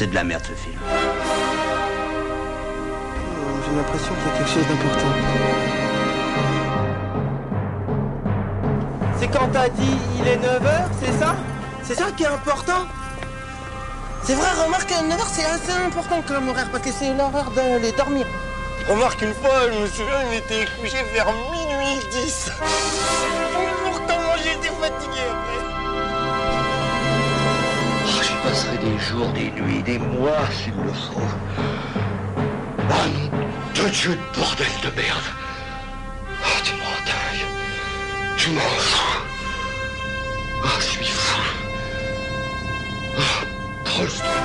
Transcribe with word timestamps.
c'est 0.00 0.06
de 0.06 0.14
la 0.14 0.24
merde 0.24 0.42
ce 0.42 0.54
film. 0.54 0.78
J'ai 3.66 3.76
l'impression 3.76 4.14
qu'il 4.14 4.24
y 4.24 4.30
a 4.30 4.38
quelque 4.38 4.50
chose 4.50 4.66
d'important. 4.66 5.12
C'est 9.18 9.28
quand 9.28 9.48
t'as 9.52 9.68
dit 9.68 9.98
il 10.18 10.26
est 10.26 10.38
9h, 10.38 10.88
c'est 11.02 11.12
ça? 11.22 11.36
C'est 11.82 11.96
ça 11.96 12.06
qui 12.16 12.22
est 12.22 12.28
important? 12.28 12.86
C'est 14.22 14.36
vrai, 14.36 14.48
remarque, 14.64 14.90
9h 14.90 15.26
c'est 15.30 15.44
assez 15.44 15.72
important 15.86 16.22
comme 16.26 16.48
horaire 16.48 16.70
parce 16.72 16.82
que 16.82 16.92
c'est 16.92 17.12
l'heure 17.12 17.50
d'aller 17.54 17.92
dormir. 17.92 18.24
Remarque, 18.88 19.20
une 19.20 19.34
fois, 19.34 19.70
je 19.70 19.80
me 19.82 19.86
souviens, 19.86 20.22
il 20.32 20.38
était 20.38 20.64
couché 20.80 20.96
vers 21.12 21.26
minuit 21.52 22.00
10. 22.10 22.52
Des 28.80 28.98
jours, 28.98 29.28
des 29.32 29.50
nuits, 29.50 29.82
des 29.82 29.98
mois 29.98 30.46
s'il 30.52 30.74
le 30.74 30.92
faut. 30.92 31.20
Ah 32.90 33.06
non, 33.14 33.30
de 33.74 33.88
Dieu 33.90 34.10
de 34.10 34.38
bordel 34.38 34.66
de 34.82 34.90
merde. 35.00 35.28
Ah, 36.42 36.60
tu 36.64 36.72
m'en 36.74 36.96
dingue. 37.06 37.46
Tu 38.36 38.50
m'en 38.50 38.60
fous. 38.60 39.20
Ah, 40.64 40.78
je 40.78 40.84
suis 40.84 41.04
fou. 41.04 41.42
Ah, 43.18 43.22
Ah, 43.86 44.39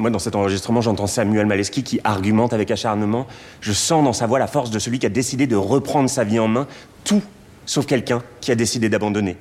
Moi, 0.00 0.08
dans 0.08 0.18
cet 0.18 0.34
enregistrement, 0.34 0.80
j'entends 0.80 1.06
Samuel 1.06 1.44
Maleski 1.44 1.82
qui 1.82 2.00
argumente 2.04 2.54
avec 2.54 2.70
acharnement. 2.70 3.26
Je 3.60 3.72
sens 3.74 4.02
dans 4.02 4.14
sa 4.14 4.26
voix 4.26 4.38
la 4.38 4.46
force 4.46 4.70
de 4.70 4.78
celui 4.78 4.98
qui 4.98 5.04
a 5.04 5.10
décidé 5.10 5.46
de 5.46 5.56
reprendre 5.56 6.08
sa 6.08 6.24
vie 6.24 6.38
en 6.38 6.48
main, 6.48 6.66
tout 7.04 7.22
sauf 7.66 7.84
quelqu'un 7.84 8.22
qui 8.40 8.50
a 8.50 8.54
décidé 8.54 8.88
d'abandonner. 8.88 9.36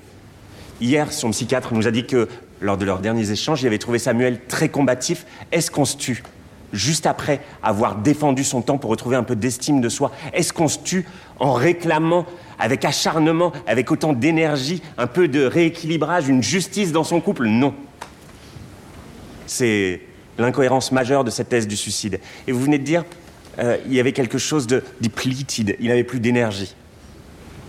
Hier, 0.82 1.14
son 1.14 1.32
psychiatre 1.32 1.74
nous 1.74 1.88
a 1.88 1.92
dit 1.92 2.06
que, 2.06 2.28
lors 2.60 2.76
de 2.76 2.84
leurs 2.84 3.00
derniers 3.00 3.32
échanges, 3.32 3.62
il 3.62 3.68
avait 3.68 3.78
trouvé 3.78 4.00
Samuel 4.00 4.42
très 4.50 4.68
combatif. 4.68 5.26
Est-ce 5.54 5.72
qu'on 5.72 5.86
se 5.86 5.96
tue 5.96 6.24
Juste 6.74 7.06
après 7.06 7.40
avoir 7.64 7.96
défendu 7.96 8.44
son 8.44 8.62
temps 8.62 8.78
pour 8.78 8.92
retrouver 8.92 9.16
un 9.16 9.24
peu 9.24 9.38
d'estime 9.38 9.80
de 9.80 9.88
soi, 9.88 10.12
est-ce 10.34 10.52
qu'on 10.52 10.68
se 10.68 10.80
tue 10.80 11.06
en 11.40 11.54
réclamant 11.54 12.26
avec 12.60 12.84
acharnement, 12.84 13.54
avec 13.66 13.92
autant 13.92 14.12
d'énergie, 14.12 14.84
un 14.98 15.08
peu 15.08 15.30
de 15.30 15.46
rééquilibrage, 15.46 16.28
une 16.28 16.44
justice 16.44 16.92
dans 16.92 17.06
son 17.06 17.22
couple? 17.22 17.48
Non. 17.48 17.74
C'est 19.48 20.02
l'incohérence 20.40 20.92
majeure 20.92 21.24
de 21.24 21.30
cette 21.30 21.50
thèse 21.50 21.68
du 21.68 21.78
suicide. 21.78 22.20
Et 22.48 22.52
vous 22.52 22.62
venez 22.62 22.80
de 22.80 22.84
dire, 22.84 23.04
euh, 23.60 23.78
il 23.86 23.94
y 23.94 24.00
avait 24.00 24.14
quelque 24.14 24.38
chose 24.38 24.68
de 24.68 24.84
depleted, 25.02 25.76
il 25.80 25.88
n'avait 25.88 26.04
plus 26.04 26.20
d'énergie. 26.20 26.76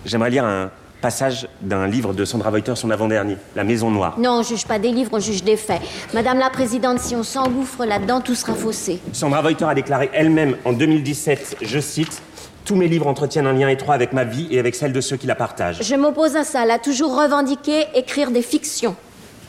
J'aimerais 0.05 0.31
lire 0.31 0.45
un 0.45 0.71
passage 1.01 1.49
d'un 1.63 1.87
livre 1.87 2.13
de 2.13 2.25
Sandra 2.25 2.51
Reuter, 2.51 2.75
son 2.77 2.91
avant-dernier, 2.91 3.37
La 3.57 3.65
Maison 3.65 3.91
Noire. 3.91 4.19
Non, 4.19 4.41
on 4.41 4.43
juge 4.43 4.67
pas 4.67 4.79
des 4.79 4.93
livres, 4.93 5.11
on 5.15 5.19
juge 5.19 5.43
des 5.43 5.57
faits. 5.57 5.81
Madame 6.15 6.39
la 6.39 6.51
Présidente, 6.51 7.01
si 7.01 7.17
on 7.17 7.23
s'engouffre 7.23 7.85
là-dedans, 7.85 8.21
tout 8.21 8.35
sera 8.35 8.55
faussé. 8.55 9.01
Sandra 9.13 9.41
Reuter 9.41 9.65
a 9.65 9.75
déclaré 9.75 10.11
elle-même 10.13 10.57
en 10.65 10.73
2017, 10.73 11.59
je 11.63 11.79
cite, 11.81 12.23
Tous 12.65 12.77
mes 12.77 12.87
livres 12.89 13.07
entretiennent 13.07 13.47
un 13.47 13.55
lien 13.55 13.69
étroit 13.69 13.95
avec 13.95 14.13
ma 14.13 14.25
vie 14.25 14.47
et 14.51 14.59
avec 14.59 14.75
celle 14.75 14.93
de 14.93 15.01
ceux 15.01 15.17
qui 15.17 15.27
la 15.27 15.35
partagent. 15.35 15.83
Je 15.83 15.95
m'oppose 15.95 16.37
à 16.37 16.45
ça. 16.45 16.65
Elle 16.65 16.71
a 16.71 16.79
toujours 16.79 17.21
revendiqué 17.21 17.87
écrire 17.95 18.31
des 18.31 18.43
fictions. 18.43 18.95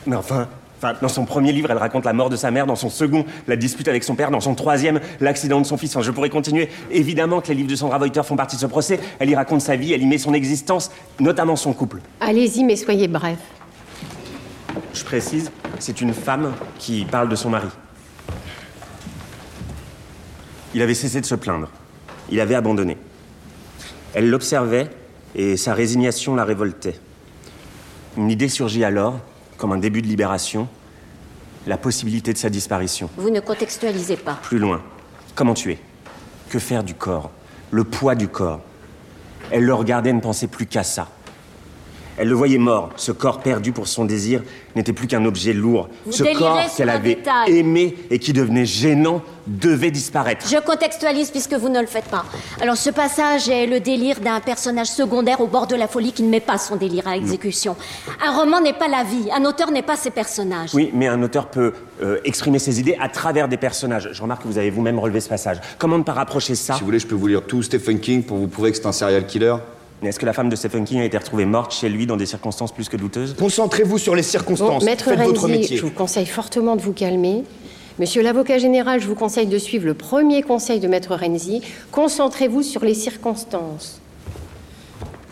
Mais 0.06 0.16
enfin, 0.16 0.48
enfin, 0.82 0.98
dans 1.00 1.08
son 1.08 1.24
premier 1.24 1.52
livre, 1.52 1.70
elle 1.70 1.78
raconte 1.78 2.04
la 2.04 2.12
mort 2.12 2.30
de 2.30 2.36
sa 2.36 2.50
mère, 2.50 2.66
dans 2.66 2.76
son 2.76 2.90
second, 2.90 3.24
la 3.46 3.56
dispute 3.56 3.88
avec 3.88 4.02
son 4.02 4.14
père, 4.14 4.30
dans 4.30 4.40
son 4.40 4.54
troisième, 4.54 5.00
l'accident 5.20 5.60
de 5.60 5.66
son 5.66 5.76
fils. 5.76 5.94
Enfin, 5.94 6.04
je 6.04 6.10
pourrais 6.10 6.30
continuer. 6.30 6.68
Évidemment 6.90 7.40
que 7.40 7.48
les 7.48 7.54
livres 7.54 7.68
de 7.68 7.76
Sandra 7.76 7.98
Reuter 7.98 8.22
font 8.24 8.36
partie 8.36 8.56
de 8.56 8.60
ce 8.60 8.66
procès. 8.66 8.98
Elle 9.18 9.30
y 9.30 9.34
raconte 9.34 9.60
sa 9.60 9.76
vie, 9.76 9.92
elle 9.92 10.02
y 10.02 10.06
met 10.06 10.18
son 10.18 10.34
existence, 10.34 10.90
notamment 11.20 11.56
son 11.56 11.72
couple. 11.72 12.00
Allez-y, 12.20 12.64
mais 12.64 12.76
soyez 12.76 13.08
bref. 13.08 13.38
Je 14.94 15.04
précise, 15.04 15.50
c'est 15.78 16.00
une 16.00 16.12
femme 16.12 16.52
qui 16.78 17.04
parle 17.04 17.28
de 17.28 17.36
son 17.36 17.50
mari. 17.50 17.68
Il 20.74 20.82
avait 20.82 20.94
cessé 20.94 21.20
de 21.20 21.26
se 21.26 21.34
plaindre. 21.34 21.68
Il 22.30 22.40
avait 22.40 22.54
abandonné. 22.54 22.96
Elle 24.14 24.30
l'observait 24.30 24.88
et 25.34 25.56
sa 25.56 25.74
résignation 25.74 26.34
la 26.34 26.44
révoltait. 26.44 26.98
Une 28.16 28.30
idée 28.30 28.48
surgit 28.48 28.84
alors, 28.84 29.20
comme 29.62 29.70
un 29.70 29.78
début 29.78 30.02
de 30.02 30.08
libération, 30.08 30.66
la 31.68 31.76
possibilité 31.76 32.32
de 32.32 32.38
sa 32.38 32.50
disparition. 32.50 33.08
Vous 33.16 33.30
ne 33.30 33.38
contextualisez 33.38 34.16
pas. 34.16 34.40
Plus 34.42 34.58
loin, 34.58 34.82
comment 35.36 35.54
tuer? 35.54 35.78
Que 36.50 36.58
faire 36.58 36.82
du 36.82 36.94
corps? 36.94 37.30
Le 37.70 37.84
poids 37.84 38.16
du 38.16 38.26
corps. 38.26 38.58
Elle 39.52 39.62
le 39.62 39.72
regardait 39.72 40.10
et 40.10 40.14
ne 40.14 40.20
pensait 40.20 40.48
plus 40.48 40.66
qu'à 40.66 40.82
ça. 40.82 41.06
Elle 42.18 42.28
le 42.28 42.34
voyait 42.34 42.58
mort. 42.58 42.90
Ce 42.96 43.10
corps 43.12 43.40
perdu 43.40 43.72
pour 43.72 43.88
son 43.88 44.04
désir 44.04 44.42
n'était 44.76 44.92
plus 44.92 45.06
qu'un 45.06 45.24
objet 45.24 45.52
lourd. 45.52 45.88
Vous 46.06 46.12
Ce 46.12 46.24
corps 46.38 46.60
qu'elle 46.76 46.90
avait 46.90 47.14
détail. 47.16 47.56
aimé 47.58 47.96
et 48.10 48.18
qui 48.18 48.32
devenait 48.32 48.66
gênant 48.66 49.22
devait 49.46 49.90
disparaître. 49.90 50.46
Je 50.48 50.58
contextualise 50.58 51.30
puisque 51.30 51.54
vous 51.54 51.68
ne 51.68 51.80
le 51.80 51.86
faites 51.86 52.04
pas. 52.04 52.24
Alors 52.60 52.76
ce 52.76 52.90
passage 52.90 53.48
est 53.48 53.66
le 53.66 53.80
délire 53.80 54.20
d'un 54.20 54.40
personnage 54.40 54.88
secondaire 54.88 55.40
au 55.40 55.46
bord 55.46 55.66
de 55.66 55.74
la 55.74 55.88
folie 55.88 56.12
qui 56.12 56.22
ne 56.22 56.28
met 56.30 56.40
pas 56.40 56.58
son 56.58 56.76
délire 56.76 57.08
à 57.08 57.16
exécution. 57.16 57.76
Un 58.24 58.36
roman 58.38 58.60
n'est 58.60 58.72
pas 58.72 58.88
la 58.88 59.04
vie, 59.04 59.28
un 59.34 59.44
auteur 59.44 59.70
n'est 59.70 59.82
pas 59.82 59.96
ses 59.96 60.10
personnages. 60.10 60.74
Oui, 60.74 60.90
mais 60.94 61.08
un 61.08 61.20
auteur 61.22 61.46
peut 61.48 61.72
euh, 62.02 62.18
exprimer 62.24 62.58
ses 62.58 62.78
idées 62.78 62.96
à 63.00 63.08
travers 63.08 63.48
des 63.48 63.56
personnages. 63.56 64.10
Je 64.12 64.22
remarque 64.22 64.42
que 64.42 64.48
vous 64.48 64.58
avez 64.58 64.70
vous-même 64.70 64.98
relevé 64.98 65.20
ce 65.20 65.28
passage. 65.28 65.58
Comment 65.78 65.98
ne 65.98 66.04
pas 66.04 66.12
rapprocher 66.12 66.54
ça? 66.54 66.74
Si 66.74 66.80
vous 66.80 66.86
voulez, 66.86 66.98
je 67.00 67.06
peux 67.06 67.14
vous 67.16 67.26
lire 67.26 67.42
tout 67.42 67.62
Stephen 67.62 67.98
King 68.00 68.22
pour 68.22 68.36
vous 68.36 68.48
prouver 68.48 68.70
que 68.70 68.76
c'est 68.76 68.86
un 68.86 68.92
serial 68.92 69.26
killer. 69.26 69.56
Mais 70.02 70.08
Est-ce 70.08 70.18
que 70.18 70.26
la 70.26 70.32
femme 70.32 70.48
de 70.48 70.56
Stephen 70.56 70.84
King 70.84 70.98
a 71.00 71.04
été 71.04 71.16
retrouvée 71.16 71.44
morte 71.44 71.72
chez 71.72 71.88
lui 71.88 72.06
dans 72.06 72.16
des 72.16 72.26
circonstances 72.26 72.72
plus 72.72 72.88
que 72.88 72.96
douteuses? 72.96 73.36
Concentrez-vous 73.38 73.98
sur 73.98 74.16
les 74.16 74.22
Bon, 74.22 74.28
circonstances. 74.28 74.82
Maître 74.84 75.04
Faites 75.04 75.20
votre 75.20 75.42
Renzi, 75.42 75.52
métier. 75.52 75.76
je 75.76 75.82
vous 75.82 75.90
conseille 75.92 76.26
fortement 76.26 76.74
de 76.74 76.82
vous 76.82 76.92
calmer. 76.92 77.44
Monsieur 78.00 78.22
l'avocat 78.22 78.58
général, 78.58 79.00
je 79.00 79.06
vous 79.06 79.14
conseille 79.14 79.46
de 79.46 79.58
suivre 79.58 79.86
le 79.86 79.94
premier 79.94 80.42
conseil 80.42 80.80
de 80.80 80.88
Maître 80.88 81.14
Renzi. 81.14 81.62
Concentrez-vous 81.92 82.62
sur 82.62 82.84
les 82.84 82.94
circonstances. 82.94 84.00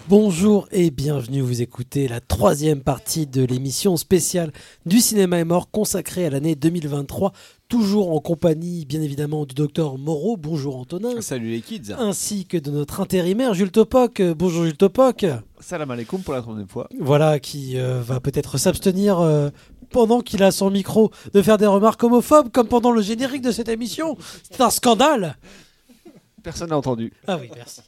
Bonjour 0.09 0.69
et 0.73 0.91
bienvenue, 0.91 1.41
vous 1.41 1.63
écoutez 1.63 2.09
la 2.09 2.21
troisième 2.21 2.81
partie 2.81 3.27
de 3.29 3.45
l'émission 3.45 3.97
spéciale 3.97 4.51
du 4.85 4.99
cinéma 4.99 5.39
est 5.39 5.45
mort 5.45 5.71
consacrée 5.71 6.27
à 6.27 6.31
l'année 6.31 6.57
2023, 6.57 7.33
toujours 7.71 8.13
en 8.13 8.19
compagnie 8.19 8.85
bien 8.85 9.01
évidemment 9.01 9.47
du 9.47 9.55
docteur 9.55 9.97
Moreau, 9.97 10.37
bonjour 10.37 10.77
Antonin, 10.77 11.21
Salut 11.21 11.51
les 11.53 11.61
kids. 11.61 11.93
ainsi 11.97 12.45
que 12.45 12.57
de 12.59 12.69
notre 12.73 13.01
intérimaire 13.01 13.55
Jules 13.55 13.71
Topoc, 13.71 14.21
bonjour 14.37 14.65
Jules 14.65 14.77
Topoc, 14.77 15.25
Salam 15.61 15.89
alaikum 15.93 16.21
pour 16.21 16.35
la 16.35 16.43
troisième 16.43 16.67
fois. 16.67 16.89
voilà 16.99 17.39
qui 17.39 17.79
euh, 17.79 18.03
va 18.03 18.19
peut-être 18.19 18.59
s'abstenir 18.59 19.21
euh, 19.21 19.51
pendant 19.91 20.21
qu'il 20.21 20.43
a 20.43 20.51
son 20.51 20.69
micro 20.69 21.13
de 21.33 21.41
faire 21.43 21.59
des 21.59 21.67
remarques 21.67 22.03
homophobes 22.03 22.51
comme 22.51 22.67
pendant 22.67 22.91
le 22.91 23.03
générique 23.03 23.43
de 23.43 23.53
cette 23.53 23.69
émission, 23.69 24.17
c'est 24.51 24.61
un 24.61 24.71
scandale 24.71 25.37
Personne 26.43 26.71
n'a 26.71 26.79
entendu. 26.79 27.13
Ah 27.27 27.39
oui, 27.41 27.51
merci. 27.55 27.81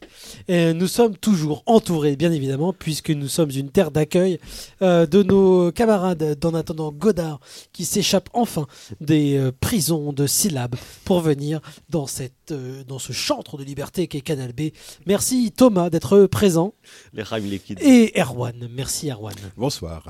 Et 0.48 0.72
nous 0.74 0.86
sommes 0.86 1.16
toujours 1.16 1.62
entourés, 1.66 2.16
bien 2.16 2.32
évidemment, 2.32 2.72
puisque 2.72 3.10
nous 3.10 3.28
sommes 3.28 3.50
une 3.50 3.70
terre 3.70 3.90
d'accueil 3.90 4.38
euh, 4.82 5.06
de 5.06 5.22
nos 5.22 5.72
camarades 5.72 6.38
d'en 6.38 6.54
attendant 6.54 6.92
Godard, 6.92 7.40
qui 7.72 7.84
s'échappent 7.84 8.30
enfin 8.32 8.66
des 9.00 9.36
euh, 9.36 9.52
prisons 9.52 10.12
de 10.12 10.26
syllabes 10.26 10.76
pour 11.04 11.20
venir 11.20 11.60
dans, 11.88 12.06
cette, 12.06 12.50
euh, 12.50 12.84
dans 12.84 12.98
ce 12.98 13.12
chantre 13.12 13.56
de 13.56 13.64
liberté 13.64 14.06
qu'est 14.08 14.20
Canal 14.20 14.52
B. 14.52 14.70
Merci 15.06 15.52
Thomas 15.52 15.90
d'être 15.90 16.26
présent. 16.26 16.74
Les 17.12 17.22
rames, 17.22 17.44
les 17.44 17.58
kids. 17.58 17.76
Et 17.80 18.12
Erwan, 18.20 18.68
merci 18.70 19.10
Erwan. 19.10 19.34
Bonsoir. 19.56 20.04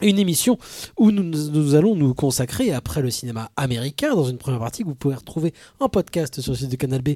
Une 0.00 0.18
émission 0.18 0.58
où 0.98 1.12
nous, 1.12 1.22
nous 1.22 1.74
allons 1.76 1.94
nous 1.94 2.14
consacrer 2.14 2.72
après 2.72 3.00
le 3.00 3.10
cinéma 3.10 3.50
américain 3.56 4.14
dans 4.14 4.24
une 4.24 4.38
première 4.38 4.58
partie 4.58 4.82
que 4.82 4.88
vous 4.88 4.96
pouvez 4.96 5.14
retrouver 5.14 5.54
en 5.78 5.88
podcast 5.88 6.40
sur 6.40 6.52
le 6.52 6.58
site 6.58 6.70
de 6.70 6.76
Canal 6.76 7.00
B 7.00 7.10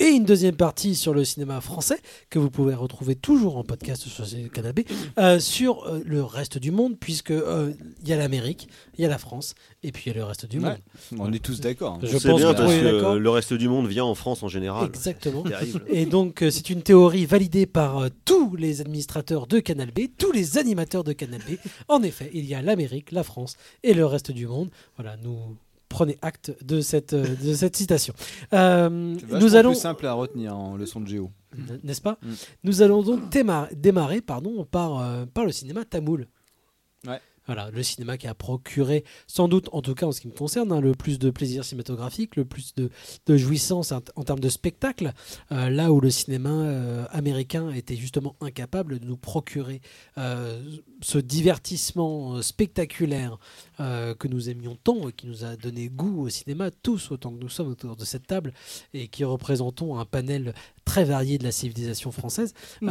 et 0.00 0.08
une 0.08 0.24
deuxième 0.24 0.56
partie 0.56 0.96
sur 0.96 1.14
le 1.14 1.24
cinéma 1.24 1.60
français 1.60 2.00
que 2.28 2.38
vous 2.38 2.50
pouvez 2.50 2.74
retrouver 2.74 3.14
toujours 3.14 3.56
en 3.56 3.62
podcast 3.62 4.02
sur 4.08 4.26
ce 4.26 4.48
canapé 4.48 4.84
euh, 5.18 5.38
sur 5.38 5.84
euh, 5.84 6.02
le 6.04 6.24
reste 6.24 6.58
du 6.58 6.72
monde 6.72 6.96
puisque 6.98 7.30
euh, 7.30 7.72
il 8.02 8.08
y 8.08 8.12
a 8.12 8.16
l'Amérique, 8.16 8.68
il 8.98 9.02
y 9.02 9.04
a 9.04 9.08
la 9.08 9.18
France 9.18 9.54
et 9.82 9.92
puis 9.92 10.04
il 10.06 10.08
y 10.08 10.10
a 10.12 10.18
le 10.18 10.24
reste 10.24 10.46
du 10.46 10.60
monde. 10.60 10.78
On 11.18 11.32
est 11.32 11.42
tous 11.42 11.60
d'accord. 11.60 11.98
Je 12.02 12.12
pense 12.18 12.40
bien 12.40 12.52
que 12.52 12.58
parce 12.58 12.72
que 12.72 13.16
le 13.16 13.30
reste 13.30 13.54
du 13.54 13.68
monde 13.68 13.86
vient 13.86 14.04
en 14.04 14.14
France 14.14 14.42
en 14.42 14.48
général. 14.48 14.86
Exactement. 14.86 15.44
Et 15.88 16.06
donc, 16.06 16.42
euh, 16.42 16.50
c'est 16.50 16.70
une 16.70 16.82
théorie 16.82 17.26
validée 17.26 17.66
par 17.66 17.98
euh, 17.98 18.08
tous 18.24 18.56
les 18.56 18.80
administrateurs 18.80 19.46
de 19.46 19.60
Canal 19.60 19.90
B, 19.90 20.00
tous 20.18 20.32
les 20.32 20.58
animateurs 20.58 21.04
de 21.04 21.12
Canal 21.12 21.40
B. 21.40 21.54
En 21.88 22.02
effet, 22.02 22.30
il 22.34 22.44
y 22.44 22.54
a 22.54 22.62
l'Amérique, 22.62 23.12
la 23.12 23.22
France 23.22 23.56
et 23.82 23.94
le 23.94 24.04
reste 24.04 24.30
du 24.30 24.46
monde. 24.46 24.70
Voilà, 24.96 25.16
nous 25.22 25.56
prenez 25.90 26.16
acte 26.22 26.54
de 26.64 26.80
cette, 26.80 27.12
euh, 27.12 27.36
de 27.44 27.52
cette 27.52 27.76
citation. 27.76 28.14
Euh, 28.54 28.88
nous 28.88 29.54
allons, 29.56 29.72
plus 29.72 29.80
simple 29.80 30.06
à 30.06 30.14
retenir 30.14 30.56
en 30.56 30.76
leçon 30.76 31.00
de 31.00 31.08
géo. 31.08 31.30
n'est-ce 31.84 32.00
pas 32.00 32.16
Mm. 32.22 32.32
Nous 32.64 32.80
allons 32.82 33.02
donc 33.02 33.28
démarrer, 33.28 33.74
démarrer 33.74 34.20
pardon, 34.22 34.64
par, 34.64 35.00
euh, 35.00 35.26
par 35.26 35.44
le 35.44 35.52
cinéma 35.52 35.84
tamoul. 35.84 36.28
Ouais. 37.06 37.20
Voilà, 37.50 37.68
le 37.72 37.82
cinéma 37.82 38.16
qui 38.16 38.28
a 38.28 38.34
procuré, 38.36 39.02
sans 39.26 39.48
doute, 39.48 39.68
en 39.72 39.82
tout 39.82 39.96
cas 39.96 40.06
en 40.06 40.12
ce 40.12 40.20
qui 40.20 40.28
me 40.28 40.32
concerne, 40.32 40.70
hein, 40.70 40.80
le 40.80 40.92
plus 40.92 41.18
de 41.18 41.30
plaisir 41.30 41.64
cinématographique, 41.64 42.36
le 42.36 42.44
plus 42.44 42.76
de, 42.76 42.90
de 43.26 43.36
jouissance 43.36 43.90
en, 43.90 44.22
termes 44.22 44.38
de 44.38 44.48
spectacle, 44.48 45.12
euh, 45.50 45.68
là 45.68 45.90
où 45.90 46.00
le 46.00 46.10
cinéma 46.10 46.50
euh, 46.50 47.06
américain 47.10 47.72
était 47.72 47.96
justement 47.96 48.36
incapable 48.40 49.00
de 49.00 49.04
nous 49.04 49.16
procurer 49.16 49.80
euh, 50.16 50.62
ce 51.00 51.18
divertissement 51.18 52.40
spectaculaire 52.40 53.36
que 53.78 54.28
nous 54.28 54.50
aimions 54.50 54.76
tant 54.76 55.08
et 55.08 55.12
qui 55.12 55.26
nous 55.26 55.44
a 55.44 55.56
donné 55.56 55.88
goût 55.88 56.20
au 56.20 56.28
cinéma, 56.28 56.70
tous 56.70 57.10
autant 57.10 57.32
que 57.32 57.40
nous 57.40 57.48
sommes 57.48 57.68
autour 57.68 57.96
de 57.96 58.04
cette 58.04 58.26
table 58.26 58.52
et 58.92 59.08
qui 59.08 59.24
représentons 59.24 59.98
un 59.98 60.04
panel 60.04 60.52
très 60.84 61.04
varié 61.04 61.38
de 61.38 61.44
la 61.44 61.50
civilisation 61.50 62.12
française. 62.12 62.52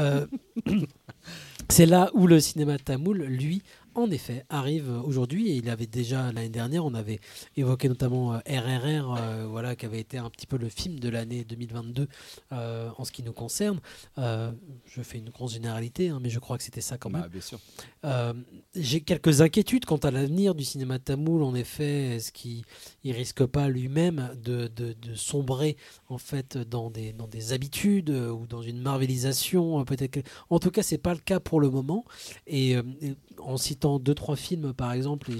C'est 1.69 1.85
là 1.85 2.09
où 2.15 2.25
le 2.25 2.39
cinéma 2.39 2.79
tamoul, 2.79 3.19
lui, 3.21 3.61
en 3.95 4.09
effet, 4.11 4.45
arrive 4.49 4.89
aujourd'hui. 5.05 5.49
Et 5.49 5.55
il 5.55 5.69
avait 5.69 5.87
déjà 5.87 6.31
l'année 6.31 6.49
dernière, 6.49 6.85
on 6.85 6.93
avait 6.93 7.19
évoqué 7.57 7.87
notamment 7.89 8.33
euh, 8.33 8.37
RRR, 8.47 9.15
euh, 9.17 9.47
voilà, 9.49 9.75
qui 9.75 9.85
avait 9.85 9.99
été 9.99 10.17
un 10.17 10.29
petit 10.29 10.47
peu 10.47 10.57
le 10.57 10.69
film 10.69 10.99
de 10.99 11.09
l'année 11.09 11.43
2022 11.43 12.07
euh, 12.51 12.89
en 12.97 13.05
ce 13.05 13.11
qui 13.11 13.23
nous 13.23 13.33
concerne. 13.33 13.79
Euh, 14.17 14.51
je 14.85 15.01
fais 15.01 15.17
une 15.17 15.29
grosse 15.29 15.53
généralité, 15.53 16.09
hein, 16.09 16.19
mais 16.21 16.29
je 16.29 16.39
crois 16.39 16.57
que 16.57 16.63
c'était 16.63 16.81
ça 16.81 16.97
quand 16.97 17.09
même. 17.09 17.21
Bah, 17.23 17.29
bien 17.29 17.41
sûr. 17.41 17.59
Euh, 18.05 18.33
J'ai 18.75 19.01
quelques 19.01 19.41
inquiétudes 19.41 19.85
quant 19.85 19.97
à 19.97 20.11
l'avenir 20.11 20.55
du 20.55 20.63
cinéma 20.63 20.99
tamoul. 20.99 21.43
En 21.43 21.55
effet, 21.55 22.15
est-ce 22.15 22.31
qu'il 22.31 22.63
ne 23.05 23.13
risque 23.13 23.45
pas 23.45 23.69
lui-même 23.69 24.31
de, 24.43 24.67
de- 24.67 24.93
de 24.93 25.15
sombrer 25.15 25.77
en 26.09 26.17
fait 26.17 26.57
dans 26.57 26.89
des, 26.89 27.13
dans 27.13 27.27
des 27.27 27.53
habitudes 27.53 28.09
euh, 28.09 28.29
ou 28.31 28.45
dans 28.47 28.61
une 28.61 28.81
marvelisation 28.81 29.79
euh, 29.79 29.83
Peut-être. 29.83 30.19
En 30.49 30.59
tout 30.59 30.71
cas, 30.71 30.83
c'est 30.83 30.97
pas 30.97 31.13
le 31.13 31.19
cas 31.19 31.39
pour 31.39 31.59
le 31.61 31.69
moment. 31.69 32.05
Et, 32.47 32.75
euh, 32.75 32.83
et 33.01 33.15
en 33.39 33.55
citant 33.57 33.99
deux 33.99 34.13
trois 34.15 34.35
films 34.35 34.73
par 34.73 34.91
exemple, 34.93 35.31
et 35.31 35.37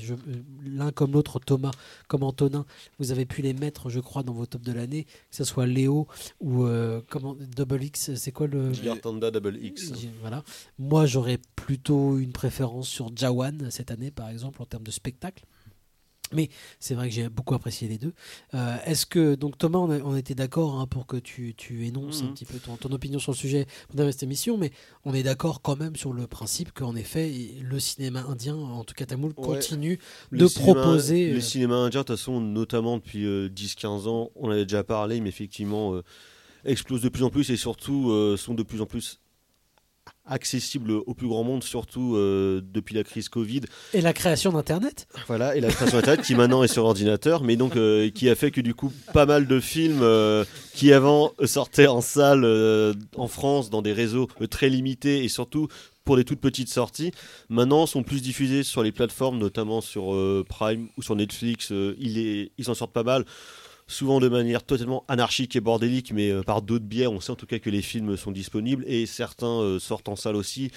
l'un 0.65 0.91
comme 0.91 1.11
l'autre, 1.11 1.39
Thomas 1.39 1.71
comme 2.07 2.23
Antonin, 2.23 2.65
vous 2.97 3.11
avez 3.11 3.25
pu 3.25 3.41
les 3.41 3.53
mettre, 3.53 3.89
je 3.89 3.99
crois, 3.99 4.23
dans 4.23 4.33
vos 4.33 4.45
tops 4.45 4.63
de 4.63 4.71
l'année, 4.71 5.03
que 5.03 5.35
ce 5.35 5.43
soit 5.43 5.67
Léo 5.67 6.07
ou 6.39 6.63
euh, 6.63 7.01
comment 7.09 7.35
Double 7.55 7.83
X. 7.83 8.15
C'est 8.15 8.31
quoi 8.31 8.47
le 8.47 8.71
Gilbertanda 8.73 9.31
Double 9.31 9.57
X. 9.61 9.91
Voilà. 10.21 10.43
Moi, 10.77 11.05
j'aurais 11.05 11.39
plutôt 11.55 12.17
une 12.17 12.31
préférence 12.31 12.87
sur 12.87 13.09
Jawan 13.15 13.69
cette 13.69 13.91
année, 13.91 14.11
par 14.11 14.29
exemple, 14.29 14.61
en 14.61 14.65
termes 14.65 14.83
de 14.83 14.91
spectacle. 14.91 15.43
Mais 16.33 16.49
c'est 16.79 16.93
vrai 16.95 17.09
que 17.09 17.15
j'ai 17.15 17.27
beaucoup 17.29 17.53
apprécié 17.55 17.87
les 17.87 17.97
deux. 17.97 18.13
Euh, 18.53 18.77
Est-ce 18.85 19.05
que, 19.05 19.35
donc 19.35 19.57
Thomas, 19.57 19.79
on, 19.79 19.89
a- 19.91 19.99
on 19.99 20.15
était 20.15 20.35
d'accord 20.35 20.79
hein, 20.79 20.85
pour 20.87 21.07
que 21.07 21.17
tu, 21.17 21.53
tu 21.55 21.85
énonces 21.87 22.21
un 22.21 22.25
Mhm. 22.25 22.33
petit 22.33 22.45
peu 22.45 22.59
ton, 22.59 22.75
ton 22.77 22.91
opinion 22.91 23.19
sur 23.19 23.31
le 23.31 23.37
sujet 23.37 23.65
pendant 23.89 24.11
cette 24.11 24.23
émission, 24.23 24.57
mais 24.57 24.71
on 25.05 25.13
est 25.13 25.23
d'accord 25.23 25.61
quand 25.61 25.77
même 25.79 25.95
sur 25.95 26.13
le 26.13 26.27
principe 26.27 26.71
qu'en 26.71 26.95
effet, 26.95 27.31
le 27.61 27.79
cinéma 27.79 28.23
indien, 28.27 28.55
en 28.55 28.83
tout 28.83 28.93
cas 28.93 29.05
tamoul, 29.05 29.33
Ouais. 29.37 29.45
continue 29.45 29.99
Le 30.29 30.39
de 30.39 30.47
cinéma- 30.47 30.73
proposer. 30.73 31.31
Le 31.31 31.37
euh, 31.37 31.41
cinéma 31.41 31.75
indien, 31.75 32.01
de 32.01 32.05
toute 32.05 32.17
façon, 32.17 32.39
notamment 32.41 32.97
depuis 32.97 33.25
euh, 33.25 33.49
10-15 33.49 34.07
ans, 34.07 34.29
on 34.35 34.47
en 34.47 34.51
avait 34.51 34.65
déjà 34.65 34.83
parlé, 34.83 35.19
mais 35.21 35.29
effectivement, 35.29 35.95
euh, 35.95 36.03
explose 36.65 37.01
de 37.01 37.09
plus 37.09 37.23
en 37.23 37.29
plus 37.29 37.49
et 37.49 37.57
surtout 37.57 38.35
sont 38.37 38.53
de 38.53 38.63
plus 38.63 38.81
en 38.81 38.85
plus 38.85 39.19
accessibles 40.29 40.91
au 40.91 41.13
plus 41.13 41.27
grand 41.27 41.43
monde, 41.43 41.63
surtout 41.63 42.15
euh, 42.15 42.61
depuis 42.63 42.95
la 42.95 43.03
crise 43.03 43.27
Covid. 43.29 43.61
Et 43.93 44.01
la 44.01 44.13
création 44.13 44.51
d'Internet 44.51 45.07
Voilà, 45.27 45.55
et 45.55 45.61
la 45.61 45.69
création 45.69 45.97
Internet 45.97 46.25
qui 46.25 46.35
maintenant 46.35 46.63
est 46.63 46.67
sur 46.67 46.85
ordinateur, 46.85 47.43
mais 47.43 47.55
donc 47.55 47.75
euh, 47.75 48.09
qui 48.09 48.29
a 48.29 48.35
fait 48.35 48.51
que 48.51 48.61
du 48.61 48.73
coup 48.73 48.91
pas 49.13 49.25
mal 49.25 49.47
de 49.47 49.59
films 49.59 49.99
euh, 50.01 50.45
qui 50.73 50.93
avant 50.93 51.33
sortaient 51.45 51.87
en 51.87 52.01
salle 52.01 52.45
en 53.15 53.27
France 53.27 53.69
dans 53.69 53.81
des 53.81 53.93
réseaux 53.93 54.27
très 54.49 54.69
limités 54.69 55.23
et 55.23 55.27
surtout 55.27 55.67
pour 56.05 56.15
des 56.17 56.23
toutes 56.23 56.39
petites 56.41 56.69
sorties, 56.69 57.11
maintenant 57.49 57.85
sont 57.85 58.01
plus 58.03 58.21
diffusés 58.21 58.63
sur 58.63 58.81
les 58.81 58.91
plateformes, 58.91 59.37
notamment 59.37 59.81
sur 59.81 60.15
Prime 60.47 60.87
ou 60.97 61.03
sur 61.03 61.15
Netflix. 61.15 61.71
il 61.99 62.17
est- 62.17 62.51
ils 62.57 62.69
en 62.69 62.73
sortent 62.73 62.93
pas 62.93 63.03
mal. 63.03 63.25
Souvent 63.89 64.19
de 64.19 64.29
manière 64.29 64.61
totalement 64.61 65.03
anarchique 65.07 65.55
et 65.55 65.61
bordélique, 65.61 66.13
mais 66.13 66.29
euh, 66.29 66.43
par 66.43 66.61
d'autres 66.61 66.85
biais, 66.85 67.07
on 67.07 67.19
sait 67.19 67.31
en 67.31 67.35
tout 67.35 67.47
cas 67.47 67.57
que 67.57 67.71
les 67.71 67.81
films 67.81 68.17
sont 68.17 68.31
disponibles 68.31 68.83
et 68.85 69.07
certains 69.07 69.47
euh, 69.47 69.79
sortent 69.79 70.09
en 70.09 70.15
salle 70.15 70.35
aussi. 70.35 70.69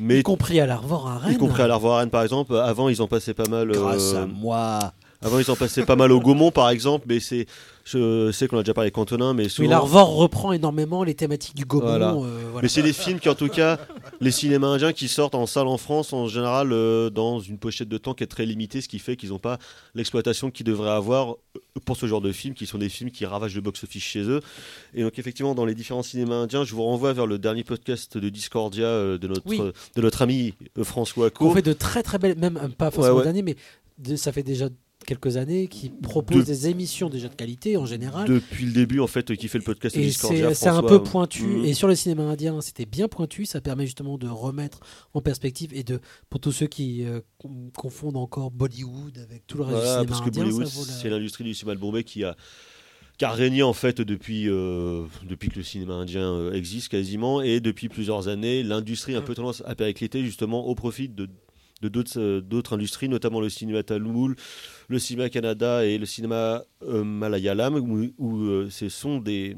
Mais 0.00 0.18
y 0.18 0.22
compris 0.24 0.58
à 0.58 0.66
l'Arvor 0.66 1.06
à 1.06 1.18
Rennes. 1.18 1.34
y 1.34 1.38
compris 1.38 1.62
à 1.62 1.68
l'Arvoir 1.68 1.94
à 1.94 1.98
Rennes 2.00 2.10
par 2.10 2.24
exemple. 2.24 2.56
Avant, 2.56 2.88
ils 2.88 3.00
en 3.00 3.06
passaient 3.06 3.34
pas 3.34 3.48
mal. 3.48 3.70
Grâce 3.70 4.14
euh, 4.14 4.24
à 4.24 4.26
moi. 4.26 4.92
Avant, 5.22 5.38
ils 5.38 5.50
en 5.50 5.56
passaient 5.56 5.84
pas 5.84 5.96
mal 5.96 6.12
au 6.12 6.20
Gaumont, 6.20 6.50
par 6.50 6.68
exemple, 6.70 7.06
mais 7.08 7.20
c'est, 7.20 7.46
je 7.84 8.30
sais 8.32 8.48
qu'on 8.48 8.58
a 8.58 8.62
déjà 8.62 8.74
parlé 8.74 8.86
avec 8.86 8.98
Antonin, 8.98 9.32
mais 9.34 9.48
souvent. 9.48 9.66
Oui, 9.66 9.70
l'Arvor 9.70 10.14
reprend 10.16 10.52
énormément 10.52 11.04
les 11.04 11.14
thématiques 11.14 11.54
du 11.56 11.64
Gaumont. 11.64 11.86
Voilà. 11.86 12.10
euh, 12.12 12.40
voilà. 12.52 12.62
Mais 12.62 12.68
c'est 12.68 12.82
des 12.82 12.92
films 12.92 13.18
qui, 13.18 13.28
en 13.28 13.34
tout 13.34 13.48
cas, 13.48 13.78
les 14.20 14.30
cinémas 14.30 14.68
indiens 14.68 14.92
qui 14.92 15.08
sortent 15.08 15.34
en 15.34 15.46
salle 15.46 15.66
en 15.68 15.78
France, 15.78 16.12
en 16.12 16.28
général, 16.28 16.72
euh, 16.72 17.10
dans 17.10 17.40
une 17.40 17.58
pochette 17.58 17.88
de 17.88 17.98
temps 17.98 18.14
qui 18.14 18.24
est 18.24 18.28
très 18.28 18.44
limitée, 18.46 18.80
ce 18.80 18.88
qui 18.88 18.98
fait 18.98 19.16
qu'ils 19.16 19.30
n'ont 19.30 19.38
pas 19.38 19.58
l'exploitation 19.94 20.50
qu'ils 20.50 20.66
devraient 20.66 20.90
avoir 20.90 21.32
euh, 21.32 21.36
pour 21.84 21.96
ce 21.96 22.06
genre 22.06 22.20
de 22.20 22.32
films, 22.32 22.54
qui 22.54 22.66
sont 22.66 22.78
des 22.78 22.88
films 22.88 23.10
qui 23.10 23.24
ravagent 23.26 23.54
le 23.54 23.60
box-office 23.62 24.02
chez 24.02 24.22
eux. 24.22 24.40
Et 24.94 25.02
donc, 25.02 25.18
effectivement, 25.18 25.54
dans 25.54 25.64
les 25.64 25.74
différents 25.74 26.02
cinémas 26.02 26.36
indiens, 26.36 26.64
je 26.64 26.74
vous 26.74 26.82
renvoie 26.84 27.12
vers 27.14 27.26
le 27.26 27.38
dernier 27.38 27.64
podcast 27.64 28.18
de 28.18 28.28
Discordia 28.28 28.84
euh, 28.86 29.18
de, 29.18 29.28
notre, 29.28 29.42
Oui. 29.46 29.60
de 29.94 30.02
notre 30.02 30.22
ami 30.22 30.54
François 30.82 31.30
Co. 31.30 31.50
fait 31.52 31.62
de 31.62 31.72
très 31.72 32.02
très 32.02 32.18
belles, 32.18 32.36
même 32.38 32.58
pas 32.76 32.90
forcément 32.90 33.14
Ouais, 33.16 33.20
ouais. 33.20 33.26
d'années, 33.26 33.42
mais 33.42 33.56
de- 33.98 34.16
ça 34.16 34.30
fait 34.32 34.42
déjà 34.42 34.68
quelques 35.06 35.36
années 35.38 35.68
qui 35.68 35.88
propose 35.88 36.38
De- 36.38 36.42
des 36.44 36.68
émissions 36.68 37.08
déjà 37.08 37.28
de 37.28 37.34
qualité 37.34 37.76
en 37.76 37.86
général. 37.86 38.28
Depuis 38.28 38.66
le 38.66 38.72
début, 38.72 39.00
en 39.00 39.06
fait, 39.06 39.34
qui 39.36 39.48
fait 39.48 39.58
le 39.58 39.64
podcast 39.64 39.96
Et 39.96 40.00
Discordia. 40.02 40.52
c'est 40.54 40.68
un 40.68 40.82
peu 40.82 41.02
pointu. 41.02 41.44
Mhm. 41.44 41.64
Et 41.64 41.72
sur 41.74 41.88
le 41.88 41.94
cinéma 41.94 42.24
indien, 42.24 42.60
c'était 42.60 42.84
bien 42.86 43.08
pointu. 43.08 43.46
Ça 43.46 43.60
permet 43.60 43.86
justement 43.86 44.18
de 44.18 44.28
remettre 44.28 44.80
en 45.14 45.20
perspective 45.22 45.70
et 45.72 45.82
de 45.84 46.00
pour 46.28 46.40
tous 46.40 46.52
ceux 46.52 46.66
qui 46.66 47.04
euh, 47.04 47.20
con- 47.38 47.70
confondent 47.76 48.16
encore 48.16 48.50
Bollywood 48.50 49.16
avec 49.18 49.46
tout 49.46 49.56
le 49.58 49.64
reste 49.64 49.76
Voilà, 49.76 49.86
du 49.86 49.92
cinéma 50.02 50.08
parce 50.08 50.20
que 50.20 50.28
indien. 50.28 50.42
Bollywood, 50.44 50.64
la- 50.88 50.92
c'est 50.92 51.08
l'industrie 51.10 51.44
du 51.44 51.54
cinéma 51.54 51.74
de 51.76 51.80
Bombay 51.80 52.04
qui 52.04 52.24
a, 52.24 52.36
qui 53.18 53.24
a 53.24 53.30
régné 53.30 53.62
en 53.62 53.72
fait 53.72 54.00
depuis, 54.02 54.48
euh, 54.48 55.04
depuis 55.26 55.48
que 55.48 55.56
le 55.56 55.62
cinéma 55.62 55.94
indien 55.94 56.32
euh, 56.34 56.52
existe 56.52 56.88
quasiment 56.88 57.40
et 57.40 57.60
depuis 57.60 57.88
plusieurs 57.88 58.28
années, 58.28 58.62
l'industrie 58.62 59.14
a 59.14 59.18
un 59.18 59.22
peu 59.22 59.34
tendance 59.34 59.62
à 59.64 59.74
péricliter 59.74 60.22
justement 60.24 60.66
au 60.66 60.74
profit 60.74 61.08
de 61.08 61.28
euh, 62.16 62.40
d'autres 62.40 62.74
industries, 62.74 63.08
notamment 63.08 63.40
le 63.40 63.48
cinéma 63.48 63.82
tamoul, 63.82 64.36
le 64.88 64.98
cinéma 64.98 65.28
Canada 65.28 65.84
et 65.84 65.98
le 65.98 66.06
cinéma 66.06 66.64
euh, 66.82 67.04
malayalam, 67.04 67.76
où, 67.76 68.06
où, 68.18 68.38
euh, 68.44 68.68
ce 68.70 68.88
sont 68.88 69.18
des 69.18 69.56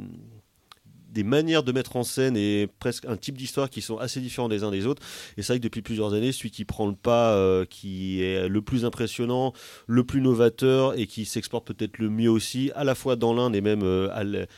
des 1.09 1.23
manières 1.25 1.62
de 1.62 1.73
mettre 1.73 1.97
en 1.97 2.05
scène 2.05 2.37
et 2.37 2.69
presque 2.79 3.05
un 3.07 3.17
type 3.17 3.37
d'histoire 3.37 3.71
qui 3.71 3.81
sont 3.81 3.99
assez 3.99 4.21
différents 4.21 4.49
des 4.49 4.62
uns 4.65 4.71
des 4.71 4.87
autres. 4.87 5.03
Et 5.37 5.43
c'est 5.43 5.53
vrai 5.55 5.59
que 5.59 5.65
depuis 5.65 5.83
plusieurs 5.83 6.15
années, 6.15 6.33
celui 6.33 6.50
qui 6.50 6.65
prend 6.65 6.87
le 6.87 6.95
pas, 6.95 7.33
euh, 7.33 7.65
qui 7.65 8.23
est 8.23 8.49
le 8.49 8.62
plus 8.62 8.85
impressionnant, 8.85 9.53
le 9.87 10.05
plus 10.05 10.21
novateur 10.21 10.99
et 10.99 11.07
qui 11.07 11.25
s'exporte 11.25 11.67
peut-être 11.67 11.99
le 11.99 12.11
mieux 12.11 12.31
aussi, 12.31 12.71
à 12.75 12.85
la 12.85 12.95
fois 12.95 13.17
dans 13.17 13.35
l'Inde 13.35 13.57
et 13.57 13.61
même 13.61 13.83
euh, 13.83 14.09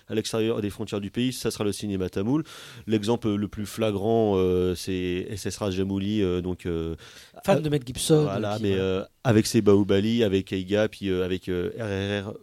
à 0.08 0.14
l'extérieur 0.14 0.60
des 0.60 0.70
frontières 0.70 1.00
du 1.00 1.10
pays, 1.10 1.32
ça 1.32 1.50
sera 1.50 1.64
le 1.64 1.72
cinéma 1.72 2.08
tamoul. 2.08 2.44
L'exemple 2.86 3.34
le 3.34 3.48
plus 3.48 3.66
flagrant, 3.66 4.34
euh, 4.36 4.74
c'est 4.74 5.28
SS 5.36 5.56
Rajamouli, 5.58 6.22
euh, 6.22 6.40
donc 6.40 6.66
euh, 6.66 6.96
Fan 7.44 7.62
de 7.62 7.68
Mel 7.68 7.82
Gibson. 7.86 8.22
voilà, 8.22 8.58
mais 8.60 8.74
euh, 8.74 9.02
avec 9.24 9.46
ses 9.46 9.60
Baobali, 9.62 10.24
avec 10.24 10.52
Eiga, 10.52 10.88
puis 10.88 11.08
euh, 11.10 11.24
avec 11.24 11.48
euh, 11.48 11.70
RRR, 11.78 12.34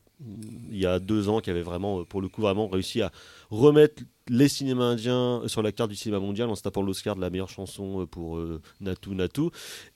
il 0.71 0.77
y 0.77 0.85
a 0.85 0.99
deux 0.99 1.29
ans, 1.29 1.41
qui 1.41 1.49
avait 1.49 1.61
vraiment, 1.61 1.99
euh, 1.99 2.03
pour 2.03 2.21
le 2.21 2.27
coup, 2.27 2.41
vraiment 2.41 2.67
réussi 2.67 3.01
à 3.01 3.11
remettre 3.49 4.03
les 4.29 4.49
cinémas 4.49 4.83
indiens 4.83 5.41
sur 5.47 5.61
la 5.61 5.71
carte 5.71 5.89
du 5.89 5.95
cinéma 5.95 6.19
mondial 6.19 6.49
en 6.49 6.55
se 6.55 6.61
tapant 6.61 6.81
l'Oscar 6.81 7.15
de 7.15 7.21
la 7.21 7.29
meilleure 7.29 7.47
chanson 7.47 8.01
euh, 8.01 8.05
pour 8.05 8.35
euh, 8.37 8.61
Natu 8.81 9.11
Natu. 9.11 9.43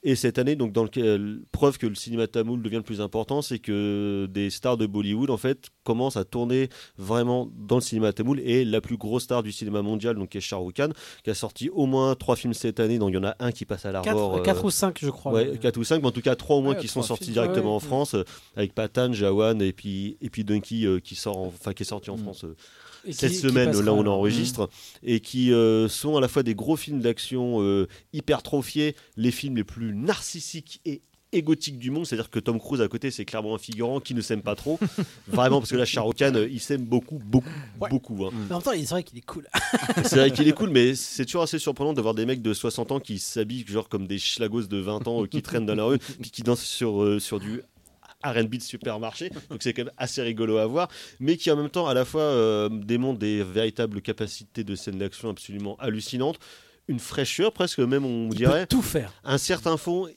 Et 0.03 0.15
cette 0.15 0.39
année, 0.39 0.55
donc, 0.55 0.72
dans 0.72 0.84
lequel, 0.84 1.41
preuve 1.51 1.77
que 1.77 1.86
le 1.86 1.96
cinéma 1.96 2.27
tamoul 2.27 2.62
devient 2.62 2.77
le 2.77 2.81
plus 2.84 3.01
important, 3.01 3.41
c'est 3.41 3.60
que 3.60 4.27
des 4.31 4.50
stars 4.50 4.77
de 4.77 4.86
Bollywood, 4.86 5.29
en 5.31 5.36
fait, 5.36 5.67
commencent 5.84 6.15
à 6.15 6.24
tourner 6.24 6.70
vraiment 6.98 7.50
dans 7.58 7.75
le 7.75 7.81
cinéma 7.81 8.13
tamoul. 8.13 8.39
Et 8.39 8.63
la 8.63 8.79
plus 8.79 8.96
grosse 8.96 9.24
star 9.24 9.43
du 9.43 9.51
cinéma 9.51 9.81
mondial, 9.81 10.15
donc, 10.15 10.29
qui 10.29 10.38
est 10.38 10.41
Shah 10.41 10.55
Rukh 10.55 10.77
Khan, 10.77 10.91
qui 11.25 11.29
a 11.29 11.34
sorti 11.36 11.70
au 11.70 11.86
moins 11.86 12.15
trois 12.15 12.38
films 12.38 12.53
cette 12.53 12.79
année. 12.79 13.00
Donc, 13.00 13.10
il 13.10 13.15
y 13.15 13.17
en 13.20 13.25
a 13.25 13.36
un 13.41 13.51
qui 13.51 13.65
passe 13.65 13.86
à 13.86 13.91
l'Arvor. 13.91 14.41
4, 14.43 14.60
euh, 14.63 14.67
ou 14.67 14.72
5, 14.72 14.98
je 15.01 15.10
crois. 15.10 15.34
Ouais, 15.34 15.58
4 15.60 15.75
ou 15.75 15.84
5, 15.84 16.01
mais 16.01 16.08
en 16.08 16.12
tout 16.12 16.22
cas 16.22 16.36
3 16.38 16.55
au 16.55 16.62
moins 16.62 16.75
Ouais, 16.75 16.79
qui 16.79 16.88
sont 16.88 17.01
trois 17.01 17.08
sortis 17.10 17.25
films. 17.25 17.34
directement 17.34 17.72
Ouais, 17.72 17.75
en. 17.75 17.79
France, 17.81 18.13
euh, 18.13 18.24
avec 18.55 18.74
Patan, 18.74 19.12
Jawan 19.12 19.62
et 19.62 19.74
puis, 19.74 20.15
et 20.22 20.29
puis 20.29 20.46
euh, 20.86 21.00
qui, 21.01 21.15
sort 21.15 21.38
en- 21.38 21.48
enfin, 21.48 21.74
qui 21.74 21.84
est 21.84 21.86
sorti 21.86 22.10
en 22.12 22.15
Mm. 22.15 22.20
France 22.24 22.46
Et 23.05 23.13
cette 23.13 23.34
semaine, 23.34 23.72
là 23.72 23.93
où 23.93 23.98
on 23.98 24.08
enregistre, 24.08 24.70
et 25.03 25.20
qui 25.20 25.51
euh, 25.53 25.88
sont 25.88 26.17
à 26.17 26.22
la 26.22 26.27
fois 26.27 26.43
des 26.43 26.55
gros 26.55 26.75
films 26.75 27.00
d'action 27.01 27.62
euh, 27.62 27.88
hypertrophiés, 28.13 28.96
les 29.17 29.31
films 29.31 29.55
les 29.55 29.63
plus 29.63 29.93
narcissiques 29.93 30.81
et 30.86 31.01
égotiques 31.34 31.79
du 31.79 31.91
monde, 31.91 32.05
c'est-à-dire 32.05 32.29
que 32.29 32.39
Tom 32.39 32.60
Cruise 32.60 32.81
à 32.81 32.88
côté 32.88 33.12
c'est 33.12 33.25
clairement 33.25 33.55
un 33.55 33.58
figurant 33.58 34.00
qui 34.00 34.13
ne 34.13 34.22
s'aime 34.22 34.41
pas 34.41 34.55
trop, 34.55 34.79
vraiment 35.27 35.60
parce 35.60 35.72
que 35.72 35.77
là 35.77 35.86
Khan 35.86 36.36
euh, 36.36 36.48
il 36.50 36.60
s'aime 36.60 36.84
beaucoup, 36.84 37.20
beaucoup, 37.24 37.50
beaucoup. 37.89 38.25
hein. 38.25 38.31
Mais 38.50 38.55
en 38.55 38.58
même 38.58 38.63
temps, 38.63 38.72
c'est 38.75 38.89
vrai 38.89 39.03
qu'il 39.03 39.17
est 39.17 39.25
cool. 39.25 39.48
C'est 40.03 40.17
vrai 40.17 40.31
qu'il 40.31 40.48
est 40.48 40.53
cool, 40.53 40.70
mais 40.70 40.96
c'est 40.96 41.25
toujours 41.25 41.43
assez 41.43 41.60
surprenant 41.60 41.93
de 41.93 42.01
voir 42.01 42.13
des 42.13 42.25
mecs 42.25 42.41
de 42.41 42.53
60 42.53 42.91
ans 42.91 43.00
qui 43.00 43.20
s'habillent 43.20 43.65
genre 43.67 43.88
comme 43.89 44.08
des 44.08 44.20
schlagos 44.20 44.63
de 44.63 44.77
20 44.77 45.08
ans 45.08 45.24
euh, 45.24 45.27
qui 45.27 45.41
traînent 45.41 45.65
dans 45.65 45.75
la 45.75 45.86
rue, 45.86 46.00
puis 46.22 46.31
qui 46.31 46.43
dansent 46.43 46.63
sur, 46.63 47.01
euh, 47.01 47.20
sur 47.20 47.39
du 47.39 47.62
R&B 48.24 48.56
de 48.58 48.62
supermarché. 48.62 49.30
Donc 49.50 49.62
c'est 49.62 49.74
quand 49.74 49.84
même 49.86 49.94
assez 49.98 50.22
rigolo 50.22 50.58
à 50.58 50.66
voir, 50.66 50.88
mais 51.20 51.38
qui 51.38 51.50
en 51.51 51.56
même 51.58 51.70
temps 51.70 51.88
à 51.88 51.94
la 51.94 52.06
fois 52.06 52.22
euh, 52.22 52.70
démontre 52.70 53.20
des 53.20 53.44
véritables 53.44 54.01
capacités 54.01 54.63
de 54.63 54.75
scène 54.75 54.98
d'action 54.98 55.30
absolument 55.30 55.75
hallucinantes, 55.80 56.40
une 56.88 57.00
fraîcheur 57.00 57.51
presque 57.54 57.80
même 57.80 58.06
on 58.06 58.30
Il 58.32 58.36
dirait, 58.38 58.66
tout 58.68 58.82
faire. 58.82 59.13
un 59.24 59.38
certain 59.38 59.78
fond 59.78 60.08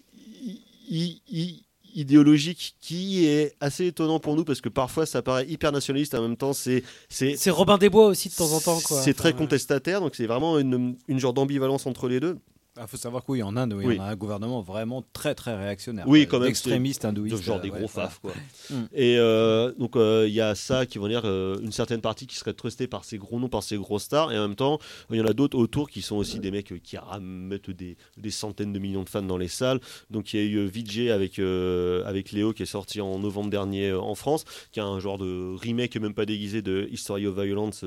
i- 0.42 0.60
i- 0.88 1.22
i- 1.30 1.60
idéologique 1.96 2.74
qui 2.80 3.24
est 3.26 3.54
assez 3.60 3.86
étonnant 3.86 4.18
pour 4.18 4.34
nous 4.36 4.44
parce 4.44 4.60
que 4.60 4.68
parfois 4.68 5.06
ça 5.06 5.22
paraît 5.22 5.46
hyper 5.48 5.70
nationaliste 5.72 6.14
en 6.14 6.22
même 6.22 6.36
temps 6.36 6.52
c'est 6.52 6.82
c'est 7.08 7.36
C'est 7.36 7.50
Robin 7.50 7.78
des 7.78 7.88
Bois 7.88 8.06
aussi 8.08 8.28
de 8.28 8.34
temps 8.34 8.52
en 8.52 8.60
temps. 8.60 8.80
quoi. 8.80 9.00
c'est 9.00 9.14
très 9.14 9.32
contestataire, 9.32 10.00
donc 10.00 10.14
c'est 10.16 10.26
vraiment 10.26 10.58
une, 10.58 10.96
une 11.08 11.18
genre 11.20 11.32
d'ambivalence 11.32 11.86
entre 11.86 12.08
les 12.08 12.18
deux. 12.20 12.38
Il 12.76 12.80
Ah, 12.82 12.86
faut 12.88 12.96
savoir 12.96 13.24
que 13.24 13.30
oui, 13.30 13.40
en 13.40 13.56
Inde, 13.56 13.72
oui, 13.74 13.84
Oui. 13.86 13.96
on 14.00 14.02
a 14.02 14.06
un 14.06 14.16
gouvernement 14.16 14.60
vraiment 14.60 15.04
très 15.12 15.36
très 15.36 15.56
réactionnaire. 15.56 16.08
Oui, 16.08 16.26
quand 16.26 16.38
même, 16.40 16.48
D'extrémistes 16.48 17.02
c'est- 17.02 17.06
hindouistes. 17.06 17.40
genre 17.40 17.60
des 17.60 17.68
euh, 17.68 17.78
gros 17.78 17.86
voilà. 17.86 18.08
faf, 18.08 18.18
quoi. 18.18 18.32
Mm. 18.68 18.74
Et 18.94 19.16
euh, 19.16 19.72
donc 19.78 19.94
euh, 19.94 20.24
il 20.26 20.34
y 20.34 20.40
a 20.40 20.56
ça 20.56 20.84
qui 20.84 20.98
vont 20.98 21.06
dire 21.06 21.22
euh, 21.24 21.56
une 21.60 21.70
certaine 21.70 22.00
partie 22.00 22.26
qui 22.26 22.34
serait 22.34 22.52
trustée 22.52 22.88
par 22.88 23.04
ces 23.04 23.16
gros 23.16 23.38
noms, 23.38 23.48
par 23.48 23.62
ces 23.62 23.76
gros 23.76 24.00
stars, 24.00 24.32
et 24.32 24.38
en 24.38 24.48
même 24.48 24.56
temps 24.56 24.80
il 25.10 25.18
y 25.18 25.20
en 25.20 25.26
a 25.26 25.32
d'autres 25.32 25.56
autour 25.56 25.88
qui 25.88 26.02
sont 26.02 26.16
aussi 26.16 26.40
des 26.40 26.50
mecs 26.50 26.74
qui 26.82 26.96
mettent 27.20 27.70
des, 27.70 27.96
des 28.16 28.30
centaines 28.32 28.72
de 28.72 28.80
millions 28.80 29.04
de 29.04 29.08
fans 29.08 29.22
dans 29.22 29.38
les 29.38 29.46
salles. 29.46 29.78
Donc 30.10 30.34
il 30.34 30.40
y 30.40 30.42
a 30.42 30.44
eu 30.44 30.66
VJ 30.66 31.10
avec 31.10 31.38
avec 31.38 32.32
Léo 32.32 32.52
qui 32.52 32.64
est 32.64 32.66
sorti 32.66 33.00
en 33.00 33.20
novembre 33.20 33.50
dernier 33.50 33.92
en 33.92 34.16
France, 34.16 34.44
qui 34.72 34.80
a 34.80 34.84
un 34.84 34.98
genre 34.98 35.18
de 35.18 35.54
remake 35.56 35.96
même 35.98 36.12
pas 36.14 36.26
déguisé 36.26 36.60
de 36.60 36.88
History 36.90 37.28
of 37.28 37.38
Violence. 37.40 37.84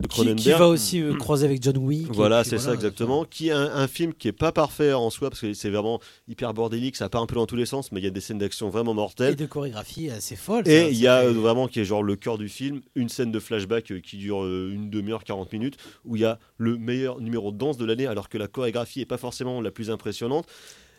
De 0.00 0.06
Qui, 0.08 0.14
Cronenberg. 0.14 0.38
qui 0.38 0.50
va 0.50 0.66
aussi 0.68 1.00
euh, 1.00 1.14
croiser 1.14 1.44
avec 1.46 1.62
John 1.62 1.76
Wick. 1.78 2.08
et 2.08 2.12
Voilà, 2.12 2.42
c'est 2.44 2.58
ça 2.58 2.72
exactement. 2.74 3.24
Qui 3.24 3.48
est 3.48 3.52
un, 3.52 3.74
un 3.74 3.86
film 3.86 4.14
qui 4.14 4.28
est 4.28 4.32
pas 4.32 4.50
parfait 4.52 4.92
en 4.92 5.10
soi 5.10 5.30
parce 5.30 5.40
que 5.40 5.52
c'est 5.54 5.70
vraiment 5.70 6.00
hyper 6.28 6.54
bordélique, 6.54 6.96
ça 6.96 7.08
part 7.08 7.22
un 7.22 7.26
peu 7.26 7.34
dans 7.34 7.46
tous 7.46 7.56
les 7.56 7.66
sens, 7.66 7.92
mais 7.92 8.00
il 8.00 8.04
y 8.04 8.06
a 8.06 8.10
des 8.10 8.20
scènes 8.20 8.38
d'action 8.38 8.70
vraiment 8.70 8.92
Et 8.92 8.94
mortelles. 8.94 9.36
de 9.36 9.46
chorégraphie 9.46 10.10
assez 10.10 10.36
folle. 10.36 10.66
Et 10.66 10.88
il 10.90 10.98
y 10.98 11.06
a 11.06 11.20
euh, 11.24 11.32
vraiment 11.32 11.68
qui 11.68 11.80
est 11.80 11.84
genre 11.84 12.02
le 12.02 12.16
cœur 12.16 12.38
du 12.38 12.48
film, 12.48 12.80
une 12.94 13.08
scène 13.08 13.30
de 13.30 13.38
flashback 13.40 13.92
euh, 13.92 14.00
qui 14.00 14.16
dure 14.16 14.44
une 14.46 14.90
demi-heure, 14.90 15.24
40 15.24 15.52
minutes, 15.52 15.76
où 16.04 16.16
il 16.16 16.22
y 16.22 16.24
a 16.24 16.38
le 16.56 16.76
meilleur 16.78 17.20
numéro 17.20 17.52
de 17.52 17.58
danse 17.58 17.76
de 17.76 17.84
l'année, 17.84 18.06
alors 18.06 18.28
que 18.28 18.38
la 18.38 18.48
chorégraphie 18.48 19.00
est 19.00 19.06
pas 19.06 19.18
forcément 19.18 19.60
la 19.60 19.70
plus 19.70 19.90
impressionnante. 19.90 20.46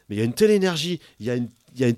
Mais 0.09 0.15
il 0.15 0.19
y 0.19 0.21
a 0.21 0.25
une 0.25 0.33
telle 0.33 0.51
énergie, 0.51 0.99
il 1.19 1.25
y 1.25 1.29
a, 1.29 1.35
une, 1.35 1.49
il 1.73 1.81
y 1.81 1.83
a 1.85 1.87
une- 1.89 1.95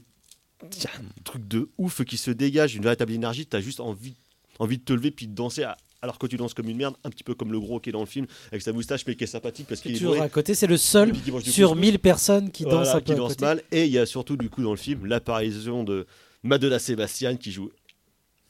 il 0.77 0.81
y 0.83 0.88
a 0.88 0.91
un 0.91 1.24
truc 1.25 1.45
de 1.48 1.67
ouf 1.77 2.05
qui 2.05 2.15
se 2.15 2.31
dégage, 2.31 2.75
une 2.75 2.83
véritable 2.83 3.12
énergie, 3.12 3.45
tu 3.45 3.57
as 3.57 3.60
juste 3.60 3.81
envie, 3.81 4.15
envie 4.60 4.77
de 4.77 4.83
te 4.83 4.93
lever 4.93 5.12
puis 5.12 5.27
de 5.27 5.33
danser. 5.36 5.63
à- 5.63 5.75
alors 6.03 6.19
que 6.19 6.27
tu 6.27 6.36
danses 6.36 6.53
comme 6.53 6.67
une 6.69 6.75
merde, 6.77 6.95
un 7.05 7.10
petit 7.10 7.24
peu 7.24 7.33
comme 7.33 7.51
le 7.53 7.60
gros 7.62 7.79
qui 7.79 7.89
est 7.89 7.93
dans 7.93 8.01
le 8.01 8.05
film, 8.05 8.27
avec 8.51 8.62
sa 8.62 8.74
moustache, 8.74 9.05
mais 9.07 9.15
qui 9.15 9.24
est 9.24 9.27
sympathique 9.27 9.67
parce 9.67 9.79
qui 9.79 9.88
qu'il 9.88 9.95
est 9.95 10.00
toujours 10.00 10.22
à 10.22 10.27
côté. 10.27 10.53
C'est 10.53 10.67
le 10.67 10.75
seul 10.77 11.13
sur 11.41 11.69
couscous. 11.69 11.81
1000 11.81 12.00
personnes 12.00 12.51
qui 12.51 12.63
Voilà, 12.63 12.79
dansent 12.79 12.95
un 12.95 13.00
peu 13.00 13.13
qui 13.13 13.15
danse 13.15 13.29
côté. 13.29 13.45
mal. 13.45 13.63
Et 13.72 13.86
il 13.86 13.91
y 13.91 13.98
a 13.98 14.05
surtout 14.05 14.36
du 14.36 14.50
coup 14.50 14.62
dans 14.62 14.72
le 14.72 14.77
film 14.77 15.05
l'apparition 15.05 15.83
de 15.86 16.05
Madonna 16.43 16.77
Sébastien 16.77 17.38
qui 17.38 17.51
joue 17.53 17.72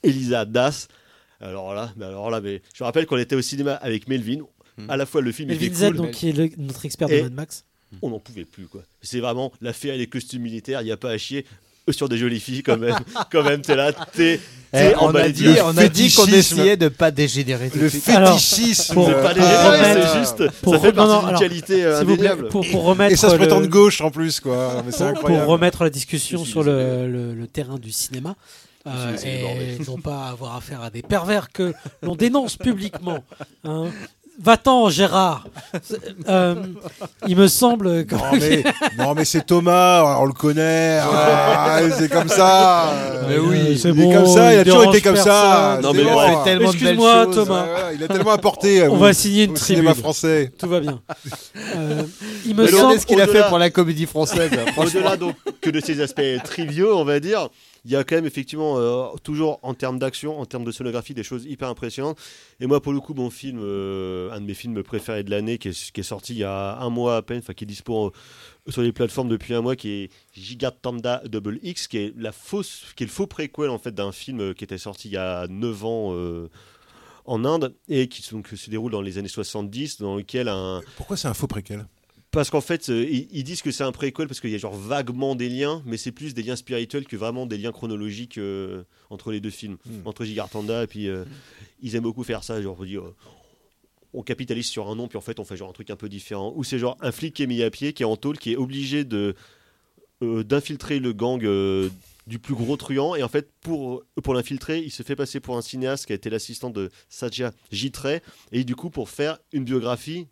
Elisa 0.01 0.45
Das. 0.45 0.88
Alors 1.39 1.74
là, 1.74 1.93
mais 1.95 2.05
alors 2.05 2.29
là, 2.31 2.41
mais 2.41 2.62
je 2.74 2.83
me 2.83 2.86
rappelle 2.86 3.05
qu'on 3.05 3.17
était 3.17 3.36
au 3.36 3.41
cinéma 3.41 3.74
avec 3.75 4.07
Melvin. 4.07 4.39
À 4.88 4.98
la 4.98 5.05
fois 5.05 5.22
le 5.22 5.31
film 5.31 5.50
Melvin 5.50 5.65
était 5.67 5.75
Z, 5.75 5.86
cool, 5.89 5.95
donc, 5.98 6.12
qui 6.12 6.29
est 6.29 6.31
le- 6.31 6.50
notre 6.57 6.86
expert 6.86 7.07
de 7.07 7.22
Mad 7.22 7.33
Max. 7.33 7.65
on 8.01 8.10
n'en 8.10 8.19
pouvait 8.19 8.45
plus 8.45 8.65
quoi. 8.65 8.81
C'est 9.03 9.19
vraiment 9.19 9.51
l'affaire 9.62 9.93
et 9.93 9.98
les 10.00 10.07
costumes 10.07 10.41
militaires. 10.41 10.81
Il 10.81 10.86
n'y 10.86 10.91
a 10.91 10.98
pas 10.98 11.12
à 11.12 11.17
chier. 11.19 11.45
Sur 11.90 12.08
des 12.10 12.18
jolies 12.18 12.40
filles 12.40 12.63
quand 12.63 12.78
même. 12.78 12.96
quand 13.32 13.44
même, 13.44 13.62
t'es 13.62 13.75
là, 13.75 13.92
t'es 13.92 14.40
Eh, 14.74 14.94
on, 15.02 15.13
a 15.13 15.28
dit, 15.30 15.48
on 15.63 15.78
a 15.78 15.88
dit 15.88 16.12
qu'on 16.13 16.25
essayait 16.28 16.78
de 16.78 16.88
pas 16.88 17.12
dégénérer. 17.12 17.70
Le 17.75 17.90
fétichisme. 17.90 18.94
pour- 18.94 19.08
C'est 19.08 19.13
pas 19.22 19.30
remettre- 19.34 20.08
c'est 20.13 20.20
juste. 20.20 20.60
pour 20.62 20.74
ça 20.75 20.80
fait 20.80 20.88
non, 20.94 20.96
partie 21.08 21.25
non, 21.25 21.28
d'une 21.30 21.38
qualité 21.40 21.84
euh, 21.84 22.00
indéniable. 22.02 22.48
pour, 22.48 22.66
pour 22.70 22.84
remettre 22.86 23.12
Et 23.13 23.16
ça 23.18 23.30
se 23.30 23.36
prétend 23.36 23.60
de 23.62 23.68
gauche 23.68 24.02
en 24.02 24.12
plus, 24.12 24.40
quoi. 24.40 24.82
Mais 24.86 24.92
c'est 24.92 25.00
pour, 25.00 25.08
incroyable. 25.08 25.44
pour 25.44 25.54
remettre 25.54 25.84
la 25.84 25.90
discussion 25.90 26.46
sur 26.46 26.63
le, 26.63 27.08
le- 27.08 27.34
le 27.34 27.48
terrain 27.48 27.78
du 27.78 27.92
cinéma. 27.92 28.36
euh, 28.88 29.16
et 29.25 29.78
non 29.88 29.98
pas 29.98 30.28
avoir 30.30 30.56
affaire 30.56 30.82
à 30.82 30.90
des 30.90 31.02
pervers 31.02 31.52
que 31.52 31.74
l'on 32.02 32.16
dénonce 32.16 32.56
publiquement. 32.58 33.24
hein. 33.66 33.88
Va-t'en, 34.42 34.90
Gérard. 34.90 35.48
Euh, 36.28 36.56
il 37.28 37.38
me 37.38 37.48
semble 37.48 38.06
que. 38.06 38.16
Non 38.16 38.22
mais, 38.34 38.63
non, 38.98 39.13
mais 39.13 39.25
c'est 39.25 39.46
Thomas, 39.46 40.18
on 40.20 40.25
le 40.25 40.34
connaît. 40.34 41.00
ah, 41.02 41.80
c'est 41.98 42.12
comme 42.12 42.28
ça. 42.28 42.92
Mais 43.30 43.38
oui, 43.38 43.78
c'est 43.78 43.90
il 43.90 44.00
est 44.02 44.04
bon, 44.06 44.13
comme 44.13 44.25
ça, 44.25 44.54
il 44.54 44.60
a 44.60 44.63
toujours 44.66 44.86
été 44.94 45.02
comme 45.02 45.16
ça. 45.16 45.80
Non, 45.84 45.94
mais 45.94 46.04
bon. 46.04 46.44
belles 46.44 46.62
Excuse-moi. 46.63 47.28
Thomas. 47.34 47.63
Ouais, 47.63 47.96
il 47.96 48.04
a 48.04 48.08
tellement 48.08 48.32
apporté. 48.32 48.88
On 48.88 48.94
au- 48.94 48.98
va 48.98 49.13
signer 49.13 49.44
une 49.44 49.54
tribune. 49.54 49.84
cinéma 49.84 49.94
français. 49.94 50.52
Tout 50.58 50.68
va 50.68 50.80
bien. 50.80 51.00
Euh, 51.75 52.04
il 52.46 52.56
me 52.56 52.63
Mais 52.63 52.68
semble. 52.70 52.82
Regardez 52.82 53.00
ce 53.00 53.06
qu'il 53.06 53.22
a 53.22 53.28
fait 53.28 53.48
pour 53.48 53.58
la 53.58 53.70
comédie 53.70 54.06
française. 54.06 54.52
Au-delà 54.78 55.18
donc 55.18 55.36
que 55.62 55.70
de 55.70 55.80
ces 55.80 56.02
aspects 56.02 56.22
triviaux, 56.44 56.98
on 56.98 57.04
va 57.06 57.20
dire, 57.20 57.48
il 57.86 57.92
y 57.92 57.96
a 57.96 58.04
quand 58.04 58.16
même 58.16 58.25
effectivement 58.25 58.78
euh, 58.78 59.08
toujours 59.24 59.60
en 59.62 59.74
termes 59.74 60.00
d'action, 60.00 60.40
en 60.40 60.46
termes 60.46 60.63
de 60.63 60.72
sonographie, 60.72 61.13
des 61.13 61.24
choses 61.24 61.46
hyper 61.46 61.68
impressionnantes. 61.68 62.18
Et 62.60 62.68
moi, 62.68 62.82
pour 62.82 62.94
le 62.94 63.02
coup, 63.02 63.13
mon 63.13 63.30
film, 63.30 63.60
euh, 63.62 64.32
un 64.32 64.40
de 64.40 64.46
mes 64.46 64.54
films 64.54 64.84
préférés 64.84 65.24
de 65.24 65.30
l'année, 65.30 65.58
qui 65.58 65.68
est, 65.68 66.04
sorti 66.04 66.34
il 66.34 66.40
y 66.40 66.44
a 66.44 66.78
un 66.78 66.90
mois 66.90 67.18
à 67.18 67.22
peine, 67.22 67.40
enfin 67.40 67.54
qui 67.54 67.66
est 67.66 67.68
dispo 67.68 68.08
euh, 68.08 68.72
sur 68.72 68.82
les 68.82 68.94
plateformes 68.94 69.28
depuis 69.28 69.54
un 69.54 69.62
mois, 69.62 69.75
qui 69.75 69.90
est 69.90 70.10
Gigatanda 70.34 71.22
Double 71.25 71.60
X, 71.62 71.88
qui 71.88 71.98
est 71.98 72.13
le 72.16 72.32
faux 72.32 73.28
préquel 73.28 73.70
en 73.70 73.80
fait 73.80 73.94
d'un 73.94 74.13
film 74.13 74.54
qui 74.54 74.63
était 74.63 74.78
sorti 74.78 75.10
il 75.10 75.13
y 75.13 75.18
a 75.18 75.48
9 75.48 75.86
ans. 75.86 76.16
en 77.25 77.46
Inde 77.46 77.74
et 77.88 78.08
qui 78.10 78.22
donc, 78.32 78.48
se 78.48 78.70
déroule 78.70 78.92
dans 78.92 79.02
les 79.02 79.18
années 79.18 79.30
70 79.30 80.00
dans 80.00 80.18
lequel 80.18 80.50
un, 80.50 80.82
Pourquoi 80.98 81.16
c'est 81.16 81.30
un 81.30 81.34
faux 81.34 81.48
préquel? 81.48 81.86
Parce 82.34 82.50
qu'en 82.50 82.62
fait, 82.62 82.90
euh, 82.90 83.06
ils, 83.10 83.28
ils 83.32 83.44
disent 83.44 83.62
que 83.62 83.72
c'est 83.72 83.84
un 83.84 83.92
préquel 83.92 84.28
parce 84.28 84.42
qu'il 84.42 84.50
y 84.50 84.56
a 84.56 84.58
genre 84.58 84.75
vaguement 84.75 85.36
des 85.36 85.48
liens, 85.50 85.84
mais 85.86 85.98
c'est 85.98 86.12
plus 86.12 86.34
des 86.34 86.42
liens 86.42 86.56
spirituels 86.56 87.06
que 87.06 87.16
vraiment 87.16 87.46
des 87.46 87.60
liens 87.60 87.72
chronologiques 87.72 88.40
euh, 88.40 88.84
entre 89.12 89.32
les 89.32 89.40
deux 89.40 89.52
films, 89.52 89.78
Hmm. 89.86 90.08
entre 90.08 90.25
Gigartanda 90.25 90.84
et 90.84 90.88
puis 90.88 91.08
euh, 91.08 91.24
ils 91.82 91.96
aiment 91.96 92.04
beaucoup 92.04 92.24
faire 92.24 92.44
ça, 92.44 92.60
genre 92.62 92.75
on 92.80 92.84
dit, 92.86 92.98
euh, 92.98 93.02
on 94.13 94.24
capitalise 94.24 94.66
sur 94.66 94.90
un 94.90 94.96
nom 94.96 95.08
puis 95.08 95.18
en 95.18 95.22
fait 95.22 95.40
on 95.40 95.46
fait 95.46 95.56
genre 95.58 95.70
un 95.70 95.74
truc 95.74 95.92
un 95.92 95.96
peu 95.96 96.10
différent. 96.10 96.54
Ou 96.56 96.63
c'est 96.63 96.80
genre 96.80 96.98
un 97.02 97.12
flic 97.12 97.36
qui 97.36 97.44
est 97.44 97.48
mis 97.48 97.62
à 97.62 97.70
pied, 97.70 97.94
qui 97.94 98.02
est 98.02 98.08
en 98.08 98.18
tôle, 98.18 98.38
qui 98.40 98.52
est 98.52 98.58
obligé 98.58 99.06
de 99.06 99.36
d'infiltrer 100.22 101.00
le 101.00 101.13
gang. 101.13 101.40
du 102.25 102.40
plus 102.40 102.56
gros 102.56 102.78
truand 102.78 103.16
et 103.16 103.24
en 103.24 103.28
fait 103.28 103.52
pour, 103.60 104.04
pour 104.24 104.34
l'infiltrer 104.34 104.80
il 104.80 104.92
se 104.92 105.04
fait 105.04 105.18
passer 105.18 105.42
pour 105.42 105.58
un 105.58 105.62
cinéaste 105.62 106.06
qui 106.06 106.13
a 106.13 106.16
été 106.16 106.30
l'assistant 106.30 106.70
de 106.70 106.90
Satya 107.10 107.52
Jitray 107.74 108.22
et 108.54 108.63
du 108.63 108.75
coup 108.78 108.90
pour 108.90 109.10
faire 109.10 109.40
une 109.52 109.66
biographie 109.66 110.28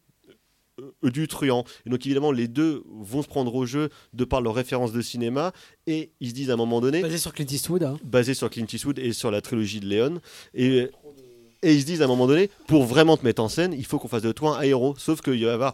du 1.04 1.28
truand. 1.28 1.64
Et 1.86 1.90
donc 1.90 2.06
évidemment, 2.06 2.32
les 2.32 2.48
deux 2.48 2.84
vont 2.90 3.22
se 3.22 3.28
prendre 3.28 3.54
au 3.56 3.66
jeu 3.66 3.90
de 4.14 4.24
par 4.26 4.42
leur 4.42 4.54
référence 4.56 4.92
de 4.92 5.02
cinéma 5.02 5.52
et 5.88 6.12
ils 6.20 6.30
se 6.30 6.34
disent 6.34 6.50
à 6.50 6.54
un 6.54 6.58
moment 6.58 6.82
donné, 6.82 7.02
Basé 7.02 7.18
sur 7.18 7.34
Clint 7.34 7.46
Eastwood. 7.50 7.84
hein. 7.84 7.98
basé 8.04 8.34
sur 8.34 8.50
Clint 8.50 8.66
Eastwood 8.72 9.00
et 9.00 9.14
sur 9.14 9.32
la 9.32 9.42
trilogie 9.42 9.80
de 9.80 9.86
Léon, 9.88 10.20
et, 10.54 10.90
et 11.64 11.74
ils 11.76 11.82
se 11.82 11.86
disent 11.86 12.02
à 12.02 12.06
un 12.06 12.08
moment 12.08 12.28
donné, 12.28 12.50
pour 12.68 12.84
vraiment 12.86 13.18
te 13.18 13.24
mettre 13.24 13.42
en 13.42 13.50
scène, 13.50 13.74
il 13.74 13.86
faut 13.86 14.00
qu'on 14.00 14.08
fasse 14.08 14.24
de 14.24 14.32
toi 14.32 14.58
un 14.60 14.62
héros. 14.62 14.96
Sauf 14.98 15.22
qu'il 15.22 15.34
va 15.34 15.38
y 15.40 15.46
avoir 15.48 15.74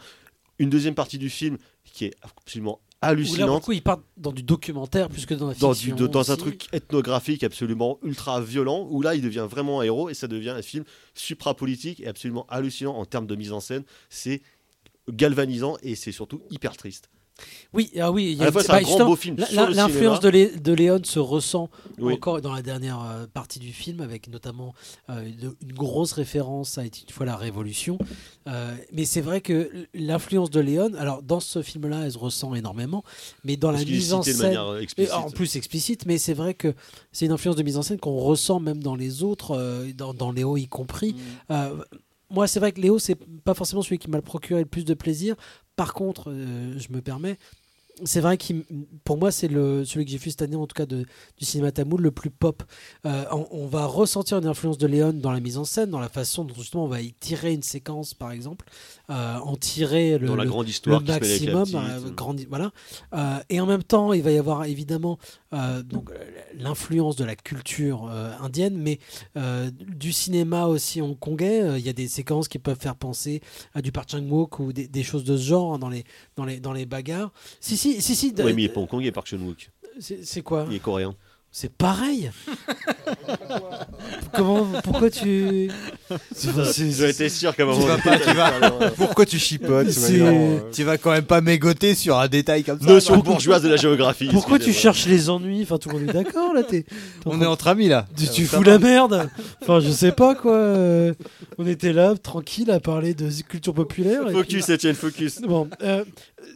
une 0.60 0.70
deuxième 0.70 0.96
partie 0.96 1.18
du 1.18 1.30
film 1.30 1.58
qui 1.86 2.06
est 2.06 2.14
absolument 2.22 2.80
Où 2.82 3.06
là, 3.06 3.10
pour 3.10 3.16
le 3.16 3.22
hallucinante. 3.22 3.64
coup, 3.64 3.72
il 3.72 3.82
part 3.84 4.00
dans 4.18 4.32
du 4.32 4.42
documentaire 4.44 5.08
plus 5.08 5.26
que 5.26 5.34
dans 5.36 5.48
la 5.48 5.54
Dans, 5.54 5.74
fiction. 5.74 5.96
du- 5.96 6.02
de- 6.04 6.08
dans 6.08 6.32
un 6.32 6.36
truc 6.36 6.68
ethnographique 6.74 7.44
absolument 7.44 8.00
ultra 8.04 8.42
violent, 8.42 8.88
où 8.90 9.02
là 9.02 9.14
il 9.16 9.22
devient 9.22 9.48
vraiment 9.50 9.80
un 9.80 9.84
héros 9.84 10.10
et 10.10 10.14
ça 10.14 10.28
devient 10.28 10.50
un 10.50 10.62
film 10.62 10.84
supra-politique 11.14 12.00
et 12.02 12.08
absolument 12.08 12.46
hallucinant 12.50 12.96
en 12.96 13.06
termes 13.06 13.28
de 13.28 13.36
mise 13.36 13.52
en 13.52 13.60
scène. 13.60 13.84
C'est 14.10 14.42
galvanisant 15.12 15.78
et 15.82 15.96
c'est 15.96 16.12
surtout 16.12 16.42
hyper 16.50 16.76
triste. 16.78 17.10
Oui, 17.74 17.92
ah 18.00 18.12
oui, 18.12 18.32
il 18.32 18.38
y 18.38 18.44
a 18.44 18.52
fois, 18.52 18.64
un 18.64 18.68
bah, 18.68 18.82
grand 18.82 19.06
beau 19.06 19.16
film 19.16 19.36
L'influence 19.54 20.20
de, 20.20 20.32
cinéma. 20.32 20.52
Lé- 20.52 20.60
de 20.60 20.74
Léon 20.74 21.00
se 21.04 21.20
ressent 21.20 21.70
Oui. 22.00 22.14
encore 22.14 22.42
dans 22.42 22.54
la 22.54 22.62
dernière 22.64 23.00
euh, 23.02 23.28
partie 23.32 23.60
du 23.60 23.72
film, 23.74 24.02
avec 24.02 24.28
notamment 24.28 24.74
euh, 25.10 25.24
une, 25.24 25.54
une 25.62 25.74
grosse 25.74 26.14
référence 26.14 26.78
à 26.78 26.84
une 26.86 26.90
fois 27.12 27.26
la 27.26 27.36
Révolution. 27.36 28.00
Euh, 28.48 28.76
mais 28.92 29.06
c'est 29.06 29.22
vrai 29.22 29.42
que 29.42 29.70
l'influence 29.94 30.50
de 30.50 30.60
Léon, 30.60 30.94
alors 30.98 31.22
dans 31.22 31.40
ce 31.40 31.62
film-là, 31.62 32.06
elle 32.06 32.12
se 32.12 32.18
ressent 32.18 32.56
énormément, 32.56 33.04
mais 33.44 33.56
dans 33.56 33.72
Parce 33.72 33.84
la 33.84 33.92
mise 33.92 34.14
en 34.14 34.24
scène, 34.24 34.58
et 34.98 35.12
en 35.12 35.30
plus 35.30 35.58
explicite, 35.58 36.06
mais 36.06 36.18
c'est 36.18 36.34
vrai 36.34 36.54
que 36.54 36.74
c'est 37.12 37.28
une 37.28 37.32
influence 37.32 37.56
de 37.56 37.64
mise 37.64 37.78
en 37.78 37.84
scène 37.84 38.00
qu'on 38.00 38.18
ressent 38.18 38.60
même 38.60 38.82
dans 38.82 38.96
les 38.96 39.22
autres, 39.22 39.86
dans, 39.96 40.14
dans 40.14 40.32
Léo 40.32 40.58
y 40.58 40.68
compris. 40.68 41.16
Mm. 41.50 41.56
Moi, 42.30 42.48
c'est 42.48 42.60
vrai 42.60 42.72
que 42.72 42.82
Léo, 42.82 43.00
c'est 43.00 43.16
pas 43.44 43.54
forcément 43.54 43.82
celui 43.82 43.98
qui 44.00 44.10
m'a 44.10 44.22
procuré 44.22 44.62
le 44.62 44.68
plus 44.68 44.86
de 44.86 44.94
plaisir. 44.94 45.36
Par 45.76 45.94
contre, 45.94 46.30
euh, 46.32 46.74
je 46.78 46.92
me 46.92 47.02
permets, 47.02 47.38
c'est 48.04 48.20
vrai 48.20 48.38
que 48.38 48.54
pour 49.06 49.18
moi, 49.18 49.32
c'est 49.32 49.48
celui 49.48 50.06
que 50.06 50.12
j'ai 50.12 50.18
vu 50.20 50.30
cette 50.30 50.42
année, 50.44 50.56
en 50.56 50.68
tout 50.68 50.76
cas 50.76 50.86
de, 50.86 51.06
du 51.38 51.46
cinéma 51.46 51.72
tamoul, 51.72 52.00
le 52.02 52.12
plus 52.12 52.30
pop. 52.30 52.62
Euh, 53.06 53.26
on, 53.32 53.48
on 53.50 53.66
va 53.66 53.86
ressentir 53.88 54.38
une 54.38 54.46
influence 54.46 54.78
de 54.78 54.86
Léon 54.86 55.14
dans 55.14 55.32
la 55.32 55.40
mise 55.40 55.58
en 55.58 55.64
scène, 55.66 55.90
dans 55.90 56.00
la 56.00 56.10
façon 56.10 56.44
dont 56.46 56.54
justement 56.54 56.84
on 56.86 56.88
va 56.88 57.02
y 57.02 57.14
tirer 57.14 57.54
une 57.54 57.64
séquence, 57.64 58.14
par 58.14 58.32
exemple, 58.32 58.68
euh, 59.10 59.38
en 59.38 59.56
tirer 59.56 60.20
le, 60.20 60.28
Dans 60.28 60.36
la 60.36 60.44
le- 60.44 60.50
grande 60.50 60.70
histoire 60.70 61.00
le 61.00 61.06
qui 61.08 61.12
se 61.14 61.20
mêle 61.20 61.32
avec 61.32 61.46
la 61.46 61.54
maximum, 61.56 61.84
petite. 61.84 62.06
euh, 62.08 62.12
grandi- 62.14 62.46
voilà. 62.48 62.72
Et 63.50 63.60
en 63.60 63.66
même 63.66 63.84
temps, 63.84 64.14
il 64.14 64.22
va 64.22 64.32
y 64.32 64.38
avoir 64.38 64.66
évidemment 64.66 65.18
donc 65.51 66.12
euh, 66.12 66.16
l'influence 66.56 67.16
de 67.16 67.24
la 67.24 67.36
culture 67.36 68.10
euh, 68.10 68.32
indienne, 68.42 68.75
mais 68.77 69.00
euh, 69.38 69.72
du 69.72 70.12
cinéma 70.12 70.66
aussi 70.66 71.01
hongkongais. 71.01 71.62
Euh, 71.62 71.77
Il 71.80 71.86
y 71.86 71.89
a 71.89 71.94
des 71.94 72.08
séquences 72.08 72.48
qui 72.48 72.60
peuvent 72.60 72.80
faire 72.80 72.96
penser 72.96 73.42
à 73.74 73.82
du 73.82 73.92
Park 73.92 74.10
Chan-wook 74.12 74.60
ou 74.60 74.74
des, 74.74 74.88
des 74.88 75.04
choses 75.04 75.24
de 75.24 75.38
ce 75.38 75.44
genre 75.44 75.74
hein, 75.74 75.80
dans 75.80 75.89
les 75.89 76.04
dans 76.36 76.46
les 76.46 76.60
dans 76.60 76.74
les 76.74 76.86
bagarres. 76.86 77.32
Si 77.60 77.77
si 77.77 78.01
si 78.01 78.16
si. 78.16 78.34
Oui, 78.38 78.54
mais 78.54 78.63
il 78.63 78.66
est 78.66 78.70
pas 78.70 78.82
hongkongais, 78.82 79.12
Park 79.12 79.27
Chan-wook. 79.27 79.70
C'est 80.00 80.42
quoi? 80.42 80.66
Il 80.70 80.75
est 80.75 80.80
coréen. 80.80 81.16
C'est 81.51 81.72
pareil. 81.72 82.30
Comment 84.34 84.66
Pourquoi 84.84 85.10
tu 85.10 85.70
J'aurais 86.44 87.10
été 87.12 87.30
sûr 87.30 87.56
qu'à 87.56 87.63
un 87.63 87.66
moment 87.66 87.82
Tu 87.82 87.88
vas 87.88 87.98
donné, 87.98 88.18
pas- 88.20 88.32
tu 88.32 88.36
vas- 88.80 88.92
Pourquoi 88.92 89.25
tu 89.25 89.39
chipotes 89.39 89.89
C'est- 89.89 90.22
euh. 90.22 90.60
Tu 90.72 90.84
vas 90.84 90.98
quand 90.98 91.12
même 91.12 91.25
pas 91.25 91.42
mégoter 91.42 91.96
sur 91.96 92.18
un 92.20 92.27
détail 92.27 92.63
comme 92.63 92.80
ça. 92.80 92.86
Notion 92.86 93.18
bourgeoise 93.18 93.63
de 93.63 93.70
la 93.70 93.77
géographie. 93.77 94.27
Pourquoi 94.32 94.60
tu 94.60 94.66
excusez-moi. 94.70 94.94
cherches 94.94 95.08
les 95.08 95.30
ennuis 95.30 95.63
Enfin, 95.63 95.77
tout 95.80 95.89
le 95.89 96.00
monde 96.00 96.10
est 96.10 96.13
d'accord 96.13 96.54
là. 96.54 96.63
t'es- 96.63 96.86
On 97.25 97.42
est 97.42 97.46
entre 97.46 97.68
amis 97.70 97.88
là. 97.88 98.06
Tu, 98.16 98.27
tu 98.27 98.46
Ça 98.46 98.58
fous 98.58 98.63
la 98.63 98.77
merde. 98.77 99.30
Enfin, 99.62 99.80
je 99.80 99.89
sais 99.89 100.12
pas 100.12 100.36
quoi. 100.36 100.54
euh, 100.56 101.13
on 101.58 101.66
était 101.66 101.94
là, 101.94 102.13
tranquille, 102.22 102.70
à 102.70 102.80
parler 102.80 103.13
de 103.16 103.30
culture 103.48 103.74
populaire. 103.74 104.27
et 104.30 104.34
Focus, 104.34 104.66
puis- 104.66 104.74
Étienne, 104.74 104.96
focus. 104.96 105.42
Bon, 105.42 105.68
euh, 105.82 106.04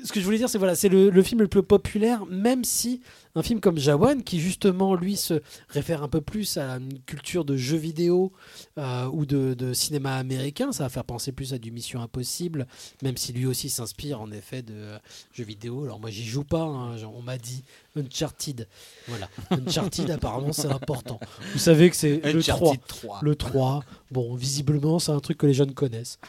ce 0.04 0.12
que 0.12 0.20
je 0.20 0.26
voulais 0.26 0.38
dire, 0.38 0.50
c'est 0.50 0.58
voilà, 0.60 0.76
c'est 0.76 0.90
le, 0.90 1.10
le 1.10 1.24
film 1.24 1.42
le 1.42 1.48
plus 1.48 1.64
populaire, 1.64 2.22
même 2.30 2.64
si 2.64 3.02
un 3.36 3.44
film 3.44 3.60
comme 3.60 3.78
Jawan, 3.78 4.24
qui 4.24 4.40
justement 4.40 4.96
lui 4.96 5.16
se 5.16 5.42
réfère 5.70 6.04
un 6.04 6.08
peu 6.08 6.22
plus 6.22 6.58
à 6.58 6.78
une 6.78 7.00
culture 7.02 7.46
de 7.46 7.56
jeux 7.56 7.78
vidéo 7.78 8.32
euh, 8.78 9.06
ou 9.08 9.26
de, 9.26 9.74
cinéma 9.74 10.16
américain, 10.16 10.72
ça 10.72 10.84
va 10.84 10.90
faire 10.90 11.06
penser 11.06 11.32
plus 11.32 11.54
à 11.54 11.58
du 11.58 11.72
Mission 11.72 12.02
Impossible, 12.02 12.68
même 13.02 13.18
si 13.18 13.32
lui 13.32 13.46
aussi 13.46 13.70
s'inspire 13.70 14.22
en 14.22 14.32
effet 14.32 14.62
de 14.62 14.98
jeux 15.34 15.44
vidéo. 15.44 15.84
Alors 15.84 16.00
moi, 16.00 16.10
j'y 16.10 16.26
joue 16.26 16.44
pas. 16.44 16.64
hein, 16.64 16.96
on 17.14 17.22
m'a 17.22 17.38
dit 17.38 17.64
Uncharted. 17.96 18.68
Voilà, 19.08 19.28
Uncharted 19.50 20.10
apparemment 20.12 20.54
c'est 20.54 20.72
important. 20.72 21.20
Vous 21.54 21.60
savez 21.60 21.90
que 21.90 21.96
c'est 21.96 22.18
le 22.24 22.40
Uncharted 22.40 22.80
3. 22.88 23.18
3. 23.18 23.20
Le 23.24 23.36
3. 23.36 23.84
Bon, 24.12 24.36
visiblement, 24.36 25.00
c'est 25.00 25.12
un 25.12 25.20
truc 25.20 25.38
que 25.38 25.46
les 25.46 25.54
jeunes 25.54 25.74
connaissent. 25.74 26.20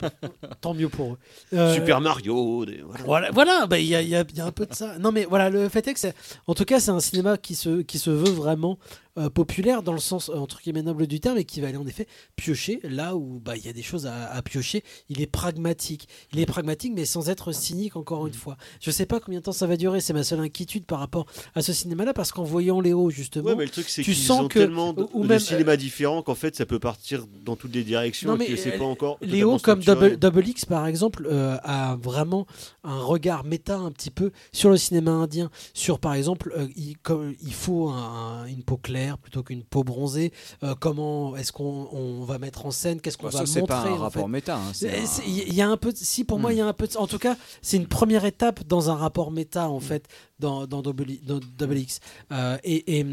Tant 0.60 0.74
mieux 0.74 0.88
pour 0.88 1.12
eux. 1.14 1.18
Euh, 1.52 1.74
Super 1.74 2.00
Mario. 2.00 2.64
des- 2.64 2.82
voilà. 2.82 3.04
voilà, 3.04 3.30
voilà, 3.30 3.66
bah, 3.66 3.78
il 3.78 3.86
y, 3.86 3.94
a, 3.94 4.00
il 4.02 4.08
y 4.08 4.16
a- 4.16 4.24
il 4.28 4.36
y 4.36 4.40
a 4.40 4.46
un 4.46 4.52
peu 4.52 4.66
de 4.66 4.74
ça. 4.74 4.98
Non, 4.98 5.12
mais 5.12 5.24
voilà, 5.24 5.50
le 5.50 5.68
fait 5.68 5.86
est 5.86 5.94
que, 5.94 6.00
c'est- 6.00 6.14
en 6.46 6.54
tout 6.54 6.64
cas, 6.64 6.80
c'est 6.80 6.90
un 6.90 7.00
cinéma 7.00 7.36
qui 7.36 7.54
se, 7.54 7.82
qui 7.82 7.98
se 7.98 8.10
veut 8.10 8.30
vraiment 8.30 8.78
euh, 9.18 9.30
populaire 9.30 9.82
dans 9.82 9.92
le 9.92 9.98
sens, 9.98 10.28
euh, 10.28 10.34
entre 10.36 10.60
guillemets, 10.60 10.82
noble 10.82 11.06
du 11.06 11.20
terme 11.20 11.38
et 11.38 11.44
qui 11.44 11.60
va 11.60 11.68
aller 11.68 11.76
en 11.76 11.86
effet 11.86 12.06
piocher 12.36 12.80
là 12.82 13.16
où 13.16 13.40
bah, 13.44 13.56
il 13.56 13.64
y 13.64 13.68
a 13.68 13.72
des 13.72 13.82
choses 13.82 14.06
à, 14.06 14.30
à 14.32 14.42
piocher. 14.42 14.82
Il 15.08 15.20
est 15.20 15.26
pragmatique. 15.26 16.08
Il 16.32 16.40
est 16.40 16.46
pragmatique, 16.46 16.92
mais 16.94 17.04
sans 17.04 17.28
être 17.28 17.52
cynique, 17.52 17.96
encore 17.96 18.26
une 18.26 18.34
fois. 18.34 18.56
Je 18.80 18.90
sais 18.90 19.06
pas 19.06 19.20
combien 19.20 19.40
de 19.40 19.44
temps 19.44 19.52
ça 19.52 19.66
va 19.66 19.76
durer, 19.76 20.00
c'est 20.00 20.12
ma 20.12 20.22
seule 20.24 20.40
inquiétude 20.40 20.84
par 20.84 20.98
rapport 20.98 21.26
à 21.54 21.62
ce 21.62 21.72
cinéma-là, 21.72 22.12
parce 22.12 22.32
qu'en 22.32 22.44
voyant 22.44 22.80
Léo, 22.80 23.10
justement, 23.10 23.50
Ouais, 23.50 23.56
mais 23.56 23.64
le 23.64 23.70
truc, 23.70 23.88
c'est 23.88 24.02
tu 24.02 24.14
sens 24.14 24.40
ont 24.42 24.48
que. 24.48 24.58
tellement 24.58 24.92
de, 24.92 25.06
ou 25.12 25.22
de 25.22 25.28
même, 25.28 25.38
cinéma 25.38 25.76
différents 25.76 26.22
qu'en 26.22 26.34
fait, 26.34 26.56
ça 26.56 26.66
peut 26.66 26.78
partir 26.78 27.24
dans 27.44 27.56
toutes 27.56 27.74
les 27.74 27.84
directions 27.84 28.30
Non, 28.36 28.38
et 28.42 28.46
que 28.46 28.56
c'est 28.56 28.74
euh, 28.74 28.78
pas 28.78 28.84
encore. 28.84 29.18
Léo, 29.22 29.58
comme. 29.58 29.80
Double, 29.82 30.16
Double 30.16 30.46
X, 30.48 30.64
par 30.64 30.86
exemple, 30.86 31.26
euh, 31.30 31.56
a 31.62 31.96
vraiment 31.96 32.46
un 32.84 32.98
regard 33.00 33.44
méta 33.44 33.76
un 33.78 33.90
petit 33.92 34.10
peu 34.10 34.32
sur 34.52 34.70
le 34.70 34.76
cinéma 34.76 35.12
indien. 35.12 35.50
Sur, 35.74 35.98
par 36.00 36.14
exemple, 36.14 36.52
euh, 36.56 36.66
il, 36.76 36.96
comme, 36.98 37.34
il 37.42 37.54
faut 37.54 37.88
un- 37.88 38.42
un- 38.42 38.46
une 38.46 38.62
peau 38.62 38.76
claire 38.76 39.05
plutôt 39.16 39.42
qu'une 39.42 39.62
peau 39.62 39.84
bronzée. 39.84 40.32
Euh, 40.62 40.74
comment 40.78 41.36
est-ce 41.36 41.52
qu'on 41.52 41.88
on 41.92 42.24
va 42.24 42.38
mettre 42.38 42.66
en 42.66 42.70
scène? 42.70 43.00
Qu'est-ce 43.00 43.16
qu'on 43.16 43.26
Bah, 43.26 43.30
va 43.32 43.38
ça, 43.40 43.46
c'est 43.46 43.60
montrer 43.60 43.76
pas 43.76 43.82
un 43.88 43.92
en 43.92 43.96
rapport 43.98 44.22
fait? 44.24 44.28
méta, 44.28 44.56
hein, 44.56 44.72
c'est 44.74 44.90
C'est- 44.90 44.98
un- 45.02 45.06
c'est- 45.06 45.22
Il 45.28 45.54
y 45.54 45.62
a 45.62 45.68
un 45.68 45.76
peu. 45.76 45.92
de- 45.92 45.96
Si, 45.98 46.24
pour 46.24 46.38
moi, 46.38 46.50
Hmm. 46.50 46.54
il 46.54 46.58
y 46.58 46.60
a 46.60 46.66
un 46.66 46.72
peu. 46.72 46.86
de- 46.86 46.96
En 46.96 47.06
tout 47.06 47.18
cas, 47.18 47.36
c'est 47.62 47.76
une 47.76 47.86
première 47.86 48.24
étape 48.24 48.64
dans 48.66 48.90
un 48.90 48.94
rapport 48.96 49.30
méta, 49.30 49.68
en 49.70 49.80
fait, 49.80 50.06
dans, 50.40 50.66
dans, 50.66 50.82
Double, 50.82 51.06
dans 51.24 51.38
Double 51.58 51.78
X. 51.78 52.00
Euh, 52.32 52.58
et. 52.64 52.98
et, 52.98 53.06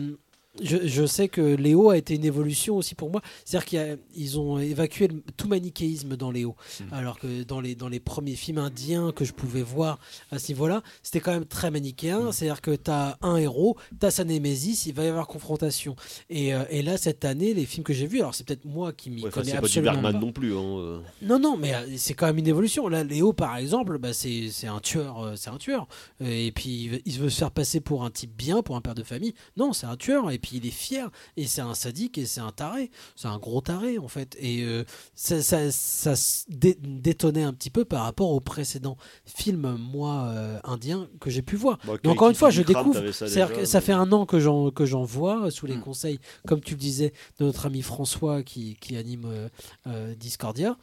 je, 0.61 0.77
je 0.85 1.05
sais 1.05 1.27
que 1.29 1.41
Léo 1.41 1.89
a 1.89 1.97
été 1.97 2.15
une 2.15 2.25
évolution 2.25 2.75
aussi 2.77 2.93
pour 2.95 3.09
moi. 3.09 3.21
C'est-à-dire 3.45 3.97
qu'ils 4.13 4.39
ont 4.39 4.59
évacué 4.59 5.07
le- 5.07 5.23
tout 5.35 5.47
manichéisme 5.47 6.15
dans 6.15 6.29
Léo. 6.31 6.55
Alors 6.91 7.17
que 7.19 7.43
dans 7.43 7.59
les, 7.61 7.73
dans 7.75 7.89
les 7.89 7.99
premiers 7.99 8.35
films 8.35 8.59
indiens 8.59 9.11
que 9.11 9.25
je 9.25 9.33
pouvais 9.33 9.63
voir 9.63 9.97
à 10.31 10.37
ce 10.39 10.49
niveau-là, 10.51 10.83
c'était 11.01 11.19
quand 11.21 11.31
même 11.33 11.45
très 11.45 11.71
manichéen. 11.71 12.31
C'est-à-dire 12.31 12.61
que 12.61 12.75
tu 12.75 12.91
as 12.91 13.17
un 13.21 13.37
héros, 13.37 13.77
tu 13.99 14.05
as 14.05 14.11
sa 14.11 14.23
némésis, 14.23 14.85
il 14.85 14.93
va 14.93 15.03
y 15.05 15.07
avoir 15.07 15.27
confrontation. 15.27 15.95
Et, 16.29 16.53
euh, 16.53 16.63
et 16.69 16.81
là, 16.83 16.97
cette 16.97 17.25
année, 17.25 17.53
les 17.53 17.65
films 17.65 17.83
que 17.83 17.93
j'ai 17.93 18.05
vus, 18.07 18.19
alors 18.19 18.35
c'est 18.35 18.45
peut-être 18.45 18.65
moi 18.65 18.93
qui 18.93 19.09
m'y 19.09 19.23
Ouais, 19.23 19.29
connais 19.31 19.45
c'est 19.47 19.51
pas 19.53 19.59
du 19.61 19.65
absolument 19.65 19.91
Bergman 19.93 20.13
pas. 20.13 20.19
non 20.19 20.31
plus. 20.31 20.53
hein, 20.55 20.77
euh. 20.77 20.99
Non, 21.21 21.39
non, 21.39 21.57
mais 21.57 21.73
euh, 21.73 21.87
c'est 21.97 22.13
quand 22.13 22.27
même 22.27 22.37
une 22.37 22.47
évolution. 22.47 22.87
Là, 22.87 23.03
Léo, 23.03 23.33
par 23.33 23.57
exemple, 23.57 23.97
bah, 23.97 24.13
c'est 24.13 24.49
un 24.67 24.79
tueur, 24.79 25.33
c'est 25.35 25.49
un 25.49 25.57
tueur. 25.57 25.87
Et 26.23 26.51
puis 26.51 26.69
il 26.83 26.89
veut, 26.89 27.01
il 27.05 27.19
veut 27.19 27.29
se 27.29 27.39
faire 27.39 27.51
passer 27.51 27.79
pour 27.79 28.03
un 28.03 28.11
type 28.11 28.35
bien, 28.35 28.61
pour 28.61 28.75
un 28.75 28.81
père 28.81 28.95
de 28.95 29.03
famille. 29.03 29.33
Non, 29.57 29.73
c'est 29.73 29.87
un 29.87 29.97
tueur. 29.97 30.29
Et 30.31 30.37
puis 30.43 30.57
il 30.57 30.67
est 30.67 30.71
fier. 30.71 31.09
Et 31.37 31.47
c'est 31.47 31.61
un 31.61 31.73
sadique 31.73 32.19
et 32.19 32.27
c'est 32.27 32.41
un 32.41 32.51
taré. 32.51 32.91
C'est 33.15 33.27
un 33.29 33.39
gros 33.39 33.61
taré 33.61 33.97
en 33.97 34.07
fait. 34.07 34.37
Et 34.39 34.61
euh, 34.61 34.83
ça, 35.15 35.41
ça, 35.41 35.71
ça 35.71 36.15
se 36.15 36.43
dé- 36.49 36.77
détonnait 36.79 37.41
un 37.43 37.53
petit 37.53 37.71
peu 37.71 37.85
par 37.85 38.03
rapport 38.03 38.29
aux 38.29 38.39
précédents 38.41 38.97
films 39.25 39.77
moi 39.79 40.25
euh, 40.27 40.59
indiens 40.65 41.07
que 41.19 41.31
j'ai 41.31 41.41
pu 41.41 41.55
voir. 41.55 41.79
Bon, 41.85 41.97
encore 42.11 42.29
une 42.29 42.35
fois, 42.35 42.51
je 42.51 42.61
découvre. 42.61 43.11
ça 43.11 43.27
C'est-à-dire 43.27 43.47
déjà, 43.47 43.59
que 43.61 43.65
ça 43.65 43.81
fait 43.81 43.93
un 43.93 44.11
an 44.11 44.25
que 44.27 44.39
j'en 44.39 44.69
que 44.69 44.85
j'en 44.85 45.03
vois 45.03 45.49
sous 45.49 45.65
Hmm. 45.65 45.69
les 45.69 45.79
conseils, 45.79 46.19
comme 46.45 46.59
tu 46.61 46.73
le 46.73 46.79
disais, 46.79 47.13
de 47.39 47.45
notre 47.45 47.65
ami 47.65 47.81
François 47.81 48.43
qui, 48.43 48.75
qui 48.81 48.97
anime 48.97 49.25
euh, 49.25 49.49
euh, 49.87 50.13
Discordia. 50.15 50.77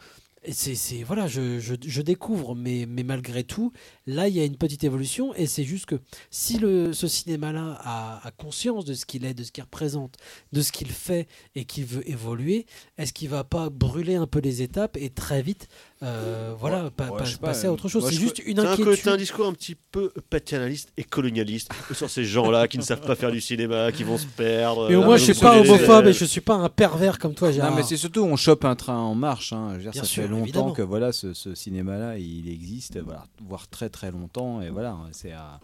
C'est, 0.49 1.03
voilà, 1.03 1.27
je, 1.27 1.59
je, 1.59 1.75
je 1.85 2.01
découvre, 2.01 2.55
mais, 2.55 2.87
mais 2.89 3.03
malgré 3.03 3.45
tout, 3.45 3.73
là, 4.07 4.27
il 4.27 4.35
y 4.35 4.41
a 4.41 4.45
une 4.47 4.57
petite 4.57 4.85
évolution, 4.85 5.35
et 5.35 5.47
c'est 5.47 5.65
juste 5.65 5.85
que 5.85 6.01
si 6.31 6.57
le, 6.59 6.95
ce 6.95 7.09
cinéma-là 7.09 7.79
a, 7.79 8.27
a 8.27 8.31
conscience 8.31 8.87
de 8.87 8.95
ce 8.95 9.05
qu'il 9.05 9.27
est, 9.27 9.35
de 9.35 9.45
ce 9.45 9.53
qu'il 9.53 9.63
représente, 9.65 10.17
de 10.53 10.63
ce 10.63 10.73
qu'il 10.73 10.91
fait, 10.91 11.29
et 11.55 11.67
qu'il 11.67 11.85
veut 11.85 12.09
évoluer, 12.09 12.65
est-ce 12.97 13.13
qu'il 13.13 13.29
va 13.29 13.45
pas 13.45 13.69
brûler 13.69 14.15
un 14.15 14.27
peu 14.27 14.39
les 14.41 14.63
étapes 14.63 14.97
et 14.97 15.11
très 15.11 15.43
vite, 15.43 15.69
euh, 16.03 16.55
voilà, 16.59 16.85
Ouais, 16.85 16.91
pa- 16.91 17.09
pas, 17.09 17.25
passer 17.43 17.67
à 17.67 17.73
autre 17.73 17.89
chose 17.89 18.03
moi, 18.03 18.11
C'est 18.11 18.17
juste 18.19 18.39
une 18.47 18.57
c'est 18.57 18.67
un 18.67 18.73
inquiétude. 18.73 18.97
côté- 18.97 19.11
un 19.11 19.17
discours 19.19 19.47
un 19.47 19.53
petit 19.53 19.75
peu 19.93 20.11
paternaliste 20.31 20.93
et 20.97 21.05
colonialiste 21.05 21.71
sur 21.93 22.09
ces 22.09 22.25
gens-là 22.25 22.69
qui 22.69 22.79
ne 22.79 22.83
savent 22.83 23.03
pas 23.03 23.15
faire 23.17 23.31
du 23.31 23.41
cinéma, 23.41 23.93
qui 23.93 24.03
vont 24.05 24.17
se 24.17 24.27
perdre. 24.27 24.89
Mais 24.89 24.97
au 24.97 25.03
euh, 25.03 25.05
moins, 25.05 25.17
je 25.19 25.25
suis 25.33 25.35
pas 25.41 25.59
homophobe 25.61 26.07
et 26.07 26.13
je 26.15 26.25
suis 26.25 26.41
pas 26.41 26.55
un 26.55 26.69
pervers 26.71 27.19
comme 27.19 27.35
toi, 27.35 27.53
Gérard. 27.53 27.71
Non, 27.71 27.77
mais 27.77 27.83
c'est 27.83 27.99
surtout 27.99 28.23
on 28.23 28.37
chope 28.37 28.65
un 28.65 28.77
train 28.77 28.97
en 28.97 29.15
marche. 29.15 29.53
hein. 29.53 29.71
Je 29.73 29.77
veux 29.77 29.83
dire, 29.83 29.91
Bien 29.93 30.03
ça 30.03 30.09
sûr, 30.09 30.23
fait 30.23 30.29
longtemps 30.29 30.43
évidemment. 30.45 30.73
que 30.73 30.83
voilà, 30.83 31.13
ce, 31.13 31.35
ce 31.35 31.55
cinéma-là, 31.55 32.17
il 32.19 32.49
existe, 32.51 32.99
voilà, 32.99 33.25
voire 33.47 33.69
très 33.69 33.91
très 33.91 34.11
longtemps. 34.11 34.63
Et 34.63 34.71
voilà, 34.71 34.97
c'est 35.13 35.33
à- 35.33 35.61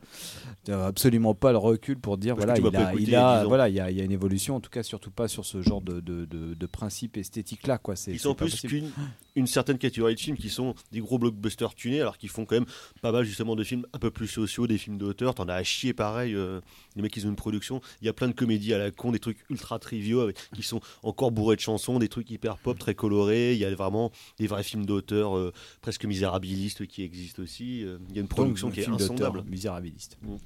t'as 0.64 0.86
absolument 0.86 1.34
pas 1.34 1.52
le 1.52 1.58
recul 1.58 1.96
pour 1.98 2.18
dire 2.18 2.34
Parce 2.36 2.44
voilà, 2.46 2.60
il 2.60 2.76
a, 2.76 2.80
écouter 2.90 3.02
il 3.02 3.08
il 3.08 3.12
y 3.12 3.14
a 3.16 3.28
a, 3.28 3.38
10 3.40 3.44
ans. 3.44 3.48
voilà, 3.48 3.68
il 3.70 3.74
y 3.74 3.80
a, 3.80 3.90
il 3.90 3.96
y 3.96 4.00
a 4.00 4.04
une 4.04 4.12
évolution. 4.12 4.56
En 4.56 4.60
tout 4.60 4.70
cas, 4.70 4.82
surtout 4.82 5.10
pas 5.10 5.28
sur 5.28 5.46
ce 5.46 5.62
genre 5.62 5.80
de, 5.80 6.00
de, 6.00 6.26
de, 6.26 6.52
de 6.54 6.66
principe 6.66 7.16
esthétique 7.16 7.66
là, 7.66 7.78
quoi. 7.78 7.96
C'est 7.96 8.10
Ils 8.12 8.18
sont 8.20 8.36
c'est 8.38 8.44
plus 8.44 8.60
qu'une 8.60 8.90
une 9.34 9.46
certaine 9.46 9.78
catégorie 9.78 10.14
de 10.14 10.18
films 10.26 10.36
qui 10.36 10.50
sont 10.50 10.74
des 10.92 11.00
gros 11.00 11.18
blockbusters 11.18 11.74
tunés, 11.74 12.00
alors 12.00 12.18
qu'ils 12.18 12.28
font 12.28 12.44
quand 12.44 12.54
même 12.56 12.66
pas 13.02 13.10
mal 13.12 13.24
justement 13.24 13.56
de 13.56 13.64
films 13.64 13.86
un 13.92 13.98
peu 13.98 14.10
plus 14.10 14.28
sociaux, 14.28 14.66
des 14.66 14.78
films 14.78 14.98
d'auteur. 14.98 15.34
T'en 15.34 15.48
as 15.48 15.54
à 15.54 15.62
chier 15.64 15.92
pareil. 15.94 16.34
euh, 16.34 16.60
les 16.94 17.02
mecs, 17.02 17.16
ils 17.16 17.26
ont 17.26 17.30
une 17.30 17.36
production. 17.36 17.80
Il 18.02 18.06
y 18.06 18.08
a 18.08 18.12
plein 18.12 18.28
de 18.28 18.32
comédies 18.34 18.72
à 18.74 18.78
la 18.78 18.90
con, 18.90 19.10
des 19.12 19.18
trucs 19.18 19.38
ultra 19.50 19.78
triviaux 19.78 20.20
avec- 20.20 20.36
qui 20.54 20.62
sont 20.62 20.80
encore 21.02 21.30
bourrés 21.30 21.56
de 21.56 21.60
chansons, 21.60 21.98
des 21.98 22.08
trucs 22.08 22.30
hyper 22.30 22.56
pop, 22.58 22.78
très 22.78 22.94
colorés. 22.94 23.52
Il 23.54 23.58
y 23.58 23.64
a 23.64 23.74
vraiment 23.74 24.10
des 24.38 24.46
vrais 24.46 24.62
films 24.62 24.86
d'auteur 24.86 25.36
euh, 25.36 25.52
presque 25.82 26.04
misérabilistes 26.04 26.86
qui 26.86 27.02
existent 27.02 27.42
aussi. 27.42 27.82
Euh, 27.84 27.98
Il 28.10 28.16
y 28.16 28.18
a 28.18 28.22
une 28.22 28.28
production 28.28 28.68
Donc, 28.68 28.74
qui 28.74 28.80
est 28.82 28.88
insondable. 28.88 29.44
misérabiliste. 29.48 30.18
Mm. 30.22 30.36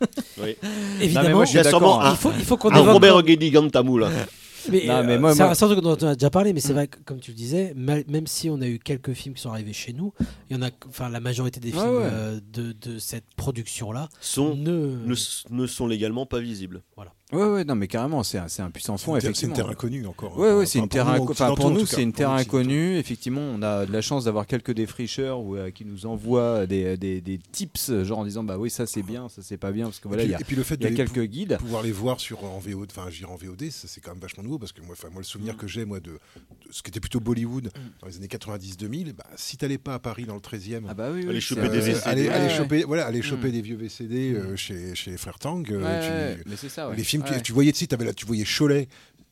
Oui. 0.42 0.54
Évidemment, 1.00 1.22
Non, 1.22 1.28
mais 1.28 1.34
moi, 1.34 1.44
je 1.46 1.48
suis 1.50 1.54
il 1.54 1.56
y 1.56 1.60
a 1.60 1.62
d'accord, 1.64 1.80
sûrement 1.80 2.00
hein. 2.02 2.08
un, 2.08 2.12
il 2.12 2.16
faut, 2.18 2.32
il 2.38 2.44
faut 2.44 2.56
qu'on 2.58 2.70
un 2.70 2.76
évoque- 2.82 2.92
Robert 2.92 3.22
Guédi 3.22 3.50
Gantamou 3.50 3.96
là. 3.98 4.10
Mais, 4.70 4.86
Non, 4.86 4.94
euh, 4.94 5.02
mais 5.04 5.18
moi- 5.18 5.32
c'est 5.34 5.42
moi- 5.42 5.52
un- 5.52 5.54
truc 5.54 5.80
dont 5.80 5.96
on 6.00 6.06
a 6.06 6.14
déjà 6.14 6.30
parlé, 6.30 6.52
mais 6.52 6.60
c'est 6.60 6.72
vrai 6.72 6.88
que, 6.88 6.98
comme 7.04 7.20
tu 7.20 7.30
le 7.30 7.36
disais, 7.36 7.72
mal- 7.76 8.04
même 8.08 8.26
si 8.26 8.48
on 8.50 8.60
a 8.60 8.66
eu 8.66 8.78
quelques 8.78 9.12
films 9.12 9.34
qui 9.34 9.42
sont 9.42 9.50
arrivés 9.50 9.72
chez 9.72 9.92
nous, 9.92 10.12
il 10.50 10.56
y 10.56 10.58
en 10.58 10.62
a, 10.62 10.70
enfin, 10.88 11.08
la 11.08 11.20
majorité 11.20 11.60
des 11.60 11.72
Ouais, 11.72 11.78
films 11.80 11.96
ouais. 11.96 12.02
euh, 12.10 12.40
de, 12.52 12.72
de 12.72 12.98
cette 12.98 13.26
production-là 13.36 14.08
Sont, 14.20 14.54
ne, 14.56 14.96
ne, 15.04 15.14
ne 15.50 15.66
sont 15.66 15.86
légalement 15.86 16.26
pas 16.26 16.40
visibles. 16.40 16.82
Voilà. 16.96 17.12
Ouais, 17.32 17.42
ouais, 17.44 17.64
non, 17.64 17.74
mais 17.74 17.88
carrément, 17.88 18.22
c'est 18.22 18.38
un, 18.38 18.46
c'est 18.46 18.62
un 18.62 18.70
puissant 18.70 18.96
fond, 18.98 19.18
C'est 19.20 19.42
une 19.42 19.52
terre- 19.52 19.68
inconnue 19.68 20.06
encore. 20.06 20.38
Ouais, 20.38 20.46
Enfin, 20.50 20.58
ouais, 20.58 20.66
c'est 20.66 20.78
une 20.78 20.84
pour 20.84 20.90
terre 20.90 21.06
nous, 21.06 21.24
inco- 21.24 21.30
enfin, 21.32 21.54
pour 21.56 21.70
nous, 21.72 21.84
c'est 21.84 22.02
une 22.04 22.12
terre 22.12 22.30
inconnue. 22.30 22.96
Effectivement, 22.98 23.40
on 23.40 23.62
a 23.62 23.84
de 23.84 23.92
la 23.92 24.00
chance 24.00 24.26
d'avoir 24.26 24.46
quelques 24.46 24.70
défricheurs 24.72 25.40
ou, 25.40 25.56
euh, 25.56 25.70
qui 25.72 25.84
nous 25.84 26.06
envoient 26.06 26.66
des, 26.68 26.96
des, 26.96 27.20
des 27.20 27.38
tips, 27.50 27.90
genre 28.04 28.20
en 28.20 28.24
disant 28.24 28.44
bah 28.44 28.58
oui, 28.58 28.70
ça 28.70 28.86
c'est 28.86 29.02
bien, 29.02 29.28
ça 29.28 29.42
c'est 29.42 29.56
pas 29.56 29.72
bien, 29.72 29.86
parce 29.86 29.98
que 29.98 30.06
voilà, 30.06 30.22
et, 30.22 30.26
il 30.26 30.28
puis, 30.28 30.32
y 30.34 30.36
a, 30.36 30.40
et 30.40 30.44
puis 30.44 30.54
le 30.56 30.62
fait 30.62 30.80
y 30.80 30.86
a 30.86 30.90
de 30.90 30.94
quelques 30.94 31.14
pou- 31.14 31.26
guides. 31.26 31.56
pouvoir 31.58 31.82
les 31.82 31.90
voir 31.90 32.20
sur 32.20 32.44
en 32.44 32.60
VOD, 32.60 32.90
enfin 32.96 33.10
je 33.10 33.18
dirais 33.18 33.32
en 33.32 33.36
VOD, 33.36 33.70
ça 33.70 33.88
c'est 33.88 34.00
quand 34.00 34.12
même 34.12 34.20
vachement 34.20 34.44
nouveau 34.44 34.55
parce 34.58 34.72
que 34.72 34.80
moi, 34.80 34.92
enfin 34.92 35.08
moi 35.10 35.20
le 35.20 35.24
souvenir 35.26 35.54
Mm. 35.54 35.56
que 35.56 35.66
j'ai 35.66 35.84
moi 35.84 36.00
de, 36.00 36.12
de 36.12 36.18
ce 36.70 36.82
qui 36.82 36.90
était 36.90 37.00
plutôt 37.00 37.20
Bollywood 37.20 37.70
dans 38.00 38.06
les 38.06 38.16
années 38.16 38.26
90-2000, 38.28 39.12
bah, 39.12 39.24
si 39.36 39.56
t'allais 39.56 39.78
pas 39.78 39.94
à 39.94 39.98
Paris 39.98 40.24
dans 40.24 40.34
le 40.34 40.40
13e, 40.40 40.84
Ah 40.88 40.94
bah 40.94 41.10
oui, 41.12 41.20
oui, 41.24 41.28
Aller 41.30 41.40
choper 41.40 41.68
des 41.68 41.80
VCD. 41.80 42.00
aller, 42.06 42.28
aller 42.28 42.46
Ouais, 42.46 42.56
choper, 42.56 42.82
voilà, 42.84 43.06
aller 43.06 43.20
Mm. 43.20 43.22
choper 43.22 43.50
des 43.52 43.60
vieux 43.62 43.76
VCD 43.76 44.32
euh, 44.34 44.56
chez, 44.56 44.94
chez 44.94 45.10
les 45.10 45.16
frères 45.16 45.38
Tang, 45.38 45.64
euh, 45.70 45.76
Ouais, 45.82 46.00
tu- 46.06 46.12
ouais, 46.38 46.44
mais 46.46 46.56
c'est 46.56 46.68
ça, 46.68 46.88
ouais. 46.88 46.96
les 46.96 47.04
films 47.04 47.24
tu 47.42 47.52
voyais, 47.52 47.72
tu 47.72 47.86
là, 47.86 48.12
tu 48.14 48.26
voyais 48.26 48.44
Cholet 48.44 48.88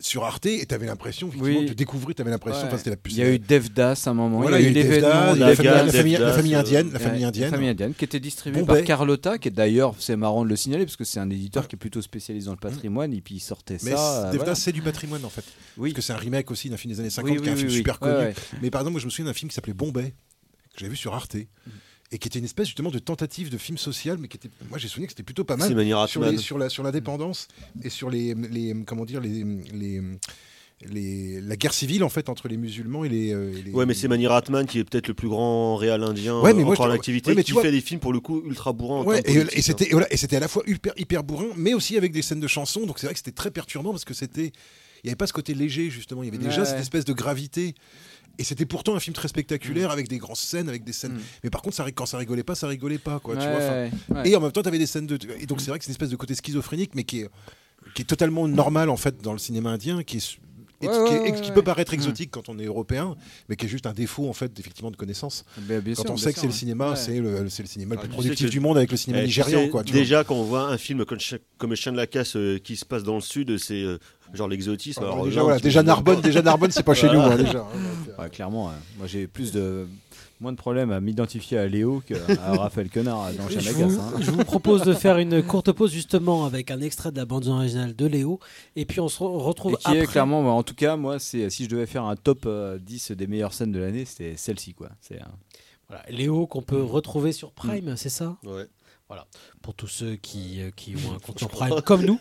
sur 0.07 0.25
Arte 0.25 0.45
et 0.45 0.67
t'avais 0.67 0.85
l'impression 0.85 1.29
effectivement 1.29 1.61
Oui. 1.61 1.67
de 1.67 1.73
découvrir, 1.73 2.15
t'avais 2.15 2.31
l'impression, 2.31 2.61
Ouais. 2.61 2.67
enfin 2.69 2.77
c'était 2.77 2.91
la 2.91 2.97
plus. 2.97 3.13
Il 3.15 3.19
y 3.19 3.23
a 3.23 3.33
eu 3.33 3.39
Devdas 3.39 4.03
à 4.07 4.11
un 4.11 4.15
moment, 4.15 4.41
Voilà, 4.43 4.61
il 4.61 4.65
y 4.65 4.67
a 4.67 4.71
eu 4.71 4.75
Devdas, 4.75 5.35
la 5.35 5.55
famille- 5.55 5.65
Dagan, 5.65 5.87
la 5.87 5.93
famille- 5.93 6.13
la 6.13 6.19
Devdas, 6.19 6.33
famille 6.37 6.55
indienne, 6.55 6.91
la 6.93 6.99
famille 6.99 7.25
indienne. 7.25 7.51
famille 7.51 7.69
indienne, 7.71 7.95
qui 7.95 8.05
était 8.05 8.21
distribuée 8.21 8.61
Bombay. 8.61 8.81
par 8.81 8.85
Carlotta, 8.85 9.39
qui 9.39 9.49
est 9.49 9.51
d'ailleurs, 9.51 9.95
c'est 9.99 10.17
marrant 10.17 10.45
de 10.45 10.51
le 10.51 10.57
signaler, 10.57 10.85
parce 10.85 10.97
que 10.97 11.05
c'est 11.05 11.21
un 11.21 11.31
éditeur 11.31 11.69
qui 11.69 11.77
est 11.77 11.79
plutôt 11.79 12.03
spécialisé 12.03 12.45
dans 12.47 12.53
le 12.53 12.59
patrimoine, 12.59 13.15
et 13.15 13.23
puis 13.23 13.37
il 13.37 13.41
sortait 13.41 13.79
Mais 13.83 13.93
ça. 13.93 14.25
Devdas, 14.27 14.37
voilà. 14.37 14.55
c'est 14.55 14.73
du 14.73 14.83
patrimoine 14.83 15.25
en 15.25 15.31
fait. 15.31 15.45
Oui. 15.79 15.91
Parce 15.91 15.97
que 15.97 16.03
c'est 16.07 16.13
un 16.13 16.17
remake 16.17 16.51
aussi 16.51 16.69
d'un 16.69 16.77
film 16.77 16.93
des 16.93 17.01
années 17.01 17.09
50 17.11 17.31
Oui, 17.39 17.43
qui 17.43 17.49
est 17.49 17.53
un 17.53 17.57
film 17.57 17.71
super 17.71 17.99
connu. 17.99 18.35
Mais 18.61 18.71
par 18.71 18.83
exemple, 18.83 18.93
moi 18.93 19.01
je 19.01 19.07
me 19.07 19.11
souviens 19.11 19.25
d'un 19.25 19.33
film 19.35 19.49
qui 19.49 19.55
s'appelait 19.55 19.73
Bombay, 19.73 20.11
que 20.75 20.81
j'avais 20.81 20.91
vu 20.91 20.97
sur 20.97 21.15
Arte. 21.15 21.37
Et 22.15 22.19
qui 22.19 22.29
était 22.29 22.39
une 22.39 22.45
espèce 22.45 22.69
justement 22.69 22.91
de 22.93 23.01
tentative 23.01 23.51
de 23.51 23.59
film 23.59 23.77
social, 23.77 24.19
mais 24.21 24.29
qui 24.29 24.37
était, 24.37 24.49
moi 24.71 24.79
j'ai 24.79 24.87
souvenir 24.87 25.09
que 25.09 25.13
c'était 25.13 25.25
plutôt 25.25 25.43
pas 25.43 25.57
mal 25.57 25.69
sur, 26.09 26.23
les- 26.23 26.39
sur 26.39 26.59
la 26.59 26.69
sur 26.69 26.83
l'indépendance 26.85 27.49
et 27.83 27.91
sur 27.91 28.09
les, 28.09 28.35
les 28.35 28.73
comment 28.87 29.05
dire 29.05 29.21
les, 29.21 29.43
les, 29.73 30.01
les- 30.91 31.41
la 31.41 31.57
guerre 31.57 31.73
civile 31.73 32.05
en 32.05 32.09
fait 32.09 32.29
entre 32.29 32.47
les 32.47 32.57
musulmans 32.57 33.05
et 33.05 33.09
les, 33.09 33.33
euh, 33.33 33.51
les- 33.65 33.73
Ouais, 33.73 33.87
mais 33.87 33.95
c'est 33.95 34.07
Mani 34.09 34.27
Ratman 34.27 34.67
qui 34.67 34.79
est 34.79 34.85
peut-être 34.85 35.09
le 35.09 35.15
plus 35.15 35.29
grand 35.29 35.77
réal 35.77 36.03
indien 36.05 36.41
Ouais, 36.41 36.53
mais 36.53 36.61
euh, 36.63 36.65
moi, 36.67 36.75
encore 36.75 36.87
en 36.87 36.91
activité, 36.91 37.31
ouais, 37.31 37.35
mais 37.37 37.43
qui 37.43 37.49
tu 37.49 37.53
vois- 37.55 37.63
fait 37.63 37.71
des 37.73 37.81
films 37.81 38.01
pour 38.01 38.13
le 38.13 38.21
coup 38.21 38.43
ultra 38.47 38.73
bourrins. 38.73 39.01
en 39.01 39.05
Ouais, 39.05 39.21
et, 39.21 39.23
politiques, 39.35 39.59
et 39.59 39.63
c'était 39.63 39.85
hein. 39.87 39.89
voilà, 39.93 40.13
et 40.13 40.17
c'était 40.17 40.37
à 40.37 40.41
la 40.41 40.49
fois 40.49 40.63
hyper, 40.67 40.93
hyper 40.97 41.25
bourrin, 41.25 41.49
mais 41.57 41.75
aussi 41.75 41.97
avec 41.97 42.13
des 42.13 42.23
scènes 42.23 42.41
de 42.41 42.47
chansons. 42.49 42.87
Donc 42.87 42.99
c'est 42.99 43.07
vrai 43.07 43.15
que 43.15 43.19
c'était 43.19 43.33
très 43.33 43.51
perturbant 43.51 43.91
parce 43.91 44.05
que 44.05 44.15
c'était, 44.15 44.53
il 45.05 45.09
n'y 45.09 45.11
avait 45.11 45.17
pas 45.17 45.27
ce 45.27 45.35
côté 45.35 45.53
léger 45.53 45.91
justement. 45.91 46.23
Il 46.23 46.27
y 46.27 46.29
avait 46.31 46.39
déjà 46.39 46.63
Ouais, 46.63 46.67
cette 46.67 46.81
espèce 46.81 47.05
de 47.05 47.13
gravité. 47.13 47.75
Et 48.39 48.43
c'était 48.43 48.65
pourtant 48.65 48.97
un 48.97 49.01
film 49.01 49.15
très 49.15 49.29
spectaculaire 49.29 49.91
avec 49.91 50.09
des 50.09 50.19
grandes 50.19 50.37
scènes, 50.37 50.69
avec 50.69 50.83
des 50.83 50.95
scènes. 50.95 51.13
Mm. 51.13 51.21
Mais 51.45 51.51
par 51.51 51.63
contre, 51.63 51.77
ça, 51.77 51.85
quand 51.93 52.07
ça 52.07 52.17
rigolait 52.17 52.43
pas, 52.43 52.55
ça 52.55 52.67
rigolait 52.67 52.99
pas, 52.99 53.21
quoi. 53.21 53.37
tu 53.37 53.47
vois, 53.47 53.59
ouais. 53.59 53.91
Et 54.25 54.35
en 54.35 54.41
même 54.41 54.51
temps, 54.51 54.63
tu 54.63 54.69
avais 54.69 54.79
des 54.79 54.87
scènes 54.87 55.07
de. 55.07 55.19
Et 55.39 55.47
donc 55.47 55.61
c'est 55.61 55.69
vrai 55.69 55.79
que 55.79 55.85
c'est 55.85 55.91
une 55.91 55.95
espèce 55.95 56.09
de 56.09 56.17
côté 56.17 56.35
schizophrénique, 56.35 56.95
mais 56.95 57.05
qui 57.05 57.21
est, 57.21 57.29
qui 57.95 58.03
est 58.03 58.07
totalement 58.07 58.49
normal 58.49 58.89
en 58.89 58.97
fait 58.97 59.21
dans 59.21 59.33
le 59.33 59.39
cinéma 59.39 59.71
indien, 59.71 60.03
qui 60.03 60.17
est 60.17 60.39
et 60.85 60.89
Ouais, 60.89 61.09
qui, 61.09 61.15
est- 61.15 61.47
ouais, 61.49 61.53
peut 61.55 61.63
paraître 61.63 61.93
Mm. 61.93 61.95
exotique 61.95 62.31
quand 62.31 62.49
on 62.49 62.59
est 62.59 62.65
européen, 62.65 63.17
mais 63.49 63.57
qui 63.57 63.67
est 63.67 63.69
juste 63.69 63.87
un 63.87 63.93
défaut 63.93 64.29
en 64.29 64.33
fait 64.33 64.59
effectivement 64.59 64.91
de 64.91 64.97
connaissance. 64.97 65.45
Bien 65.59 65.81
quand 65.95 66.03
sûr, 66.03 66.11
on 66.13 66.17
sait 66.17 66.33
que 66.33 66.39
c'est 66.41 66.47
le 66.47 66.53
cinéma, 66.53 66.91
Ouais. 66.91 66.97
c'est 66.97 67.19
le, 67.21 67.49
c'est 67.49 67.63
le 67.63 67.69
cinéma 67.69 67.95
le 67.95 68.01
Ah, 68.01 68.05
plus 68.05 68.13
productif 68.13 68.51
du 68.51 68.61
monde 68.61 68.77
avec 68.77 68.91
le 68.91 68.97
cinéma 68.97 69.21
Eh, 69.21 69.23
tu 69.25 69.29
nigérian, 69.29 69.61
sais, 69.65 69.69
quoi. 69.71 69.83
tu 69.85 69.93
vois. 69.93 70.01
déjà, 70.01 70.25
quand 70.25 70.35
on 70.37 70.45
voit 70.45 70.69
un 70.69 70.79
film 70.79 71.05
comme, 71.05 71.19
Chien 71.75 71.93
de 71.93 71.97
la 71.97 72.07
Casse 72.07 72.37
euh, 72.37 72.59
qui 72.59 72.77
se 72.77 72.85
passe 72.85 73.03
dans 73.03 73.15
le 73.17 73.21
sud, 73.21 73.57
c'est 73.59 73.83
euh, 73.83 73.99
genre 74.33 74.49
l'exotisme. 74.49 75.03
Alors, 75.03 75.25
déjà, 75.25 75.37
là, 75.37 75.43
voilà, 75.45 75.59
déjà 75.61 75.83
Narbonne, 75.83 76.21
déjà 76.21 76.43
Narbonne, 76.43 76.71
c'est 76.71 76.83
pas 76.83 76.95
chez 76.95 77.09
nous, 77.11 77.21
hein, 77.21 77.37
déjà. 77.37 77.67
Clairement, 78.33 78.67
ouais. 78.67 78.73
moi 78.99 79.07
j'ai 79.07 79.27
plus 79.27 79.53
de 79.53 79.87
moins 80.41 80.53
de 80.53 80.57
problèmes 80.57 80.91
à 80.91 81.01
m'identifier 81.01 81.59
à 81.59 81.67
Léo 81.67 82.03
qu'à 82.07 82.17
Raphaël 82.57 82.91
Quenard 82.91 83.33
dans 83.35 83.49
Je 83.49 83.71
vous, 83.71 84.23
je 84.23 84.31
vous 84.31 84.45
propose 84.45 84.83
de 84.83 84.93
faire 84.93 85.19
une 85.19 85.43
courte 85.43 85.73
pause 85.73 85.93
justement 85.93 86.45
avec 86.45 86.71
un 86.71 86.81
extrait 86.81 87.13
de 87.13 87.17
la 87.17 87.25
bande 87.25 87.47
originale 87.47 87.95
de 87.95 88.07
Léo 88.07 88.41
et 88.77 88.85
puis 88.85 89.01
on 89.01 89.09
se 89.09 89.19
re- 89.23 89.39
retrouve 89.43 89.73
Et 89.73 89.77
qui 89.77 89.87
après. 89.87 89.99
est 90.01 90.07
clairement, 90.07 90.43
moi, 90.43 90.53
en 90.53 90.63
tout 90.63 90.75
cas, 90.75 90.97
moi, 90.97 91.19
c'est 91.19 91.49
si 91.51 91.65
je 91.65 91.71
devais 91.71 91.87
faire 91.87 92.05
un 92.05 92.17
top 92.17 92.45
euh, 92.47 92.79
10 92.79 93.13
des 93.13 93.27
meilleures 93.27 93.55
scènes 93.55 93.73
de 93.73 93.79
l'année, 93.79 94.05
c'était 94.05 94.37
celle-ci, 94.37 94.75
quoi. 94.75 94.91
C'est 95.01 95.21
euh, 95.21 95.27
Voilà, 95.89 96.03
Léo 96.11 96.47
qu'on 96.47 96.63
peut 96.63 96.83
retrouver 96.83 97.33
sur 97.33 97.53
Prime, 97.53 97.97
c'est 97.97 98.09
ça? 98.11 98.37
Ouais. 98.45 98.67
Voilà. 99.07 99.27
Pour 99.61 99.75
tous 99.75 99.87
ceux 99.87 100.17
qui, 100.17 100.63
euh, 100.63 100.71
qui 100.75 100.95
ont 100.97 101.15
un 101.15 101.19
compte 101.19 101.39
sur 101.39 101.49
Prime, 101.51 101.81
comme 101.83 102.05
nous, 102.05 102.19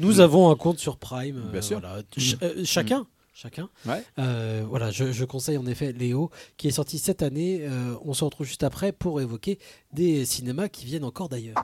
nous 0.00 0.20
avons 0.20 0.50
un 0.50 0.56
compte 0.56 0.78
sur 0.78 0.96
Prime. 0.96 1.36
euh, 1.46 1.52
Bien 1.52 1.60
sûr. 1.60 1.78
voilà. 1.80 2.02
Ch- 2.16 2.36
euh, 2.42 2.62
chacun. 2.64 3.06
Chacun. 3.42 3.68
Ouais. 3.86 4.04
Euh, 4.20 4.62
voilà, 4.68 4.92
je, 4.92 5.10
je 5.10 5.24
conseille 5.24 5.58
en 5.58 5.66
effet 5.66 5.90
Léo, 5.90 6.30
qui 6.56 6.68
est 6.68 6.70
sorti 6.70 6.98
cette 6.98 7.22
année. 7.22 7.62
Euh, 7.62 7.96
on 8.04 8.14
se 8.14 8.22
retrouve 8.22 8.46
juste 8.46 8.62
après 8.62 8.92
pour 8.92 9.20
évoquer 9.20 9.58
des 9.92 10.24
cinémas 10.24 10.68
qui 10.68 10.86
viennent 10.86 11.02
encore 11.02 11.28
d'ailleurs. 11.28 11.56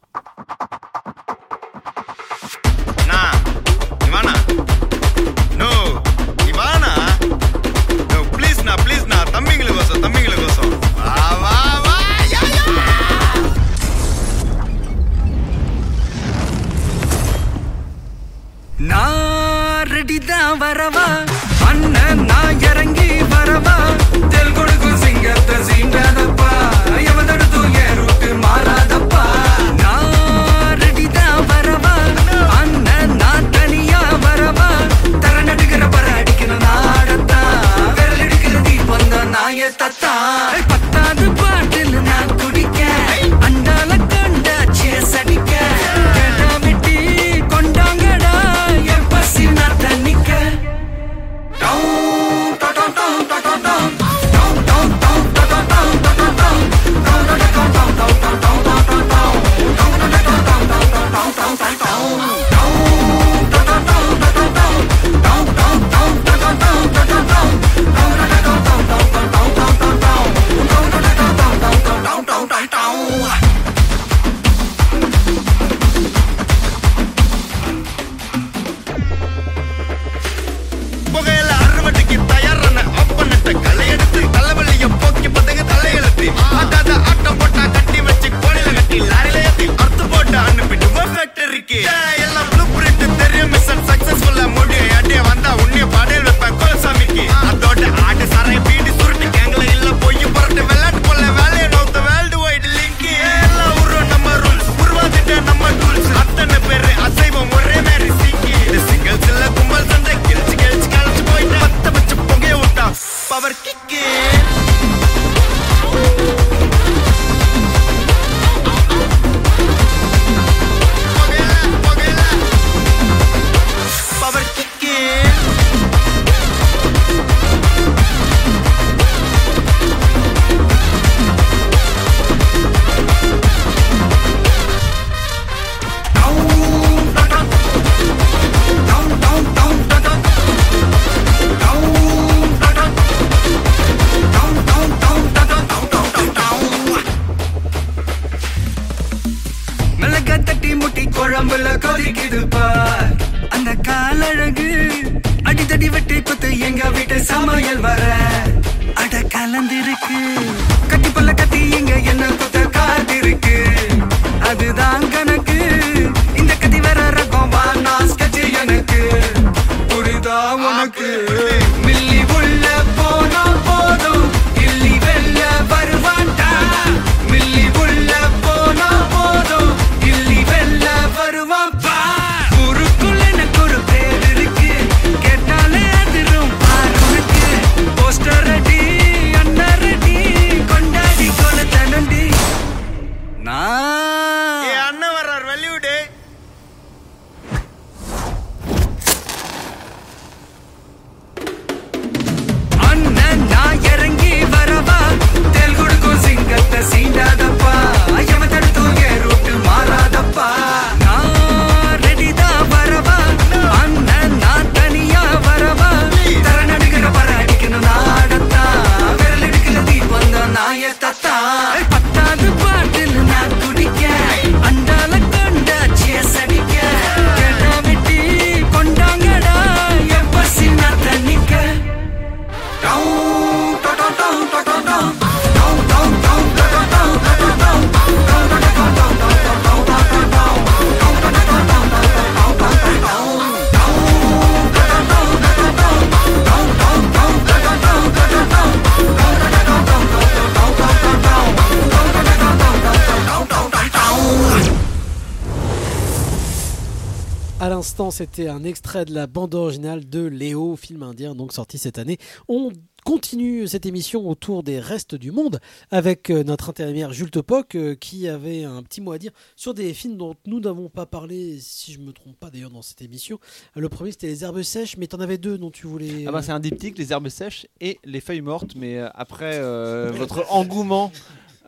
L'instant, 257.79 258.11
c'était 258.11 258.49
un 258.49 258.65
extrait 258.65 259.05
de 259.05 259.15
la 259.15 259.29
bande 259.29 259.55
originale 259.55 260.09
de 260.09 260.25
Léo, 260.25 260.75
film 260.75 261.05
indien, 261.05 261.37
donc 261.37 261.53
sorti 261.53 261.79
cette 261.79 261.97
année. 261.99 262.19
On 262.49 262.73
continue 263.05 263.69
cette 263.69 263.87
émission 263.87 264.29
autour 264.29 264.65
des 264.65 264.81
restes 264.81 265.15
du 265.15 265.31
monde 265.31 265.61
avec 265.93 266.29
euh, 266.31 266.43
notre 266.43 266.71
intérimaire 266.71 267.13
Jules 267.13 267.31
Topoc 267.31 267.77
euh, 267.77 267.95
qui 267.95 268.27
avait 268.27 268.65
un 268.65 268.83
petit 268.83 269.01
mot 269.01 269.13
à 269.13 269.19
dire 269.19 269.31
sur 269.55 269.75
des 269.75 269.95
films 269.95 270.17
dont 270.17 270.35
nous 270.45 270.59
n'avons 270.59 270.89
pas 270.89 271.07
parlé, 271.07 271.59
si 271.61 271.93
je 271.93 272.01
me 272.01 272.13
trompe 272.13 272.37
pas 272.37 272.51
d'ailleurs 272.51 272.73
dans 272.73 272.83
cette 272.83 273.01
émission. 273.01 273.39
Euh, 273.77 273.81
Le 273.81 273.89
premier 273.89 274.11
c'était 274.11 274.27
Les 274.27 274.43
Herbes 274.43 274.63
Sèches, 274.63 274.97
mais 274.97 275.07
tu 275.07 275.15
en 275.15 275.21
avais 275.21 275.39
deux 275.39 275.57
dont 275.57 275.71
tu 275.71 275.87
voulais. 275.87 276.25
Ah 276.27 276.33
bah, 276.33 276.43
c'est 276.43 276.51
un 276.51 276.59
diptyque, 276.59 276.99
les 276.99 277.13
herbes 277.13 277.29
sèches 277.29 277.69
et 277.81 278.01
les 278.05 278.21
feuilles 278.21 278.41
mortes, 278.41 278.75
mais 278.75 278.99
après 279.15 279.55
euh, 279.55 280.11
votre 280.17 280.53
engouement 280.53 281.13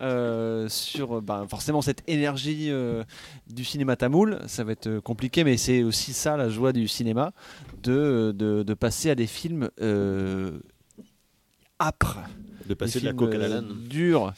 euh, 0.01 0.69
sur 0.69 1.19
euh, 1.19 1.21
bah, 1.21 1.47
forcément 1.49 1.83
cette 1.83 2.03
énergie 2.09 2.71
euh, 2.71 3.05
du 3.49 3.65
cinéma 3.65 3.97
tamoul, 3.97 4.41
ça 4.47 4.65
va 4.65 4.73
être 4.73 4.87
euh, 4.87 5.01
compliqué, 5.01 5.45
mais 5.45 5.57
c'est 5.57 5.83
aussi 5.83 6.13
ça 6.13 6.37
la 6.37 6.49
joie 6.49 6.73
du 6.73 6.89
cinéma, 6.89 7.33
de, 7.83 8.35
de, 8.37 8.63
de 8.63 8.75
passer 8.75 9.11
à 9.11 9.15
des 9.15 9.27
films 9.27 9.71
euh, 9.81 10.59
âpres. 11.81 12.19
De 12.67 12.75
passer 12.75 13.01
Des 13.01 13.07
de 13.07 13.11
la 13.11 13.17
coque 13.17 13.35
à 13.35 13.39
la 13.39 13.47
euh, 13.47 13.63
durs. 13.89 14.33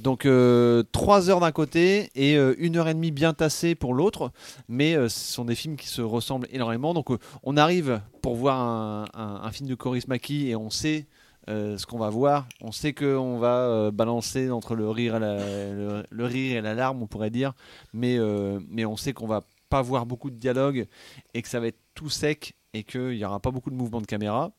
Donc 0.00 0.26
euh, 0.26 0.84
trois 0.92 1.28
heures 1.28 1.40
d'un 1.40 1.50
côté 1.50 2.10
et 2.14 2.36
euh, 2.36 2.54
une 2.58 2.76
heure 2.76 2.88
et 2.88 2.94
demie 2.94 3.10
bien 3.10 3.34
tassée 3.34 3.74
pour 3.74 3.94
l'autre, 3.94 4.30
mais 4.68 4.94
euh, 4.96 5.08
ce 5.08 5.32
sont 5.32 5.44
des 5.44 5.56
films 5.56 5.76
qui 5.76 5.88
se 5.88 6.00
ressemblent 6.00 6.46
énormément. 6.52 6.94
Donc 6.94 7.10
euh, 7.10 7.18
on 7.42 7.56
arrive 7.56 8.00
pour 8.22 8.36
voir 8.36 8.60
un, 8.60 9.06
un- 9.14 9.40
un 9.42 9.50
film 9.50 9.68
de 9.68 9.74
Coris 9.74 10.06
Maki 10.06 10.50
et 10.50 10.56
on 10.56 10.70
sait 10.70 11.00
euh, 11.00 11.17
ce 11.48 11.86
qu'on 11.86 11.98
va 11.98 12.10
voir. 12.10 12.46
On 12.60 12.72
sait 12.72 12.92
qu'on 12.92 13.38
va 13.38 13.60
euh, 13.66 13.90
balancer 13.90 14.50
entre 14.50 14.74
le 14.74 14.88
rire, 14.90 15.16
et 15.16 15.20
la, 15.20 15.36
le, 15.72 16.04
le 16.08 16.24
rire 16.24 16.58
et 16.58 16.60
la 16.60 16.74
larme, 16.74 17.02
on 17.02 17.06
pourrait 17.06 17.30
dire, 17.30 17.54
mais, 17.92 18.18
euh, 18.18 18.60
mais 18.68 18.84
on 18.84 18.96
sait 18.96 19.12
qu'on 19.12 19.26
va 19.26 19.42
pas 19.68 19.82
voir 19.82 20.06
beaucoup 20.06 20.30
de 20.30 20.36
dialogue 20.36 20.86
et 21.34 21.42
que 21.42 21.48
ça 21.48 21.60
va 21.60 21.68
être 21.68 21.80
tout 21.94 22.10
sec 22.10 22.54
et 22.74 22.84
qu'il 22.84 23.16
n'y 23.16 23.24
aura 23.24 23.40
pas 23.40 23.50
beaucoup 23.50 23.70
de 23.70 23.76
mouvements 23.76 24.00
de 24.00 24.06
caméra. 24.06 24.50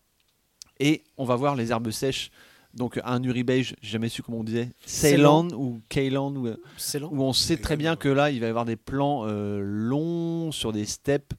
Et 0.80 1.04
on 1.17 1.25
va 1.25 1.36
voir 1.36 1.56
les 1.56 1.71
herbes 1.71 1.91
sèches. 1.91 2.32
Donc 2.75 2.99
un 3.04 3.23
Uribeige, 3.23 3.75
j'ai 3.82 3.93
jamais 3.93 4.10
su 4.10 4.21
comment 4.21 4.39
on 4.39 4.43
disait, 4.43 4.69
Ceylan 4.86 5.47
ou 5.56 5.82
Ceylan, 5.89 6.36
où, 6.36 6.47
où 6.47 7.23
on 7.23 7.34
sait 7.34 7.58
très 7.58 7.75
bien 7.75 7.95
que 7.95 8.10
là 8.10 8.30
il 8.30 8.39
va 8.39 8.45
y 8.45 8.49
avoir 8.49 8.65
des 8.65 8.75
plans 8.75 9.23
euh, 9.25 9.60
longs 9.63 10.52
sur 10.52 10.71
des 10.71 10.86
steppes 10.86 11.34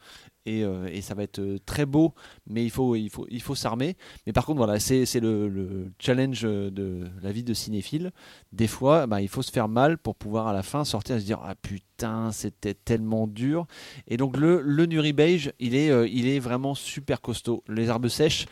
et, 0.46 0.64
euh, 0.64 0.88
et 0.92 1.00
ça 1.00 1.14
va 1.14 1.22
être 1.22 1.38
euh, 1.38 1.58
très 1.66 1.86
beau, 1.86 2.14
mais 2.46 2.64
il 2.64 2.70
faut, 2.70 2.96
il 2.96 3.10
faut, 3.10 3.26
il 3.30 3.42
faut 3.42 3.54
s'armer. 3.54 3.96
Mais 4.26 4.32
par 4.32 4.46
contre, 4.46 4.58
voilà, 4.58 4.78
c'est 4.80 5.04
le, 5.20 5.48
le 5.48 5.92
challenge 5.98 6.42
de 6.42 7.06
la 7.22 7.32
vie 7.32 7.44
de 7.44 7.54
cinéphile. 7.54 8.10
Des 8.52 8.66
fois, 8.66 9.06
bah, 9.06 9.20
il 9.20 9.28
faut 9.28 9.42
se 9.42 9.50
faire 9.50 9.68
mal 9.68 9.98
pour 9.98 10.16
pouvoir 10.16 10.48
à 10.48 10.52
la 10.52 10.62
fin 10.62 10.84
sortir 10.84 11.16
et 11.16 11.20
se 11.20 11.24
dire 11.24 11.40
Ah 11.44 11.54
putain, 11.54 12.32
c'était 12.32 12.74
tellement 12.74 13.26
dur. 13.26 13.66
Et 14.08 14.16
donc, 14.16 14.36
le, 14.36 14.60
le 14.60 14.86
Nuri 14.86 15.12
Beige, 15.12 15.52
il 15.60 15.74
est, 15.74 15.90
euh, 15.90 16.08
il 16.08 16.26
est 16.28 16.38
vraiment 16.38 16.74
super 16.74 17.20
costaud. 17.20 17.62
Les 17.68 17.86
herbes 17.88 18.08
sèches, 18.08 18.46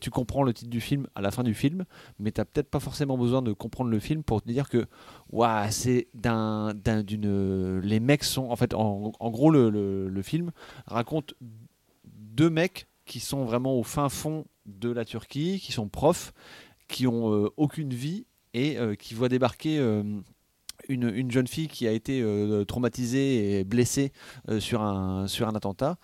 tu 0.00 0.10
comprends 0.10 0.42
le 0.42 0.52
titre 0.52 0.70
du 0.70 0.80
film 0.80 1.06
à 1.14 1.20
la 1.20 1.30
fin 1.30 1.42
du 1.42 1.54
film, 1.54 1.84
mais 2.18 2.32
tu 2.32 2.40
peut-être 2.44 2.70
pas 2.70 2.80
forcément 2.80 3.18
besoin 3.18 3.42
de 3.42 3.52
comprendre 3.52 3.90
le 3.90 3.98
film 3.98 4.22
pour 4.22 4.42
te 4.42 4.48
dire 4.48 4.68
que 4.68 4.86
Ouah, 5.30 5.70
c'est 5.70 6.08
d'un. 6.14 6.72
Les 7.82 8.00
mecs 8.00 8.24
sont. 8.24 8.50
En 8.50 8.56
fait, 8.56 8.74
en, 8.74 9.12
en 9.18 9.30
gros, 9.30 9.50
le- 9.50 10.08
le 10.08 10.22
film 10.22 10.50
raconte 10.98 11.34
deux 12.04 12.50
mecs 12.50 12.88
qui 13.04 13.20
sont 13.20 13.44
vraiment 13.44 13.78
au 13.78 13.82
fin 13.82 14.08
fond 14.08 14.46
de 14.66 14.90
la 14.90 15.04
Turquie, 15.04 15.60
qui 15.60 15.72
sont 15.72 15.88
profs, 15.88 16.32
qui 16.88 17.06
ont 17.06 17.32
euh, 17.32 17.50
aucune 17.56 17.94
vie 17.94 18.26
et 18.52 18.78
euh, 18.78 18.94
qui 18.94 19.14
voient 19.14 19.28
débarquer. 19.28 19.78
Une, 20.88 21.12
une 21.14 21.30
jeune 21.30 21.46
fille 21.46 21.68
qui 21.68 21.86
a 21.86 21.92
été 21.92 22.20
euh, 22.22 22.64
traumatisée 22.64 23.60
et 23.60 23.64
blessée 23.64 24.12
euh, 24.48 24.60
sur, 24.60 24.82
un, 24.82 25.26
sur 25.26 25.48
un 25.48 25.54
attentat, 25.54 25.96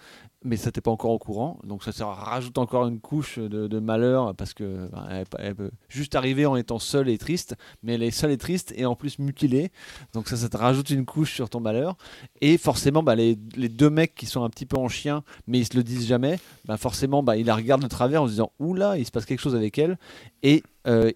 mais 0.45 0.57
ça 0.57 0.67
n'était 0.67 0.81
pas 0.81 0.91
encore 0.91 1.11
au 1.11 1.19
courant. 1.19 1.59
Donc 1.65 1.83
ça, 1.83 2.07
rajoute 2.07 2.59
encore 2.59 2.87
une 2.87 3.01
couche 3.01 3.39
de, 3.39 3.79
malheur 3.79 4.35
parce 4.35 4.55
que 4.55 4.89
ben, 4.93 5.25
elle, 5.39 5.55
peut 5.55 5.71
juste 5.89 6.15
arriver 6.15 6.47
en 6.47 6.57
étant 6.57 6.79
seule 6.79 7.09
et 7.09 7.19
triste, 7.19 7.57
mais 7.83 7.95
elle 7.95 8.03
est 8.03 8.11
seule 8.11 8.31
et 8.31 8.39
triste 8.39 8.73
et 8.77 8.87
en 8.87 8.95
plus 8.95 9.19
mutilée. 9.19 9.73
Donc 10.13 10.29
ça, 10.29 10.37
ça 10.37 10.49
te 10.49 10.57
rajoute 10.57 10.91
une 10.91 11.07
couche 11.07 11.35
sur 11.35 11.49
ton 11.49 11.61
malheur. 11.61 11.97
Et 12.41 12.59
forcément, 12.59 13.03
bah, 13.03 13.15
les, 13.15 13.39
les 13.57 13.69
deux 13.69 13.91
mecs 13.91 14.15
qui 14.15 14.27
sont 14.27 14.45
un 14.45 14.51
petit 14.51 14.67
peu 14.67 14.77
en 14.77 14.89
chien, 14.89 15.25
mais 15.47 15.59
ils 15.59 15.67
se 15.67 15.77
le 15.77 15.83
disent 15.83 16.07
jamais, 16.07 16.39
bah, 16.67 16.77
forcément, 16.77 17.23
bah, 17.23 17.37
ils 17.37 17.47
la 17.47 17.57
regardent 17.57 17.83
de 17.83 17.89
travers 17.89 18.23
en 18.23 18.27
se 18.27 18.33
disant 18.33 18.53
Oula, 18.59 18.99
il 18.99 19.07
se 19.07 19.11
passe 19.11 19.25
quelque 19.25 19.41
chose 19.41 19.57
avec 19.57 19.79
elle. 19.79 19.99
Et 20.43 20.63
euh, 20.87 21.11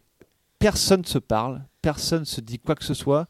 personne 0.58 1.04
se 1.04 1.18
parle, 1.18 1.62
personne 1.82 2.24
se 2.24 2.40
dit 2.40 2.58
quoi 2.58 2.74
que 2.74 2.84
ce 2.84 2.94
soit. 2.94 3.26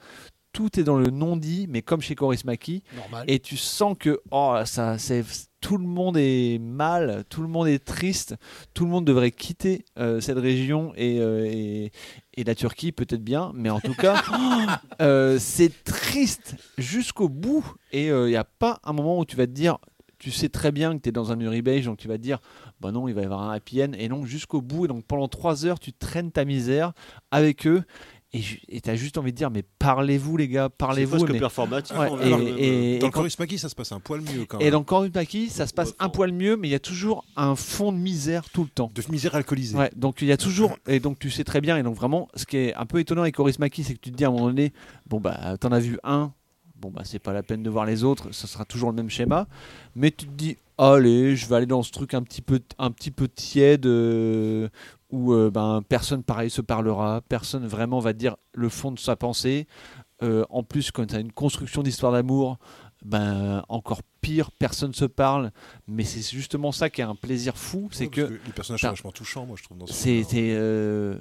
Tout 0.53 0.81
est 0.81 0.83
dans 0.83 0.99
le 0.99 1.11
non-dit, 1.11 1.67
mais 1.69 1.83
comme 1.83 2.01
chez 2.01 2.15
Coris 2.15 2.45
Maki. 2.45 2.83
Normal. 2.97 3.25
Et 3.29 3.39
tu 3.39 3.57
sens 3.57 3.95
que 3.99 4.21
oh, 4.31 4.57
ça, 4.65 4.99
c'est, 4.99 5.23
tout 5.61 5.77
le 5.77 5.87
monde 5.87 6.17
est 6.17 6.59
mal, 6.59 7.25
tout 7.29 7.43
le 7.43 7.49
monde 7.49 7.69
est 7.69 7.85
triste, 7.85 8.37
tout 8.75 8.85
le 8.85 8.91
monde 8.91 9.05
devrait 9.05 9.31
quitter 9.31 9.85
euh, 9.99 10.21
cette 10.21 10.39
région 10.39 10.93
et, 10.97 11.21
euh, 11.21 11.47
et, 11.47 11.93
et 12.35 12.45
la 12.45 12.55
Turquie 12.55 12.93
peut-être 12.93 13.23
bien, 13.23 13.53
mais 13.55 13.71
en 13.71 13.81
tout 13.81 13.95
cas, 13.95 14.23
euh, 15.03 15.39
c'est 15.39 15.85
triste 15.85 16.57
jusqu'au 16.79 17.29
bout. 17.29 17.65
Et 17.93 18.07
il 18.09 18.25
n'y 18.27 18.37
a 18.37 18.45
pas 18.45 18.81
un 18.85 18.93
moment 18.93 19.19
où 19.19 19.25
tu 19.25 19.37
vas 19.37 19.47
te 19.47 19.53
dire, 19.53 19.79
tu 20.19 20.31
sais 20.31 20.49
très 20.49 20.73
bien 20.73 20.97
que 20.97 21.03
tu 21.03 21.09
es 21.09 21.13
dans 21.13 21.33
un 21.33 21.41
Uribeige, 21.41 21.85
donc 21.85 21.99
tu 21.99 22.09
vas 22.09 22.17
te 22.17 22.23
dire, 22.23 22.41
bah 22.81 22.91
non, 22.91 23.09
il 23.09 23.15
va 23.15 23.23
y 23.23 23.25
avoir 23.25 23.43
un 23.43 23.53
happy 23.53 23.83
end, 23.83 23.93
et 23.97 24.09
non, 24.09 24.25
jusqu'au 24.25 24.61
bout. 24.61 24.85
Et 24.85 24.89
donc 24.89 25.05
pendant 25.05 25.29
trois 25.29 25.65
heures, 25.65 25.79
tu 25.79 25.93
traînes 25.93 26.33
ta 26.33 26.45
misère 26.45 26.93
avec 27.31 27.67
eux. 27.67 27.85
Et 28.35 28.43
et 28.69 28.81
t'as 28.83 28.95
juste 28.95 29.17
envie 29.17 29.33
de 29.33 29.37
dire, 29.39 29.51
mais 29.51 29.65
parlez-vous 29.79 30.37
les 30.37 30.49
gars, 30.49 30.69
parlez-vous. 30.69 31.17
presque 31.17 31.33
mais- 31.33 31.39
performatif, 31.39 31.97
Ouais, 31.97 32.09
et, 32.23 32.27
et- 32.27 32.31
Dans 32.31 32.39
et 32.47 32.93
le 32.95 32.99
quand- 33.01 33.11
Coris 33.11 33.39
Maki, 33.39 33.59
ça 33.59 33.71
se 33.71 33.75
passe 33.75 33.91
un 33.93 34.01
poil 34.01 34.21
mieux 34.21 34.45
quand 34.45 34.59
et 34.59 34.65
même. 34.65 34.73
dans 34.73 34.83
Coris 34.85 35.11
Maki, 35.15 35.49
ça 35.49 35.67
se 35.67 35.73
passe 35.73 35.95
un 35.99 36.11
poil 36.11 36.33
mieux, 36.33 36.57
mais 36.57 36.69
il 36.69 36.73
y 36.73 36.75
a 36.75 36.79
toujours 36.79 37.25
un 37.37 37.57
fond 37.57 37.91
de 37.91 37.97
misère 37.97 38.45
tout 38.51 38.65
le 38.65 38.69
temps. 38.69 38.91
De 38.95 39.03
misère 39.11 39.35
alcoolisée. 39.35 39.79
Ouais, 39.79 39.91
donc 39.97 40.21
il 40.21 40.29
y 40.29 40.33
a 40.33 40.37
toujours, 40.37 40.77
et 40.87 41.01
donc 41.01 41.19
tu 41.19 41.31
sais 41.31 41.43
très 41.45 41.63
bien, 41.63 41.79
et 41.79 41.83
donc 41.83 41.95
vraiment, 41.97 42.29
ce 42.35 42.45
qui 42.45 42.59
est 42.59 42.75
un 42.75 42.85
peu 42.85 42.99
étonnant 43.01 43.23
avec 43.23 43.35
Coris 43.35 43.59
Maki, 43.59 43.83
c'est 43.83 43.95
que 43.95 44.01
tu 44.01 44.11
te 44.13 44.17
dis 44.17 44.27
à 44.27 44.29
un 44.29 44.33
moment 44.33 44.49
donné, 44.49 44.75
bon 45.07 45.21
bah 45.21 45.57
t'en 45.59 45.73
as 45.73 45.81
vu 45.81 45.99
un, 46.05 46.31
bon 46.79 46.91
bah 46.91 47.01
c'est 47.05 47.19
pas 47.19 47.33
la 47.33 47.43
peine 47.43 47.63
de 47.63 47.71
voir 47.71 47.87
les 47.87 48.05
autres, 48.05 48.31
ça 48.33 48.47
sera 48.47 48.67
toujours 48.67 48.91
le 48.91 48.97
même 48.97 49.09
schéma. 49.09 49.49
Mais 49.97 50.11
tu 50.11 50.27
te 50.27 50.33
dis, 50.33 50.59
allez, 50.77 51.35
je 51.35 51.47
vais 51.49 51.57
aller 51.57 51.67
dans 51.67 51.83
ce 51.83 51.91
truc 51.93 52.13
un 52.13 52.23
petit 52.23 52.43
peu, 52.43 52.61
un 52.79 52.91
petit 52.91 53.11
peu 53.11 53.27
tiède 53.27 53.87
euh, 53.87 54.69
où 55.11 55.33
euh, 55.33 55.51
ben 55.51 55.83
personne 55.89 56.23
pareil 56.23 56.51
se 56.51 56.61
parlera, 56.61 57.23
personne 57.29 57.67
vraiment 57.67 57.99
va 57.99 58.13
dire 58.13 58.37
le 58.55 58.69
fond 58.69 58.93
de 58.93 58.99
sa 58.99 59.17
pensée. 59.17 59.67
Euh, 60.23 60.45
en 60.51 60.63
plus, 60.63 60.91
quand 60.91 61.07
tu 61.07 61.15
as 61.15 61.21
une 61.21 61.33
construction 61.33 61.83
d'histoire 61.83 62.13
d'amour, 62.13 62.59
ben 63.05 63.63
encore 63.69 64.03
pire, 64.21 64.51
personne 64.51 64.93
se 64.93 65.05
parle. 65.05 65.53
Mais 65.87 66.05
c'est 66.05 66.21
justement 66.37 66.73
ça 66.73 66.91
qui 66.91 67.01
est 67.01 67.05
un 67.05 67.15
plaisir 67.15 67.57
fou, 67.57 67.89
c'est 67.93 68.09
que 68.09 68.23
les 68.23 68.53
personnages 68.53 68.81
sont 68.81 68.89
vachement 68.89 69.13
touchants, 69.13 69.47
moi, 69.47 69.57
je 69.59 69.63
trouve. 69.63 69.79
dans 69.79 69.87
ce 69.87 69.93
c'est 69.93 70.25
euh, 70.37 71.19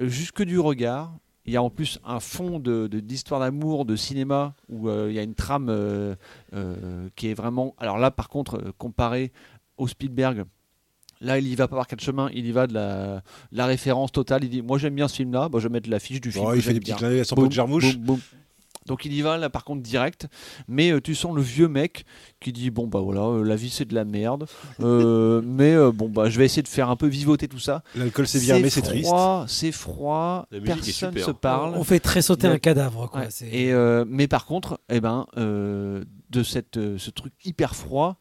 jusque 0.00 0.42
du 0.42 0.58
regard. 0.58 1.16
Il 1.44 1.52
y 1.52 1.56
a 1.56 1.62
en 1.62 1.70
plus 1.70 1.98
un 2.04 2.20
fond 2.20 2.60
de 2.60 2.86
de- 2.86 3.00
d'histoire 3.00 3.40
d'amour, 3.40 3.84
de 3.84 3.96
cinéma, 3.96 4.54
où 4.68 4.88
il 4.88 5.12
y 5.12 5.18
a 5.18 5.22
une 5.22 5.34
trame 5.34 5.66
qui 7.16 7.28
est 7.28 7.34
vraiment. 7.34 7.74
Alors 7.78 7.98
là, 7.98 8.10
par 8.12 8.28
contre, 8.28 8.72
comparé 8.78 9.32
au 9.78 9.88
Spielberg, 9.88 10.44
là, 11.22 11.38
il 11.38 11.46
y 11.48 11.54
va 11.54 11.68
pas 11.68 11.76
par 11.76 11.86
quatre 11.86 12.02
chemins, 12.02 12.28
il 12.34 12.46
y 12.46 12.52
va 12.52 12.66
de 12.66 12.74
la, 12.74 13.16
de 13.52 13.56
la 13.56 13.66
référence 13.66 14.12
totale. 14.12 14.44
Il 14.44 14.50
dit 14.50 14.60
Moi, 14.62 14.76
j'aime 14.78 14.94
bien 14.94 15.08
ce 15.08 15.16
film-là, 15.16 15.48
bon, 15.48 15.58
je 15.58 15.68
vais 15.68 15.72
mettre 15.72 15.88
l'affiche 15.88 16.20
du 16.20 16.30
film. 16.32 16.46
Il 16.54 16.60
fait 16.62 16.74
des 16.74 16.80
petits 16.80 16.92
clins 16.94 17.08
d'œil 17.08 17.20
à 17.20 17.24
son 17.24 17.34
Boum, 17.36 17.44
pote 17.46 17.52
Jarmouche. 17.52 17.96
boum, 17.96 18.04
boum. 18.16 18.20
Donc 18.86 19.04
il 19.04 19.12
y 19.12 19.22
va 19.22 19.36
là 19.38 19.48
par 19.48 19.62
contre 19.64 19.80
direct, 19.80 20.26
mais 20.66 20.90
euh, 20.90 21.00
tu 21.00 21.14
sens 21.14 21.36
le 21.36 21.40
vieux 21.40 21.68
mec 21.68 22.04
qui 22.40 22.52
dit 22.52 22.70
bon 22.70 22.88
bah 22.88 22.98
voilà 22.98 23.20
euh, 23.20 23.44
la 23.44 23.54
vie 23.54 23.70
c'est 23.70 23.84
de 23.84 23.94
la 23.94 24.04
merde, 24.04 24.46
euh, 24.80 25.40
mais 25.46 25.72
euh, 25.72 25.92
bon 25.92 26.08
bah 26.08 26.28
je 26.28 26.36
vais 26.36 26.46
essayer 26.46 26.62
de 26.64 26.68
faire 26.68 26.90
un 26.90 26.96
peu 26.96 27.06
vivoter 27.06 27.46
tout 27.46 27.60
ça. 27.60 27.84
L'alcool, 27.94 28.26
c'est 28.26 28.40
bien, 28.40 28.58
mais 28.58 28.70
c'est 28.70 28.82
triste. 28.82 29.06
froid, 29.06 29.44
C'est 29.46 29.70
froid, 29.70 30.48
personne 30.64 31.16
se 31.16 31.30
parle. 31.30 31.74
On 31.76 31.84
fait 31.84 32.00
très 32.00 32.22
sauter 32.22 32.48
Mais- 32.48 32.54
un 32.54 32.58
cadavre, 32.58 33.08
quoi. 33.08 33.20
Ouais. 33.20 33.28
Et 33.52 33.72
euh, 33.72 34.04
mais 34.08 34.26
par 34.26 34.46
contre, 34.46 34.80
eh 34.88 35.00
ben 35.00 35.26
euh, 35.36 36.02
de 36.30 36.42
cette 36.42 36.76
euh, 36.76 36.98
ce 36.98 37.10
truc 37.12 37.32
hyper 37.44 37.76
froid, 37.76 38.18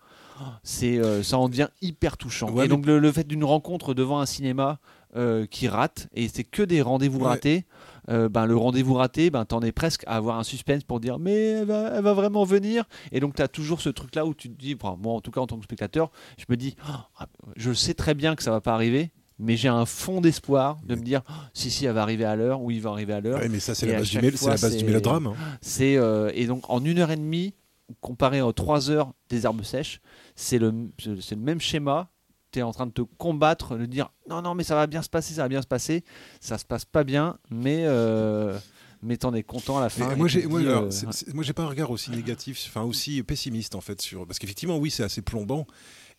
c'est 0.63 0.97
euh, 0.99 1.23
ça 1.23 1.38
en 1.38 1.49
devient 1.49 1.67
hyper 1.82 2.17
touchant. 2.17 2.49
Ouais, 2.51 2.65
et 2.65 2.67
donc 2.67 2.86
le, 2.86 2.99
le 2.99 3.12
fait 3.12 3.25
d'une 3.27 3.43
rencontre 3.43 3.93
devant 3.93 4.19
un 4.19 4.25
cinéma 4.25 4.80
euh, 5.15 5.45
qui 5.45 5.67
rate 5.67 6.08
et 6.13 6.27
c'est 6.30 6.43
que 6.43 6.63
des 6.63 6.82
rendez-vous 6.82 7.19
Ouais. 7.19 7.27
ratés. 7.27 7.65
euh, 8.10 8.30
ben, 8.30 8.45
le 8.45 8.56
rendez-vous 8.56 8.93
raté, 8.95 9.30
ben, 9.30 9.43
t'en 9.45 9.62
es 9.62 9.71
presque 9.71 10.04
à 10.08 10.15
avoir 10.15 10.39
un 10.39 10.43
suspense 10.43 10.84
pour 10.84 10.99
dire 10.99 11.19
mais 11.19 11.34
elle 11.34 11.65
va, 11.65 11.91
elle 11.97 12.04
va 12.04 12.13
vraiment 12.13 12.43
venir. 12.45 12.86
Et 13.12 13.19
donc 13.19 13.36
tu 13.36 13.41
as 13.41 13.47
toujours 13.47 13.82
ce 13.82 13.89
truc 13.89 14.15
là 14.15 14.25
où 14.25 14.34
tu 14.34 14.49
te 14.49 14.58
dis, 14.58 14.75
enfin, 14.82 14.97
moi 15.01 15.13
en 15.13 15.21
tout 15.21 15.32
cas 15.32 15.41
en 15.41 15.47
tant 15.47 15.58
que 15.58 15.63
spectateur, 15.65 16.12
je 16.38 16.45
me 16.49 16.56
dis, 16.58 16.75
oh, 16.89 17.23
je 17.58 17.73
sais 17.73 17.93
très 17.93 18.13
bien 18.13 18.36
que 18.36 18.43
ça 18.43 18.51
va 18.51 18.62
pas 18.62 18.73
arriver, 18.73 19.12
mais 19.38 19.58
j'ai 19.58 19.67
un 19.69 19.86
fond 19.86 20.21
d'espoir 20.21 20.77
de 20.86 20.95
me 20.95 21.01
dire, 21.01 21.21
oh, 21.30 21.34
si 21.54 21.69
si 21.71 21.86
elle 21.86 21.93
va 21.93 22.01
arriver 22.04 22.25
à 22.25 22.36
l'heure 22.36 22.62
ou 22.62 22.71
il 22.71 22.80
va 22.82 22.91
arriver 22.91 23.13
à 23.13 23.19
l'heure. 23.21 23.39
Ouais, 23.39 23.49
mais 23.49 23.60
ça, 23.60 23.75
c'est 23.75 23.86
la 23.86 23.97
base 23.99 24.10
du 24.10 24.32
fois, 24.38 24.51
la 24.51 24.58
base 24.58 24.84
mélodrame, 24.84 25.27
hein. 25.27 25.34
C'est 25.62 25.97
euh, 25.97 26.32
et 26.34 26.45
donc 26.47 26.69
en 26.69 26.84
une 26.86 26.99
heure 26.99 27.12
et 27.12 27.17
demie, 27.17 27.54
comparé 27.99 28.41
aux 28.41 28.54
trois 28.54 28.89
heures 28.89 29.12
des 29.30 29.45
herbes 29.45 29.63
sèches, 29.63 29.99
c'est 30.41 30.60
le 30.60 30.91
le 31.06 31.36
même 31.38 31.62
schéma. 31.62 32.10
Tu 32.51 32.60
es 32.60 32.63
en 32.63 32.71
train 32.71 32.86
de 32.86 32.91
te 32.91 33.01
combattre, 33.01 33.77
de 33.77 33.86
dire 33.86 34.10
non 34.30 34.41
non 34.41 34.56
mais 34.56 34.63
ça 34.63 34.75
va 34.75 34.88
bien 34.88 35.01
se 35.01 35.10
passer, 35.10 35.34
ça 35.34 35.43
va 35.43 35.47
bien 35.47 35.62
se 35.62 35.67
passer. 35.67 36.04
Ça 36.41 36.58
se 36.58 36.65
passe 36.65 36.84
pas 36.84 37.04
bien, 37.04 37.38
mais 37.49 37.84
euh, 37.86 38.58
mais 39.01 39.17
t'en 39.17 39.34
es 39.34 39.43
content 39.43 39.77
à 39.77 39.82
la 39.82 39.89
fin. 39.89 40.15
Moi, 40.15 40.27
j'ai, 40.27 40.45
euh, 40.45 41.54
pas 41.56 41.63
un 41.63 41.67
regard 41.67 41.91
aussi 41.91 42.12
négatif, 42.12 42.63
enfin 42.67 42.84
aussi 42.84 43.23
pessimiste 43.23 43.75
en 43.75 43.82
fait 43.82 44.01
sur, 44.01 44.27
parce 44.27 44.38
qu'effectivement, 44.38 44.77
oui, 44.77 44.91
c'est 44.91 45.04
assez 45.04 45.21
plombant. 45.21 45.65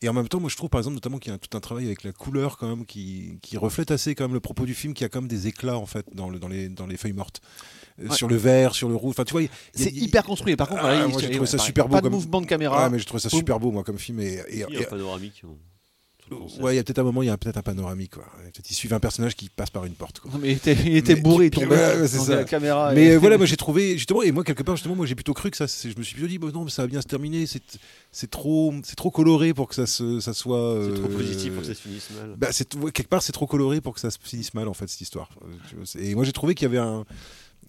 Et 0.00 0.08
en 0.08 0.12
même 0.12 0.26
temps, 0.26 0.40
moi, 0.40 0.50
je 0.50 0.56
trouve 0.56 0.68
par 0.68 0.80
exemple 0.80 0.94
notamment 0.94 1.18
qu'il 1.18 1.30
y 1.30 1.35
a 1.35 1.38
tout 1.38 1.56
un 1.56 1.61
travail 1.61 1.87
avec 1.87 2.02
la 2.02 2.12
couleur 2.12 2.58
quand 2.58 2.68
même 2.68 2.87
qui, 2.87 3.38
qui 3.40 3.56
reflète 3.56 3.92
assez 3.92 4.14
quand 4.16 4.24
même 4.24 4.35
le 4.35 4.40
propos 4.40 4.66
du 4.66 4.74
film, 4.74 4.94
qui 4.94 5.04
a 5.04 5.08
quand 5.08 5.20
même 5.20 5.28
des 5.28 5.46
éclats 5.46 5.78
en 5.78 5.87
fait 5.87 6.06
dans, 6.12 6.28
le, 6.28 6.40
dans, 6.40 6.48
les, 6.48 6.68
dans 6.68 6.87
les 6.87 6.96
feuilles 6.96 7.12
mortes, 7.12 7.40
Ouais. 7.98 8.14
sur 8.16 8.28
le 8.28 8.37
vert, 8.37 8.74
sur 8.74 8.88
le 8.88 8.94
rouge. 8.96 9.11
Enfin, 9.11 9.24
tu 9.24 9.33
vois, 9.33 9.42
C'est 9.74 9.90
y 9.92 10.05
hyper 10.05 10.24
construit. 10.24 10.57
Par 10.57 10.68
contre, 10.68 10.81
Ah, 10.83 10.87
voilà, 10.88 11.05
il- 11.07 11.11
moi, 11.12 11.20
j'ai 11.20 11.31
trouvé 11.31 11.46
ça 11.46 11.57
pareil, 11.59 11.66
super 11.68 11.88
beau 11.88 11.92
pas 11.94 12.00
de 12.00 12.07
comme 12.07 12.12
mouvement 12.14 12.40
de 12.40 12.46
caméra. 12.46 12.85
Ouais, 12.85 12.90
mais 12.90 12.98
j'ai 12.98 13.05
trouvé 13.05 13.20
ça 13.20 13.28
Boum. 13.28 13.38
super 13.38 13.61
beau 13.61 13.70
moi 13.70 13.85
comme 13.85 13.98
film 13.98 14.20
et, 14.20 14.24
et- 14.35 14.42
Il 14.52 14.59
y 14.59 14.62
a 14.64 14.68
et- 14.70 14.87
un 14.87 14.88
panoramique. 14.90 15.42
concept. 16.31 16.62
Ouais, 16.62 16.72
il 16.72 16.76
y 16.76 16.78
a 16.78 16.83
peut-être 16.85 17.00
un 17.00 17.02
moment, 17.02 17.20
il 17.22 17.26
y 17.26 17.31
a 17.31 17.37
peut-être 17.37 17.59
un 17.59 17.62
panoramique. 17.62 18.12
Quoi. 18.14 18.24
Peut-être 18.42 18.70
ils 18.70 18.74
suivent 18.74 18.94
un 18.94 19.00
personnage 19.00 19.37
qui 19.37 19.50
passe 19.50 19.68
par 19.68 19.85
une 19.85 19.92
porte. 19.92 20.20
Quoi. 20.20 20.31
Non, 20.33 20.38
mais 20.40 20.52
il 20.52 20.57
était- 20.57 20.72
il 20.87 20.96
était 20.96 21.14
bourré, 21.16 21.46
il 21.46 21.50
tombait 21.50 21.66
ouais, 21.76 22.09
c'est 22.09 22.16
dans 22.16 22.24
ça. 22.24 22.37
la 22.37 22.44
caméra 22.44 22.92
Mais 22.94 23.05
et- 23.05 23.11
euh, 23.11 23.18
voilà, 23.18 23.37
moi 23.37 23.44
j'ai 23.44 23.59
trouvé 23.59 23.98
justement, 23.98 24.22
et 24.22 24.33
moi 24.33 24.42
quelque 24.42 24.62
part 24.62 24.76
justement, 24.76 24.94
moi 24.94 25.05
j'ai 25.05 25.14
plutôt 25.14 25.35
cru 25.35 25.50
que 25.50 25.59
ça. 25.59 25.68
c'est- 25.68 25.90
Je 25.90 25.98
me 25.98 26.02
suis 26.02 26.14
plutôt 26.14 26.28
dit, 26.28 26.38
bon, 26.38 26.50
non, 26.50 26.64
mais 26.64 26.70
ça 26.70 26.81
va 26.83 26.88
bien 26.88 27.02
se 27.02 27.07
terminer. 27.07 27.44
C'est 27.44 27.62
c'est 28.12 28.31
trop, 28.31 28.72
c'est 28.83 28.96
trop 28.96 29.11
coloré 29.11 29.52
pour 29.52 29.68
que 29.68 29.74
ça 29.74 29.85
se, 29.85 30.20
ça 30.20 30.33
soit. 30.33 30.78
C'est 30.87 30.94
trop 30.94 31.09
euh, 31.11 31.16
positif 31.18 31.52
pour 31.52 31.61
que 31.62 31.68
ça 31.68 31.74
se 31.74 31.81
finisse 31.83 32.09
mal. 32.18 32.35
Bah, 32.38 32.48
c'est 32.50 32.66
quelque 32.94 33.09
part, 33.09 33.22
c'est 33.22 33.33
trop 33.33 33.46
coloré 33.46 33.83
pour 33.83 33.92
que 33.92 34.00
ça 34.00 34.11
se 34.11 34.16
finisse 34.22 34.55
mal 34.55 34.68
en 34.68 34.74
fait 34.74 34.88
cette 34.88 35.02
histoire. 35.02 35.28
Euh, 35.44 35.85
Et 36.00 36.14
moi 36.14 36.24
j'ai 36.24 36.33
trouvé 36.33 36.55
qu'il 36.55 36.64
y 36.64 36.70
avait 36.70 36.78
un. 36.78 37.05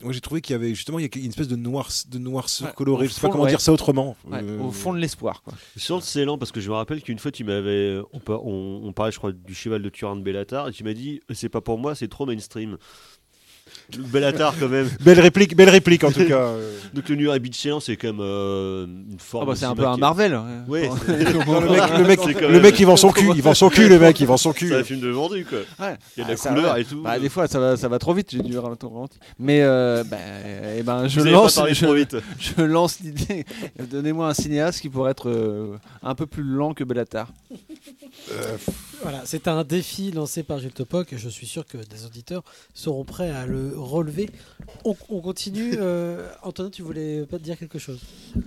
Moi 0.02 0.12
j'ai 0.12 0.22
trouvé 0.22 0.42
qu'il 0.42 0.54
y 0.54 0.56
avait 0.56 0.74
justement 0.76 1.00
il 1.00 1.04
y 1.04 1.06
a 1.06 1.20
une 1.20 1.30
espèce 1.30 1.48
de 1.48 1.56
noir 1.56 1.88
de 2.10 2.18
noirceur 2.18 2.70
Ouais, 2.70 2.74
colorée. 2.76 3.08
Je 3.08 3.14
sais 3.14 3.22
pas 3.22 3.28
fond, 3.28 3.32
comment 3.34 3.44
ouais. 3.44 3.50
dire 3.52 3.62
ça 3.62 3.72
autrement. 3.72 4.18
Ouais, 4.26 4.40
Euh, 4.44 4.60
Au 4.60 4.72
fond 4.72 4.92
de 4.94 4.98
l'espoir. 5.00 5.44
Sur 5.78 5.96
le 5.98 6.02
Ceylan, 6.02 6.38
parce 6.38 6.52
que 6.52 6.60
je 6.60 6.70
me 6.70 6.76
rappelle 6.76 7.02
qu'une 7.02 7.20
fois, 7.20 7.32
tu 7.32 7.44
m'avais. 7.44 8.00
On, 8.12 8.20
par- 8.20 8.46
on, 8.46 8.82
on 8.84 8.92
parlait, 8.92 9.12
je 9.12 9.18
crois, 9.18 9.32
du 9.32 9.54
cheval 9.56 9.82
de 9.82 9.90
Turin 9.90 10.16
de 10.16 10.22
Bellatar, 10.22 10.68
et 10.68 10.72
tu 10.74 10.84
m'as 10.84 10.94
dit 10.94 11.22
c'est 11.34 11.50
pas 11.50 11.62
pour 11.62 11.78
moi, 11.78 11.96
c'est 11.96 12.08
trop 12.08 12.26
mainstream. 12.26 12.78
Le 13.98 14.04
Bellatar, 14.04 14.54
quand 14.60 14.70
même. 14.70 14.90
Belle 15.02 15.20
réplique, 15.20 15.56
belle 15.56 15.70
réplique 15.70 16.04
en 16.04 16.12
tout 16.12 16.26
cas. 16.26 16.38
euh. 16.40 16.78
Donc 16.94 17.10
le 17.10 17.16
New 17.16 17.30
Rabbit 17.30 17.54
Ceylan, 17.54 17.80
c'est 17.80 17.96
quand 17.98 18.08
même 18.08 18.20
euh, 18.22 18.86
une 18.86 19.20
forme. 19.20 19.44
Ah 19.44 19.48
bah, 19.48 19.54
de 19.54 19.58
c'est 19.58 19.66
un 19.66 19.76
peu 19.76 19.86
un 19.88 19.98
Marvel. 19.98 20.40
Ouais. 20.68 20.88
Non, 20.88 20.96
Non, 21.46 21.60
le 21.62 21.70
mec, 21.70 21.98
le 21.98 22.04
mec, 22.06 22.42
le 22.42 22.60
mec, 22.60 22.80
il 22.80 22.86
vend 22.86 22.96
son 22.98 23.12
cul, 23.12 23.30
il 23.36 23.42
vend 23.42 23.54
son 23.54 23.70
cul, 23.70 23.88
le 23.90 23.98
mec, 24.00 24.20
il 24.20 24.28
vend 24.28 24.38
son 24.38 24.54
cul. 24.54 24.70
C'est 24.70 24.76
un 24.80 24.84
film 24.84 25.00
de 25.00 25.10
vendu, 25.10 25.46
quoi. 25.46 25.60
Ouais. 25.86 25.96
Il 26.16 26.20
y 26.20 26.24
a 26.24 26.28
de 26.28 26.34
la 26.34 26.38
Ah, 26.44 26.50
couleur 26.50 26.74
ouais. 26.76 26.82
et 26.82 26.86
tout. 26.86 27.02
Bah, 27.02 27.18
des 27.20 27.30
fois, 27.30 27.48
ça 27.48 27.60
va, 27.60 27.78
ça 27.78 27.88
va 27.88 28.00
trop 28.00 28.14
vite. 28.14 28.30
J'ai 28.32 28.42
dû 28.42 28.58
ralentir, 28.58 28.90
ralentir. 28.92 29.20
Mais 29.40 29.62
euh, 29.62 30.04
bah, 30.04 30.18
eh 30.78 30.84
ben, 30.84 31.08
je 31.08 31.20
Vous 31.22 31.26
lance, 31.30 31.60
je, 31.70 31.84
trop 31.86 31.94
vite. 31.96 32.16
je 32.40 32.62
lance 32.62 33.00
l'idée. 33.00 33.46
Donnez-moi 33.92 34.28
un 34.28 34.34
cinéaste 34.34 34.82
qui 34.82 34.90
pourrait 34.90 35.12
être 35.12 35.30
euh, 35.30 35.78
un 36.04 36.16
peu 36.16 36.26
plus 36.28 36.44
lent 36.44 36.74
que 36.74 36.84
Bellatar. 36.84 37.30
Voilà, 39.04 39.22
c'est 39.26 39.48
un 39.48 39.64
défi 39.64 40.12
lancé 40.12 40.44
par 40.44 40.60
Gilles 40.60 40.72
Topoc 40.72 41.14
et 41.14 41.18
je 41.18 41.30
suis 41.30 41.46
sûr 41.48 41.66
que 41.66 41.78
des 41.78 42.06
auditeurs 42.06 42.44
seront 42.74 43.04
prêts 43.04 43.30
à 43.30 43.46
le 43.46 43.74
relever. 43.76 44.30
On, 44.86 44.96
on 45.10 45.20
continue. 45.22 45.74
euh, 45.80 46.28
Antonin, 46.42 46.70
tu 46.70 46.82
voulais 46.82 47.26
pas 47.26 47.38
te 47.38 47.44
dire 47.44 47.58
quelque 47.58 47.80
chose? 47.80 48.00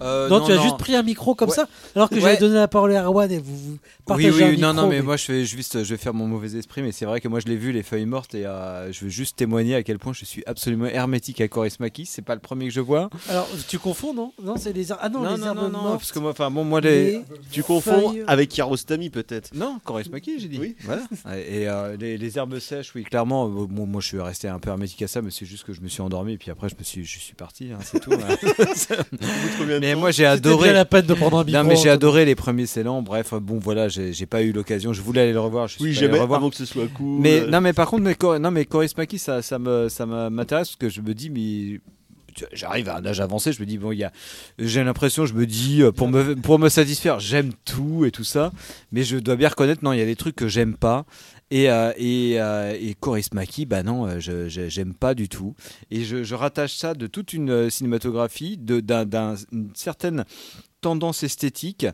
Euh, 0.02 0.28
non, 0.28 0.40
non, 0.40 0.46
tu 0.46 0.52
as 0.52 0.56
non. 0.56 0.62
juste 0.62 0.78
pris 0.78 0.94
un 0.96 1.02
micro 1.02 1.34
comme 1.34 1.50
Ouais. 1.50 1.54
ça, 1.54 1.68
alors 1.94 2.08
que 2.08 2.14
Ouais. 2.16 2.20
j'avais 2.22 2.36
donné 2.38 2.54
la 2.54 2.68
parole 2.68 2.94
à 2.96 3.02
Erwan 3.04 3.30
et 3.30 3.38
vous, 3.38 3.56
vous 3.56 3.78
partagez 4.06 4.30
Oui, 4.30 4.42
un 4.42 4.46
oui, 4.46 4.52
micro. 4.56 4.72
non, 4.72 4.82
non, 4.82 4.88
mais, 4.88 5.02
moi 5.02 5.16
je 5.16 5.30
vais 5.30 5.44
juste, 5.44 5.84
je 5.84 5.94
vais 5.94 5.98
faire 5.98 6.14
mon 6.14 6.26
mauvais 6.26 6.56
esprit, 6.58 6.82
mais 6.82 6.92
c'est 6.92 7.04
vrai 7.04 7.20
que 7.20 7.28
moi 7.28 7.40
je 7.40 7.46
l'ai 7.46 7.56
vu 7.56 7.72
les 7.72 7.82
feuilles 7.82 8.06
mortes 8.06 8.34
et 8.34 8.46
euh, 8.46 8.90
je 8.92 9.04
veux 9.04 9.10
juste 9.10 9.36
témoigner 9.36 9.74
à 9.74 9.82
quel 9.82 9.98
point 9.98 10.12
je 10.12 10.24
suis 10.24 10.42
absolument 10.46 10.86
hermétique 10.86 11.40
à 11.40 11.48
Coris 11.48 11.78
Makis. 11.80 12.06
C'est 12.06 12.22
pas 12.22 12.34
le 12.34 12.40
premier 12.40 12.66
que 12.68 12.72
je 12.72 12.80
vois. 12.80 13.10
Alors, 13.28 13.48
tu 13.68 13.78
confonds, 13.78 14.14
non? 14.14 14.32
Non, 14.42 14.56
c'est 14.56 14.72
les 14.72 14.90
ah 14.92 15.08
non, 15.08 15.20
Non, 15.20 15.34
les 15.34 15.40
non, 15.40 15.54
non, 15.54 15.68
non, 15.68 15.82
parce 15.96 16.12
que 16.12 16.18
moi, 16.18 16.30
enfin 16.30 16.50
bon, 16.50 16.64
moi 16.64 16.80
les. 16.80 17.12
Les 17.12 17.24
Tu 17.50 17.62
confonds 17.62 18.10
feuilles- 18.12 18.24
avec 18.26 18.48
Kiarostami, 18.50 19.10
peut-être. 19.10 19.50
Non, 19.54 19.78
Coris 19.84 20.08
Makis, 20.10 20.38
j'ai 20.46 20.58
dit. 20.58 20.58
Oui. 20.60 20.76
Voilà. 20.84 21.02
Et 21.48 21.68
euh, 21.68 21.96
les, 21.96 22.16
les 22.18 22.38
herbes 22.38 22.58
sèches, 22.58 22.92
oui, 22.94 23.04
clairement. 23.04 23.46
euh, 23.46 23.66
bon, 23.68 23.86
moi, 23.86 24.00
je 24.00 24.06
suis 24.08 24.20
resté 24.20 24.48
un 24.48 24.58
peu 24.58 24.70
hermétique 24.70 25.02
à 25.02 25.08
ça, 25.08 25.22
mais 25.22 25.30
c'est 25.30 25.46
juste 25.46 25.64
que 25.64 25.72
je 25.72 25.80
me 25.80 25.88
suis 25.88 26.02
endormi 26.02 26.32
et 26.34 26.38
puis 26.38 26.50
après, 26.50 26.68
je 26.68 26.74
me 26.78 26.82
suis, 26.84 27.04
je 27.04 27.18
suis 27.18 27.34
parti. 27.34 27.70
hein, 27.72 27.78
c'est 27.82 28.00
tout. 28.00 28.10
voilà. 29.58 29.80
mais 29.80 29.94
moi, 29.94 30.10
j'ai 30.10 30.24
C'était 30.24 30.26
adoré. 30.48 30.72
la 30.72 30.84
peine 30.84 31.06
de 31.06 31.14
prendre 31.14 31.38
un 31.38 31.44
Non, 31.44 31.64
mais 31.64 31.76
j'ai 31.76 31.90
adoré 31.90 32.24
les 32.24 32.34
premiers 32.34 32.66
Célan. 32.66 33.02
Bref, 33.02 33.34
bon, 33.34 33.58
voilà, 33.58 33.88
j'ai 33.88 34.26
pas 34.26 34.42
eu 34.42 34.52
l'occasion. 34.52 34.92
Je 34.92 35.02
voulais 35.02 35.22
aller 35.22 35.32
le 35.32 35.40
revoir. 35.40 35.68
Je 35.68 35.74
suis 35.74 35.84
Oui, 35.84 35.92
jamais 35.92 36.18
revoir. 36.18 36.40
avant 36.40 36.50
que 36.50 36.56
ce 36.56 36.64
soit 36.64 36.88
cool. 36.88 37.20
Mais 37.20 37.40
Euh, 37.40 37.46
non, 37.48 37.60
mais 37.60 37.72
par 37.72 37.88
contre, 37.88 38.02
mais, 38.04 38.16
non, 38.38 38.50
mais 38.50 38.64
Coris 38.64 38.92
Maki, 38.96 39.18
ça, 39.18 39.42
ça 39.42 39.58
me, 39.58 39.88
ça 39.88 40.06
m'intéresse 40.06 40.68
parce 40.68 40.76
que 40.76 40.88
je 40.88 41.00
me 41.00 41.14
dis, 41.14 41.30
mais 41.30 41.80
j'arrive 42.52 42.88
à 42.88 42.96
un 42.96 43.06
âge 43.06 43.20
avancé, 43.20 43.52
je 43.52 43.60
me 43.60 43.66
dis 43.66 43.78
bon, 43.78 43.92
il 43.92 43.98
y 43.98 44.04
a, 44.04 44.12
j'ai 44.58 44.82
l'impression, 44.84 45.26
je 45.26 45.34
me 45.34 45.46
dis 45.46 45.82
euh, 45.82 45.92
pour 45.92 46.08
me, 46.08 46.34
pour 46.34 46.58
me 46.58 46.68
satisfaire, 46.68 47.20
j'aime 47.20 47.52
tout 47.64 48.04
et 48.04 48.10
tout 48.10 48.24
ça, 48.24 48.52
mais 48.92 49.02
je 49.02 49.16
dois 49.16 49.36
bien 49.36 49.48
reconnaître, 49.48 49.82
non, 49.84 49.92
il 49.92 49.98
y 49.98 50.02
a 50.02 50.06
des 50.06 50.16
trucs 50.16 50.36
que 50.36 50.48
j'aime 50.48 50.76
pas. 50.76 51.04
Et, 51.52 51.70
euh, 51.70 51.92
et, 51.96 52.40
euh, 52.40 52.76
et 52.78 52.94
Coris 52.94 53.28
Maki, 53.32 53.66
bah 53.66 53.84
non, 53.84 54.18
je, 54.18 54.48
j'aime 54.48 54.94
pas 54.94 55.14
du 55.14 55.28
tout. 55.28 55.54
Et 55.92 56.04
je, 56.04 56.34
rattache 56.34 56.74
ça 56.74 56.94
de 56.94 57.06
toute 57.06 57.32
une 57.32 57.70
cinématographie, 57.70 58.56
de, 58.56 58.80
d'un, 58.80 59.36
certaine 59.74 60.24
tendance 60.80 61.22
esthétique 61.22 61.86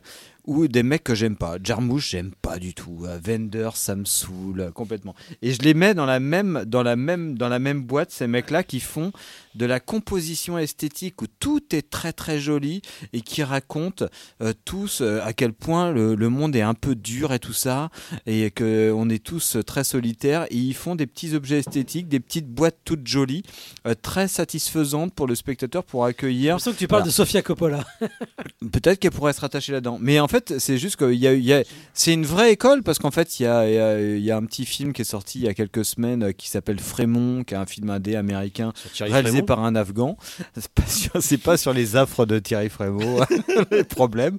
ou 0.45 0.67
des 0.67 0.83
mecs 0.83 1.03
que 1.03 1.15
j'aime 1.15 1.35
pas. 1.35 1.57
Jarmouche, 1.63 2.09
j'aime 2.11 2.31
pas 2.41 2.59
du 2.59 2.73
tout. 2.73 3.03
Euh, 3.05 3.19
Vender, 3.23 3.69
ça 3.75 3.95
me 3.95 4.05
saoule 4.05 4.59
euh, 4.61 4.71
complètement. 4.71 5.15
Et 5.41 5.53
je 5.53 5.59
les 5.61 5.73
mets 5.73 5.93
dans 5.93 6.05
la 6.05 6.19
même, 6.19 6.63
dans 6.65 6.83
la 6.83 6.95
même, 6.95 7.37
dans 7.37 7.49
la 7.49 7.59
même 7.59 7.81
boîte, 7.83 8.11
ces 8.11 8.27
mecs-là 8.27 8.63
qui 8.63 8.79
font 8.79 9.11
de 9.55 9.65
la 9.65 9.79
composition 9.79 10.57
esthétique 10.57 11.21
où 11.21 11.27
tout 11.27 11.61
est 11.75 11.89
très 11.89 12.11
très 12.11 12.39
joli 12.39 12.81
et 13.13 13.21
qui 13.21 13.43
racontent 13.43 14.05
euh, 14.41 14.53
tous 14.65 15.01
euh, 15.01 15.21
à 15.23 15.31
quel 15.33 15.53
point 15.53 15.91
le, 15.91 16.15
le 16.15 16.29
monde 16.29 16.55
est 16.55 16.61
un 16.61 16.73
peu 16.73 16.95
dur 16.95 17.31
et 17.33 17.39
tout 17.39 17.53
ça 17.53 17.89
et 18.25 18.49
que 18.51 18.91
on 18.95 19.09
est 19.09 19.23
tous 19.23 19.57
très 19.65 19.83
solitaires 19.83 20.45
et 20.49 20.55
ils 20.57 20.73
font 20.73 20.95
des 20.95 21.05
petits 21.07 21.35
objets 21.35 21.59
esthétiques, 21.59 22.07
des 22.07 22.19
petites 22.19 22.47
boîtes 22.47 22.77
toutes 22.83 23.05
jolies, 23.07 23.43
euh, 23.87 23.93
très 23.93 24.27
satisfaisantes 24.27 25.13
pour 25.13 25.27
le 25.27 25.35
spectateur 25.35 25.83
pour 25.83 26.03
accueillir. 26.05 26.41
J'ai 26.43 26.47
l'impression 26.49 26.71
que 26.73 26.77
tu 26.77 26.87
parles 26.87 27.01
Voilà. 27.03 27.11
de 27.11 27.15
Sofia 27.15 27.41
Coppola. 27.43 27.85
Peut-être 28.71 28.99
qu'elle 28.99 29.11
pourrait 29.11 29.33
se 29.33 29.41
rattacher 29.41 29.71
là-dedans. 29.71 29.97
Mais 30.01 30.19
en 30.19 30.27
fait, 30.37 30.59
c'est 30.59 30.77
juste 30.77 30.95
qu'il 30.97 31.13
y 31.15 31.27
a, 31.27 31.33
y 31.33 31.53
a- 31.53 31.63
c'est 31.93 32.13
une 32.13 32.25
vraie 32.25 32.51
école 32.51 32.83
parce 32.83 32.99
qu'en 32.99 33.11
fait, 33.11 33.39
il 33.39 33.43
y 33.43 33.45
a, 33.45 33.67
il 33.69 33.73
y 33.75 33.77
a- 33.79 33.99
il 34.17 34.23
y 34.23 34.31
a 34.31 34.37
un 34.37 34.43
petit 34.45 34.65
film 34.65 34.91
qui 34.93 35.01
est 35.01 35.05
sorti 35.05 35.39
il 35.39 35.45
y 35.45 35.47
a 35.47 35.53
quelques 35.53 35.85
semaines 35.85 36.23
euh, 36.23 36.31
qui 36.31 36.49
s'appelle 36.49 36.79
Frémont, 36.79 37.43
qui 37.43 37.53
est 37.53 37.57
un 37.57 37.65
film 37.65 37.89
indé 37.89 38.15
américain 38.15 38.73
réalisé 38.99 39.31
Frémont 39.31 39.45
par 39.45 39.63
un 39.63 39.75
Afghan. 39.75 40.17
C'est 40.55 40.71
pas 40.71 40.87
sur, 40.87 41.21
c'est 41.23 41.37
pas 41.37 41.57
sur 41.57 41.73
les 41.73 41.95
affres 41.95 42.25
de 42.25 42.39
Thierry 42.39 42.69
Frémont, 42.69 43.19
le 43.71 43.83
problème. 43.83 44.37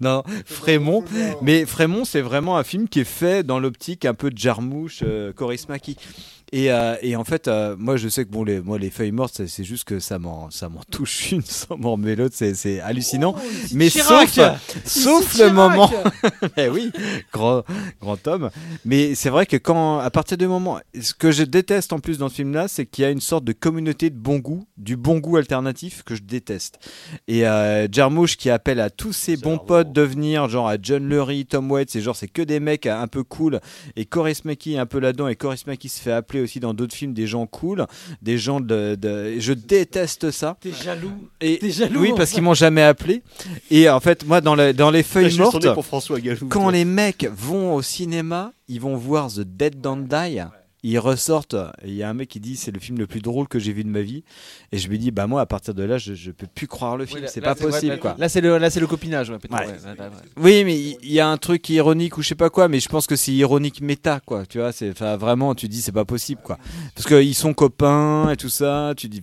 Non, 0.00 0.22
Frémont. 0.44 1.04
Mais 1.42 1.64
Frémont, 1.66 2.04
c'est 2.04 2.20
vraiment 2.20 2.56
un 2.58 2.64
film 2.64 2.88
qui 2.88 3.00
est 3.00 3.04
fait 3.04 3.42
dans 3.44 3.58
l'optique 3.58 4.04
un 4.04 4.14
peu 4.14 4.30
de 4.30 4.38
Jarmouche, 4.38 5.00
euh, 5.02 5.32
Korismaki. 5.32 5.96
Et, 6.52 6.70
euh, 6.70 6.94
et 7.02 7.16
en 7.16 7.24
fait, 7.24 7.48
euh, 7.48 7.74
moi 7.78 7.96
je 7.96 8.08
sais 8.08 8.24
que 8.24 8.30
bon, 8.30 8.44
les, 8.44 8.60
moi, 8.60 8.78
les 8.78 8.90
feuilles 8.90 9.10
mortes, 9.12 9.46
c'est- 9.46 9.64
juste 9.64 9.84
que 9.84 9.98
ça 9.98 10.18
m'en, 10.18 10.48
ça 10.50 10.68
m'en 10.68 10.82
touche 10.90 11.32
une 11.32 11.42
sans 11.42 11.76
m'en 11.76 11.92
remet 11.92 12.14
l'autre, 12.14 12.36
c'est, 12.36 12.80
hallucinant. 12.80 13.34
Mais 13.72 13.88
Chirac 13.90 14.28
sauf, 14.84 15.34
Chirac 15.34 15.48
le 15.50 15.52
moment. 15.52 15.90
Eh 16.56 16.68
oui, 16.68 16.92
grand, 17.32 17.64
grand 18.00 18.26
homme. 18.28 18.50
Mais 18.84 19.14
c'est 19.14 19.28
vrai 19.30 19.46
que 19.46 19.56
quand, 19.56 19.98
à 19.98 20.10
partir 20.10 20.38
du 20.38 20.46
moment, 20.46 20.78
ce 21.00 21.12
que 21.14 21.32
je 21.32 21.42
déteste 21.42 21.92
en 21.92 21.98
plus 21.98 22.18
dans 22.18 22.28
ce 22.28 22.36
film-là, 22.36 22.68
c'est 22.68 22.86
qu'il 22.86 23.02
y 23.02 23.04
a 23.06 23.10
une 23.10 23.20
sorte 23.20 23.44
de 23.44 23.52
communauté 23.52 24.10
de 24.10 24.16
bon 24.16 24.38
goût, 24.38 24.66
du 24.76 24.96
bon 24.96 25.18
goût 25.18 25.36
alternatif 25.36 26.02
que 26.04 26.14
je 26.14 26.22
déteste. 26.22 26.78
Et 27.28 27.46
euh, 27.46 27.88
Jarmusch 27.90 28.36
qui 28.36 28.50
appelle 28.50 28.80
à 28.80 28.90
tous 28.90 29.12
ses 29.12 29.36
bons 29.36 29.58
potes 29.58 29.92
de 29.92 30.02
venir, 30.02 30.48
genre 30.48 30.68
à 30.68 30.76
John 30.80 31.08
Lurie, 31.08 31.44
Tom 31.46 31.70
Waits, 31.70 31.90
c'est 31.90 32.00
genre 32.00 32.16
c'est 32.16 32.28
que 32.28 32.42
des 32.42 32.60
mecs 32.60 32.86
un 32.86 33.08
peu 33.08 33.24
cool. 33.24 33.60
Et 33.96 34.04
Coris 34.06 34.38
Maki 34.44 34.74
est 34.74 34.78
un 34.78 34.86
peu 34.86 35.00
là-dedans. 35.00 35.28
Et 35.28 35.36
Coris 35.36 35.64
Maki 35.66 35.88
se 35.88 36.00
fait 36.00 36.12
appeler 36.12 36.35
aussi 36.40 36.60
dans 36.60 36.74
d'autres 36.74 36.94
films 36.94 37.12
des 37.12 37.26
gens 37.26 37.46
cool, 37.46 37.86
des 38.22 38.38
gens 38.38 38.60
de. 38.60 38.96
je 39.38 39.52
déteste 39.52 40.30
ça. 40.30 40.56
T'es 40.60 40.72
jaloux. 40.72 41.12
Et 41.40 41.58
T'es 41.58 41.70
jaloux, 41.70 42.00
oui, 42.00 42.12
parce 42.16 42.30
qu'ils 42.30 42.42
m'ont 42.42 42.54
jamais 42.54 42.82
appelé. 42.82 43.22
Et 43.70 43.88
en 43.88 44.00
fait, 44.00 44.26
moi, 44.26 44.40
dans, 44.40 44.54
le- 44.54 44.72
dans 44.72 44.90
les 44.90 45.02
feuilles 45.02 45.36
mortes, 45.38 45.60
tourné 45.60 45.74
pour 45.74 45.84
François 45.86 46.20
Gallou, 46.20 46.46
quand 46.48 46.62
toi. 46.62 46.72
les 46.72 46.84
mecs 46.84 47.28
vont 47.36 47.74
au 47.74 47.82
cinéma, 47.82 48.52
ils 48.68 48.80
vont 48.80 48.96
voir 48.96 49.28
The 49.32 49.40
Dead 49.40 49.80
Don't 49.80 50.06
Die. 50.08 50.40
Ils 50.82 50.98
ressortent, 50.98 51.54
et 51.82 51.88
il 51.88 51.94
y 51.94 52.02
a 52.04 52.08
un 52.08 52.14
mec 52.14 52.28
qui 52.28 52.38
dit 52.38 52.54
c'est 52.54 52.70
le 52.70 52.78
film 52.78 52.98
le 52.98 53.06
plus 53.08 53.20
drôle 53.20 53.48
que 53.48 53.58
j'ai 53.58 53.72
vu 53.72 53.82
de 53.82 53.88
ma 53.88 54.02
vie. 54.02 54.22
Et 54.70 54.78
je 54.78 54.88
me 54.88 54.96
dis, 54.98 55.10
bah 55.10 55.26
moi, 55.26 55.40
à 55.40 55.46
partir 55.46 55.74
de 55.74 55.82
là, 55.82 55.98
je, 55.98 56.14
je 56.14 56.30
peux 56.30 56.46
plus 56.46 56.68
croire 56.68 56.96
le 56.96 57.06
film, 57.06 57.22
là- 57.22 57.28
c'est 57.28 57.40
pas 57.40 57.54
possible 57.56 57.92
là- 57.94 57.98
quoi. 57.98 58.14
Là, 58.18 58.28
c'est 58.28 58.40
le, 58.40 58.56
là, 58.58 58.70
c'est 58.70 58.78
le 58.78 58.86
copinage. 58.86 59.30
ouais, 59.30 59.38
peut-être, 59.38 59.52
Ouais. 59.58 59.66
ouais, 59.66 59.72
ouais, 59.72 59.98
ouais, 59.98 60.06
ouais. 60.06 60.12
Oui, 60.36 60.64
mais 60.64 60.78
il 61.02 61.12
y 61.12 61.18
a 61.18 61.28
un 61.28 61.38
truc 61.38 61.68
ironique 61.70 62.18
ou 62.18 62.22
je 62.22 62.28
sais 62.28 62.34
pas 62.36 62.50
quoi, 62.50 62.68
mais 62.68 62.78
je 62.78 62.88
pense 62.88 63.06
que 63.08 63.16
c'est 63.16 63.32
ironique 63.32 63.80
méta, 63.80 64.20
quoi. 64.20 64.46
Tu 64.46 64.58
vois, 64.58 64.70
c'est 64.70 64.90
vraiment, 64.96 65.54
tu 65.56 65.66
dis 65.66 65.80
c'est 65.80 65.92
pas 65.92 66.04
possible, 66.04 66.42
quoi. 66.44 66.58
Parce 66.94 67.06
qu'ils 67.08 67.34
sont 67.34 67.54
copains 67.54 68.30
et 68.30 68.36
tout 68.36 68.50
ça. 68.50 68.92
Tu 68.96 69.08
dis, 69.08 69.22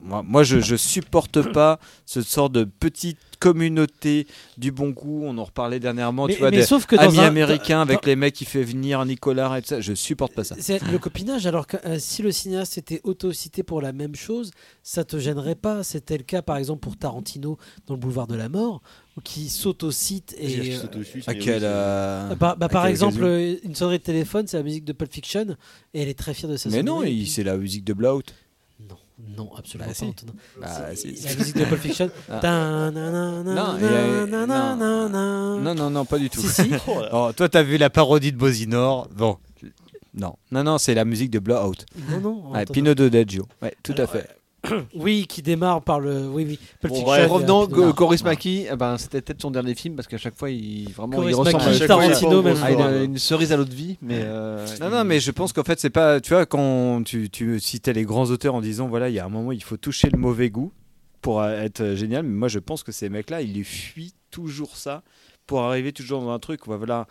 moi, 0.00 0.22
moi 0.26 0.44
je, 0.44 0.60
je 0.60 0.76
supporte 0.76 1.52
pas 1.52 1.78
ce 2.06 2.22
sort 2.22 2.48
de 2.48 2.64
petite 2.64 3.18
communauté 3.42 4.26
du 4.56 4.72
bon 4.72 4.90
goût. 4.90 5.22
On 5.24 5.36
en 5.38 5.44
reparlait 5.44 5.80
dernièrement, 5.80 6.26
Mais- 6.26 6.34
tu 6.34 6.38
vois, 6.40 6.50
mais 6.50 6.58
des 6.58 6.62
sauf 6.64 6.86
que 6.86 6.96
dans 6.96 7.02
amis 7.02 7.18
un- 7.18 7.24
américains 7.24 7.78
dans- 7.84 7.92
avec 7.92 8.06
les 8.06 8.16
mecs 8.16 8.34
qui 8.34 8.44
fait 8.44 8.62
venir 8.62 9.04
Nicolas 9.04 9.58
et 9.58 9.62
tout 9.62 9.68
ça. 9.68 9.80
Je 9.80 9.94
supporte 9.94 10.34
pas 10.34 10.44
ça. 10.44 10.56
C'est 10.58 10.82
le 10.90 10.98
copinage, 10.98 11.46
alors 11.46 11.66
que 11.66 11.76
euh, 11.84 11.98
si 11.98 12.22
le 12.22 12.30
cinéaste 12.32 12.78
était 12.78 13.00
auto-cité 13.04 13.62
pour 13.62 13.80
la 13.82 13.92
même 13.92 14.14
chose, 14.14 14.50
ça 14.82 15.04
te 15.04 15.18
gênerait 15.18 15.54
pas. 15.54 15.82
C'était 15.82 16.16
le 16.18 16.24
cas 16.24 16.42
par 16.42 16.56
exemple 16.56 16.80
pour 16.80 16.96
Tarantino 16.96 17.58
dans 17.86 17.94
le 17.94 18.00
boulevard 18.00 18.26
de 18.26 18.34
la 18.36 18.48
mort, 18.48 18.82
où 19.16 19.20
qui 19.20 19.48
s'auto-cite 19.48 20.34
et. 20.38 20.72
euh, 20.72 21.22
À 21.26 21.34
quel, 21.34 21.60
euh, 21.64 22.28
Ah, 22.30 22.34
bah, 22.34 22.56
bah, 22.58 22.66
à 22.66 22.68
par 22.68 22.82
quelle 22.82 22.90
exemple, 22.92 23.22
occasion 23.24 23.58
une 23.64 23.74
sonnerie 23.74 23.98
de 23.98 24.02
téléphone, 24.02 24.46
c'est 24.46 24.56
la 24.56 24.62
musique 24.62 24.84
de 24.84 24.92
Pulp 24.92 25.12
Fiction, 25.12 25.56
et 25.94 26.02
elle 26.02 26.08
est 26.08 26.18
très 26.18 26.34
fière 26.34 26.50
de 26.50 26.56
sa 26.56 26.70
Mais 26.70 26.82
non, 26.82 26.98
sonnerie. 26.98 27.26
c'est 27.26 27.44
la 27.44 27.56
musique 27.56 27.84
de 27.84 27.92
Blowout. 27.92 28.22
Non, 29.36 29.50
absolument 29.56 29.90
bah, 29.90 30.06
pas. 30.60 30.68
Bah, 30.68 30.96
si. 30.96 31.12
La 31.24 31.34
musique 31.36 31.56
de 31.56 31.64
Pulp 31.64 31.80
Fiction. 31.80 32.10
Non, 35.62 35.74
non, 35.74 35.90
non, 35.90 36.04
pas 36.04 36.18
du 36.18 36.28
tout. 36.28 36.40
oh, 37.12 37.30
toi, 37.34 37.48
t'as 37.48 37.62
vu 37.62 37.78
la 37.78 37.90
parodie 37.90 38.32
de 38.32 38.36
Bosinor. 38.36 39.08
Bon. 39.14 39.38
Non, 40.14 40.36
non, 40.50 40.62
non, 40.64 40.78
c'est 40.78 40.94
la 40.94 41.04
musique 41.04 41.30
de 41.30 41.38
Blowout. 41.38 41.86
Non, 42.10 42.20
non. 42.20 42.52
Ah, 42.54 42.66
Pino 42.66 42.94
tout 42.94 43.94
à 43.96 44.06
fait. 44.06 44.28
Oui, 44.94 45.26
qui 45.28 45.42
démarre 45.42 45.82
par 45.82 45.98
le. 45.98 46.28
Oui, 46.28 46.44
oui. 46.48 46.58
Bon, 46.88 46.94
il 46.94 47.10
a 47.10 47.26
Pino- 47.26 47.66
Go- 47.66 47.92
Coris 47.92 48.22
Maki, 48.22 48.66
eh 48.70 48.76
ben, 48.76 48.96
c'était 48.96 49.20
peut-être 49.20 49.42
son 49.42 49.50
dernier 49.50 49.74
film 49.74 49.96
parce 49.96 50.06
qu'à 50.06 50.18
chaque 50.18 50.36
fois, 50.36 50.50
il 50.50 50.88
vraiment 50.92 51.16
Coris 51.16 51.30
il 51.32 51.34
ressemble 51.34 51.56
Maki, 51.64 51.68
à 51.68 51.72
chaque 51.78 51.88
Tarantino, 51.88 52.42
fois, 52.42 52.54
même. 52.54 52.62
à 52.62 52.70
une, 52.98 53.04
une 53.12 53.18
cerise 53.18 53.52
à 53.52 53.56
l'eau 53.56 53.64
de 53.64 53.74
vie, 53.74 53.98
mais 54.00 54.20
euh, 54.22 54.64
Non, 54.80 54.86
il- 54.86 54.92
non, 54.92 55.04
mais 55.04 55.18
je 55.18 55.30
pense 55.32 55.52
qu'en 55.52 55.64
fait, 55.64 55.80
c'est 55.80 55.90
pas. 55.90 56.20
Tu 56.20 56.30
vois, 56.32 56.46
quand 56.46 57.02
tu, 57.04 57.28
tu 57.28 57.58
citais 57.58 57.92
les 57.92 58.04
grands 58.04 58.26
auteurs 58.26 58.54
en 58.54 58.60
disant, 58.60 58.86
voilà, 58.88 59.08
il 59.08 59.14
y 59.14 59.18
a 59.18 59.24
un 59.24 59.28
moment, 59.28 59.50
il 59.50 59.62
faut 59.64 59.76
toucher 59.76 60.08
le 60.10 60.18
mauvais 60.18 60.48
goût 60.50 60.72
pour 61.22 61.44
être 61.44 61.94
génial. 61.96 62.22
Mais 62.24 62.34
moi, 62.34 62.48
je 62.48 62.60
pense 62.60 62.84
que 62.84 62.92
ces 62.92 63.08
mecs-là, 63.08 63.42
ils 63.42 63.52
lui 63.54 63.64
fuient 63.64 64.14
toujours 64.30 64.76
ça 64.76 65.02
pour 65.46 65.62
arriver 65.62 65.92
toujours 65.92 66.22
dans 66.22 66.30
un 66.30 66.38
truc. 66.38 66.66
où, 66.66 66.76
Voilà, 66.76 67.06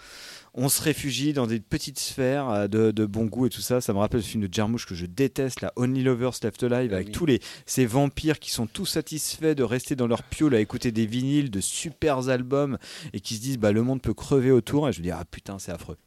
on 0.54 0.70
se 0.70 0.82
réfugie 0.82 1.34
dans 1.34 1.48
des 1.48 1.60
petites 1.60 2.00
sphères 2.00 2.50
euh, 2.50 2.68
de, 2.68 2.92
de 2.92 3.06
bon 3.06 3.26
goût 3.26 3.46
et 3.46 3.50
tout 3.50 3.62
ça. 3.62 3.82
Ça 3.82 3.94
me 3.94 4.00
rappelle 4.00 4.20
le 4.20 4.26
film 4.26 4.48
de 4.48 4.54
Jarmusch 4.54 4.86
que 4.86 4.96
je 4.96 5.06
déteste, 5.06 5.62
la 5.62 5.72
Only 5.76 6.04
Lovers 6.04 6.34
Left 6.44 6.64
Alive, 6.64 6.94
avec 6.94 7.12
tous 7.12 7.26
les 7.26 7.40
ces 7.66 7.86
vampires 7.86 8.40
qui 8.40 8.52
sont 8.52 8.68
tous 8.68 8.86
satisfaits 8.86 9.56
de 9.56 9.64
rester 9.64 9.96
dans 9.96 10.08
leur 10.08 10.24
piole 10.24 10.56
à 10.56 10.60
écouter 10.60 10.92
des 10.92 11.06
vinyles 11.06 11.52
de 11.52 11.62
super 11.62 12.30
albums 12.30 12.78
et 13.14 13.20
qui 13.20 13.36
se 13.36 13.42
disent, 13.42 13.58
bah, 13.58 13.72
le 13.72 13.84
monde 13.84 14.02
peut 14.02 14.14
crever 14.14 14.52
autour. 14.52 14.90
Et 14.90 14.94
je 14.94 15.00
me 15.00 15.04
dis, 15.04 15.12
ah 15.12 15.24
putain, 15.30 15.60
c'est 15.60 15.72
affreux. 15.72 15.98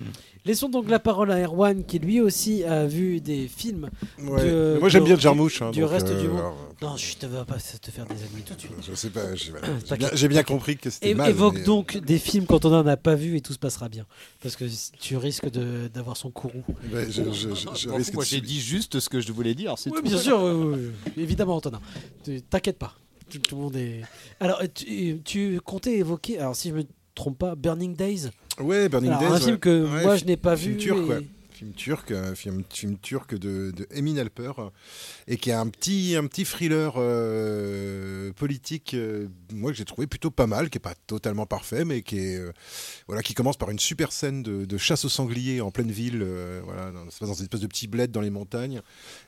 Voilà. 0.00 0.12
Laissons 0.44 0.68
donc 0.68 0.90
la 0.90 0.98
parole 0.98 1.30
à 1.30 1.38
Erwan 1.42 1.84
qui 1.84 1.98
lui 1.98 2.20
aussi 2.20 2.64
a 2.64 2.84
vu 2.86 3.20
des 3.20 3.48
films. 3.48 3.88
Ouais. 4.18 4.44
de- 4.44 4.76
Moi, 4.80 4.88
j'aime 4.88 5.04
bien 5.04 5.18
Jarmusch, 5.18 5.62
hein, 5.62 5.70
du 5.70 5.80
donc, 5.80 5.90
reste 5.90 6.08
euh, 6.08 6.20
du 6.20 6.28
monde. 6.28 6.38
alors, 6.40 6.56
Non, 6.82 6.96
je 6.96 7.14
te 7.16 7.24
veux 7.26 7.44
pas 7.44 7.54
te 7.56 7.90
faire 7.90 8.04
des 8.04 8.14
ennemis 8.16 8.42
tout 8.44 8.54
de 8.54 8.60
suite. 8.60 8.72
Je 8.86 8.94
sais 8.94 9.08
pas, 9.10 9.34
j'ai 9.34 9.52
bien, 10.28 10.42
compris 10.42 10.76
que 10.76 10.90
c'était 10.90 11.14
mal. 11.14 11.30
Évoque 11.30 11.54
mais, 11.54 11.60
euh, 11.60 11.64
donc 11.64 11.96
des 11.96 12.18
films 12.18 12.44
quand 12.46 12.64
on 12.66 12.74
en 12.74 12.86
a 12.86 12.96
pas 12.96 13.14
vu 13.14 13.36
et 13.36 13.40
tout 13.40 13.52
se 13.54 13.58
passera 13.58 13.88
bien. 13.88 14.04
Parce 14.42 14.56
que 14.56 14.64
tu 15.00 15.16
risques 15.16 15.48
de- 15.50 15.88
d'avoir 15.94 16.16
son 16.16 16.30
courroux. 16.30 16.64
Ouais, 16.92 17.06
je- 17.10 17.22
je- 17.32 17.54
je- 17.54 17.74
je 17.76 17.88
risque 17.88 18.12
Moi, 18.14 18.24
j'ai 18.24 18.40
dit 18.42 18.60
juste 18.60 19.00
ce 19.00 19.08
que 19.08 19.20
je 19.20 19.32
voulais 19.32 19.54
dire. 19.54 19.74
Oui, 19.86 19.92
tout. 19.96 20.02
bien 20.02 20.18
sûr, 20.18 20.42
oui, 20.42 20.52
oui, 20.76 20.90
oui. 21.16 21.22
évidemment, 21.22 21.56
Antonin. 21.56 21.80
T'inquiète 22.50 22.78
pas. 22.78 22.94
Tout, 23.30 23.38
tout 23.38 23.56
le 23.56 23.62
monde 23.62 23.76
est. 23.76 24.02
Alors, 24.40 24.60
tu, 24.74 25.20
tu 25.24 25.58
comptais 25.64 25.94
évoquer, 25.98 26.38
alors 26.38 26.54
si 26.54 26.68
je 26.68 26.74
me 26.74 26.82
trompe 27.14 27.38
pas, 27.38 27.54
Burning 27.54 27.94
Days. 27.94 28.30
Ouais, 28.60 28.88
Burning 28.88 29.10
Alors, 29.10 29.20
Days. 29.22 29.28
Un 29.28 29.34
ouais. 29.34 29.40
film 29.40 29.58
que 29.58 29.84
Ouais, 29.84 30.02
moi 30.04 30.16
je 30.16 30.24
n'ai 30.24 30.36
pas 30.36 30.56
film 30.56 30.72
vu. 30.74 30.78
Turc, 30.78 30.98
et- 30.98 31.02
ouais. 31.08 31.26
Film 31.54 31.70
turc, 31.72 32.10
un 32.10 32.34
film, 32.34 32.64
film 32.68 32.98
turc 32.98 33.32
de, 33.36 33.70
de 33.70 33.86
Emin 33.96 34.16
Alper, 34.16 34.52
euh, 34.58 34.70
et 35.28 35.36
qui 35.36 35.52
a 35.52 35.60
un 35.60 35.68
petit, 35.68 36.16
un 36.16 36.26
petit 36.26 36.44
thriller 36.44 36.94
euh, 36.96 38.32
politique, 38.32 38.94
euh, 38.94 39.28
moi 39.52 39.70
que 39.70 39.76
j'ai 39.78 39.84
trouvé 39.84 40.08
plutôt 40.08 40.32
pas 40.32 40.48
mal, 40.48 40.68
qui 40.68 40.78
est 40.78 40.80
pas 40.80 40.96
totalement 41.06 41.46
parfait, 41.46 41.84
mais 41.84 42.02
qui 42.02 42.18
est, 42.18 42.36
euh, 42.38 42.50
voilà, 43.06 43.22
qui 43.22 43.34
commence 43.34 43.56
par 43.56 43.70
une 43.70 43.78
super 43.78 44.10
scène 44.10 44.42
de, 44.42 44.64
de 44.64 44.76
chasse 44.78 45.04
aux 45.04 45.08
sangliers 45.08 45.60
en 45.60 45.70
pleine 45.70 45.92
ville, 45.92 46.22
euh, 46.22 46.60
voilà, 46.64 46.90
dans, 46.90 47.04
ça 47.04 47.10
se 47.12 47.18
passe 47.20 47.28
dans 47.28 47.34
une 47.36 47.44
espèce 47.44 47.60
de 47.60 47.66
petit 47.68 47.86
bled 47.86 48.10
dans 48.10 48.20
les 48.20 48.30
montagnes, 48.30 48.80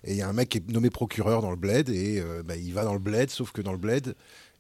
et 0.03 0.11
il 0.13 0.17
y 0.17 0.23
a 0.23 0.29
un 0.29 0.33
mec 0.33 0.49
qui 0.49 0.59
est 0.59 0.69
nommé 0.71 0.91
procureur 0.91 1.43
dans 1.43 1.51
le 1.51 1.57
bled, 1.57 1.89
et 1.91 2.21
euh, 2.21 2.43
bah, 2.43 2.57
il 2.57 2.73
va 2.75 2.83
dans 2.83 2.93
le 2.95 2.99
bled, 2.99 3.31
sauf 3.31 3.53
que 3.53 3.63
dans 3.63 3.73
le 3.73 3.79
bled, 3.79 4.17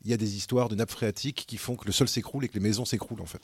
il 0.07 0.11
y 0.11 0.15
a 0.15 0.17
des 0.17 0.37
histoires 0.37 0.69
de 0.69 0.77
nappes 0.77 0.93
phréatiques 0.93 1.45
qui 1.49 1.57
font 1.57 1.75
que 1.75 1.85
le 1.85 1.93
sol 1.93 2.09
s'écroule 2.09 2.45
et 2.45 2.49
que 2.49 2.55
les 2.55 2.61
maisons 2.61 2.85
s'écroulent 2.85 3.21
en 3.21 3.27
fait. 3.27 3.41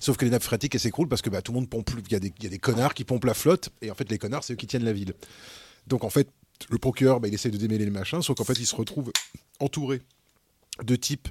Sauf 0.00 0.16
que 0.16 0.24
les 0.24 0.32
nappes 0.32 0.42
phréatiques 0.42 0.74
elles 0.74 0.80
s'écroulent 0.80 1.08
parce 1.08 1.22
que 1.22 1.30
bah, 1.30 1.40
tout 1.42 1.52
le 1.52 1.58
monde 1.60 1.70
pompe. 1.70 1.90
Il 2.06 2.12
y, 2.12 2.16
a 2.16 2.18
des- 2.20 2.32
y 2.42 2.46
a 2.46 2.50
des 2.50 2.58
connards 2.58 2.92
qui 2.94 3.04
pompent 3.04 3.24
la 3.24 3.34
flotte 3.34 3.70
et 3.80 3.90
en 3.90 3.94
fait 3.94 4.10
les 4.10 4.18
connards 4.18 4.42
c'est 4.44 4.52
eux 4.52 4.56
qui 4.56 4.66
tiennent 4.66 4.84
la 4.84 4.92
ville. 4.92 5.14
Donc 5.86 6.02
en 6.04 6.10
fait 6.10 6.28
le 6.70 6.78
procureur 6.78 7.20
bah, 7.20 7.28
il 7.28 7.34
essaie 7.34 7.50
de 7.50 7.56
démêler 7.56 7.84
les 7.84 7.90
machins 7.92 8.20
sauf 8.20 8.36
qu'en 8.36 8.44
fait 8.44 8.58
il 8.58 8.66
se 8.66 8.74
retrouve 8.74 9.12
entouré 9.60 10.02
de 10.82 10.96
types 10.96 11.28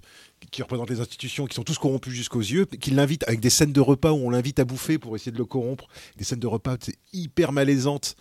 qui 0.52 0.62
représentent 0.62 0.90
les 0.92 1.02
institutions, 1.02 1.46
qui 1.48 1.56
sont 1.56 1.64
tous 1.64 1.78
corrompus 1.78 2.14
jusqu'aux 2.14 2.40
yeux, 2.40 2.66
qui 2.66 2.92
l'invitent 2.92 3.24
avec 3.28 3.40
des 3.40 3.50
scènes 3.50 3.74
de 3.74 3.82
repas 3.82 4.12
où 4.12 4.16
on 4.18 4.30
l'invite 4.30 4.60
à 4.60 4.66
bouffer 4.66 5.00
pour 5.00 5.16
essayer 5.16 5.32
de 5.32 5.38
le 5.38 5.46
corrompre, 5.46 5.88
des 6.16 6.24
scènes 6.24 6.40
de 6.40 6.48
repas 6.48 6.78
hyper 7.12 7.52
malaisantes 7.52 8.16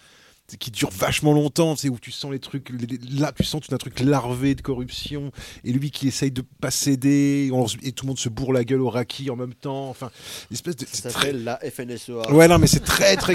qui 0.59 0.70
durent 0.70 0.90
vachement 0.90 1.32
longtemps, 1.32 1.76
c'est 1.76 1.88
où 1.88 1.98
tu 1.98 2.11
sens 2.11 2.30
les 2.32 2.38
trucs, 2.38 2.70
là 3.18 3.32
tu 3.36 3.44
sens 3.44 3.61
tout 3.62 3.74
un 3.74 3.78
truc 3.78 4.01
larvé 4.01 4.55
de 4.55 4.62
corruption, 4.62 5.32
et 5.64 5.72
lui 5.72 5.90
qui 5.90 6.09
essaye 6.09 6.30
de 6.30 6.42
pas 6.61 6.70
céder, 6.70 7.51
et 7.82 7.92
tout 7.92 8.05
le 8.05 8.09
monde 8.09 8.18
se 8.18 8.28
bourre 8.28 8.53
la 8.53 8.64
gueule 8.64 8.80
au 8.80 8.90
raki 8.90 9.30
en 9.30 9.36
même 9.36 9.55
temps, 9.55 9.88
enfin, 9.88 10.11
espèce 10.51 10.76
de... 10.76 10.86
Ça 10.86 11.11
très- 11.11 11.20
s'appelle 11.20 11.44
la 11.44 11.59
FNSEA. 11.59 12.32
Ouais, 12.32 12.48
non, 12.48 12.59
mais 12.59 12.66
c'est 12.66 12.84
très, 12.84 13.16
très. 13.16 13.34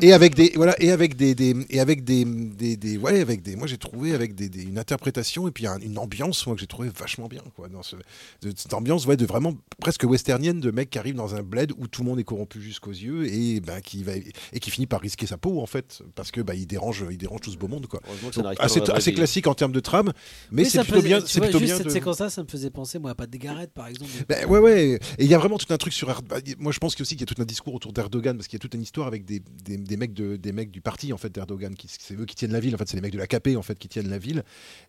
et 0.00 0.12
avec 0.12 0.34
des, 0.34 0.52
voilà, 0.56 0.74
et 0.80 0.90
avec 0.90 1.16
des, 1.16 1.34
des- 1.34 1.54
et 1.70 1.80
avec 1.80 2.04
des, 2.04 2.24
des, 2.24 2.76
des- 2.76 2.96
ouais, 2.98 3.20
avec 3.20 3.42
des. 3.42 3.56
Moi, 3.56 3.66
j'ai 3.66 3.78
trouvé 3.78 4.14
avec 4.14 4.34
des, 4.34 4.48
des- 4.48 4.62
une 4.64 4.78
interprétation 4.78 5.46
et 5.48 5.50
puis 5.50 5.66
un- 5.66 5.78
une 5.80 5.98
ambiance, 5.98 6.46
moi, 6.46 6.54
que 6.56 6.60
j'ai 6.60 6.66
trouvé 6.66 6.88
vachement 6.88 7.28
bien, 7.28 7.42
quoi, 7.54 7.68
dans 7.68 7.82
ce, 7.82 7.96
de- 8.42 8.52
cette 8.56 8.74
ambiance, 8.74 9.06
ouais, 9.06 9.16
de 9.16 9.26
vraiment 9.26 9.54
presque 9.80 10.04
westernienne 10.04 10.60
de 10.60 10.70
mec 10.70 10.90
qui 10.90 10.98
arrive 10.98 11.14
dans 11.14 11.34
un 11.34 11.42
bled 11.42 11.72
où 11.78 11.86
tout 11.86 12.02
le 12.02 12.08
monde 12.08 12.18
est 12.18 12.24
corrompu 12.24 12.60
jusqu'aux 12.60 12.90
yeux 12.90 13.26
et 13.32 13.60
ben 13.60 13.80
qui 13.80 14.02
va 14.02 14.12
et 14.16 14.60
qui 14.60 14.70
finit 14.70 14.86
par 14.86 15.00
risquer 15.00 15.26
sa 15.26 15.36
peau 15.36 15.60
en 15.60 15.66
fait, 15.66 16.02
parce 16.14 16.30
que 16.30 16.40
bah, 16.40 16.54
il 16.58 16.66
dérange, 16.66 17.04
il 17.10 17.18
dérange 17.18 17.40
tout 17.40 17.50
ce 17.50 17.56
beau 17.56 17.68
monde 17.68 17.86
quoi. 17.86 18.00
Ça 18.32 18.42
Donc, 18.42 18.54
assez, 18.58 18.80
la 18.80 19.16
classique 19.16 19.46
en 19.46 19.54
termes 19.54 19.72
de 19.72 19.80
trame, 19.80 20.12
mais 20.50 20.62
Oui, 20.64 20.70
c'est 20.70 20.78
plutôt 20.82 20.96
faisait- 20.96 21.08
bien. 21.08 21.20
C'est 21.26 21.40
plutôt 21.40 21.58
juste 21.58 21.68
bien. 21.70 21.76
cette 21.78 21.86
de- 21.86 21.90
séquence-là, 21.92 22.30
ça 22.30 22.42
me 22.42 22.48
faisait 22.48 22.70
penser, 22.70 22.98
moi, 22.98 23.10
à 23.10 23.14
Pas 23.14 23.26
de 23.26 23.36
Garrett, 23.36 23.70
par 23.72 23.86
exemple. 23.88 24.10
Ben, 24.28 24.46
ouais, 24.46 24.58
ouais. 24.58 24.98
Et 25.18 25.24
il 25.24 25.28
y 25.28 25.34
a 25.34 25.38
vraiment 25.38 25.58
tout 25.58 25.72
un 25.72 25.76
truc 25.76 25.92
sur. 25.92 26.08
Erd- 26.10 26.24
Moi, 26.58 26.72
je 26.72 26.78
pense 26.78 26.94
qu'il 26.94 27.00
y 27.00 27.02
a 27.02 27.06
aussi 27.06 27.16
qu'il 27.16 27.28
y 27.28 27.30
a 27.30 27.34
tout 27.34 27.40
un 27.40 27.44
discours 27.44 27.74
autour 27.74 27.92
d'Erdogan, 27.92 28.36
parce 28.36 28.48
qu'il 28.48 28.56
y 28.56 28.60
a 28.60 28.62
toute 28.62 28.74
une 28.74 28.82
histoire 28.82 29.06
avec 29.06 29.24
des, 29.24 29.40
des, 29.64 29.76
des 29.76 29.96
mecs, 29.96 30.14
de, 30.14 30.36
des 30.36 30.52
mecs 30.52 30.70
du 30.70 30.80
parti, 30.80 31.12
en 31.12 31.18
fait, 31.18 31.30
d'Erdogan. 31.34 31.74
qui- 31.74 31.88
C'est 31.98 32.14
eux 32.14 32.24
qui 32.24 32.34
tiennent 32.34 32.52
la 32.52 32.60
ville, 32.60 32.74
en 32.74 32.78
fait, 32.78 32.88
c'est 32.88 32.96
les 32.96 33.02
mecs 33.02 33.12
de 33.12 33.18
l'AKP, 33.18 33.56
en 33.56 33.62
fait, 33.62 33.78
qui 33.78 33.88
tiennent 33.88 34.08
la 34.10 34.18
ville. 34.18 34.42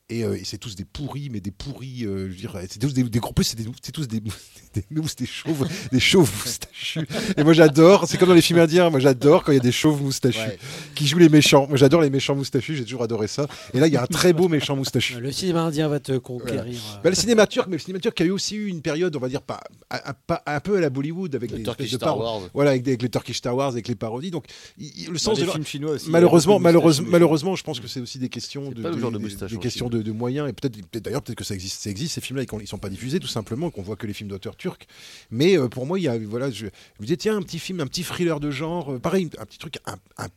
Et, 0.09 0.23
euh, 0.23 0.35
et 0.37 0.43
c'est 0.43 0.57
tous 0.57 0.75
des 0.75 0.85
pourris, 0.85 1.29
mais 1.29 1.39
des 1.41 1.51
pourris, 1.51 2.05
euh, 2.05 2.25
je 2.27 2.31
veux 2.31 2.35
dire, 2.35 2.57
c'est 2.69 2.79
tous 2.79 2.93
des, 2.93 3.03
des 3.03 3.19
plus, 3.19 3.43
c'est 3.43 3.57
des- 3.57 3.69
c'est 3.81 3.91
tous 3.91 4.07
des, 4.07 4.19
des 4.21 4.83
mousses, 4.91 5.15
des 5.15 5.25
chauves, 5.25 5.67
des 5.91 5.99
chauves 5.99 6.31
moustachus. 6.77 7.33
Et 7.37 7.43
moi, 7.43 7.53
j'adore, 7.53 8.07
c'est 8.07 8.17
comme 8.17 8.29
dans 8.29 8.35
les 8.35 8.41
films 8.41 8.59
indiens, 8.59 8.89
moi, 8.89 8.99
j'adore 8.99 9.43
quand 9.43 9.51
il 9.51 9.55
y 9.55 9.59
a 9.59 9.63
des 9.63 9.71
chauves 9.71 10.01
moustachus 10.01 10.39
Ouais. 10.41 10.57
qui 10.95 11.07
jouent 11.07 11.17
les 11.19 11.29
méchants. 11.29 11.65
Moi, 11.67 11.77
j'adore 11.77 12.01
les 12.01 12.09
méchants 12.09 12.35
moustachus, 12.35 12.75
j'ai 12.77 12.83
toujours 12.83 13.03
adoré 13.03 13.27
ça. 13.27 13.47
Et 13.73 13.79
là, 13.79 13.87
il 13.87 13.93
y 13.93 13.97
a 13.97 14.03
un 14.03 14.07
très 14.07 14.33
beau 14.33 14.47
méchant 14.47 14.75
moustachu. 14.75 15.19
Le 15.19 15.31
cinéma 15.31 15.61
indien 15.63 15.87
va 15.87 15.99
te 15.99 16.17
conquérir. 16.17 16.79
Bah, 17.03 17.09
le 17.09 17.15
cinéma 17.15 17.47
turc, 17.47 17.67
mais 17.67 17.77
le 17.77 17.81
cinéma 17.81 17.99
turc 17.99 18.19
a 18.21 18.25
eu 18.25 18.31
aussi 18.31 18.55
eu 18.55 18.67
une 18.67 18.81
période, 18.81 19.15
on 19.15 19.19
va 19.19 19.29
dire, 19.29 19.41
pas, 19.41 19.59
un, 19.89 19.97
un- 20.05 20.13
pas- 20.27 20.43
un 20.45 20.59
peu 20.59 20.77
à 20.77 20.81
la 20.81 20.89
Bollywood, 20.89 21.33
avec 21.35 21.51
Le 21.51 21.57
des 21.57 21.63
Turkish 21.63 21.91
de 21.91 21.97
Star 21.97 22.17
Wars. 22.17 22.41
Voilà, 22.53 22.71
avec, 22.71 22.83
des- 22.83 22.91
avec 22.91 23.01
les 23.01 23.09
Turkish 23.09 23.37
Star 23.37 23.55
Wars, 23.55 23.69
avec 23.69 23.87
les 23.87 23.95
parodies. 23.95 24.31
Donc, 24.31 24.45
il- 24.77 24.91
il- 24.97 25.09
le 25.11 25.17
sens 25.17 25.39
de 25.39 25.45
films 25.45 25.65
chinois 25.65 25.91
aussi, 25.91 26.09
malheureusement, 26.09 26.59
malheureusement, 26.59 27.07
malheureusement, 27.09 27.55
je 27.55 27.63
pense 27.63 27.79
que 27.79 27.87
c'est 27.87 27.99
aussi 27.99 28.19
des 28.19 28.29
questions 28.29 28.69
de, 28.71 28.81
des- 28.89 29.47
des 29.47 29.57
questions 29.57 29.89
moyens 30.13 30.49
et 30.49 30.53
peut-être, 30.53 30.77
d'ailleurs, 31.03 31.21
peut-être 31.21 31.37
que 31.37 31.43
ça 31.43 31.53
existe, 31.53 31.81
ça 31.81 31.89
existe 31.89 32.13
ces 32.15 32.21
films-là 32.21 32.43
et 32.43 32.45
qu'on 32.45 32.59
ils 32.59 32.67
sont 32.67 32.77
pas 32.77 32.89
diffusés 32.89 33.19
tout 33.19 33.27
simplement, 33.27 33.69
qu'on 33.69 33.81
voit 33.81 33.95
que 33.95 34.07
les 34.07 34.13
films 34.13 34.29
d'auteurs 34.29 34.55
turcs. 34.55 34.87
Mais 35.31 35.57
euh, 35.57 35.67
pour 35.67 35.85
moi, 35.85 35.99
il 35.99 36.03
y 36.03 36.07
a, 36.07 36.17
voilà, 36.17 36.49
je, 36.51 36.66
je 36.97 37.01
me 37.01 37.05
disais 37.05 37.17
tiens, 37.17 37.37
un 37.37 37.41
petit 37.41 37.59
film, 37.59 37.79
un 37.79 37.87
petit 37.87 38.03
thriller 38.03 38.39
de 38.39 38.51
genre, 38.51 38.93
euh, 38.93 38.99
pareil, 38.99 39.29
un 39.37 39.45
petit 39.45 39.57
truc, 39.59 39.77
un, 39.85 39.95
un 40.17 40.27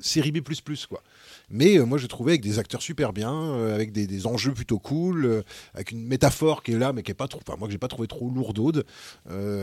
série 0.00 0.32
B++ 0.32 0.42
quoi. 0.88 1.02
Mais 1.50 1.78
euh, 1.78 1.84
moi, 1.84 1.98
je 1.98 2.06
trouvais 2.06 2.32
avec 2.32 2.42
des 2.42 2.58
acteurs 2.58 2.82
super 2.82 3.12
bien, 3.12 3.32
euh, 3.32 3.74
avec 3.74 3.92
des, 3.92 4.06
des 4.06 4.26
enjeux 4.26 4.52
plutôt 4.52 4.78
cool, 4.78 5.24
euh, 5.24 5.42
avec 5.74 5.92
une 5.92 6.04
métaphore 6.06 6.62
qui 6.62 6.72
est 6.72 6.78
là, 6.78 6.92
mais 6.92 7.02
qui 7.02 7.10
est 7.10 7.14
pas 7.14 7.28
trop. 7.28 7.40
Enfin, 7.46 7.56
moi, 7.58 7.68
que 7.68 7.72
j'ai 7.72 7.78
pas 7.78 7.88
trouvé 7.88 8.08
trop 8.08 8.28
lourdaude. 8.30 8.84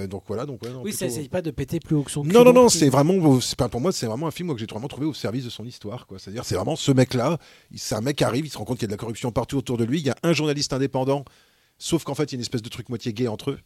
Donc 0.09 0.23
voilà, 0.28 0.45
donc 0.45 0.61
ouais, 0.63 0.71
non, 0.71 0.82
Oui, 0.84 0.93
ça 0.93 1.05
essaye 1.05 1.30
pas 1.30 1.41
de 1.41 1.51
péter 1.51 1.80
plus 1.80 1.95
haut 1.95 2.03
que 2.03 2.11
son 2.11 2.23
non, 2.23 2.43
non, 2.43 2.53
non, 2.53 2.69
c'est 2.69 2.89
vraiment, 2.89 3.39
c'est 3.39 3.57
pas 3.57 3.69
pour 3.69 3.82
moi, 3.82 3.91
c'est 3.91 4.05
vraiment 4.05 4.28
un 4.28 4.32
film 4.32 4.47
moi, 4.47 4.55
que 4.55 4.59
j'ai 4.59 4.67
vraiment 4.67 4.88
trouvé 4.88 5.05
au 5.05 5.13
service 5.13 5.45
de 5.45 5.49
son 5.49 5.65
histoire, 5.65 6.07
quoi. 6.07 6.19
C'est-à-dire, 6.19 6.45
c'est 6.45 6.55
vraiment 6.55 6.76
ce 6.76 6.91
mec-là, 6.91 7.38
c'est 7.76 7.95
un 7.95 8.01
mec 8.01 8.17
qui 8.17 8.23
arrive, 8.23 8.45
il 8.45 8.49
se 8.49 8.57
rend 8.57 8.65
compte 8.65 8.78
qu'il 8.78 8.84
y 8.84 8.86
a 8.86 8.89
de 8.89 8.93
la 8.93 8.97
corruption 8.97 9.32
partout 9.32 9.57
autour 9.57 9.78
de 9.78 9.84
lui, 9.84 9.99
il 9.99 10.05
y 10.05 10.09
a 10.09 10.15
un 10.23 10.34
journaliste 10.34 10.73
indépendant, 10.73 11.26
sauf 11.78 12.03
qu'en 12.03 12.15
fait, 12.15 12.26
il 12.26 12.34
y 12.34 12.36
a 12.36 12.38
une 12.38 12.41
espèce 12.41 12.61
de 12.61 12.69
truc 12.69 12.89
moitié 12.89 13.13
gay 13.13 13.28
entre 13.28 13.51
eux. 13.51 13.59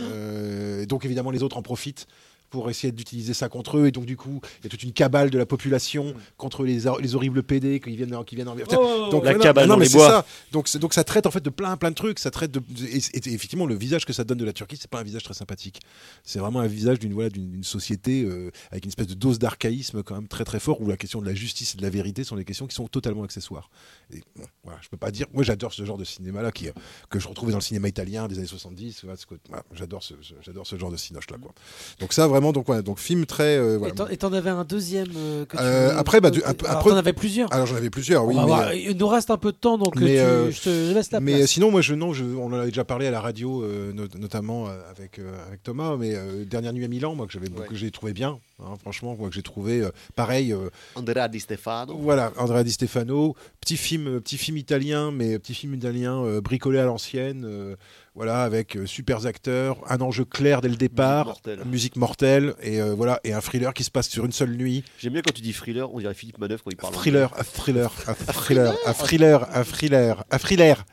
Euh, 0.00 0.86
donc, 0.86 1.04
évidemment, 1.04 1.30
les 1.30 1.42
autres 1.42 1.56
en 1.56 1.62
profitent 1.62 2.06
pour 2.50 2.68
essayer 2.68 2.92
d'utiliser 2.92 3.32
ça 3.34 3.48
contre 3.48 3.78
eux, 3.78 3.86
et 3.86 3.92
donc, 3.92 4.04
du 4.06 4.16
coup, 4.16 4.40
il 4.60 4.64
y 4.64 4.66
a 4.66 4.70
toute 4.70 4.82
une 4.82 4.92
cabale 4.92 5.30
de 5.30 5.38
la 5.38 5.46
population 5.46 6.14
contre 6.36 6.64
les, 6.64 6.80
les 7.00 7.14
horribles 7.14 7.42
PD 7.42 7.80
qui 7.80 7.96
viennent, 7.96 8.24
qui 8.24 8.34
viennent 8.34 8.48
en. 8.48 8.56
Oh, 8.76 9.08
donc, 9.10 9.24
la 9.24 9.34
non, 9.34 9.38
cabale 9.38 9.66
non, 9.68 9.74
dans 9.74 9.78
mais 9.78 9.84
les 9.84 9.90
c'est 9.90 9.96
bois. 9.98 10.08
ça. 10.08 10.26
Donc, 10.52 10.76
donc 10.78 10.92
ça 10.94 11.04
traite 11.04 11.26
en 11.26 11.30
fait 11.30 11.42
de 11.42 11.50
plein 11.50 11.76
plein 11.76 11.90
de 11.90 11.94
trucs. 11.94 12.18
Ça 12.18 12.30
traite 12.30 12.50
de 12.50 12.60
et, 12.84 12.96
effectivement 13.32 13.66
le 13.66 13.74
visage 13.74 14.04
que 14.04 14.12
ça 14.12 14.24
donne 14.24 14.38
de 14.38 14.44
la 14.44 14.52
Turquie, 14.52 14.76
c'est 14.80 14.90
pas 14.90 15.00
un 15.00 15.04
visage 15.04 15.22
très 15.22 15.34
sympathique. 15.34 15.80
C'est 16.24 16.38
vraiment 16.40 16.60
un 16.60 16.66
visage 16.66 16.98
d'une 16.98 17.12
voilà 17.12 17.30
d'une 17.30 17.62
société 17.62 18.22
euh, 18.24 18.50
avec 18.72 18.84
une 18.84 18.88
espèce 18.90 19.06
de 19.06 19.14
dose 19.14 19.38
d'archaïsme 19.38 20.02
quand 20.02 20.14
même 20.16 20.28
très 20.28 20.44
très 20.44 20.58
fort 20.60 20.80
où 20.80 20.88
la 20.88 20.96
question 20.96 21.20
de 21.20 21.26
la 21.26 21.34
justice 21.34 21.74
et 21.74 21.76
de 21.78 21.82
la 21.82 21.90
vérité 21.90 22.24
sont 22.24 22.36
des 22.36 22.44
questions 22.44 22.66
qui 22.66 22.74
sont 22.74 22.88
totalement 22.88 23.22
accessoires. 23.22 23.70
Et 24.12 24.22
bon, 24.36 24.44
voilà, 24.64 24.78
je 24.82 24.88
peux 24.88 24.96
pas 24.96 25.10
dire. 25.10 25.26
Moi, 25.32 25.44
j'adore 25.44 25.72
ce 25.72 25.84
genre 25.84 25.98
de 25.98 26.04
cinéma 26.04 26.42
là 26.42 26.50
qui 26.50 26.68
euh, 26.68 26.72
que 27.10 27.20
je 27.20 27.28
retrouvais 27.28 27.52
dans 27.52 27.58
le 27.58 27.62
cinéma 27.62 27.86
italien 27.88 28.26
des 28.26 28.38
années 28.38 28.46
70. 28.46 29.00
voilà, 29.04 29.16
ce 29.16 29.26
côté- 29.26 29.42
voilà, 29.48 29.62
j'adore 29.72 30.02
ce, 30.02 30.14
ce- 30.22 30.34
j'adore 30.42 30.66
ce 30.66 30.76
genre 30.76 30.90
de 30.90 30.96
cinoche 30.96 31.30
là 31.30 31.36
quoi. 31.38 31.52
Donc 32.00 32.12
ça 32.12 32.26
vraiment 32.26 32.39
donc 32.52 32.68
ouais, 32.68 32.82
donc 32.82 32.98
film 32.98 33.26
très 33.26 33.56
euh, 33.58 33.76
voilà. 33.78 33.92
Et 34.10 34.16
t'en- 34.16 34.32
avais 34.32 34.50
un 34.50 34.64
deuxième 34.64 35.08
euh, 35.16 35.44
que 35.44 35.56
tu 35.56 35.62
Euh, 35.62 35.96
après, 35.96 36.20
bah, 36.20 36.30
du- 36.30 36.42
alors, 36.42 36.82
t'en 36.84 36.96
avais 36.96 37.12
plusieurs. 37.12 37.52
Alors 37.52 37.66
j'en 37.66 37.76
avais 37.76 37.90
plusieurs, 37.90 38.24
oui. 38.26 38.34
Mais, 38.34 38.52
euh, 38.52 38.74
Il 38.74 38.96
nous 38.96 39.08
reste 39.08 39.30
un 39.30 39.36
peu 39.36 39.52
de 39.52 39.56
temps, 39.56 39.76
donc 39.78 39.96
mais, 39.96 40.14
tu- 40.14 40.18
euh, 40.20 40.50
je 40.50 40.60
te 40.62 40.94
laisse 40.94 41.10
la 41.12 41.20
mais 41.20 41.32
place. 41.32 41.42
euh, 41.42 41.46
sinon, 41.46 41.70
moi, 41.70 41.80
je, 41.82 41.94
non, 41.94 42.12
je, 42.12 42.24
on 42.24 42.46
en 42.46 42.54
avait 42.54 42.68
déjà 42.70 42.84
parlé 42.84 43.06
à 43.06 43.10
la 43.10 43.20
radio, 43.20 43.62
euh, 43.62 43.92
not- 43.92 44.18
notamment 44.18 44.66
avec, 44.90 45.18
euh, 45.18 45.30
avec 45.48 45.62
Thomas, 45.62 45.96
mais 45.98 46.14
euh, 46.14 46.44
Dernière 46.44 46.72
nuit 46.72 46.84
à 46.84 46.88
Milan, 46.88 47.14
moi, 47.14 47.26
que 47.26 47.32
j'avais 47.32 47.48
que 47.48 47.74
j'ai 47.74 47.90
trouvé 47.90 48.12
bien, 48.12 48.38
hein, 48.64 48.74
franchement, 48.80 49.16
moi, 49.18 49.28
que 49.28 49.34
j'ai 49.34 49.42
trouvé 49.42 49.80
euh, 49.80 49.90
pareil. 50.14 50.52
euh, 50.52 50.70
Andrea 50.94 51.28
Di 51.28 51.40
Stefano. 51.40 51.96
voilà, 51.96 52.32
Andrea 52.36 52.62
Di 52.64 52.72
Stefano, 52.72 53.34
petit 53.60 53.76
film, 53.76 54.06
euh, 54.06 54.20
petit 54.20 54.38
film 54.38 54.56
italien, 54.56 55.10
mais 55.10 55.38
petit 55.38 55.54
film 55.54 55.74
italien 55.74 56.22
euh, 56.24 56.40
bricolé 56.40 56.78
à 56.78 56.84
l'ancienne, 56.84 57.76
voilà, 58.14 58.42
avec 58.42 58.76
super 58.86 59.26
acteurs, 59.26 59.78
un 59.88 60.00
enjeu 60.00 60.24
clair 60.24 60.60
dès 60.60 60.68
le 60.68 60.76
départ, 60.76 61.26
mortelle. 61.26 61.60
musique 61.64 61.96
mortelle, 61.96 62.54
et 62.62 62.80
voilà, 62.80 63.20
et 63.24 63.32
un 63.32 63.40
thriller 63.40 63.72
qui 63.72 63.84
se 63.84 63.90
passe 63.90 64.08
sur 64.08 64.24
une 64.24 64.32
seule 64.32 64.56
nuit. 64.56 64.84
J'aime 64.98 65.12
bien 65.12 65.22
quand 65.22 65.32
tu 65.32 65.42
dis 65.42 65.52
thriller, 65.52 65.92
on 65.94 65.98
dirait 66.00 66.14
Philippe 66.14 66.38
Manœuvre 66.38 66.62
quand 66.64 66.70
il 66.70 66.76
parle. 66.76 66.92
Thriller, 66.92 67.30
un 67.38 67.44
thriller, 67.44 67.92
un 68.08 68.14
thriller, 68.14 68.74
un 68.86 68.92
thriller, 68.92 69.46
un 69.54 69.64
thriller, 69.64 70.24
un 70.30 70.38
thriller. 70.38 70.84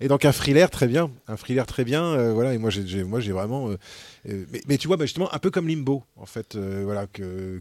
Et 0.00 0.08
donc 0.08 0.24
un 0.26 0.32
thriller 0.32 0.68
très 0.68 0.86
bien, 0.88 1.10
un 1.28 1.36
thriller 1.36 1.64
très 1.66 1.84
bien, 1.84 2.32
voilà. 2.32 2.52
Et 2.52 2.58
moi 2.58 2.70
j'ai, 2.70 3.04
moi 3.04 3.20
j'ai 3.20 3.32
vraiment, 3.32 3.70
mais, 4.52 4.60
mais 4.66 4.76
tu 4.78 4.88
vois, 4.88 4.96
bah, 4.96 5.04
justement 5.04 5.32
un 5.32 5.38
peu 5.38 5.50
comme 5.50 5.68
Limbo, 5.68 6.02
en 6.16 6.26
fait, 6.26 6.56
euh, 6.56 6.82
voilà 6.84 7.06
que, 7.06 7.60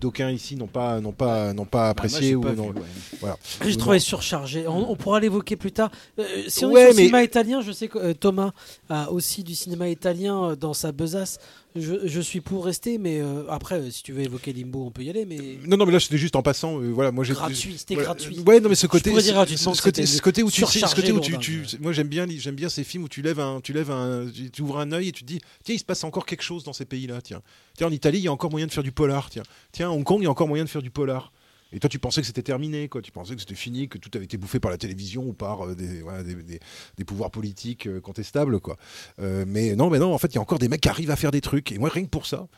d'aucuns 0.00 0.30
ici 0.30 0.56
n'ont 0.56 0.66
pas, 0.66 1.00
n'ont 1.00 1.12
pas, 1.12 1.52
n'ont 1.52 1.64
pas 1.66 1.88
apprécié 1.90 2.20
j'ai 2.28 2.34
ou 2.34 2.40
pas 2.40 2.52
vu, 2.52 2.60
ouais. 2.60 2.72
voilà. 3.20 3.38
J'ai 3.64 3.74
Ou 3.74 3.76
trouvé 3.76 3.96
non. 3.96 4.00
surchargé. 4.00 4.66
On, 4.66 4.90
on 4.90 4.96
pourra 4.96 5.20
l'évoquer 5.20 5.56
plus 5.56 5.72
tard. 5.72 5.90
Euh, 6.18 6.24
si 6.48 6.64
on 6.64 6.72
Ouais, 6.72 6.80
est 6.80 6.84
sur 6.84 6.90
le 6.90 6.96
mais- 6.96 7.02
cinéma 7.02 7.22
italien, 7.22 7.60
je 7.60 7.72
sais 7.72 7.88
que 7.88 7.98
euh, 7.98 8.14
Thomas 8.14 8.52
a 8.88 9.10
aussi 9.12 9.44
du 9.44 9.54
cinéma 9.54 9.88
italien 9.88 10.50
euh, 10.50 10.56
dans 10.56 10.74
sa 10.74 10.90
besace. 10.92 11.38
Je, 11.76 11.94
je 12.06 12.20
suis 12.20 12.40
pour 12.40 12.64
rester, 12.64 12.98
mais 12.98 13.20
euh, 13.20 13.44
après, 13.48 13.90
si 13.92 14.02
tu 14.02 14.12
veux 14.12 14.22
évoquer 14.22 14.52
Limbo, 14.52 14.84
on 14.86 14.90
peut 14.90 15.02
y 15.04 15.10
aller. 15.10 15.24
Mais 15.24 15.38
Non, 15.66 15.76
non, 15.76 15.86
mais 15.86 15.92
là 15.92 16.00
c'était 16.00 16.18
juste 16.18 16.34
en 16.34 16.42
passant. 16.42 16.80
euh, 16.80 16.90
voilà, 16.90 17.12
moi 17.12 17.22
j'ai 17.22 17.32
Gratuit, 17.32 17.76
c'était 17.78 17.94
voilà, 17.94 18.06
gratuit. 18.08 18.36
euh, 18.38 18.42
Ouais, 18.42 18.58
non, 18.60 18.68
mais 18.68 18.74
ce 18.74 18.88
côté, 18.88 19.10
dire 19.12 19.22
ce- 19.22 19.30
gratuitement 19.30 19.74
ce 19.74 19.82
côté, 19.82 20.02
c'était 20.04 20.16
ce 20.16 20.22
côté 20.22 20.42
où 20.42 20.50
tu, 20.50 20.64
ce 20.66 20.94
côté 20.96 21.12
où 21.12 21.20
tu, 21.20 21.64
moi 21.80 21.92
j'aime 21.92 22.08
bien, 22.08 22.26
j'aime 22.28 22.56
bien 22.56 22.68
ces 22.68 22.82
films 22.82 23.04
où 23.04 23.08
tu 23.08 23.22
lèves 23.22 23.38
un, 23.38 23.60
tu 23.60 23.72
lèves 23.72 23.90
un, 23.92 24.26
tu, 24.52 24.62
ouvres 24.62 24.78
un 24.80 24.90
œil 24.90 25.08
et 25.08 25.12
tu 25.12 25.22
te 25.22 25.28
dis, 25.28 25.38
tiens, 25.62 25.74
il 25.76 25.78
se 25.78 25.84
passe 25.84 26.02
encore 26.02 26.26
quelque 26.26 26.42
chose 26.42 26.64
dans 26.64 26.72
ces 26.72 26.84
pays-là, 26.86 27.20
tiens. 27.22 27.40
Tiens, 27.76 27.86
en 27.86 27.92
Italie, 27.92 28.18
il 28.18 28.24
y 28.24 28.28
a 28.28 28.32
encore 28.32 28.50
moyen 28.50 28.66
de 28.66 28.72
faire 28.72 28.82
du 28.82 28.92
polar, 28.92 29.30
tiens. 29.30 29.44
Tiens, 29.70 29.90
Hong 29.90 30.02
Kong, 30.02 30.20
il 30.20 30.24
y 30.24 30.26
a 30.26 30.30
encore 30.30 30.48
moyen 30.48 30.64
de 30.64 30.68
faire 30.68 30.82
du 30.82 30.90
polar. 30.90 31.32
Et 31.72 31.80
toi, 31.80 31.88
tu 31.88 31.98
pensais 31.98 32.20
que 32.20 32.26
c'était 32.26 32.42
terminé, 32.42 32.88
quoi. 32.88 33.02
Tu 33.02 33.12
pensais 33.12 33.34
que 33.34 33.40
c'était 33.40 33.54
fini, 33.54 33.88
que 33.88 33.98
tout 33.98 34.10
avait 34.14 34.24
été 34.24 34.36
bouffé 34.36 34.60
par 34.60 34.70
la 34.70 34.78
télévision 34.78 35.24
ou 35.24 35.32
par 35.32 35.66
euh, 35.66 35.74
des, 35.74 36.02
voilà, 36.02 36.22
des, 36.22 36.34
des- 36.34 37.04
pouvoirs 37.04 37.30
politiques 37.30 37.86
euh, 37.86 38.00
contestables, 38.00 38.60
quoi. 38.60 38.76
Euh, 39.20 39.44
mais 39.46 39.76
non, 39.76 39.90
mais 39.90 39.98
non, 39.98 40.12
en 40.12 40.18
fait, 40.18 40.28
il 40.28 40.34
y 40.34 40.38
a 40.38 40.40
encore 40.40 40.58
des 40.58 40.68
mecs 40.68 40.80
qui 40.80 40.88
arrivent 40.88 41.10
à 41.10 41.16
faire 41.16 41.30
des 41.30 41.40
trucs. 41.40 41.72
Et 41.72 41.78
moi, 41.78 41.88
rien 41.88 42.04
que 42.04 42.10
pour 42.10 42.26
ça, 42.26 42.48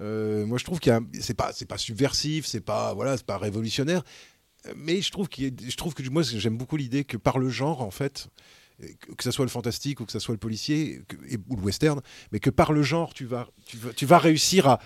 moi, 0.00 0.58
je 0.58 0.64
trouve 0.64 0.80
qu'il 0.80 0.98
c'est 1.20 1.34
pas, 1.34 1.52
c'est 1.52 1.66
pas 1.66 1.78
subversif, 1.78 2.46
c'est 2.46 2.60
pas, 2.60 2.94
voilà, 2.94 3.16
c'est 3.16 3.26
pas 3.26 3.38
révolutionnaire. 3.38 4.02
Mais 4.76 5.02
je 5.02 5.10
trouve 5.10 5.28
qu'il 5.28 5.54
je 5.68 5.76
trouve 5.76 5.94
que 5.94 6.08
moi, 6.08 6.22
j'aime 6.22 6.56
beaucoup 6.56 6.76
l'idée 6.76 7.04
que 7.04 7.16
par 7.16 7.38
le 7.38 7.48
genre, 7.50 7.82
en 7.82 7.90
fait, 7.90 8.28
que 9.16 9.22
ça 9.22 9.30
soit 9.30 9.44
le 9.44 9.50
fantastique 9.50 10.00
ou 10.00 10.04
que 10.06 10.12
ça 10.12 10.20
soit 10.20 10.34
le 10.34 10.38
policier 10.38 11.02
ou 11.48 11.56
le 11.56 11.62
western, 11.62 12.00
mais 12.32 12.40
que 12.40 12.50
par 12.50 12.72
le 12.72 12.82
genre, 12.82 13.14
tu 13.14 13.24
vas, 13.24 13.46
tu 13.66 13.76
vas, 13.76 13.92
tu 13.92 14.06
vas 14.06 14.18
réussir 14.18 14.66
à, 14.66 14.80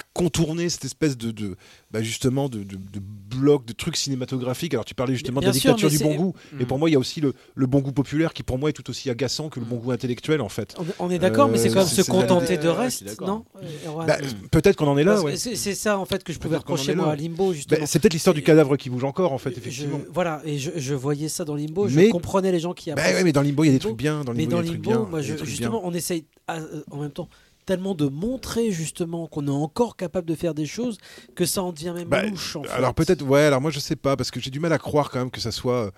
à 0.00 0.02
contourner 0.12 0.68
cette 0.68 0.84
espèce 0.84 1.16
de, 1.16 1.30
de 1.30 1.56
bah 1.90 2.02
justement 2.02 2.48
de, 2.48 2.58
de, 2.58 2.76
de 2.76 3.00
bloc 3.00 3.64
de 3.66 3.72
trucs 3.72 3.96
cinématographiques. 3.96 4.74
Alors 4.74 4.84
tu 4.84 4.94
parlais 4.94 5.14
justement 5.14 5.40
de 5.40 5.46
la 5.46 5.52
sûr, 5.52 5.74
dictature 5.74 5.90
mais 5.90 5.96
du 5.96 6.02
bon 6.04 6.14
goût, 6.22 6.34
et 6.58 6.64
Mm. 6.64 6.66
pour 6.66 6.78
moi 6.78 6.88
il 6.88 6.92
y 6.92 6.96
a 6.96 6.98
aussi 6.98 7.20
le, 7.20 7.34
le 7.54 7.66
bon 7.66 7.80
goût 7.80 7.92
populaire 7.92 8.32
qui 8.32 8.42
pour 8.42 8.58
moi 8.58 8.70
est 8.70 8.72
tout 8.72 8.88
aussi 8.90 9.10
agaçant 9.10 9.48
que 9.48 9.60
le 9.60 9.66
bon 9.66 9.76
goût 9.76 9.90
intellectuel 9.92 10.40
en 10.40 10.48
fait. 10.48 10.74
On 10.78 10.82
est- 10.84 10.94
on 10.98 11.10
est 11.10 11.18
d'accord, 11.18 11.48
mais 11.48 11.58
c'est 11.58 11.68
quand 11.68 11.76
même 11.80 11.86
se 11.86 12.02
contenter 12.02 12.56
de 12.56 12.62
je 12.62 12.68
reste, 12.68 13.20
non 13.20 13.44
euh, 13.62 13.88
Erwan 13.88 14.06
Bah, 14.06 14.16
Peut-être 14.50 14.76
qu'on 14.76 14.88
en 14.88 14.98
est 14.98 15.04
là. 15.04 15.20
Ouais. 15.22 15.36
C'est 15.36 15.74
ça 15.74 15.98
en 15.98 16.04
fait 16.04 16.24
que 16.24 16.32
je 16.32 16.38
pouvais 16.38 16.56
reprocher 16.56 16.94
moi 16.94 17.12
à 17.12 17.16
Limbo 17.16 17.52
justement. 17.52 17.80
Bah, 17.80 17.86
c'est 17.86 17.98
peut-être 17.98 18.12
l'histoire 18.14 18.34
du 18.34 18.42
cadavre 18.42 18.76
qui 18.76 18.90
bouge 18.90 19.04
encore 19.04 19.32
en 19.32 19.38
fait, 19.38 19.54
Je- 19.68 19.86
voilà, 20.12 20.40
et 20.44 20.58
je, 20.58 20.70
je 20.76 20.94
voyais 20.94 21.28
ça 21.28 21.44
dans 21.44 21.54
Limbo, 21.54 21.88
je 21.88 21.96
Mais- 21.96 22.08
comprenais 22.08 22.52
les 22.52 22.60
gens 22.60 22.72
qui 22.74 22.90
Bah 22.92 23.02
ouais, 23.02 23.24
mais 23.24 23.32
dans 23.32 23.42
Limbo, 23.42 23.64
il 23.64 23.68
y 23.68 23.70
a 23.70 23.72
des 23.72 23.78
trucs 23.78 23.96
bien, 23.96 24.24
dans 24.24 24.32
mais 24.32 24.40
Limbo, 24.44 24.56
dans 24.56 24.62
des 24.62 24.68
trucs 24.68 24.86
Limbo, 24.86 25.06
moi, 25.06 25.20
je- 25.22 25.36
justement, 25.44 25.80
on 25.84 25.92
essaye 25.92 26.24
euh, 26.50 26.82
en 26.90 26.96
même 26.98 27.10
temps 27.12 27.28
tellement 27.70 27.94
de 27.94 28.08
montrer 28.08 28.72
justement 28.72 29.28
qu'on 29.28 29.46
est 29.46 29.50
encore 29.50 29.96
capable 29.96 30.26
de 30.28 30.34
faire 30.34 30.54
des 30.54 30.66
choses 30.66 30.98
que 31.36 31.44
ça 31.46 31.62
en 31.62 31.70
devient 31.72 31.92
même 31.94 32.08
Bah, 32.08 32.24
louche. 32.24 32.56
en. 32.56 32.62
Alors 32.72 32.94
peut-être, 32.94 33.22
ouais, 33.22 33.42
alors 33.42 33.60
moi 33.60 33.70
je 33.70 33.78
sais 33.78 33.94
pas, 33.94 34.16
parce 34.16 34.32
que 34.32 34.40
j'ai 34.40 34.50
du 34.50 34.58
mal 34.58 34.72
à 34.72 34.78
croire 34.78 35.08
quand 35.08 35.20
même 35.20 35.30
que 35.30 35.40
ça 35.40 35.52
soit 35.52 35.86
euh, 35.86 35.90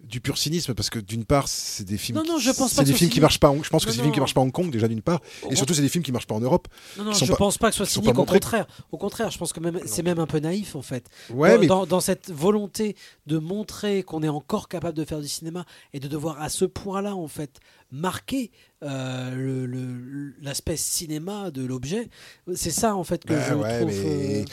du 0.00 0.22
pur 0.22 0.38
cynisme, 0.38 0.72
parce 0.74 0.88
que 0.88 0.98
d'une 0.98 1.24
part, 1.26 1.46
c'est 1.48 1.84
des 1.84 1.98
films, 1.98 2.16
Non, 2.18 2.24
non, 2.26 2.38
je 2.38 2.50
pense 2.50 2.72
pas 2.74 2.82
des 2.82 2.94
films 2.94 3.10
qui 3.10 3.20
marchent 3.20 3.38
pas, 3.38 3.50
en- 3.50 3.62
je 3.62 3.68
pense 3.68 3.84
que 3.84 3.90
c'est 3.90 3.98
des 3.98 4.02
films 4.04 4.14
qui 4.14 4.20
marchent 4.20 4.32
pas 4.34 4.40
à 4.40 4.44
Hong 4.44 4.50
Kong 4.50 4.70
déjà 4.72 4.88
d'une 4.88 5.02
part, 5.02 5.20
et 5.50 5.54
surtout 5.54 5.74
c'est 5.74 5.82
des 5.82 5.90
films 5.90 6.02
qui 6.02 6.12
marchent 6.12 6.26
pas 6.26 6.34
en 6.34 6.40
Europe. 6.40 6.66
Non, 6.96 7.04
non, 7.04 7.12
je 7.12 7.30
pense 7.34 7.58
pas 7.58 7.68
que 7.68 7.74
ce 7.76 7.84
soit 7.84 7.86
cynique, 8.00 8.18
au 8.18 8.24
contraire. 8.24 8.66
Au 8.90 8.96
contraire, 8.96 9.30
je 9.30 9.36
pense 9.38 9.52
que 9.52 9.60
même 9.60 9.78
c'est 9.84 10.02
même 10.02 10.18
un 10.18 10.26
peu 10.26 10.38
naïf 10.38 10.74
en 10.76 10.82
fait. 10.82 11.04
Ouais, 11.30 11.52
dans, 11.54 11.60
mais- 11.60 11.66
dans, 11.66 11.86
dans 11.86 12.00
cette 12.00 12.30
volonté 12.32 12.96
de 13.26 13.36
montrer 13.38 14.02
qu'on 14.02 14.22
est 14.22 14.28
encore 14.28 14.66
capable 14.68 14.96
de 14.96 15.04
faire 15.04 15.20
du 15.20 15.28
cinéma 15.28 15.66
et 15.92 16.00
de 16.00 16.08
devoir 16.08 16.40
à 16.40 16.48
ce 16.48 16.64
point-là 16.64 17.14
en 17.14 17.28
fait 17.28 17.60
marquer 17.92 18.50
euh, 18.82 19.30
le- 19.34 19.66
le- 19.66 20.34
l'aspect 20.42 20.76
cinéma 20.76 21.50
de 21.52 21.64
l'objet, 21.64 22.08
c'est 22.54 22.70
ça 22.70 22.96
en 22.96 23.04
fait 23.04 23.22
que 23.24 23.34
Bah 23.34 23.44
je 23.48 23.54
ouais, 23.54 23.78
trouve. 23.80 23.90
mais 23.92 24.40
euh, 24.40 24.44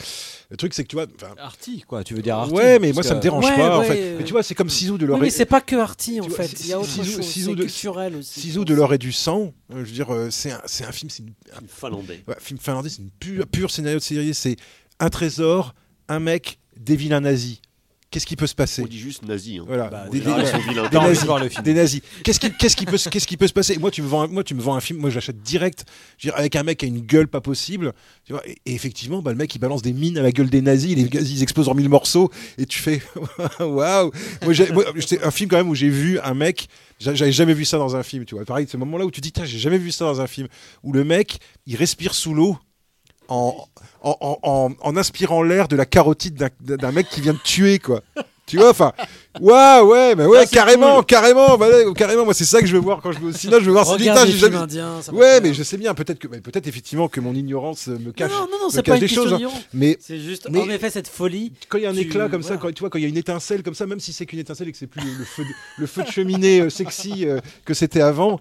le 0.50 0.56
truc 0.56 0.72
c'est 0.74 0.84
que 0.84 0.88
tu 0.88 0.94
vois, 0.96 1.06
enfin, 1.16 1.34
Arty, 1.38 1.82
quoi. 1.88 2.04
Tu 2.04 2.14
veux 2.14 2.22
dire 2.22 2.36
Arty 2.36 2.52
Ouais, 2.54 2.78
mais 2.78 2.88
moi 2.88 2.96
parce 2.96 3.08
ça 3.08 3.14
me 3.14 3.18
que- 3.18 3.22
dérange 3.22 3.44
Ouais, 3.46 3.56
pas 3.56 3.78
en 3.78 3.82
fait. 3.82 3.98
euh, 3.98 4.16
Mais 4.18 4.24
tu 4.24 4.32
vois, 4.32 4.42
c'est 4.42 4.54
comme 4.54 4.68
Ciseaux 4.70 4.98
de 4.98 5.04
oui, 5.04 5.08
l'or. 5.08 5.18
mais 5.18 5.30
c'est 5.30 5.46
pas 5.46 5.60
que 5.60 5.74
Arty 5.76 6.20
en 6.20 6.26
vois, 6.28 6.36
fait. 6.44 6.60
Il 6.60 6.66
y 6.68 6.72
a 6.72 6.78
autre 6.78 6.88
Ciseaux- 6.88 7.22
chose. 7.22 7.56
De- 7.56 7.62
culturel 7.64 8.16
aussi. 8.16 8.40
Ciseaux 8.40 8.64
de 8.64 8.74
l'or 8.74 8.94
et 8.94 8.98
du 8.98 9.10
sang. 9.12 9.52
euh, 9.72 9.84
je 9.84 9.90
veux 9.90 9.92
dire, 9.92 10.08
c'est 10.30 10.52
un, 10.52 10.60
c'est 10.66 10.84
un 10.84 10.92
film, 10.92 11.10
c'est 11.10 11.22
une- 11.22 11.34
un 11.54 11.66
Finlandais. 11.66 12.22
Ouais, 12.28 12.36
film 12.38 12.60
finlandais, 12.60 12.88
c'est 12.90 13.02
une 13.02 13.10
pure, 13.10 13.46
pure 13.48 13.70
scénario 13.70 13.98
de 13.98 14.04
série. 14.04 14.32
C'est 14.34 14.56
un 15.00 15.08
trésor, 15.08 15.74
un 16.08 16.20
mec, 16.20 16.58
des 16.76 16.94
vilains 16.96 17.20
nazis. 17.20 17.60
Qu'est-ce 18.10 18.26
qui 18.26 18.34
peut 18.34 18.48
se 18.48 18.56
passer 18.56 18.82
On 18.82 18.86
dit 18.86 18.98
juste 18.98 19.22
nazi. 19.24 19.58
hein. 19.58 19.64
Voilà, 19.68 19.88
Bah, 19.88 20.06
des, 20.10 20.20
nazis, 20.20 21.24
voir 21.24 21.38
le 21.38 21.48
film. 21.48 21.62
des 21.62 21.74
nazis. 21.74 22.00
Qu'est-ce 22.24 22.40
qui, 22.40 22.50
qu'est-ce 22.52 22.74
qui 22.74 22.84
peut, 22.84 22.96
se- 22.96 23.08
qu'est-ce 23.08 23.26
qui 23.28 23.36
peut 23.36 23.46
se 23.46 23.52
passer? 23.52 23.78
Moi, 23.78 23.92
tu 23.92 24.02
me 24.02 24.08
vends, 24.08 24.22
un- 24.22 24.26
moi, 24.26 24.42
tu 24.42 24.54
me 24.54 24.60
vends 24.60 24.74
un 24.74 24.80
film. 24.80 24.98
Moi, 24.98 25.10
j'achète 25.10 25.40
direct. 25.42 25.84
Je 26.18 26.26
veux 26.26 26.32
dire, 26.32 26.38
avec 26.40 26.56
un 26.56 26.64
mec 26.64 26.78
qui 26.78 26.86
a 26.86 26.88
une 26.88 27.02
gueule 27.02 27.28
pas 27.28 27.40
possible. 27.40 27.92
Tu 28.24 28.32
vois, 28.32 28.44
et, 28.48 28.56
et 28.66 28.74
effectivement, 28.74 29.22
bah, 29.22 29.30
le 29.30 29.36
mec, 29.36 29.54
il 29.54 29.60
balance 29.60 29.82
des 29.82 29.92
mines 29.92 30.18
à 30.18 30.22
la 30.22 30.32
gueule 30.32 30.50
des 30.50 30.60
nazis. 30.60 30.96
Les 30.96 31.04
nazis, 31.08 31.38
ils 31.38 31.42
explosent 31.44 31.68
en 31.68 31.74
mille 31.74 31.88
morceaux. 31.88 32.30
Et 32.58 32.66
tu 32.66 32.80
fais, 32.80 33.00
waouh. 33.60 34.10
Moi, 34.42 34.52
j'ai- 34.54 34.72
moi, 34.72 34.84
c'est 35.06 35.22
un 35.22 35.30
film 35.30 35.48
quand 35.48 35.58
même 35.58 35.68
où 35.68 35.76
j'ai 35.76 35.88
vu 35.88 36.18
un 36.18 36.34
mec. 36.34 36.66
j'a- 36.98 37.14
J'avais 37.14 37.30
jamais 37.32 37.54
vu 37.54 37.64
ça 37.64 37.78
dans 37.78 37.94
un 37.94 38.02
film. 38.02 38.24
Tu 38.24 38.34
vois, 38.34 38.44
pareil, 38.44 38.66
c'est 38.68 38.76
le 38.76 38.80
moment-là 38.86 39.06
où 39.06 39.12
tu 39.12 39.20
dis, 39.20 39.30
Tiens, 39.30 39.44
j'ai 39.44 39.58
jamais 39.60 39.78
vu 39.78 39.92
ça 39.92 40.04
dans 40.04 40.20
un 40.20 40.26
film. 40.26 40.48
Où 40.82 40.92
le 40.92 41.04
mec, 41.04 41.38
il 41.66 41.76
respire 41.76 42.12
sous 42.14 42.34
l'eau. 42.34 42.58
En, 43.30 44.96
inspirant 44.96 45.42
l'air 45.42 45.68
de 45.68 45.76
la 45.76 45.86
carotide 45.86 46.50
d'un 46.60 46.92
mec 46.92 47.08
qui 47.08 47.20
vient 47.20 47.34
de 47.34 47.38
tuer, 47.38 47.78
quoi. 47.78 48.02
Tu 48.46 48.56
vois, 48.56 48.70
enfin, 48.70 48.92
ouais, 49.40 49.80
ouais, 49.80 50.14
mais 50.16 50.26
ouais, 50.26 50.46
carrément, 50.46 51.02
carrément, 51.02 51.56
voilà, 51.56 51.92
carrément. 51.94 52.24
Moi, 52.24 52.34
c'est 52.34 52.44
ça 52.44 52.60
que 52.60 52.66
je 52.66 52.72
veux 52.74 52.80
voir 52.82 53.00
quand 53.00 53.12
je 53.12 53.18
vais 53.20 53.26
au 53.26 53.32
cinéma. 53.32 53.60
Je 53.60 53.64
veux 53.66 53.72
voir. 53.72 53.86
films 53.96 54.14
jamais- 54.38 54.56
indiens, 54.56 55.02
ça 55.02 55.12
Ouais, 55.12 55.40
mais 55.40 55.54
je 55.54 55.62
sais 55.62 55.76
bien. 55.76 55.94
Peut-être 55.94 56.18
que, 56.18 56.26
peut-être 56.26 56.66
effectivement 56.66 57.08
que 57.08 57.20
mon 57.20 57.34
ignorance 57.34 57.86
me 57.88 58.10
cache, 58.12 58.30
non, 58.32 58.46
non, 58.50 58.66
me 58.66 58.70
c'est 58.70 58.82
cache 58.82 58.94
pas 58.94 59.00
des 59.00 59.08
choses. 59.08 59.32
hein. 59.32 59.38
Mais 59.72 59.96
C'est 60.00 60.18
juste, 60.18 60.48
mais 60.50 60.60
en 60.60 60.68
effet, 60.70 60.90
cette 60.90 61.08
folie. 61.08 61.52
quand 61.68 61.78
il 61.78 61.84
y 61.84 61.86
a 61.86 61.90
un 61.90 61.94
tu- 61.94 62.00
éclat 62.00 62.28
comme 62.28 62.42
ça, 62.42 62.56
quand 62.56 62.72
tu 62.72 62.80
vois, 62.80 62.90
quand 62.90 62.98
il 62.98 63.02
y 63.02 63.06
a 63.06 63.08
une 63.08 63.16
étincelle 63.16 63.62
comme 63.62 63.74
ça, 63.74 63.86
même 63.86 64.00
si 64.00 64.12
c'est 64.12 64.26
qu'une 64.26 64.38
étincelle 64.40 64.68
et 64.68 64.72
que 64.72 64.78
c'est 64.78 64.86
plus 64.86 65.02
le, 65.18 65.24
feu, 65.24 65.44
de, 65.44 65.48
le 65.78 65.86
feu 65.86 66.02
de 66.02 66.08
cheminée 66.10 66.60
euh, 66.62 66.70
sexy 66.70 67.26
euh, 67.26 67.38
que 67.64 67.74
c'était 67.74 68.00
avant, 68.00 68.40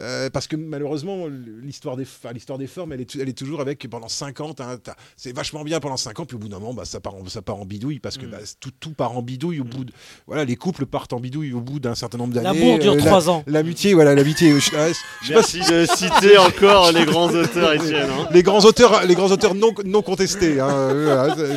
euh, 0.00 0.30
parce 0.30 0.46
que 0.46 0.56
malheureusement 0.56 1.26
l'histoire 1.62 1.96
des, 1.96 2.04
enfin, 2.04 2.32
l'histoire 2.32 2.58
des 2.58 2.66
formes, 2.66 2.92
elle 2.92 3.00
est, 3.02 3.16
elle 3.16 3.28
est 3.28 3.36
toujours 3.36 3.60
avec 3.60 3.86
pendant 3.90 4.08
50 4.08 4.60
hein, 4.60 4.78
c'est 5.16 5.34
vachement 5.34 5.64
bien 5.64 5.80
pendant 5.80 5.96
5 5.96 6.20
ans, 6.20 6.24
puis 6.26 6.36
au 6.36 6.38
bout 6.38 6.48
d'un 6.48 6.58
moment, 6.58 6.74
bah, 6.74 6.84
ça 6.84 7.00
part, 7.00 7.14
en, 7.14 7.26
ça 7.26 7.42
part 7.42 7.56
en 7.56 7.64
bidouille 7.64 7.98
parce 7.98 8.16
que 8.18 8.26
bah, 8.26 8.38
tout, 8.60 8.70
tout 8.78 8.92
part 8.92 9.16
en 9.16 9.22
bidouille 9.22 9.60
au 9.60 9.64
bout 9.64 9.84
de, 9.84 9.92
voilà, 10.30 10.44
les 10.44 10.54
couples 10.54 10.86
partent 10.86 11.12
en 11.12 11.18
bidouille 11.18 11.52
au 11.52 11.60
bout 11.60 11.80
d'un 11.80 11.96
certain 11.96 12.16
nombre 12.16 12.32
d'années. 12.32 12.46
L'amour 12.60 12.78
dure 12.78 12.94
la- 12.94 13.02
trois 13.02 13.28
ans. 13.28 13.42
L'amitié, 13.48 13.94
voilà, 13.94 14.14
l'amitié. 14.14 14.52
je- 14.52 14.58
je 14.60 14.64
sais 14.70 14.70
pas 14.76 14.86
Merci 15.28 15.60
si- 15.64 15.70
de 15.72 15.84
citer 15.96 16.38
encore 16.38 16.92
les 16.92 17.04
grands 17.04 17.28
auteurs, 17.30 17.72
Étienne. 17.72 18.08
hein. 18.08 18.28
les 18.32 18.44
grands 18.44 18.64
auteurs, 18.64 19.04
les 19.06 19.14
grands 19.16 19.30
auteurs 19.32 19.56
non, 19.56 19.72
non 19.84 20.02
contestés. 20.02 20.60
hein, 20.60 20.68
euh, 20.70 21.24
voilà, 21.34 21.50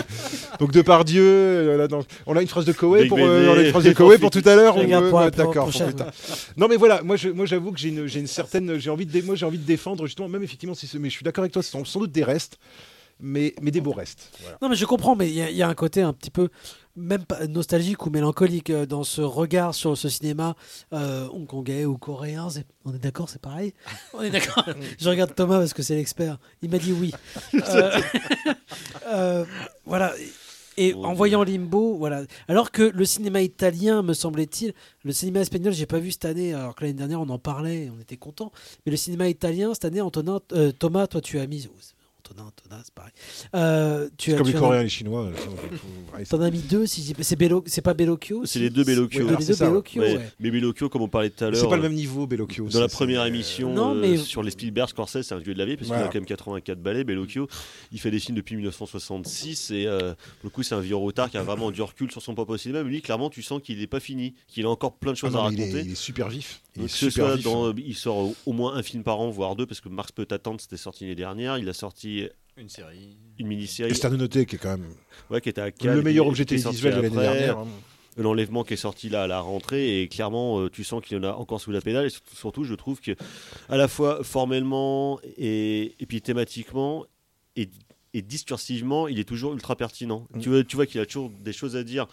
donc 0.60 0.72
Depardieu, 0.72 1.22
euh, 1.24 1.78
là, 1.78 1.88
donc, 1.88 2.06
on 2.26 2.36
a 2.36 2.42
une 2.42 2.48
phrase 2.48 2.66
de 2.66 2.72
Coé 2.74 3.02
Big 3.02 3.10
pour, 3.10 3.20
euh, 3.20 3.54
on 3.54 3.58
a 3.60 3.62
une 3.62 3.70
phrase 3.70 3.84
de 3.84 3.94
Coé 3.94 4.18
pour 4.18 4.32
tout 4.32 4.42
à 4.44 4.56
l'heure. 4.56 4.76
Euh, 4.78 4.82
la- 4.88 5.00
la 5.26 5.30
D'accord. 5.30 5.70
Non 6.58 6.68
mais 6.68 6.76
voilà, 6.78 7.04
moi 7.04 7.16
je- 7.16 7.30
moi 7.30 7.46
j'avoue 7.46 7.72
que 7.74 7.80
j'ai 7.80 7.90
une, 7.90 8.08
j'ai 8.08 8.20
une 8.22 8.28
certaine, 8.28 8.80
j'ai 8.80 8.90
envie 8.90 9.06
de, 9.06 9.22
moi 9.22 9.36
j'ai 9.36 9.46
envie 9.46 9.60
de 9.60 9.66
défendre 9.66 10.06
justement, 10.08 10.28
même 10.30 10.44
effectivement 10.44 10.74
si, 10.74 10.88
c'est- 10.88 10.98
mais 10.98 11.10
je 11.10 11.16
suis 11.16 11.24
d'accord 11.24 11.44
avec 11.44 11.52
toi, 11.52 11.62
ce 11.62 11.70
sont 11.70 11.86
sans 11.86 12.00
doute 12.00 12.12
des 12.12 12.24
restes, 12.24 12.58
mais 13.24 13.56
mais 13.62 13.72
des 13.72 13.82
beaux 13.82 13.92
restes. 13.94 14.30
Voilà. 14.42 14.58
Non, 14.62 14.70
mais 14.70 14.76
je 14.76 14.86
comprends, 14.86 15.16
mais 15.16 15.28
il 15.30 15.34
y, 15.36 15.42
a- 15.42 15.50
il 15.50 15.56
y 15.56 15.64
a 15.64 15.68
un 15.70 15.74
côté 15.74 16.02
un 16.02 16.14
petit 16.14 16.30
peu, 16.30 16.50
même 16.96 17.24
pas 17.26 17.48
nostalgique 17.48 18.06
ou 18.06 18.10
mélancolique 18.12 18.70
euh, 18.70 18.86
dans 18.86 19.04
ce 19.04 19.22
regard 19.22 19.74
sur 19.74 19.98
ce 19.98 20.10
cinéma 20.10 20.56
euh, 20.94 21.28
hongkongais 21.32 21.86
ou 21.86 21.98
coréen. 21.98 22.50
On 22.86 22.94
est 22.94 23.00
d'accord, 23.00 23.30
c'est 23.30 23.42
pareil? 23.42 23.74
On 24.14 24.22
est 24.22 24.30
d'accord 24.30 24.66
Je 25.00 25.10
regarde 25.10 25.34
Thomas 25.34 25.58
parce 25.60 25.74
que 25.74 25.82
c'est 25.82 25.96
l'expert. 25.96 26.38
Il 26.62 26.70
m'a 26.70 26.78
dit 26.78 26.92
oui. 26.94 27.12
Euh, 27.54 28.00
euh, 29.08 29.46
voilà. 29.86 30.14
Et 30.76 30.96
en 30.96 31.14
voyant 31.14 31.44
Limbo, 31.44 31.98
voilà. 31.98 32.24
Alors 32.48 32.72
que 32.72 32.82
le 32.82 33.06
cinéma 33.06 33.42
italien, 33.44 34.02
me 34.02 34.14
semblait-il, 34.14 34.74
le 35.04 35.12
cinéma 35.12 35.42
espagnol, 35.42 35.72
j'ai 35.72 35.86
pas 35.86 36.00
vu 36.00 36.12
cette 36.12 36.26
année, 36.26 36.56
alors 36.56 36.74
que 36.74 36.82
l'année 36.82 36.96
dernière 36.96 37.22
on 37.22 37.30
en 37.30 37.38
parlait, 37.38 37.92
on 37.96 38.02
était 38.02 38.18
content. 38.18 38.52
Mais 38.86 38.90
le 38.90 38.98
cinéma 38.98 39.28
italien 39.30 39.76
cette 39.76 39.86
année, 39.86 40.02
Antonin, 40.02 40.40
euh, 40.54 40.72
Thomas, 40.72 41.06
toi 41.06 41.22
tu 41.22 41.38
as 41.40 41.46
mis. 41.46 41.70
C'est- 42.26 42.32
Antonin, 42.34 42.48
Antonin, 42.48 42.82
c'est 42.84 42.94
pareil. 42.94 43.12
Euh, 43.56 44.10
tu 44.18 44.30
C'est 44.32 44.36
as- 44.36 44.38
comme 44.38 44.48
tu 44.48 44.54
les 44.54 44.58
en 44.58 44.62
Coréens 44.62 44.82
et 44.82 44.84
les 44.84 44.90
Chinois. 44.90 45.32
T'en 46.30 46.42
as 46.42 46.52
mis 46.52 46.60
deux, 46.60 46.86
si 46.86 47.14
c'est 47.22 47.36
Bello- 47.36 47.64
c'est 47.68 47.82
pas 47.82 47.94
Bellocchio 47.94 48.46
C'est 48.46 48.60
les 48.60 48.70
deux 48.70 48.84
Bellocchio. 48.84 49.26
Ouais, 49.26 49.36
les 49.38 49.46
deux 49.46 49.56
Bellocchio, 49.56 50.02
Ouais. 50.02 50.16
ouais. 50.18 50.30
Mais 50.40 50.52
Bellocchio, 50.52 50.90
comme 50.90 51.02
on 51.02 51.08
parlait 51.08 51.30
tout 51.30 51.44
à 51.44 51.50
l'heure. 51.50 51.60
C'est 51.62 51.68
pas 51.68 51.76
le 51.76 51.82
euh, 51.82 51.90
même 51.90 51.94
niveau, 51.94 52.26
Bellocchio. 52.28 52.68
Dans 52.70 52.80
la 52.80 52.88
c'est- 52.88 52.96
première 52.96 53.24
c'est- 53.24 53.28
émission 53.30 53.74
Non, 53.74 53.96
euh, 53.96 54.00
mais- 54.02 54.18
sur 54.18 54.44
les 54.44 54.52
Spielberg, 54.52 54.90
Scorsese, 54.90 55.22
c'est 55.24 55.34
un 55.36 55.40
vieux 55.40 55.54
de 55.54 55.60
la 55.60 55.66
vie, 55.66 55.76
parce 55.76 55.88
qu'il 55.90 55.96
a 55.98 56.04
quand 56.08 56.16
même 56.16 56.26
84 56.26 56.80
balais. 56.82 57.04
Bellocchio, 57.04 57.48
il 57.92 58.00
fait 58.00 58.12
des 58.12 58.20
films 58.20 58.38
depuis 58.38 58.56
1966, 58.56 59.72
et 59.72 59.86
euh, 59.88 60.14
pour 60.42 60.46
le 60.46 60.50
coup, 60.50 60.64
c'est 60.64 60.76
un 60.76 60.80
vieux 60.82 60.96
retard 60.96 61.30
qui 61.30 61.38
a 61.38 61.44
vraiment 61.44 61.72
du 61.72 61.82
recul 61.82 62.12
sur 62.12 62.22
son 62.22 62.34
propre 62.36 62.58
cinéma. 62.58 62.84
Mais 62.84 62.90
lui, 62.90 63.02
clairement, 63.02 63.30
tu 63.30 63.42
sens 63.42 63.62
qu'il 63.62 63.80
n'est 63.80 63.88
pas 63.88 64.00
fini, 64.00 64.34
qu'il 64.48 64.66
a 64.66 64.70
encore 64.70 64.94
plein 64.94 65.12
de 65.12 65.18
Ah 65.18 65.20
choses 65.22 65.34
non, 65.34 65.44
à 65.44 65.50
mais 65.50 65.56
il 65.56 65.62
est- 65.62 65.66
raconter. 65.66 65.86
il 65.86 65.92
est 65.92 65.96
super 65.96 66.30
vif. 66.30 66.62
Il 66.76 66.82
Donc, 66.82 66.90
est 66.90 66.92
que 66.92 66.98
ce 66.98 67.10
super 67.10 67.26
soit 67.28 67.36
vif, 67.36 67.46
dans, 67.46 67.70
hein. 67.70 67.74
il 67.78 67.96
sort 67.96 68.18
au, 68.18 68.36
au 68.46 68.54
moins 68.54 68.74
un 68.76 68.84
film 68.84 69.04
par 69.04 69.20
an, 69.20 69.30
voire 69.30 69.56
deux, 69.56 69.66
parce 69.66 69.80
que 69.82 69.90
Mars 69.90 70.12
peut 70.12 70.28
attendre, 70.32 70.60
c'était 70.60 70.78
sorti 70.78 71.04
l'année 71.04 71.16
dernière. 71.16 71.58
Il 71.60 71.70
a 71.70 71.74
sorti 71.74 72.28
Une 72.58 72.70
série. 72.70 73.16
une 73.38 73.48
mini-série. 73.48 73.92
Et 73.92 73.94
c'est 73.94 74.06
à 74.06 74.10
noter 74.10 74.46
qui 74.46 74.56
est 74.56 74.60
quand 74.60 74.78
même 74.78 74.90
Ouais, 75.30 75.40
qui 75.42 75.50
était 75.50 75.62
à 75.62 75.72
Cannes, 75.72 75.96
le 75.96 76.02
meilleur 76.02 76.26
et- 76.26 76.30
objet 76.30 76.46
télévisuel 76.46 76.96
de 76.96 77.02
l'année 77.02 77.16
dernière. 77.16 77.60
hein. 77.60 77.68
L'enlèvement 78.16 78.64
qui 78.64 78.76
est 78.76 78.78
sorti 78.78 79.10
là 79.10 79.24
à 79.24 79.28
la 79.28 79.40
rentrée 79.40 80.02
et 80.04 80.08
clairement 80.08 80.60
euh, 80.60 80.70
tu 80.70 80.84
sens 80.84 81.04
qu'il 81.04 81.18
y 81.18 81.20
en 81.20 81.24
a 81.24 81.32
encore 81.34 81.60
sous 81.60 81.72
la 81.72 81.82
pédale 81.82 82.06
et 82.06 82.12
surtout, 82.36 82.64
je 82.64 82.76
trouve 82.76 83.02
que 83.02 83.16
à 83.70 83.76
la 83.78 83.88
fois 83.88 84.24
formellement 84.24 85.20
et, 85.40 85.96
et 86.00 86.06
puis 86.06 86.22
thématiquement 86.22 87.06
et, 87.56 87.70
et 88.14 88.22
discursivement 88.22 89.08
il 89.08 89.18
est 89.20 89.24
toujours 89.24 89.54
ultra 89.54 89.76
pertinent. 89.76 90.28
Mm. 90.36 90.40
Tu 90.42 90.50
vois, 90.50 90.64
tu 90.64 90.76
vois 90.76 90.86
qu'il 90.86 91.02
a 91.02 91.08
toujours 91.08 91.32
des 91.32 91.54
choses 91.54 91.76
à 91.76 91.84
dire 91.84 92.06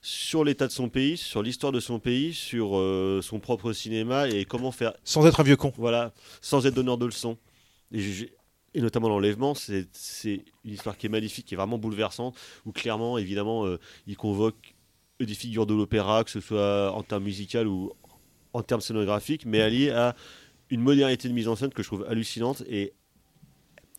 sur 0.00 0.44
l'état 0.44 0.66
de 0.66 0.72
son 0.72 0.88
pays, 0.88 1.16
sur 1.16 1.42
l'histoire 1.42 1.72
de 1.72 1.80
son 1.80 1.98
pays, 1.98 2.32
sur 2.32 2.76
euh, 2.76 3.20
son 3.22 3.40
propre 3.40 3.72
cinéma 3.72 4.28
et 4.28 4.44
comment 4.44 4.70
faire 4.70 4.94
Sans 5.04 5.26
être 5.26 5.40
un 5.40 5.42
vieux 5.42 5.56
con. 5.56 5.72
voilà, 5.76 6.12
sans 6.40 6.66
être 6.66 6.74
donneur 6.74 6.98
de 6.98 7.06
leçons. 7.06 7.36
Et, 7.92 8.30
notamment 8.80 9.08
l'enlèvement, 9.08 9.54
c'est 9.54 9.88
c'est 9.92 10.44
une 10.64 10.72
histoire 10.72 10.96
qui 10.96 11.06
est 11.06 11.08
magnifique, 11.08 11.46
qui 11.46 11.54
est 11.54 11.56
vraiment 11.56 11.78
bouleversante, 11.78 12.36
où 12.64 12.72
clairement, 12.72 13.18
évidemment, 13.18 13.66
euh, 13.66 13.78
il 14.06 14.16
convoque 14.16 14.74
des 15.18 15.34
figures 15.34 15.66
de 15.66 15.74
l'opéra, 15.74 16.22
que 16.22 16.30
ce 16.30 16.40
soit 16.40 16.92
en 16.92 17.02
termes 17.02 17.24
musical 17.24 17.66
ou 17.66 17.92
en 18.52 18.62
termes 18.62 18.80
scénographiques, 18.80 19.46
mais 19.46 19.60
allié 19.60 19.90
à 19.90 20.14
une 20.70 20.80
modernité 20.80 21.28
de 21.28 21.34
mise 21.34 21.48
en 21.48 21.56
scène 21.56 21.70
que 21.70 21.82
je 21.82 21.88
trouve 21.88 22.06
hallucinante. 22.08 22.62
Et 22.68 22.92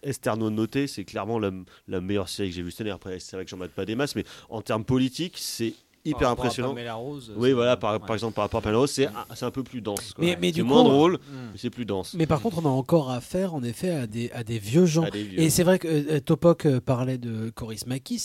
Esterno 0.02 0.50
Noté, 0.50 0.88
c'est 0.88 1.04
clairement 1.04 1.40
la, 1.40 1.52
la 1.90 2.00
meilleure 2.00 2.30
série 2.30 2.50
que 2.50 2.56
j'ai 2.56 2.62
vue 2.62 2.72
cette 2.72 2.82
année. 2.82 2.92
Après, 2.92 3.20
c'est 3.20 3.36
vrai 3.36 3.44
que 3.44 3.52
j'en 3.52 3.58
mate 3.58 3.72
pas 3.72 3.86
des 3.86 3.96
masses, 3.96 4.16
mais 4.16 4.24
en 4.50 4.62
termes 4.62 4.86
politiques, 4.86 5.38
c'est 5.38 5.74
hyper 6.10 6.20
Par 6.20 6.30
rapport 6.30 6.46
à 6.46 6.48
impressionnant. 6.48 6.98
Rose, 7.00 7.32
oui, 7.36 7.52
voilà, 7.54 7.78
par, 7.78 7.94
ouais. 7.94 8.00
par 8.00 8.14
exemple, 8.16 8.34
par 8.36 8.44
rapport 8.46 8.60
à 8.60 8.62
Pamela 8.62 8.80
Rose, 8.80 8.92
c'est 8.92 9.08
un, 9.46 9.52
peu 9.52 9.64
plus 9.64 9.82
dense. 9.82 10.14
quoi. 10.14 10.24
Mais- 10.26 10.38
mais 10.40 10.48
c'est 10.48 10.54
du 10.54 10.64
moins 10.64 10.84
coup- 10.84 10.90
drôle, 10.90 11.14
Mm. 11.14 11.18
mais 11.52 11.58
c'est 11.58 11.70
plus 11.70 11.86
dense. 11.86 12.14
Mais 12.16 12.26
par 12.28 12.42
contre, 12.42 12.60
on 12.64 12.66
a 12.66 12.70
encore 12.72 13.10
affaire, 13.12 13.54
en 13.54 13.64
effet, 13.64 13.90
à 13.92 14.08
des, 14.08 14.30
à 14.32 14.44
des 14.44 14.60
vieux 14.60 14.86
gens. 14.86 15.04
À 15.04 15.10
des 15.12 15.24
vieux. 15.24 15.40
Et 15.40 15.50
c'est 15.50 15.64
vrai 15.64 15.80
que 15.80 15.88
euh, 15.88 16.20
Topoc 16.20 16.66
euh, 16.66 16.80
parlait 16.80 17.18
de 17.18 17.50
Coris 17.56 17.86
Maki, 17.88 18.20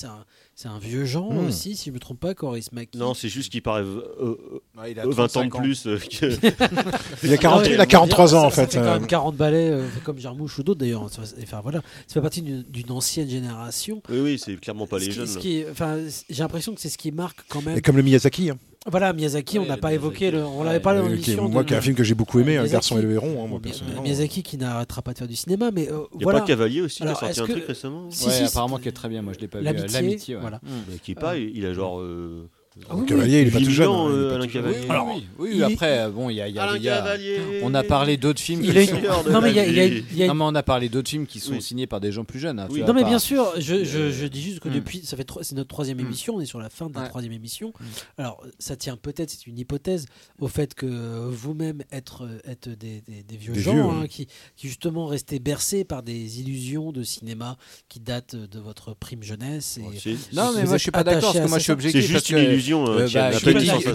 c'est 0.54 0.68
un, 0.68 0.78
c'est 0.80 0.86
vieux 0.88 1.04
gens 1.04 1.30
Hmm. 1.30 1.46
aussi, 1.48 1.76
si 1.76 1.86
je 1.86 1.90
ne 1.90 1.94
me 1.94 2.00
trompe 2.00 2.20
pas, 2.20 2.34
Coris 2.34 2.70
Maki. 2.72 2.96
Non, 2.98 3.14
c'est 3.14 3.28
juste 3.28 3.50
qu'il 3.50 3.62
paraît 3.62 3.82
euh, 3.82 4.02
euh, 4.20 4.60
Ouais, 4.80 4.92
il 4.92 5.00
a 5.00 5.04
euh, 5.06 5.10
20 5.10 5.36
ans 5.36 5.44
de 5.44 5.48
35 5.50 5.54
ans. 5.54 5.58
plus 5.62 5.86
euh, 5.86 5.98
que. 5.98 6.26
Il 7.26 7.32
a 7.32 7.36
40 7.38 7.66
il 7.66 7.80
a 7.80 7.86
43 7.86 8.34
ans, 8.34 8.44
en 8.46 8.50
Ça 8.50 8.66
fait, 8.66 8.72
fait 8.72 8.78
quand 8.78 8.84
euh. 8.86 8.98
même 8.98 9.06
40 9.06 9.36
balais, 9.36 9.70
euh, 9.70 9.86
comme 10.04 10.18
Jarmouche 10.18 10.58
ou 10.58 10.62
d'autres 10.62 10.80
d'ailleurs. 10.80 11.08
Ça- 11.10 11.22
Enfin 11.42 11.60
voilà, 11.62 11.80
ça 12.06 12.14
fait 12.14 12.20
partie 12.20 12.42
d'une 12.42 12.90
ancienne 12.90 13.28
génération. 13.28 14.02
Oui, 14.10 14.18
oui, 14.20 14.38
c'est 14.38 14.56
clairement 14.60 14.86
pas 14.86 14.98
Ce 14.98 15.04
les 15.04 15.10
qui- 15.10 15.14
jeunes. 15.16 15.26
ce 15.26 15.70
enfin, 15.70 15.98
j'ai 16.30 16.42
l'impression 16.42 16.74
que 16.74 16.80
c'est 16.80 16.88
ce 16.90 16.98
qui 16.98 17.10
marque 17.12 17.40
quand 17.48 17.62
même. 17.62 17.76
Et 17.78 17.80
comme 17.82 17.96
le 17.96 18.02
Miyazaki. 18.02 18.50
hein. 18.50 18.58
Voilà, 18.86 19.14
Miyazaki, 19.14 19.58
on 19.58 19.64
n'a 19.64 19.78
pas 19.78 19.94
évoqué, 19.94 20.30
le, 20.30 20.44
on 20.44 20.62
l'avait 20.62 20.78
parlé 20.80 20.98
dans 21.00 21.06
Euh, 21.06 21.10
l'émission. 21.10 21.48
moi, 21.48 21.62
de- 21.62 21.68
qui 21.68 21.74
est 21.74 21.76
un 21.78 21.80
film 21.80 21.96
que 21.96 22.04
j'ai 22.04 22.14
beaucoup 22.14 22.38
aimé, 22.38 22.52
Un 22.56 22.60
Miyazaki. 22.64 22.72
garçon 22.72 22.98
et 22.98 23.02
le 23.02 23.12
héron, 23.12 23.42
hein, 23.42 23.46
moi, 23.48 23.58
personnellement. 23.60 24.02
Miyazaki 24.02 24.42
qui 24.42 24.58
n'arrêtera 24.58 25.00
pas 25.00 25.14
de 25.14 25.18
faire 25.18 25.26
du 25.28 25.36
cinéma, 25.36 25.70
mais 25.70 25.88
euh, 25.90 26.02
Il 26.14 26.20
y 26.20 26.22
a 26.22 26.24
voilà. 26.24 26.40
pas 26.40 26.46
Cavalier 26.46 26.82
aussi 26.82 26.98
qui 26.98 27.02
a 27.02 27.06
Alors, 27.06 27.18
sorti 27.20 27.40
un 27.40 27.46
que- 27.46 27.52
truc 27.52 27.64
récemment 27.66 28.10
Si, 28.10 28.26
Ouais, 28.26 28.32
si, 28.32 28.44
apparemment 28.44 28.76
qui 28.78 28.88
est 28.88 28.92
très 28.92 29.08
bien, 29.08 29.22
moi 29.22 29.32
je 29.34 29.40
l'ai 29.40 29.48
pas 29.48 29.58
vu. 29.60 29.64
L'amitié, 29.64 30.34
Euh, 30.34 30.40
voilà. 30.40 30.60
Mais 30.90 30.98
qui 30.98 31.12
est 31.12 31.14
pas, 31.14 31.38
il 31.38 31.64
a 31.64 31.72
genre. 31.72 31.98
euh, 32.00 32.46
Ah 32.90 32.94
oui, 32.96 33.02
oui. 33.02 33.06
Cavalier, 33.06 33.42
il 33.42 33.48
est 33.48 33.50
pas 33.52 33.58
tout 33.60 33.66
8 33.66 33.70
jeune. 33.72 33.88
hein, 33.88 34.06
il 34.08 34.14
est 34.14 34.16
euh, 34.16 34.28
pas 34.30 34.34
Alain 34.34 34.44
tout 34.46 34.50
jeune. 34.50 34.62
Cavalier. 34.64 34.90
Alors, 34.90 35.06
oui, 35.14 35.26
oui, 35.38 35.50
il- 35.54 35.62
après, 35.62 35.98
euh, 36.00 36.10
bon, 36.10 36.28
il 36.28 36.34
y 36.34 36.40
a, 36.40 36.48
il 36.48 36.54
y 36.56 36.58
a- 36.58 36.62
Alain 36.64 36.76
il 36.76 36.82
y 36.82 36.88
a- 36.88 36.96
Cavalier. 36.96 37.38
on 37.62 37.72
a 37.72 37.82
parlé 37.84 38.16
d'autres 38.16 38.40
films. 38.40 38.64
Il 38.64 38.72
qui 38.72 38.80
une- 38.80 38.86
sont- 38.88 39.30
Non, 39.30 39.40
mais 39.40 39.50
il 39.50 39.56
y 39.56 39.60
a- 39.60 39.66
il 39.68 39.74
y 39.76 39.80
a- 39.80 39.86
il 39.86 40.16
y 40.16 40.22
a 40.22 40.24
une- 40.24 40.28
Non, 40.32 40.34
mais 40.34 40.44
on 40.48 40.54
a 40.56 40.62
parlé 40.64 40.88
d'autres 40.88 41.08
films 41.08 41.26
qui 41.28 41.38
sont 41.38 41.52
Oui. 41.52 41.62
signés 41.62 41.86
par 41.86 42.00
des 42.00 42.10
gens 42.10 42.24
plus 42.24 42.40
jeunes. 42.40 42.58
hein, 42.58 42.66
tu 42.66 42.72
Oui. 42.74 42.78
vois, 42.80 42.88
Non 42.88 42.94
mais 42.94 43.04
bien 43.04 43.20
sûr, 43.20 43.46
je, 43.58 43.84
je, 43.84 43.98
Euh, 43.98 44.12
je 44.12 44.26
dis 44.26 44.42
juste 44.42 44.58
que 44.58 44.68
hmm. 44.68 44.72
depuis, 44.74 45.00
ça 45.04 45.16
fait 45.16 45.22
trois- 45.22 45.44
c'est 45.44 45.54
notre 45.54 45.68
troisième 45.68 45.98
Hmm. 45.98 46.06
émission, 46.06 46.34
on 46.34 46.40
est 46.40 46.46
sur 46.46 46.58
la 46.58 46.68
fin 46.68 46.88
de 46.90 46.94
la 46.94 47.02
Ouais. 47.02 47.08
troisième 47.08 47.32
émission. 47.32 47.72
Alors 48.18 48.42
ça 48.58 48.74
tient 48.74 48.96
peut-être, 48.96 49.30
c'est 49.30 49.46
une 49.46 49.58
hypothèse, 49.58 50.06
au 50.40 50.48
fait 50.48 50.74
que 50.74 51.28
vous-même 51.28 51.82
être, 51.92 52.28
être 52.44 52.68
des, 52.70 53.02
des- 53.06 53.22
des 53.22 53.36
vieux 53.36 53.52
Des 53.52 53.60
gens 53.60 53.72
vieux, 53.72 53.82
hein, 53.82 53.98
oui. 54.02 54.08
qui, 54.08 54.26
qui 54.56 54.66
justement 54.66 55.06
restaient 55.06 55.38
bercés 55.38 55.84
par 55.84 56.02
des 56.02 56.40
illusions 56.40 56.90
de 56.90 57.04
cinéma 57.04 57.56
qui 57.88 58.00
datent 58.00 58.34
de 58.34 58.58
votre 58.58 58.94
prime 58.94 59.22
jeunesse. 59.22 59.78
Et 59.78 60.10
Non, 60.34 60.52
mais 60.54 60.64
moi 60.64 60.74
êtes 60.74 60.78
je 60.78 60.82
suis 60.82 60.90
pas 60.90 61.04
d'accord 61.04 61.32
parce 61.32 61.44
que 61.44 61.48
moi 61.48 61.58
je 61.58 61.62
suis 61.62 61.72
objectif. 61.72 62.00
C'est 62.02 62.06
juste 62.08 62.28
parce 62.30 62.42
une 62.42 62.48
que, 62.48 62.63
illusion, 62.64 62.84
euh, 62.88 63.00
euh, 63.00 63.08
bah, 63.12 63.30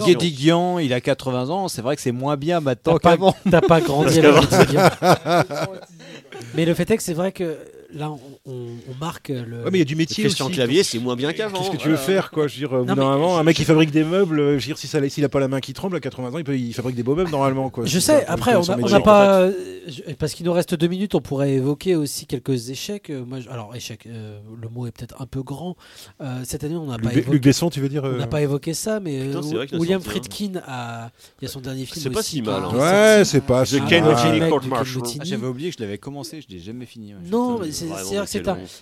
Guédi- 0.06 0.32
Guian, 0.32 0.78
il 0.78 0.92
a 0.92 1.00
80 1.00 1.50
ans, 1.50 1.68
c'est 1.68 1.82
vrai 1.82 1.96
que 1.96 2.02
c'est 2.02 2.12
moins 2.12 2.36
bien 2.36 2.60
maintenant 2.60 2.98
T'as 2.98 2.98
pas, 2.98 3.10
qu'avant. 3.16 3.34
t'as 3.50 3.60
pas 3.60 3.80
grandi 3.80 4.20
les 4.20 4.28
Italiens. 4.28 4.90
Mais 6.54 6.64
le 6.64 6.74
fait 6.74 6.90
est 6.90 6.96
que 6.96 7.02
c'est 7.02 7.14
vrai 7.14 7.32
que 7.32 7.56
là, 7.94 8.10
on, 8.46 8.56
marque 9.00 9.28
le. 9.28 9.64
Ouais, 9.64 9.70
mais 9.70 9.78
il 9.78 9.80
y 9.80 9.82
a 9.82 9.84
du 9.86 9.96
métier 9.96 10.24
Christian 10.24 10.46
aussi. 10.46 10.54
Clavier, 10.54 10.82
c'est 10.82 10.98
moins 10.98 11.16
bien 11.16 11.32
qu'avant. 11.32 11.58
Qu'est-ce 11.58 11.70
que 11.70 11.76
tu 11.76 11.88
veux 11.88 11.94
Voilà. 11.94 12.06
faire, 12.06 12.30
quoi 12.30 12.46
Je 12.46 12.54
veux 12.60 12.68
dire, 12.84 12.96
Non, 12.96 12.96
moment, 13.12 13.38
un 13.38 13.42
mec 13.44 13.56
qui 13.56 13.64
fabrique 13.64 13.90
des 13.90 14.04
meubles, 14.04 14.40
euh, 14.40 14.50
je 14.58 14.64
veux 14.64 14.66
dire, 14.66 14.78
si 14.78 14.86
ça, 14.86 15.06
s'il 15.08 15.24
a 15.24 15.28
pas 15.28 15.40
la 15.40 15.48
main 15.48 15.60
qui 15.60 15.72
tremble, 15.72 15.96
à 15.96 16.00
80 16.00 16.34
ans, 16.34 16.38
il, 16.38 16.44
peut, 16.44 16.56
il 16.58 16.72
fabrique 16.74 16.96
des 16.96 17.02
beaux 17.02 17.14
meubles 17.14 17.30
normalement, 17.30 17.70
quoi. 17.70 17.84
Je 17.86 17.98
sais, 17.98 18.24
peu 18.24 18.32
après, 18.32 18.56
on 18.56 18.62
n'a 18.88 19.00
pas. 19.00 19.40
euh, 19.40 19.52
Parce 20.18 20.34
qu'il 20.34 20.46
nous 20.46 20.52
reste 20.52 20.74
deux 20.74 20.88
minutes, 20.88 21.14
on 21.14 21.20
pourrait 21.20 21.52
évoquer 21.52 21.96
aussi 21.96 22.26
quelques 22.26 22.70
échecs. 22.70 23.10
Euh, 23.10 23.24
Moi, 23.24 23.40
je- 23.40 23.48
alors, 23.48 23.74
échec, 23.74 24.06
euh, 24.06 24.38
le 24.60 24.68
mot 24.68 24.86
est 24.86 24.92
peut-être 24.92 25.20
un 25.20 25.26
peu 25.26 25.42
grand. 25.42 25.76
Euh, 26.20 26.40
cette 26.44 26.64
année, 26.64 26.76
on 26.76 26.86
n'a 26.86 26.98
pas 26.98 27.12
évoqué. 27.12 27.30
Luc 27.30 27.42
Besson, 27.44 27.70
tu 27.70 27.80
veux 27.80 27.88
dire 27.88 28.04
On 28.04 28.08
euh, 28.08 28.18
n'a 28.18 28.26
pas 28.26 28.42
évoqué 28.42 28.74
ça, 28.74 29.00
mais 29.00 29.26
Putain, 29.26 29.38
euh, 29.38 29.66
William 29.72 29.72
sorti 29.72 29.94
un. 29.94 30.00
Friedkin 30.00 30.60
a. 30.66 31.10
Il 31.40 31.44
y 31.44 31.46
a 31.46 31.50
son 31.50 31.60
dernier 31.60 31.84
film. 31.86 32.02
C'est 32.02 32.10
pas 32.10 32.22
si 32.22 32.42
mal, 32.42 32.62
hein. 32.64 33.18
Ouais, 33.18 33.24
c'est 33.24 33.44
pas 33.44 33.64
si 33.64 33.78
Un 33.78 33.86
Ken. 33.86 34.04
Ah, 34.06 34.82
J'avais 35.22 35.46
oublié 35.46 35.70
que 35.70 35.76
je 35.78 35.82
l'avais 35.82 35.98
commencé, 35.98 36.40
je 36.40 36.52
l'ai 36.54 36.60
jamais 36.60 36.86
fini. 36.86 37.14
Non, 37.30 37.58
mais 37.58 37.72
c'est-à-dire 37.88 38.22
que 38.24 38.28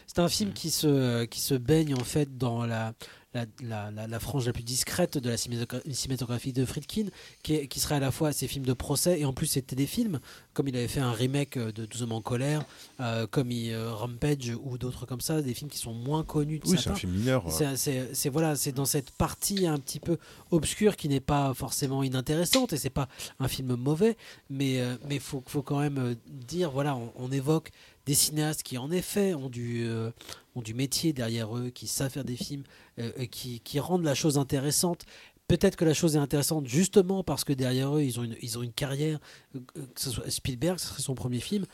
c'est 0.06 0.18
un, 0.18 0.28
film 0.28 0.52
qui 0.52 0.70
se, 0.70 1.24
qui 1.24 1.40
se 1.40 1.54
baigne 1.54 1.94
en 1.94 2.04
fait 2.04 2.36
dans 2.38 2.66
la, 2.66 2.92
la, 3.34 3.44
la, 3.62 3.90
la- 3.90 4.06
la 4.06 4.20
frange 4.20 4.46
la 4.46 4.52
plus 4.54 4.62
discrète 4.62 5.18
de 5.18 5.28
la 5.28 5.36
cinématogra- 5.36 5.82
cinématographie 5.92 6.52
de 6.54 6.64
Friedkin, 6.64 7.06
qui, 7.42 7.54
est- 7.54 7.68
qui 7.68 7.78
serait 7.78 7.96
à 7.96 8.00
la 8.00 8.10
fois 8.10 8.32
ses 8.32 8.48
films 8.48 8.64
de 8.64 8.72
procès 8.72 9.20
et 9.20 9.24
en 9.26 9.32
plus 9.34 9.46
ses 9.46 9.60
téléfilms, 9.62 10.18
comme 10.54 10.66
il 10.66 10.74
avait 10.76 10.88
fait 10.88 11.00
un 11.00 11.12
remake 11.12 11.58
euh, 11.58 11.70
de 11.70 11.84
12 11.84 12.02
hommes 12.04 12.12
en 12.12 12.22
colère, 12.22 12.64
euh, 13.00 13.26
comme 13.26 13.50
il, 13.52 13.70
euh, 13.72 13.92
Rampage 13.92 14.50
ou 14.64 14.78
d'autres 14.78 15.04
comme 15.04 15.20
ça, 15.20 15.42
des 15.42 15.52
films 15.54 15.70
qui 15.70 15.78
sont 15.78 15.92
moins 15.92 16.24
connus 16.24 16.58
de 16.58 16.66
Oui, 16.68 16.78
c'est 16.82 16.88
un 16.88 16.94
film 16.94 17.12
mineur. 17.12 17.44
ouais. 17.46 17.76
C'est- 17.76 18.28
voilà, 18.30 18.56
c'est 18.56 18.72
dans 18.72 18.86
cette 18.86 19.10
partie 19.10 19.66
un 19.66 19.78
petit 19.78 20.00
peu 20.00 20.16
obscure 20.50 20.96
qui 20.96 21.08
n'est 21.10 21.20
pas 21.20 21.52
forcément 21.54 22.02
inintéressante 22.02 22.72
et 22.72 22.76
c'est 22.78 22.88
pas 22.90 23.08
un 23.40 23.46
film 23.48 23.76
mauvais, 23.76 24.16
mais 24.48 24.80
euh, 24.80 24.96
mais 25.08 25.18
faut 25.18 25.42
faut 25.46 25.62
quand 25.62 25.78
même 25.80 26.16
dire 26.26 26.70
voilà, 26.70 26.96
on, 26.96 27.12
on 27.16 27.30
évoque 27.30 27.70
des 28.08 28.14
cinéastes 28.14 28.62
qui 28.62 28.78
en 28.78 28.90
effet 28.90 29.34
ont 29.34 29.50
du 29.50 29.84
euh, 29.86 30.10
ont 30.56 30.62
du 30.62 30.72
métier 30.72 31.12
derrière 31.12 31.54
eux, 31.54 31.68
qui 31.68 31.86
savent 31.86 32.10
faire 32.10 32.24
des 32.24 32.36
films, 32.36 32.64
euh, 32.98 33.12
et 33.16 33.28
qui 33.28 33.60
qui 33.60 33.78
rendent 33.80 34.04
la 34.04 34.14
chose 34.14 34.38
intéressante. 34.38 35.04
Peut-être 35.46 35.76
que 35.76 35.84
la 35.84 35.94
chose 35.94 36.16
est 36.16 36.18
intéressante 36.18 36.66
justement 36.66 37.22
parce 37.22 37.44
que 37.44 37.52
derrière 37.54 37.94
eux, 37.94 38.02
ils 38.02 38.18
ont 38.18 38.24
une, 38.24 38.36
ils 38.40 38.56
ont 38.58 38.62
une 38.62 38.72
carrière. 38.72 39.18
euh, 39.54 39.60
Que 39.94 40.00
ce 40.00 40.10
soit 40.10 40.30
Spielberg, 40.30 40.78
ce 40.78 40.86
serait 40.88 41.02
son 41.02 41.14
premier 41.14 41.40
film. 41.40 41.66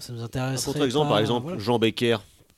Ça 0.00 0.12
nous 0.14 0.22
intéresse. 0.22 0.62
Un 0.66 0.72
contre-exemple, 0.72 1.08
par 1.10 1.18
exemple, 1.18 1.58
Jean 1.58 1.78
Becker. 1.78 2.16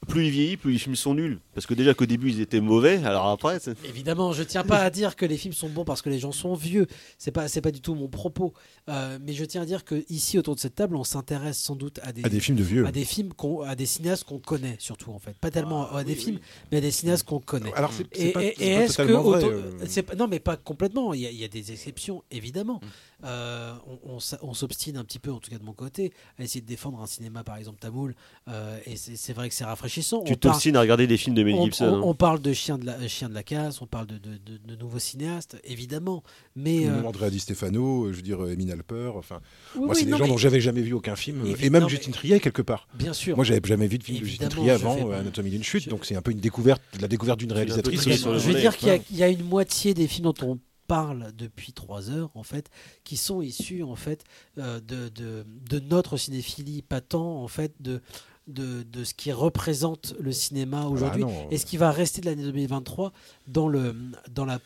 Plus 0.09 0.25
il 0.27 0.31
vieillit, 0.31 0.57
plus 0.57 0.73
les 0.73 0.79
films 0.79 0.97
sont 0.97 1.15
nuls. 1.15 1.39
Parce 1.55 1.67
que 1.67 1.75
déjà 1.75 1.93
qu'au 1.93 2.07
début, 2.07 2.31
ils 2.31 2.41
étaient 2.41 2.61
mauvais, 2.63 2.97
alors 3.05 3.27
après. 3.29 3.61
c'est- 3.61 3.77
Évidemment, 3.87 4.33
je 4.33 4.43
tiens 4.43 4.65
pas 4.65 4.79
à 4.79 4.89
dire 4.91 5.15
que 5.15 5.27
les 5.27 5.37
films 5.37 5.53
sont 5.53 5.69
bons 5.69 5.85
parce 5.85 6.01
que 6.01 6.09
les 6.09 6.19
gens 6.19 6.33
sont 6.33 6.55
vieux. 6.55 6.87
C'est 7.19 7.31
pas, 7.31 7.49
c'est 7.49 7.61
pas 7.61 7.71
du 7.71 7.81
tout 7.83 7.95
mon 7.95 8.09
propos. 8.09 8.55
Euh, 8.89 9.19
mais 9.23 9.35
je 9.35 9.45
tiens 9.45 9.61
à 9.63 9.67
dire 9.67 9.85
que 9.85 10.03
ici, 10.09 10.39
autour 10.39 10.55
de 10.55 10.61
cette 10.61 10.75
table, 10.75 10.97
on 10.97 11.05
s'intéresse 11.05 11.59
sans 11.59 11.77
doute 11.77 12.01
à 12.03 12.13
des, 12.13 12.25
À 12.25 12.31
des 12.31 12.41
films 12.41 12.57
de 12.57 12.63
vieux. 12.63 12.87
à 12.87 12.93
des 12.93 13.05
films 13.05 13.35
qu'on, 13.35 13.61
à 13.61 13.77
des 13.77 13.85
cinéastes 13.87 14.25
qu'on 14.25 14.39
connaît 14.39 14.77
surtout 14.79 15.11
en 15.13 15.19
fait. 15.19 15.37
Pas 15.39 15.51
tellement 15.51 15.93
à 15.93 16.03
des 16.03 16.15
films, 16.15 16.39
mais 16.73 16.79
à 16.79 16.81
des 16.81 16.91
cinéastes 16.91 17.25
qu'on 17.27 17.39
connaît. 17.41 17.73
Alors, 17.75 17.93
c'est- 17.93 18.07
est-ce 18.15 18.97
que 18.97 19.03
totalement 19.03 19.23
vrai, 19.23 19.45
autour- 19.45 19.51
euh. 19.53 20.03
pas- 20.03 20.15
non, 20.17 20.29
mais 20.29 20.41
pas 20.41 20.57
complètement. 20.57 21.13
Il 21.13 21.21
y 21.21 21.27
a, 21.27 21.31
il 21.31 21.39
y 21.39 21.45
a 21.45 21.49
des 21.49 21.73
exceptions 21.73 22.25
évidemment. 22.31 22.81
Euh, 23.25 23.73
on, 23.87 24.15
on 24.15 24.17
s- 24.19 24.37
on 24.43 24.55
s'obstine 24.55 24.97
un 24.97 25.05
petit 25.05 25.19
peu, 25.19 25.31
en 25.33 25.39
tout 25.39 25.51
cas 25.51 25.59
de 25.59 25.65
mon 25.65 25.73
côté, 25.73 26.13
à 26.39 26.43
essayer 26.43 26.61
de 26.61 26.67
défendre 26.67 27.01
un 27.01 27.07
cinéma 27.07 27.45
par 27.45 27.57
exemple 27.57 27.79
tamoul. 27.79 28.15
Euh, 28.49 28.79
et 28.87 28.97
c'est, 28.97 29.33
vrai 29.33 29.49
que 29.49 29.55
c'est 29.55 29.65
rafraîchissant. 29.65 30.23
Tu 30.25 30.33
On 30.33 30.37
parle- 30.37 30.55
t'obstines 30.55 30.77
à 30.77 30.81
regarder 30.81 31.07
des 31.07 31.17
films 31.17 31.35
de 31.37 31.43
Mel 31.43 31.55
on, 31.55 31.65
Gibson. 31.65 31.85
on- 31.85 31.97
hein. 31.97 32.01
on 32.05 32.15
parle 32.15 32.41
de 32.41 32.53
Chien 32.53 32.79
de 32.79 32.87
la, 32.87 33.07
Chien 33.09 33.29
de 33.29 33.35
la 33.35 33.43
casse, 33.43 33.83
on 33.83 33.87
parle 33.87 34.07
de, 34.07 34.19
de- 34.19 34.37
de- 34.39 34.57
de 34.59 34.77
nouveaux 34.77 34.99
cinéastes, 34.99 35.57
évidemment. 35.65 36.23
Mais 36.57 36.87
euh, 36.87 37.03
Ou 37.03 37.07
Andrea 37.07 37.31
Di 37.31 37.41
Stefano, 37.41 38.05
euh, 38.07 38.13
je 38.13 38.17
veux 38.17 38.23
dire, 38.23 38.41
Emin 38.41 38.69
Alper. 38.71 39.13
Enfin, 39.17 39.41
Oui, 39.75 39.81
moi, 39.81 39.89
oui, 39.91 39.97
c'est 40.01 40.05
des 40.07 40.11
gens 40.13 40.19
mais- 40.21 40.29
dont 40.29 40.37
j'avais 40.39 40.61
jamais 40.61 40.83
vu 40.83 40.93
aucun 40.95 41.17
film. 41.17 41.45
Évi- 41.45 41.65
Et 41.67 41.71
même 41.71 41.83
non, 41.83 41.89
Justin 41.89 42.09
mais- 42.09 42.13
Trier, 42.15 42.41
quelque 42.41 42.63
part. 42.63 42.89
Bien 42.95 43.13
sûr. 43.13 43.37
Moi, 43.37 43.45
j'avais 43.45 43.61
jamais 43.65 43.87
vu 43.87 43.99
de 43.99 44.05
film 44.05 44.19
de 44.21 44.25
Justin 44.25 44.47
Évidemment, 44.47 44.63
Trier 44.65 44.79
je 44.79 44.85
avant 44.87 45.11
fais- 45.11 45.15
Anatomie 45.19 45.51
d'une 45.51 45.63
chute. 45.65 45.89
Donc, 45.89 46.05
c'est 46.07 46.17
un 46.17 46.23
peu 46.23 46.31
une 46.33 46.41
découverte, 46.41 46.83
la 47.01 47.09
découverte 47.09 47.39
d'une 47.39 47.53
réalisatrice. 47.53 48.03
je 48.03 48.09
vais 48.11 48.17
volet. 48.39 48.61
dire 48.61 48.77
qu'il 48.77 48.89
y 49.13 49.17
y, 49.19 49.23
a 49.23 49.29
une 49.29 49.45
moitié 49.45 49.95
des 49.95 50.07
films 50.09 50.25
dont 50.25 50.35
on 50.43 50.59
parle 50.91 51.31
depuis 51.37 51.73
trois 51.73 52.11
heures, 52.11 52.33
en 52.35 52.43
fait, 52.43 52.69
qui 53.05 53.17
sont 53.17 53.43
issus, 53.43 53.85
en 53.85 53.95
fait, 53.95 54.25
euh, 54.59 54.81
de, 54.81 55.09
de, 55.09 55.47
de 55.47 55.79
notre 55.79 56.17
cinéphilie, 56.17 56.83
pas 56.83 57.01
tant, 57.01 57.45
en 57.45 57.47
fait, 57.47 57.73
de, 57.79 58.03
de, 58.49 58.83
de 58.83 59.05
ce 59.05 59.15
qui 59.15 59.31
représente 59.31 60.17
le 60.19 60.33
cinéma 60.33 60.87
aujourd'hui. 60.87 61.23
Ah 61.25 61.47
et 61.53 61.59
ce 61.59 61.65
qui 61.67 61.77
va 61.77 61.93
rester 61.93 62.21
de 62.21 62.27
l'année 62.27 62.43
2023 62.43 63.13
dans, 63.47 63.69
le, 63.69 63.95
dans, 64.33 64.45
la, 64.45 64.59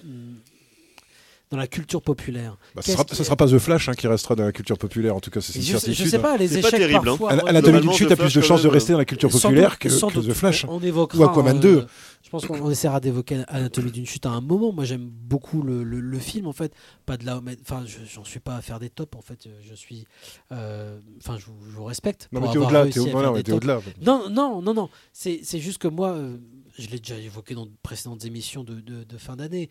dans 1.55 1.61
la 1.61 1.67
culture 1.67 2.03
populaire. 2.03 2.57
Bah, 2.75 2.83
ce 2.83 2.87
Qu'est-ce 2.87 2.93
sera, 2.97 3.05
qui- 3.05 3.17
ce 3.17 3.25
sera 3.25 3.37
pas 3.37 3.47
The 3.47 3.59
Flash 3.59 3.89
hein, 3.89 3.95
qui 3.95 4.07
restera 4.09 4.35
dans 4.35 4.45
la 4.45 4.53
culture 4.53 4.77
populaire, 4.79 5.15
en 5.17 5.21
tout 5.21 5.31
cas, 5.31 5.41
c'est 5.41 5.55
une 5.57 5.63
je, 5.63 5.71
certitude. 5.73 6.05
je 6.07 6.11
sais 6.11 6.19
pas, 6.19 6.37
les 6.37 6.49
C'est 6.49 6.61
pas 6.61 6.69
échecs 6.69 6.81
terrible, 6.81 6.99
hein. 7.09 7.17
parfois. 7.17 7.33
An- 7.33 7.37
moi, 7.37 7.49
Anatomie 7.49 7.63
Globalement, 7.73 7.91
d'une 7.93 7.99
chute 7.99 8.11
a 8.13 8.17
plus 8.17 8.35
de 8.35 8.41
chances 8.41 8.63
de 8.63 8.69
rester 8.69 8.93
dans 8.93 8.99
la 8.99 9.05
culture 9.05 9.31
populaire 9.31 9.71
doute- 9.71 9.79
que, 9.79 9.89
sans 9.89 10.09
que 10.09 10.15
doute. 10.15 10.29
The 10.29 10.33
Flash. 10.35 10.65
On, 10.65 10.77
on 10.77 10.81
évoquera. 10.81 11.19
Ou 11.19 11.25
Aquaman 11.25 11.57
euh, 11.57 11.61
2. 11.61 11.87
Je 12.25 12.31
pense 12.31 12.47
qu'on 12.47 12.61
on 12.61 12.71
essaiera 12.71 12.99
d'évoquer 13.01 13.43
Anatomie 13.49 13.93
d'une 13.93 14.07
chute 14.07 14.27
à 14.27 14.31
un 14.31 14.41
moment. 14.41 14.73
Moi, 14.73 14.85
j'aime 14.85 15.09
beaucoup 15.09 15.63
le, 15.63 15.85
le- 15.85 16.01
le 16.01 16.19
film, 16.19 16.47
en 16.49 16.53
fait. 16.53 16.73
Pas 17.07 17.17
de 17.17 17.25
là, 17.27 17.41
mais- 17.45 17.57
enfin, 17.63 17.85
je- 17.87 17.99
j'en 18.13 18.25
suis 18.25 18.41
pas 18.41 18.57
à 18.57 18.63
faire 18.63 18.81
des 18.81 18.91
tops. 18.91 19.17
En 19.17 19.21
fait, 19.23 19.47
je 19.69 19.75
suis, 19.75 20.07
euh, 20.51 20.99
enfin, 21.19 21.37
je, 21.39 21.47
vous- 21.47 21.71
je 21.71 21.77
vous 21.77 21.85
respecte. 21.85 22.29
Non, 22.33 22.41
mais 22.41 22.49
t'es 22.51 22.59
au-delà, 22.59 22.81
à 22.81 23.81
non, 24.03 24.29
non. 24.29 24.29
Non, 24.29 24.31
non, 24.31 24.63
non, 24.63 24.75
non. 24.75 24.89
C'est 25.13 25.41
c'est 25.45 25.61
juste 25.61 25.79
que 25.79 25.87
moi, 25.89 26.09
euh, 26.13 26.37
je 26.79 26.89
l'ai 26.89 26.99
déjà 26.99 27.17
évoqué 27.17 27.55
dans 27.55 27.67
de 27.67 27.73
précédentes 27.83 28.25
émissions 28.25 28.65
de, 28.65 28.75
de- 28.81 29.05
de 29.05 29.19
fin 29.19 29.37
d'année. 29.37 29.71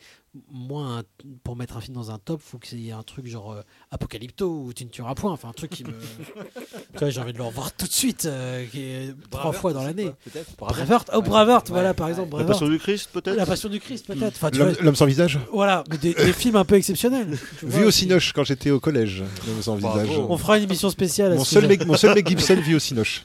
Moi, 0.51 0.85
un- 0.85 1.03
pour 1.43 1.55
mettre 1.55 1.75
un 1.77 1.81
film 1.81 1.93
dans 1.95 2.11
un 2.11 2.17
top, 2.17 2.41
faut 2.41 2.57
qu'il 2.57 2.79
y 2.79 2.89
ait 2.89 2.93
un 2.93 3.03
truc 3.03 3.27
genre 3.27 3.51
euh, 3.51 3.61
Apocalypto 3.91 4.47
ou 4.49 4.73
Tu 4.73 4.85
ne 4.85 4.89
tueras 4.89 5.13
point. 5.13 5.31
Enfin, 5.31 5.49
un 5.49 5.53
truc 5.53 5.71
qui 5.71 5.83
me. 5.83 5.91
tu 6.93 6.99
vois, 6.99 7.09
j'ai 7.09 7.19
envie 7.19 7.33
de 7.33 7.37
le 7.37 7.43
revoir 7.43 7.73
tout 7.73 7.85
de 7.85 7.91
suite, 7.91 8.25
euh, 8.25 8.65
qui 8.67 8.81
est 8.81 9.13
trois 9.29 9.51
fois 9.51 9.73
dans 9.73 9.83
l'année. 9.83 10.11
Peut-être. 10.23 10.55
Braveheart, 10.57 11.09
oh 11.13 11.21
Braveheart, 11.21 11.69
voilà 11.69 11.93
par 11.93 12.09
exemple. 12.09 12.37
La. 12.37 12.45
Passion 12.45 12.67
du 12.69 12.79
Christ, 12.79 13.09
peut-être 13.11 13.35
La 13.35 13.45
Passion 13.45 13.69
du 13.69 13.79
Christ, 13.79 14.05
peut-être. 14.07 14.35
Enfin, 14.41 14.49
L'homme 14.81 14.95
sans 14.95 15.05
visage 15.05 15.39
voilà, 15.51 15.83
mais 15.89 15.97
des, 15.97 16.13
des 16.13 16.33
films 16.33 16.55
un 16.55 16.65
peu 16.65 16.75
exceptionnels. 16.75 17.37
Vu 17.63 17.83
au 17.83 17.91
Cinoche 17.91 18.33
quand 18.33 18.43
j'étais 18.43 18.71
au 18.71 18.79
collège, 18.79 19.23
l'homme 19.47 19.61
sans 19.61 19.75
visage. 19.75 20.09
On 20.09 20.37
fera 20.37 20.57
une 20.57 20.63
émission 20.63 20.89
spéciale. 20.89 21.33
à 21.33 21.35
Mon 21.35 21.43
ce 21.43 21.55
seul, 21.55 21.67
mec, 21.67 21.85
mon 21.85 21.97
seul 21.97 22.15
mec 22.15 22.27
Gibson 22.27 22.55
vit 22.61 22.75
au 22.75 22.79
Cinoche. 22.79 23.23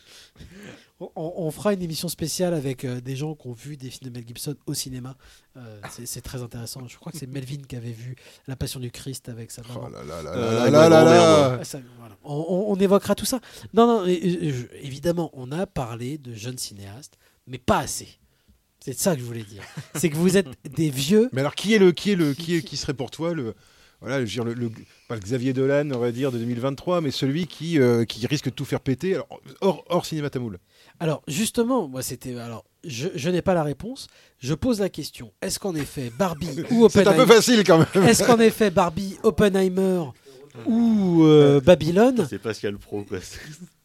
On, 1.01 1.11
on 1.14 1.51
fera 1.53 1.74
une 1.74 1.82
émission 1.82 2.09
spéciale 2.09 2.55
avec 2.55 2.84
euh, 2.84 3.01
des 3.01 3.14
gens 3.14 3.36
qui 3.36 3.46
ont 3.46 3.53
vu 3.53 3.76
des 3.76 3.88
films 3.88 4.11
de 4.11 4.18
Mel 4.18 4.26
Gibson 4.26 4.57
au 4.66 4.74
cinéma. 4.74 5.16
Euh, 5.57 5.80
c'est- 6.05 6.20
très 6.22 6.42
intéressant. 6.42 6.88
Je 6.88 6.96
crois 6.96 7.12
que 7.12 7.18
c'est 7.18 7.28
Melvin 7.28 7.62
qui 7.68 7.76
avait 7.76 7.92
vu 7.92 8.16
La 8.49 8.57
Passion 8.57 8.80
du 8.80 8.90
Christ 8.90 9.28
avec 9.28 9.53
sa 9.53 9.62
maman. 9.62 9.88
On, 12.24 12.74
évoquera 12.76 13.14
tout 13.14 13.26
ça. 13.26 13.38
Non, 13.74 13.86
non, 13.86 14.07
et- 14.07 14.12
et- 14.14 14.53
je- 14.53 14.66
évidemment, 14.82 15.30
on 15.34 15.53
a 15.53 15.66
parlé 15.66 16.18
de 16.18 16.34
jeunes 16.34 16.59
cinéastes, 16.59 17.16
mais 17.46 17.59
pas 17.59 17.78
assez. 17.78 18.09
C'est 18.80 18.99
ça 18.99 19.14
que 19.14 19.20
je 19.20 19.24
voulais 19.26 19.44
dire. 19.44 19.62
C'est 19.94 20.11
que 20.11 20.16
vous 20.16 20.36
êtes 20.36 20.49
des 20.68 20.90
vieux. 20.90 21.28
Mais 21.32 21.40
alors, 21.42 21.55
qui 21.55 21.74
est 21.74 21.78
le, 21.78 21.92
qui 21.92 22.11
est 22.12 22.16
le, 22.16 22.32
qui 22.34 22.57
est, 22.57 22.62
qui 22.62 22.76
serait 22.76 22.94
pour 22.94 23.11
toi 23.11 23.34
le, 23.34 23.55
voilà, 24.01 24.16
je 24.18 24.22
veux 24.24 24.26
dire, 24.26 24.44
le, 24.44 24.55
le- 24.55 24.70
pas 25.09 25.14
le 25.14 25.20
Xavier 25.20 25.53
Dolan, 25.53 25.90
on 25.92 25.99
va 25.99 26.11
dire 26.12 26.30
de 26.32 26.38
2023, 26.38 27.01
mais 27.01 27.11
celui 27.11 27.46
qui, 27.46 27.78
euh, 27.80 28.05
qui 28.05 28.26
risque 28.26 28.46
de 28.46 28.51
tout 28.51 28.64
faire 28.64 28.80
péter, 28.80 29.14
alors, 29.14 29.28
hors, 29.61 29.84
hors 29.88 30.07
cinéma 30.07 30.30
tamoul. 30.30 30.59
Alors, 31.01 31.22
justement, 31.28 31.88
moi, 31.88 32.03
c'était. 32.03 32.36
Alors, 32.38 32.64
je, 32.84 33.09
je 33.14 33.30
n'ai 33.30 33.42
pas 33.42 33.55
la 33.55 33.62
réponse. 33.62 34.09
Je 34.38 34.55
pose 34.55 34.80
la 34.80 34.88
question 34.88 35.32
est-ce 35.42 35.59
qu'en 35.59 35.74
effet, 35.74 36.11
Barbie 36.18 36.62
ou 36.70 36.88
C'est 36.88 37.01
un 37.01 37.05
peu 37.05 37.11
Oppenheimer. 37.22 37.34
facile 37.34 37.64
quand 37.64 37.78
même. 37.78 38.05
Est-ce 38.09 38.24
qu'en 38.24 38.38
effet, 38.40 38.70
Barbie, 38.70 39.16
Oppenheimer 39.22 40.05
ou 40.66 41.22
euh, 41.24 41.61
Babylone 41.61 42.26
C'est 42.28 42.38
Pascal 42.38 42.76
Pro, 42.78 43.03
quoi. 43.05 43.18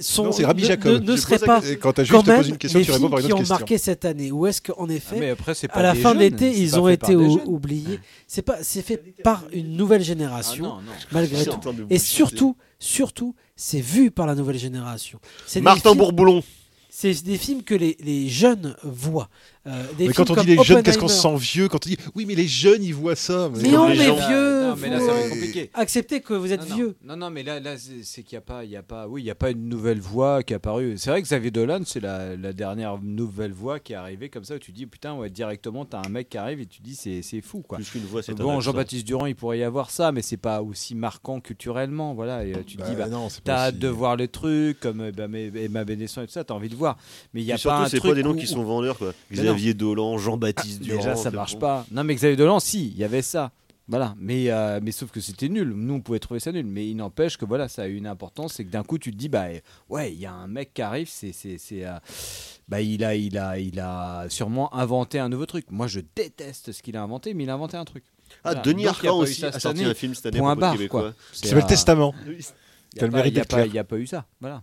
sont, 0.00 0.24
Non, 0.24 0.32
c'est 0.32 0.44
Rabbi 0.44 0.62
ne- 0.62 0.66
Jacob. 0.68 0.92
ne, 1.02 1.12
ne 1.12 1.16
pose 1.16 1.24
pas 1.40 1.60
quand 1.60 1.62
juste 1.62 1.80
quand 1.80 1.92
te 1.92 2.02
poses 2.02 2.26
même 2.26 2.48
une 2.48 2.56
question, 2.58 2.78
les 2.78 2.84
tu 2.84 2.90
réponds 2.92 3.00
films 3.06 3.10
par 3.10 3.18
une 3.20 3.26
qui 3.26 3.32
ont 3.32 3.36
question. 3.38 3.54
marqué 3.54 3.78
cette 3.78 4.04
année 4.04 4.30
Ou 4.32 4.46
est-ce 4.46 4.62
qu'en 4.62 4.88
effet, 4.88 5.16
Ah, 5.16 5.20
mais 5.20 5.30
après, 5.30 5.52
à 5.70 5.82
la 5.82 5.94
fin 5.94 6.14
d'été, 6.14 6.52
c'est 6.52 6.60
ils 6.60 6.78
ont 6.78 6.88
été 6.88 7.16
ou- 7.16 7.40
oubliés 7.46 8.00
C'est 8.26 8.42
pas, 8.42 8.58
c'est 8.62 8.82
fait 8.82 9.02
par 9.22 9.44
une 9.52 9.76
nouvelle 9.76 10.02
génération, 10.02 10.64
Ah 10.66 10.68
non, 10.68 10.82
non. 10.82 10.92
malgré 11.12 11.44
tout. 11.44 11.72
de 11.72 11.86
Et 11.90 11.98
surtout, 11.98 12.56
surtout, 12.78 13.34
c'est 13.56 13.80
vu 13.80 14.10
par 14.10 14.26
la 14.26 14.34
nouvelle 14.34 14.58
génération. 14.58 15.18
C'est 15.46 15.60
des 15.60 15.64
Martin 15.64 15.90
films- 15.90 15.98
Bourboulon. 15.98 16.42
C'est 16.90 17.22
des 17.22 17.38
films 17.38 17.62
que 17.62 17.74
les, 17.76 17.96
les 18.00 18.28
jeunes 18.28 18.74
voient. 18.82 19.28
Euh, 19.68 19.82
des 19.98 20.06
Mais 20.08 20.14
quand 20.14 20.30
on 20.30 20.34
dit 20.36 20.56
les 20.56 20.64
jeunes, 20.64 20.82
qu'est-ce 20.82 20.98
qu'on 20.98 21.08
se 21.08 21.20
sent 21.20 21.36
vieux 21.36 21.68
Quand 21.68 21.84
on 21.86 21.88
dit 21.90 21.98
oui, 22.14 22.24
mais 22.26 22.34
les 22.34 22.46
jeunes, 22.48 22.82
ils 22.82 22.94
voient 22.94 23.14
ça. 23.16 23.50
Mais 23.54 23.62
comme 23.64 23.72
non, 23.72 23.88
les 23.88 23.98
mais 23.98 24.06
gens. 24.06 24.16
vieux, 24.28 24.62
Non, 24.68 24.76
mais 24.76 24.88
là, 24.88 24.98
faut 24.98 25.06
ça 25.06 25.12
va 25.12 25.20
être 25.20 25.30
compliqué. 25.30 25.70
accepter 25.74 26.20
que 26.20 26.32
vous 26.34 26.52
êtes 26.52 26.62
Non, 26.62 26.66
non. 26.68 26.74
vieux. 26.76 26.96
Non, 27.04 27.16
non, 27.16 27.30
mais 27.30 27.42
là, 27.42 27.60
là 27.60 27.76
c'est 27.76 28.02
c'est 28.02 28.22
qu'il 28.22 28.36
n'y 28.36 28.38
a 28.38 28.42
pas, 28.42 28.64
il 28.64 28.70
y 28.70 28.76
a 28.76 28.82
pas, 28.82 29.06
oui, 29.08 29.22
il 29.22 29.26
y 29.26 29.30
a 29.30 29.34
pas 29.34 29.50
une 29.50 29.68
nouvelle 29.68 30.00
voix 30.00 30.42
qui 30.42 30.52
est 30.54 30.56
apparue. 30.56 30.94
C'est 30.96 31.10
vrai 31.10 31.20
que 31.20 31.26
Xavier 31.26 31.50
Dolan, 31.50 31.80
c'est 31.84 32.00
la, 32.00 32.34
la 32.36 32.52
dernière 32.52 32.98
nouvelle 33.02 33.52
voix 33.52 33.78
qui 33.78 33.92
est 33.92 33.96
arrivée 33.96 34.28
comme 34.30 34.44
ça. 34.44 34.54
Où 34.54 34.58
tu 34.58 34.72
dis 34.72 34.86
putain, 34.86 35.14
ouais, 35.14 35.28
directement, 35.30 35.84
t'as 35.84 36.00
un 36.04 36.08
mec 36.08 36.30
qui 36.30 36.38
arrive 36.38 36.60
et 36.60 36.66
tu 36.66 36.80
dis 36.80 36.94
c'est, 36.94 37.20
c'est 37.22 37.40
fou 37.42 37.60
quoi. 37.66 37.76
Plus 37.78 37.90
qu'une 37.90 38.04
voix, 38.06 38.22
c'est 38.22 38.34
Bon. 38.34 38.60
Jean-Baptiste 38.60 39.06
Durand, 39.06 39.26
il 39.26 39.34
pourrait 39.36 39.58
y 39.58 39.64
avoir 39.64 39.90
ça, 39.90 40.12
mais 40.12 40.22
c'est 40.22 40.36
pas 40.38 40.62
aussi 40.62 40.94
marquant 40.94 41.40
culturellement, 41.40 42.14
voilà. 42.14 42.44
Et 42.44 42.54
euh, 42.54 42.58
tu 42.66 42.76
te 42.76 42.82
dis, 42.82 42.92
Bah, 42.96 43.04
bah, 43.04 43.08
non, 43.08 43.28
c'est 43.28 43.42
pas 43.42 43.52
t'as 43.52 43.58
hâte 43.66 43.74
aussi- 43.74 43.80
de 43.80 43.88
voir 43.88 44.16
les 44.16 44.28
trucs 44.28 44.80
comme 44.80 45.00
euh, 45.00 45.12
bah, 45.12 45.28
mais- 45.28 45.50
Emma 45.54 45.84
Bénesson 45.84 46.22
et 46.22 46.26
tout 46.26 46.32
ça, 46.32 46.44
t'as 46.44 46.54
envie 46.54 46.68
de 46.68 46.74
voir. 46.76 46.96
Mais 47.34 47.40
il 47.42 47.46
y 47.46 47.52
a 47.52 47.58
pas 47.58 47.80
un 47.80 47.88
c'est 47.88 47.98
truc 47.98 48.12
pas 48.12 48.14
des 48.14 48.22
noms 48.22 48.34
qui 48.34 48.46
sont 48.46 48.62
vendeurs, 48.62 48.96
quoi. 48.98 49.12
Xavier 49.58 49.74
Dolan, 49.74 50.18
Jean-Baptiste 50.18 50.80
Durand. 50.82 50.98
Déjà, 50.98 51.16
ça 51.16 51.30
c'est 51.30 51.36
marche 51.36 51.54
bon. 51.54 51.58
pas. 51.60 51.86
Non, 51.90 52.04
mais 52.04 52.14
Xavier 52.14 52.36
Dolan, 52.36 52.60
si, 52.60 52.88
il 52.88 52.96
y 52.98 53.04
avait 53.04 53.22
ça. 53.22 53.52
Voilà, 53.90 54.14
mais, 54.18 54.50
euh, 54.50 54.80
mais 54.82 54.92
sauf 54.92 55.10
que 55.10 55.18
c'était 55.20 55.48
nul. 55.48 55.72
Nous, 55.74 55.94
on 55.94 56.00
pouvait 56.02 56.18
trouver 56.18 56.40
ça 56.40 56.52
nul. 56.52 56.66
Mais 56.66 56.86
il 56.86 56.94
n'empêche 56.96 57.38
que 57.38 57.46
voilà, 57.46 57.68
ça 57.68 57.82
a 57.84 57.86
eu 57.86 57.96
une 57.96 58.06
importance. 58.06 58.52
C'est 58.54 58.64
que 58.66 58.70
d'un 58.70 58.82
coup, 58.82 58.98
tu 58.98 59.10
te 59.12 59.16
dis, 59.16 59.30
bah 59.30 59.46
ouais, 59.88 60.12
il 60.12 60.20
y 60.20 60.26
a 60.26 60.32
un 60.32 60.46
mec 60.46 60.74
qui 60.74 60.82
arrive, 60.82 61.08
c'est. 61.10 61.32
c'est, 61.32 61.56
c'est, 61.56 61.86
euh, 61.86 61.92
bah, 62.68 62.82
il, 62.82 63.02
a, 63.02 63.14
il, 63.14 63.38
a, 63.38 63.58
il 63.58 63.80
a 63.80 64.26
sûrement 64.28 64.74
inventé 64.74 65.18
un 65.18 65.30
nouveau 65.30 65.46
truc. 65.46 65.64
Moi, 65.70 65.86
je 65.86 66.00
déteste 66.14 66.72
ce 66.72 66.82
qu'il 66.82 66.98
a 66.98 67.02
inventé, 67.02 67.32
mais 67.32 67.44
il 67.44 67.50
a 67.50 67.54
inventé 67.54 67.78
un 67.78 67.86
truc. 67.86 68.04
Ah, 68.44 68.52
Voilà. 68.52 68.60
Denis 68.60 68.86
Arcand 68.86 69.16
aussi 69.20 69.42
a 69.46 69.52
sorti 69.58 69.80
année. 69.80 69.90
un 69.90 69.94
film 69.94 70.14
cette 70.14 70.26
année 70.26 70.38
propos 70.38 70.60
barre, 70.60 70.72
québécois. 70.74 71.00
quoi. 71.00 71.12
C'est 71.32 71.46
s'appelle 71.48 71.64
un- 71.64 71.66
Testament. 71.66 72.14
Il 72.26 72.32
n'y 72.32 72.36
a 73.00 73.04
a, 73.04 73.06
le 73.06 73.44
pas- 73.46 73.66
y 73.66 73.78
a 73.78 73.84
pas 73.84 73.96
eu 73.96 74.06
ça. 74.06 74.26
Voilà. 74.40 74.62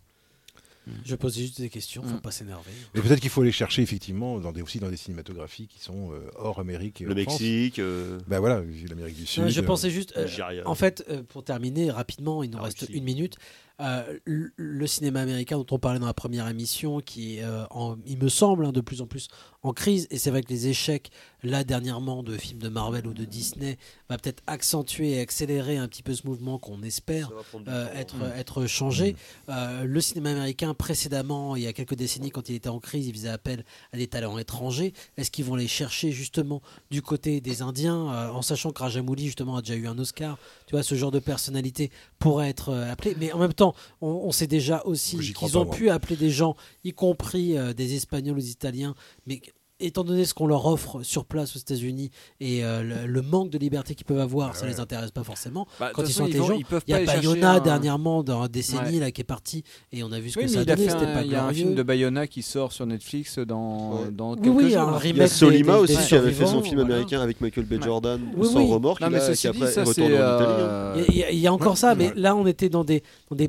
Je 1.04 1.16
pose 1.16 1.38
juste 1.38 1.60
des 1.62 1.70
questions, 1.70 2.04
faut 2.04 2.16
Mm. 2.16 2.22
pas 2.22 2.32
s'énerver. 2.32 2.72
Mais 2.94 3.02
peut-être 3.02 3.20
qu'il 3.20 3.30
faut 3.30 3.42
aller 3.42 3.52
chercher 3.52 3.82
effectivement 3.82 4.40
dans 4.40 4.52
des, 4.52 4.62
aussi 4.62 4.80
dans 4.80 4.90
des 4.90 4.98
cinématographies 4.98 5.68
qui 5.68 5.80
sont 5.80 6.12
euh, 6.14 6.20
hors 6.36 6.60
Amérique. 6.60 7.02
et 7.02 7.06
Le. 7.06 7.16
Mexique. 7.16 7.80
euh, 7.80 8.20
Bah 8.28 8.40
voilà, 8.40 8.62
l'Amérique 8.90 9.16
du 9.16 9.26
Sud. 9.26 9.44
Non, 9.44 9.50
je 9.50 9.62
euh, 9.62 9.64
pensais 9.64 9.90
juste. 9.90 10.14
euh, 10.18 10.28
en 10.66 10.76
fait, 10.76 11.04
euh, 11.10 11.24
pour 11.24 11.44
terminer 11.44 11.92
rapidement, 11.92 12.44
il 12.44 12.52
nous 12.52 12.58
Ah, 12.60 12.64
reste 12.64 12.84
aussi. 12.84 12.94
une 12.94 13.04
minute. 13.04 13.38
euh, 13.82 14.18
le, 14.24 14.88
cinéma 14.88 15.20
américain 15.20 15.58
dont 15.58 15.66
on 15.72 15.80
parlait 15.80 16.00
dans 16.00 16.06
la 16.06 16.14
première 16.14 16.48
émission, 16.48 17.02
qui 17.02 17.40
est, 17.40 17.44
euh, 17.44 17.66
en- 17.72 17.98
il 18.06 18.18
me 18.18 18.30
semble, 18.30 18.66
hein, 18.66 18.72
de 18.72 18.80
plus 18.80 19.02
en 19.02 19.06
plus 19.06 19.28
en 19.66 19.74
crise. 19.74 20.08
Et 20.12 20.18
c'est 20.18 20.30
vrai 20.30 20.42
que 20.42 20.50
les 20.50 20.68
échecs, 20.68 21.10
là, 21.44 21.64
dernièrement, 21.64 22.24
de 22.24 22.38
films 22.38 22.60
de 22.60 22.70
Marvel 22.70 23.08
ou 23.08 23.14
de 23.14 23.26
Disney, 23.26 23.78
va 24.10 24.18
peut-être 24.18 24.44
accentuer 24.48 25.14
et 25.14 25.20
accélérer 25.20 25.78
un 25.78 25.88
petit 25.88 26.04
peu 26.04 26.14
ce 26.14 26.26
mouvement 26.28 26.58
qu'on 26.58 26.82
espère 26.84 27.30
va 27.32 27.44
prendre 27.44 27.66
du 27.66 27.72
euh, 27.72 27.94
être, 27.94 28.16
être 28.36 28.66
changé. 28.68 29.16
Euh, 29.50 29.84
le 29.84 30.02
cinéma 30.02 30.32
américain, 30.32 30.74
précédemment, 30.74 31.56
il 31.56 31.64
y 31.64 31.68
a 31.68 31.74
quelques 31.74 31.96
décennies, 31.96 32.32
quand 32.32 32.50
il 32.50 32.56
était 32.56 32.70
en 32.70 32.80
crise, 32.80 33.08
il 33.08 33.14
faisait 33.14 33.30
appel 33.30 33.66
à 33.94 33.98
des 33.98 34.08
talents 34.08 34.38
étrangers. 34.38 34.94
Est-ce 35.18 35.32
qu'ils 35.32 35.46
vont 35.46 35.56
les 35.56 35.68
chercher 35.68 36.12
justement 36.12 36.62
du 36.92 37.02
côté 37.02 37.42
des 37.42 37.62
Indiens, 37.62 38.12
euh, 38.12 38.30
en 38.30 38.42
sachant 38.42 38.72
que 38.72 38.82
Rajamouli, 38.82 39.26
justement, 39.26 39.58
a 39.58 39.62
déjà 39.62 39.76
eu 39.76 39.88
un 39.88 39.98
Oscar? 39.98 40.38
Tu 40.68 40.76
vois, 40.76 40.84
ce 40.84 40.96
genre 40.96 41.12
de 41.12 41.20
personnalité 41.20 41.92
pourrait 42.20 42.50
être 42.50 42.70
euh, 42.70 42.92
appelé. 42.92 43.16
Mais 43.20 43.32
en 43.32 43.40
même 43.40 43.54
temps, 43.54 43.76
on, 44.02 44.08
on 44.08 44.32
sait 44.32 44.48
déjà 44.48 44.82
aussi 44.86 45.18
qu'ils 45.34 45.58
ont 45.58 45.66
pu 45.66 45.90
appeler 45.90 46.16
des 46.16 46.30
gens, 46.30 46.56
y 46.84 46.94
compris 46.94 47.58
euh, 47.58 47.74
des 47.74 47.96
Espagnols 47.96 48.38
ou 48.38 48.42
des 48.42 48.52
Italiens, 48.52 48.96
mais 49.26 49.42
étant 49.82 50.06
donné 50.06 50.24
ce 50.24 50.34
qu'on 50.34 50.48
leur 50.48 50.66
offre 50.68 51.04
sur 51.04 51.26
place 51.26 51.54
aux 51.58 51.60
États-Unis 51.60 52.10
et 52.40 52.64
euh, 52.64 52.82
le, 52.82 53.08
le 53.12 53.22
manque 53.22 53.50
de 53.50 53.58
liberté 53.58 53.94
qu'ils 53.94 54.06
peuvent 54.06 54.22
avoir, 54.22 54.56
ça 54.56 54.66
les 54.68 54.80
intéresse 54.80 55.12
pas 55.12 55.26
forcément. 55.26 55.68
Bah, 55.82 55.92
Quand 55.94 56.04
ils 56.04 56.14
sont 56.14 56.26
façon, 56.26 56.30
intelligents, 56.30 56.54
ils 56.58 56.64
peuvent 56.66 56.84
il 56.88 56.92
y 56.92 56.94
a 56.94 57.04
Bayona 57.04 57.52
un- 57.56 57.60
dernièrement 57.60 58.24
dans 58.24 58.48
décennie 58.48 58.94
Ouais. 58.94 59.00
là 59.02 59.12
qui 59.12 59.20
est 59.20 59.26
parti 59.26 59.64
et 59.92 60.02
on 60.02 60.14
a 60.14 60.20
vu 60.22 60.30
ce 60.30 60.36
que 60.38 60.44
Oui, 60.44 60.48
ça 60.48 60.60
mais 60.60 60.60
a 60.60 60.64
il 60.64 60.72
a 60.72 60.76
donné. 60.78 60.90
C'était 60.90 61.14
pas 61.14 61.24
il 61.24 61.32
y 61.34 61.36
a 61.36 61.44
un 61.46 61.52
film 61.52 61.76
de 61.76 61.84
Bayona 61.84 62.26
qui 62.26 62.42
sort 62.42 62.72
sur 62.72 62.86
Netflix 62.86 63.38
dans, 63.38 64.04
Ouais. 64.04 64.12
dans 64.14 64.36
Oui, 64.36 64.42
quelques 64.44 64.56
oui, 64.56 64.70
jours. 64.72 64.80
un 64.82 64.92
là. 64.92 64.98
remake 64.98 65.16
Il 65.16 65.18
y 65.18 65.22
a 65.24 65.28
Solima 65.28 65.74
des- 65.82 65.88
des 65.88 65.94
aussi 65.98 66.08
qui 66.08 66.16
avait 66.16 66.32
fait 66.32 66.46
son 66.48 66.62
film 66.62 66.76
voilà. 66.80 66.94
américain 66.96 67.20
avec 67.22 67.42
Michael 67.42 67.66
B. 67.66 67.74
Ouais. 67.74 67.80
Jordan 67.84 68.22
Oui, 68.38 68.48
sans 68.48 68.62
oui. 68.64 68.72
remords 68.72 68.98
Non, 69.02 69.08
qui 69.08 69.14
mais 69.14 69.20
qui 69.36 69.48
après 69.48 69.60
dit, 69.68 69.74
ça, 69.74 69.82
est 69.82 69.84
c'est, 69.84 69.84
retourné 69.84 70.16
en 70.24 71.00
Italie. 71.02 71.26
Il 71.34 71.38
y, 71.40 71.48
a- 71.48 71.54
encore 71.54 71.78
ça, 71.78 71.96
mais 71.96 72.08
Ouais. 72.08 72.14
là 72.16 72.34
on 72.34 72.48
était 72.48 72.70
dans 72.70 72.86
des, 72.86 73.04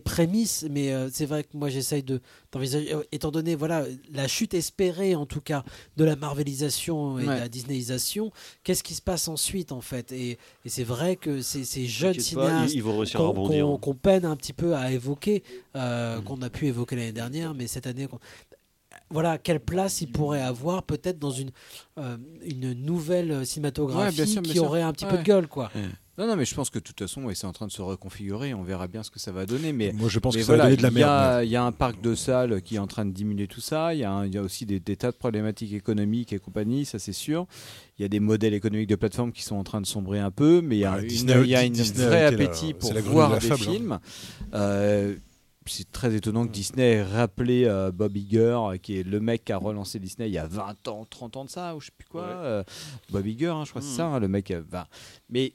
prémices, 0.04 0.66
mais 0.68 0.92
euh, 0.92 1.08
c'est 1.12 1.26
vrai 1.26 1.44
que 1.44 1.50
moi 1.54 1.68
j'essaye 1.68 2.02
de 2.02 2.20
étant 3.12 3.30
donné 3.30 3.54
voilà 3.54 3.84
la 4.12 4.28
chute 4.28 4.54
espérée 4.54 5.14
en 5.14 5.26
tout 5.26 5.40
cas 5.40 5.64
de 5.96 6.04
la 6.04 6.16
marvelisation 6.16 7.18
et 7.18 7.22
de 7.22 7.28
la 7.28 7.48
disneyisation, 7.48 8.30
qu'est-ce 8.64 8.82
qui 8.82 8.94
se 8.94 9.02
passe 9.02 9.28
ensuite 9.28 9.72
en 9.72 9.80
fait? 9.80 10.12
Et, 10.12 10.38
et 10.64 10.68
c'est 10.68 10.84
vrai 10.84 11.16
que 11.16 11.42
ces, 11.42 11.64
ces 11.64 11.86
jeunes 11.86 12.14
cinéastes 12.20 12.74
à 13.14 13.18
qu'on 13.18 13.28
rebondir. 13.28 13.66
qu'on- 13.66 13.78
qu'on 13.78 13.94
peine 13.94 14.24
un 14.24 14.36
petit 14.36 14.52
peu 14.52 14.74
à 14.74 14.92
évoquer, 14.92 15.42
euh, 15.76 16.18
Mm. 16.20 16.24
qu'on 16.24 16.42
a 16.42 16.50
pu 16.50 16.66
évoquer 16.66 16.96
l'année 16.96 17.12
dernière, 17.12 17.54
mais 17.54 17.66
cette 17.66 17.86
année. 17.86 18.06
qu'on- 18.06 18.18
Voilà, 19.10 19.38
quelle 19.38 19.60
place 19.60 20.00
ils 20.00 20.10
pourraient 20.10 20.40
avoir 20.42 20.82
peut-être 20.82 21.18
dans 21.18 21.30
une, 21.30 21.50
euh, 21.98 22.16
une 22.44 22.72
nouvelle 22.72 23.46
cinématographie 23.46 24.06
Ouais, 24.18 24.24
bien 24.24 24.26
sûr, 24.26 24.42
bien 24.42 24.50
qui 24.52 24.58
sûr. 24.58 24.66
aurait 24.66 24.82
un 24.82 24.92
petit 24.92 25.04
peu 25.06 25.18
de 25.18 25.22
gueule, 25.22 25.46
quoi. 25.46 25.70
Non, 26.18 26.26
non, 26.26 26.34
mais 26.36 26.44
je 26.46 26.54
pense 26.54 26.70
que 26.70 26.78
de 26.78 26.84
toute 26.84 26.98
façon, 26.98 27.24
ouais, 27.24 27.34
c'est 27.34 27.46
en 27.46 27.52
train 27.52 27.66
de 27.66 27.72
se 27.72 27.82
reconfigurer. 27.82 28.54
On 28.54 28.62
verra 28.62 28.88
bien 28.88 29.02
ce 29.02 29.10
que 29.10 29.18
ça 29.18 29.32
va 29.32 29.44
donner. 29.44 29.72
Mais 29.72 29.92
Moi, 29.92 30.08
je 30.08 30.18
pense 30.18 30.34
mais 30.34 30.40
que 30.40 30.46
ça 30.46 30.52
va 30.52 30.56
voilà, 30.64 30.70
donner 30.70 30.76
de 30.78 30.82
la 30.82 30.88
il 30.88 30.98
y 30.98 31.02
a- 31.02 31.30
merde. 31.30 31.44
Il 31.44 31.50
y, 31.50 31.56
a 31.56 31.62
un 31.64 31.72
parc 31.72 32.00
de 32.00 32.14
salles 32.14 32.62
qui 32.62 32.76
est 32.76 32.78
en 32.78 32.86
train 32.86 33.04
de 33.04 33.10
diminuer 33.12 33.46
tout 33.48 33.60
ça. 33.60 33.92
Il 33.94 34.00
y 34.00 34.04
a, 34.04 34.24
y 34.26 34.38
aussi 34.38 34.64
des, 34.64 34.80
des 34.80 34.96
tas 34.96 35.10
de 35.12 35.16
problématiques 35.16 35.72
économiques 35.74 36.32
et 36.32 36.38
compagnie, 36.38 36.84
ça 36.86 36.98
c'est 36.98 37.12
sûr. 37.12 37.46
Il 37.98 38.02
y 38.02 38.04
a 38.04 38.08
des 38.08 38.20
modèles 38.20 38.54
économiques 38.54 38.88
de 38.88 38.96
plateforme 38.96 39.30
qui 39.32 39.42
sont 39.42 39.56
en 39.56 39.64
train 39.64 39.80
de 39.82 39.86
sombrer 39.86 40.18
un 40.20 40.30
peu, 40.30 40.62
mais 40.62 40.76
il 40.76 40.80
y 40.80 40.84
a, 40.84 40.92
Ah, 40.94 41.00
une, 41.00 41.06
Disney- 41.06 41.40
il 41.42 41.48
y 41.50 41.54
a 41.54 41.64
une 41.64 41.72
Disney 41.74 42.04
a 42.04 42.08
vrai 42.08 42.20
la- 42.22 42.28
appétit 42.28 42.72
pour 42.74 42.92
voir 42.94 43.34
de 43.34 43.40
des 43.40 43.46
fable, 43.48 43.62
hein. 43.62 43.72
films. 43.72 43.98
Euh, 44.54 45.16
c'est 45.68 45.90
très 45.90 46.14
étonnant 46.14 46.46
que 46.46 46.52
Disney 46.52 46.92
ait 46.92 47.02
rappelé 47.02 47.64
euh, 47.66 47.90
Bob 47.90 48.16
Iger, 48.16 48.56
qui 48.80 48.98
est 48.98 49.02
le 49.02 49.18
mec 49.20 49.44
qui 49.44 49.52
a 49.52 49.56
relancé 49.58 49.98
Disney 49.98 50.28
il 50.28 50.32
y 50.32 50.38
a 50.38 50.46
20 50.46 50.86
ans, 50.88 51.04
30 51.10 51.36
ans 51.36 51.44
de 51.44 51.50
ça, 51.50 51.74
ou 51.74 51.80
je 51.80 51.86
sais 51.86 51.92
plus 51.98 52.06
quoi. 52.08 52.22
Ouais. 52.22 52.28
euh, 52.34 52.62
Bob 53.10 53.26
Iger, 53.26 53.48
hein, 53.48 53.64
je 53.64 53.70
crois 53.70 53.82
que 53.82 53.86
c'est 53.88 53.96
ça, 53.96 54.06
hein, 54.06 54.20
le 54.20 54.28
mec. 54.28 54.52
bah, 54.70 54.86
mais 55.28 55.54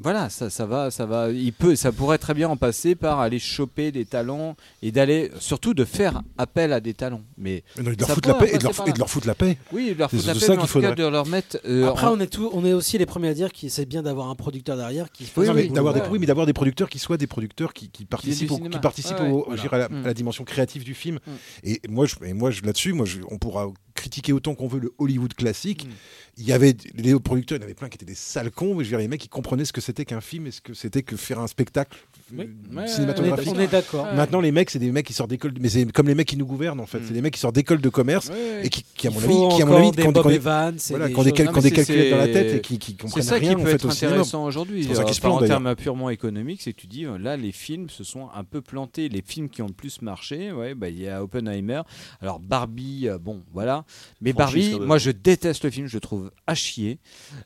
voilà, 0.00 0.28
ça, 0.28 0.50
ça 0.50 0.66
va, 0.66 0.90
ça 0.90 1.06
va. 1.06 1.30
Il 1.30 1.52
peut, 1.52 1.76
ça 1.76 1.92
pourrait 1.92 2.18
très 2.18 2.34
bien 2.34 2.48
en 2.48 2.56
passer 2.56 2.94
par 2.94 3.20
aller 3.20 3.38
choper 3.38 3.92
des 3.92 4.04
talents 4.04 4.56
et 4.82 4.90
d'aller, 4.92 5.30
surtout 5.38 5.72
de 5.72 5.84
faire 5.84 6.22
appel 6.36 6.72
à 6.72 6.80
des 6.80 6.94
talents. 6.94 7.22
Mais 7.38 7.62
Mais 7.76 7.84
non, 7.84 7.92
et 7.92 7.96
de 7.96 8.00
leur 8.00 8.10
foutre 8.10 8.28
la 8.28 8.34
paix 8.34 8.50
et 8.52 8.58
de 8.58 8.62
leur, 8.64 8.88
et 8.88 8.92
de 8.92 8.98
leur 8.98 9.08
foutre 9.10 9.26
la 9.26 9.34
paix. 9.34 9.56
Oui, 9.72 9.94
de 9.94 9.98
leur 9.98 10.10
C'est 10.10 10.16
foutre 10.16 10.26
la 10.28 10.34
paix, 10.34 10.40
ça 10.40 10.46
mais 10.52 10.58
en 10.58 10.60
qu'il 10.62 10.68
tout 10.72 10.80
cas 10.80 10.88
faudrait. 10.88 11.04
de 11.04 11.08
leur 11.10 11.26
mettre. 11.26 11.58
euh, 11.64 11.88
Après, 11.88 12.06
en- 12.08 12.16
on 12.16 12.20
est, 12.20 12.26
tout, 12.26 12.50
on 12.52 12.64
est 12.64 12.72
aussi 12.72 12.98
les 12.98 13.06
premiers 13.06 13.28
à 13.28 13.34
dire 13.34 13.52
que 13.52 13.68
c'est 13.68 13.86
bien 13.86 14.02
d'avoir 14.02 14.28
un 14.30 14.34
producteur 14.34 14.76
derrière 14.76 15.10
qui 15.12 15.30
Oui, 15.36 15.70
d'avoir 15.70 15.94
des, 15.94 16.02
oui, 16.10 16.18
mais 16.18 16.26
d'avoir 16.26 16.46
des 16.46 16.52
producteurs 16.52 16.88
qui 16.88 16.98
soient 16.98 17.16
des 17.16 17.26
producteurs 17.28 17.72
qui, 17.72 17.88
qui 17.88 18.04
participent, 18.04 18.50
au, 18.50 18.58
qui 18.58 18.78
participent 18.80 19.20
Ouais, 19.20 19.30
ouais, 19.30 19.42
voilà. 19.46 19.62
à, 19.72 19.78
la, 19.78 19.88
Mm. 19.88 20.02
à 20.04 20.06
la 20.08 20.14
dimension 20.14 20.44
créative 20.44 20.82
du 20.84 20.94
film. 20.94 21.18
Mm. 21.26 21.30
Et 21.64 21.80
moi, 21.88 22.06
je, 22.06 22.16
et 22.24 22.32
moi 22.32 22.50
je, 22.50 22.62
là-dessus, 22.62 22.92
moi, 22.94 23.06
je- 23.06 23.20
on 23.30 23.38
pourra 23.38 23.68
critiquer 24.04 24.32
autant 24.34 24.54
qu'on 24.54 24.68
veut 24.68 24.80
le 24.80 24.92
Hollywood 24.98 25.32
classique. 25.34 25.86
Mm. 25.86 25.90
Il 26.36 26.44
y 26.48 26.52
avait 26.52 26.76
les 26.96 27.18
producteurs, 27.18 27.56
il 27.56 27.60
y 27.60 27.64
en 27.64 27.66
avait 27.66 27.74
plein 27.74 27.88
qui 27.88 27.94
étaient 27.96 28.04
des 28.04 28.14
sales 28.16 28.50
cons, 28.50 28.74
mais 28.74 28.84
je 28.84 28.90
veux 28.90 28.96
dire, 28.96 28.98
les 28.98 29.08
mecs, 29.08 29.24
ils 29.24 29.28
comprenaient 29.28 29.64
ce 29.64 29.72
que 29.72 29.80
c'était 29.80 30.04
qu'un 30.04 30.20
film 30.20 30.46
et 30.48 30.50
ce 30.50 30.60
que 30.60 30.74
c'était 30.74 31.02
que 31.02 31.16
faire 31.16 31.38
un 31.38 31.46
spectacle 31.46 31.96
euh, 32.36 32.36
Oui. 32.72 32.76
Ouais, 32.76 32.88
cinématographique. 32.88 33.52
On 33.54 33.60
est 33.60 33.68
d'accord. 33.70 34.06
Maintenant, 34.14 34.40
les 34.40 34.50
mecs, 34.52 34.68
c'est 34.70 34.80
des 34.80 34.90
mecs 34.90 35.06
qui 35.06 35.12
sortent 35.12 35.30
d'école, 35.30 35.54
mais 35.60 35.68
c'est 35.68 35.90
comme 35.92 36.08
les 36.08 36.14
mecs 36.16 36.26
qui 36.28 36.36
nous 36.36 36.44
gouvernent 36.46 36.80
en 36.80 36.86
fait. 36.86 36.98
Mm. 36.98 37.04
C'est 37.06 37.12
des 37.14 37.20
mecs 37.22 37.34
qui 37.34 37.40
sortent 37.40 37.54
d'école 37.54 37.80
de 37.80 37.88
commerce 37.88 38.30
et 38.62 38.68
qui, 38.68 38.84
qui, 38.96 39.06
à 39.06 39.10
mon 39.10 39.18
avis, 39.22 39.56
qui, 39.56 39.62
à 39.62 39.66
mon 39.66 39.76
avis, 39.76 39.90
des 39.92 40.02
qui 40.02 40.08
ont- 40.08 40.12
Bob 40.12 40.28
qui 40.28 40.34
Evans, 40.34 40.74
c'est 40.78 40.92
voilà, 40.94 41.06
des 41.08 41.14
qui 41.14 41.20
ont 41.20 41.22
des, 41.22 41.28
choses- 41.30 41.36
cal- 41.36 41.46
Non, 41.46 41.52
qui 41.52 41.58
ont 41.58 41.62
mais 41.62 41.70
des 41.70 41.76
c'est- 41.76 41.86
calculettes 41.86 42.10
dans 42.10 42.16
la 42.18 42.24
c'est- 42.26 42.32
tête 42.32 42.54
et 42.54 42.60
qui, 42.60 42.78
qui 42.78 42.90
C'est 42.92 42.96
comprennent 43.02 43.22
ça 43.24 43.38
qui 43.40 43.46
rien 43.46 43.56
en 43.56 43.60
peut 43.60 43.66
fait 43.68 43.74
être 43.74 43.84
au 43.86 43.90
cinéma. 43.90 44.12
intéressant 44.16 44.44
aujourd'hui. 44.44 44.84
C'est 44.84 44.94
ça 44.94 45.02
euh, 45.02 45.28
en 45.30 45.38
termes 45.46 45.74
purement 45.76 46.10
économiques, 46.10 46.62
c'est 46.62 46.72
que 46.72 46.80
tu 46.80 46.86
dis 46.88 47.06
euh, 47.06 47.16
là 47.18 47.36
les 47.36 47.52
films 47.52 47.88
se 47.90 48.02
sont 48.04 48.28
un 48.34 48.42
peu 48.44 48.60
plantés. 48.60 49.08
Les 49.08 49.22
films 49.24 49.48
qui 49.48 49.62
ont 49.62 49.66
le 49.68 49.72
plus 49.72 50.02
marché, 50.02 50.50
ouais, 50.52 50.74
bah, 50.74 50.88
il 50.88 51.00
y 51.00 51.08
a 51.08 51.22
Oppenheimer. 51.22 51.82
Alors 52.20 52.40
Barbie, 52.40 53.08
euh, 53.08 53.18
bon 53.18 53.42
voilà. 53.52 53.84
Mais 54.20 54.32
Franchise, 54.32 54.70
Barbie, 54.70 54.86
moi 54.86 54.98
je 54.98 55.10
déteste 55.10 55.64
le 55.64 55.70
film, 55.70 55.86
je 55.86 55.96
le 55.96 56.00
trouve 56.00 56.30
à 56.46 56.54
chier. 56.54 56.98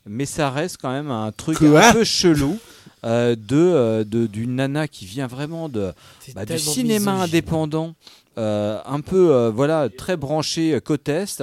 Mais 0.07 0.27
ça 0.27 0.51
reste 0.51 0.79
quand 0.81 0.91
même 0.93 1.11
un 1.11 1.33
truc 1.33 1.59
Quoi 1.59 1.87
un 1.89 1.93
peu 1.93 2.05
chelou. 2.05 2.59
euh, 3.05 3.35
de 3.37 3.57
euh, 3.57 4.05
de- 4.05 4.27
d'une 4.27 4.57
nana 4.57 4.89
qui 4.89 5.07
vient 5.07 5.27
vraiment 5.27 5.69
de 5.69 5.93
bah, 6.35 6.45
du 6.45 6.59
cinéma 6.59 7.13
misogyne. 7.13 7.23
indépendant, 7.25 7.95
euh, 8.39 8.81
un 8.87 9.01
peu 9.01 9.33
euh, 9.35 9.51
voilà 9.51 9.89
très 9.89 10.17
branché 10.17 10.79
côte 10.85 11.09
est 11.09 11.43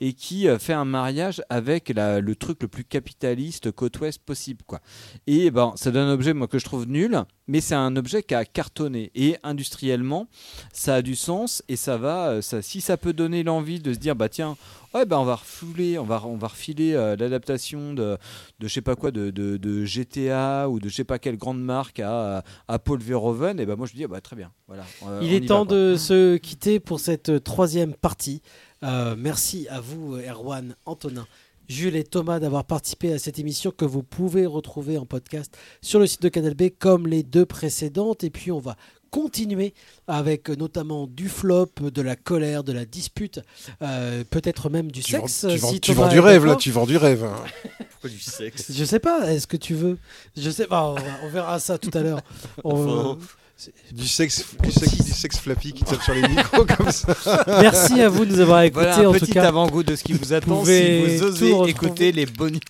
et 0.00 0.12
qui 0.12 0.48
euh, 0.48 0.58
fait 0.58 0.72
un 0.72 0.84
mariage 0.84 1.42
avec 1.48 1.88
la- 1.90 2.20
le 2.20 2.34
truc 2.36 2.62
le 2.62 2.68
plus 2.68 2.84
capitaliste 2.84 3.70
côte 3.72 3.98
ouest 4.00 4.20
possible 4.24 4.62
quoi. 4.66 4.80
Et 5.26 5.50
ben 5.50 5.72
ça 5.76 5.90
donne 5.90 6.08
un 6.08 6.12
objet 6.12 6.34
moi 6.34 6.48
que 6.48 6.58
je 6.58 6.64
trouve 6.64 6.86
nul, 6.86 7.18
mais 7.46 7.60
c'est 7.60 7.74
un 7.74 7.94
objet 7.96 8.22
qui 8.22 8.34
a 8.34 8.44
cartonné 8.44 9.10
et 9.14 9.36
industriellement 9.42 10.28
ça 10.72 10.96
a 10.96 11.02
du 11.02 11.14
sens 11.16 11.62
et 11.68 11.76
ça 11.76 11.96
va 11.96 12.28
euh, 12.30 12.42
ça 12.42 12.62
si 12.62 12.80
ça 12.80 12.96
peut 12.96 13.12
donner 13.12 13.42
l'envie 13.42 13.80
de 13.80 13.92
se 13.92 13.98
dire 13.98 14.16
bah 14.16 14.28
tiens 14.28 14.56
ouais 14.94 15.04
ben 15.06 15.18
on 15.18 15.24
va 15.24 15.36
refouler 15.36 15.98
on 15.98 16.04
va 16.04 16.22
on 16.24 16.36
va 16.36 16.48
refiler 16.48 16.94
euh, 16.94 17.16
l'adaptation 17.16 17.94
de 17.94 18.16
de 18.60 18.68
je 18.68 18.72
sais 18.72 18.80
pas 18.82 18.96
quoi 18.96 19.10
de, 19.10 19.30
de, 19.30 19.56
de 19.56 19.84
GTA 19.84 20.68
ou 20.68 20.80
de 20.80 20.88
je 20.88 20.94
sais 20.94 21.04
pas 21.04 21.18
quelle 21.18 21.36
grande 21.36 21.62
marque 21.62 22.00
à 22.00 22.42
à 22.68 22.78
Paul 22.78 23.00
Verhoeven 23.00 23.58
et 23.60 23.66
ben 23.66 23.76
moi 23.76 23.86
je 23.86 23.94
dis 23.94 24.04
ah 24.04 24.08
bah 24.08 24.20
très 24.20 24.36
bien 24.36 24.50
voilà 24.68 24.84
Il 25.22 25.32
on 25.32 25.36
est 25.36 25.46
temps 25.46 25.64
va, 25.64 25.74
de 25.74 25.96
se 25.96 26.36
quitter 26.36 26.80
pour 26.80 27.00
cette 27.00 27.42
troisième 27.44 27.94
partie. 27.94 28.40
Euh, 28.84 29.14
merci 29.16 29.66
à 29.68 29.80
vous, 29.80 30.16
Erwan, 30.16 30.76
Antonin, 30.84 31.26
Jules 31.68 31.96
et 31.96 32.04
Thomas 32.04 32.38
d'avoir 32.38 32.64
participé 32.64 33.14
à 33.14 33.18
cette 33.18 33.38
émission 33.38 33.70
que 33.70 33.86
vous 33.86 34.02
pouvez 34.02 34.44
retrouver 34.44 34.98
en 34.98 35.06
podcast 35.06 35.56
sur 35.80 35.98
le 35.98 36.06
site 36.06 36.20
de 36.20 36.28
Canal 36.28 36.54
B 36.54 36.64
comme 36.78 37.06
les 37.06 37.22
deux 37.22 37.46
précédentes. 37.46 38.24
Et 38.24 38.30
puis 38.30 38.52
on 38.52 38.58
va 38.58 38.76
continuer 39.14 39.74
avec 40.08 40.50
euh, 40.50 40.56
notamment 40.56 41.06
du 41.06 41.28
flop, 41.28 41.70
de 41.80 42.02
la 42.02 42.16
colère, 42.16 42.64
de 42.64 42.72
la 42.72 42.84
dispute, 42.84 43.40
euh, 43.80 44.24
peut-être 44.28 44.70
même 44.70 44.90
du 44.90 45.02
Tu 45.02 45.16
vends, 45.16 45.28
sexe. 45.28 45.46
tu 45.52 45.56
vends- 45.58 45.70
si 45.70 45.80
tu 45.80 45.92
vends 45.94 46.08
du 46.08 46.18
rêve 46.18 46.44
là, 46.44 46.56
tu 46.56 46.72
vends 46.72 46.84
du 46.84 46.96
rêve. 46.96 47.22
hein. 47.22 47.36
Pourquoi 47.90 48.10
du 48.10 48.18
sexe? 48.18 48.72
Je 48.72 48.84
sais 48.84 48.98
pas, 48.98 49.32
est-ce 49.32 49.46
que 49.46 49.56
tu 49.56 49.74
veux? 49.74 49.98
Je 50.36 50.50
sais 50.50 50.66
pas, 50.66 50.92
on, 51.22 51.28
verra 51.28 51.60
ça 51.60 51.78
tout 51.78 51.92
à 51.94 52.00
l'heure. 52.00 52.20
On- 52.64 53.14
Enfin. 53.14 53.18
Du 53.92 54.08
sexe, 54.08 54.44
du 54.64 54.72
sexe, 54.72 54.96
du 54.96 55.12
sexe 55.12 55.38
flappy 55.38 55.72
qui 55.72 55.84
tape 55.84 56.02
sur 56.02 56.12
les 56.12 56.26
micros 56.28 56.64
comme 56.64 56.90
ça. 56.90 57.14
Merci 57.62 58.00
à 58.00 58.08
vous 58.08 58.24
de 58.24 58.32
nous 58.32 58.40
avoir 58.40 58.62
écoutés. 58.62 58.86
Voilà 58.86 58.98
un 58.98 59.06
en 59.06 59.12
petit 59.12 59.26
tout 59.26 59.32
cas, 59.32 59.46
avant-goût 59.46 59.84
de 59.84 59.94
ce 59.94 60.02
qui 60.02 60.12
vous 60.12 60.32
attend 60.32 60.64
si 60.64 61.06
vous 61.06 61.22
osez 61.22 61.70
écouter 61.70 62.10
les 62.10 62.26
bonus. 62.26 62.60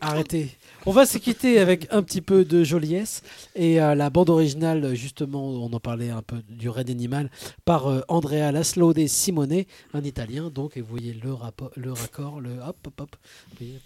arrêtez. 0.00 0.48
On 0.86 0.92
va 0.92 1.06
se 1.06 1.18
quitter 1.18 1.58
avec 1.58 1.86
un 1.92 2.02
petit 2.02 2.20
peu 2.20 2.44
de 2.44 2.64
joliesse 2.64 3.22
et 3.54 3.80
euh, 3.80 3.94
la 3.94 4.10
bande 4.10 4.30
originale, 4.30 4.94
justement, 4.94 5.44
on 5.44 5.72
en 5.72 5.80
parlait 5.80 6.10
un 6.10 6.22
peu 6.22 6.36
du 6.48 6.68
Red 6.68 6.88
Animal 6.88 7.30
par 7.64 7.88
euh, 7.88 8.00
Andrea 8.08 8.52
Laszlo 8.52 8.92
de 8.92 9.06
Simone, 9.06 9.64
un 9.92 10.04
Italien. 10.04 10.50
Donc, 10.50 10.76
et 10.76 10.80
vous 10.80 10.88
voyez 10.88 11.12
le, 11.12 11.32
raccord, 11.32 12.40
le 12.40 12.58
hop, 12.60 12.76
hop, 12.86 13.00
hop, 13.00 13.16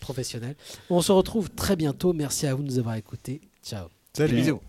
professionnel. 0.00 0.54
On 0.90 1.00
se 1.00 1.12
retrouve 1.12 1.50
très 1.50 1.76
bientôt. 1.76 2.12
Merci 2.12 2.46
à 2.46 2.54
vous 2.54 2.62
de 2.62 2.68
nous 2.68 2.78
avoir 2.78 2.96
écoutés. 2.96 3.40
Ciao. 3.64 3.88
Salut. 4.12 4.36
Bisous. 4.36 4.60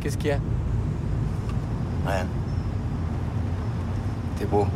Qu'est-ce 0.00 0.16
qu'il 0.16 0.28
y 0.28 0.32
a? 0.32 0.40
Rien. 2.06 2.26
T'es 4.38 4.46
beau. 4.46 4.66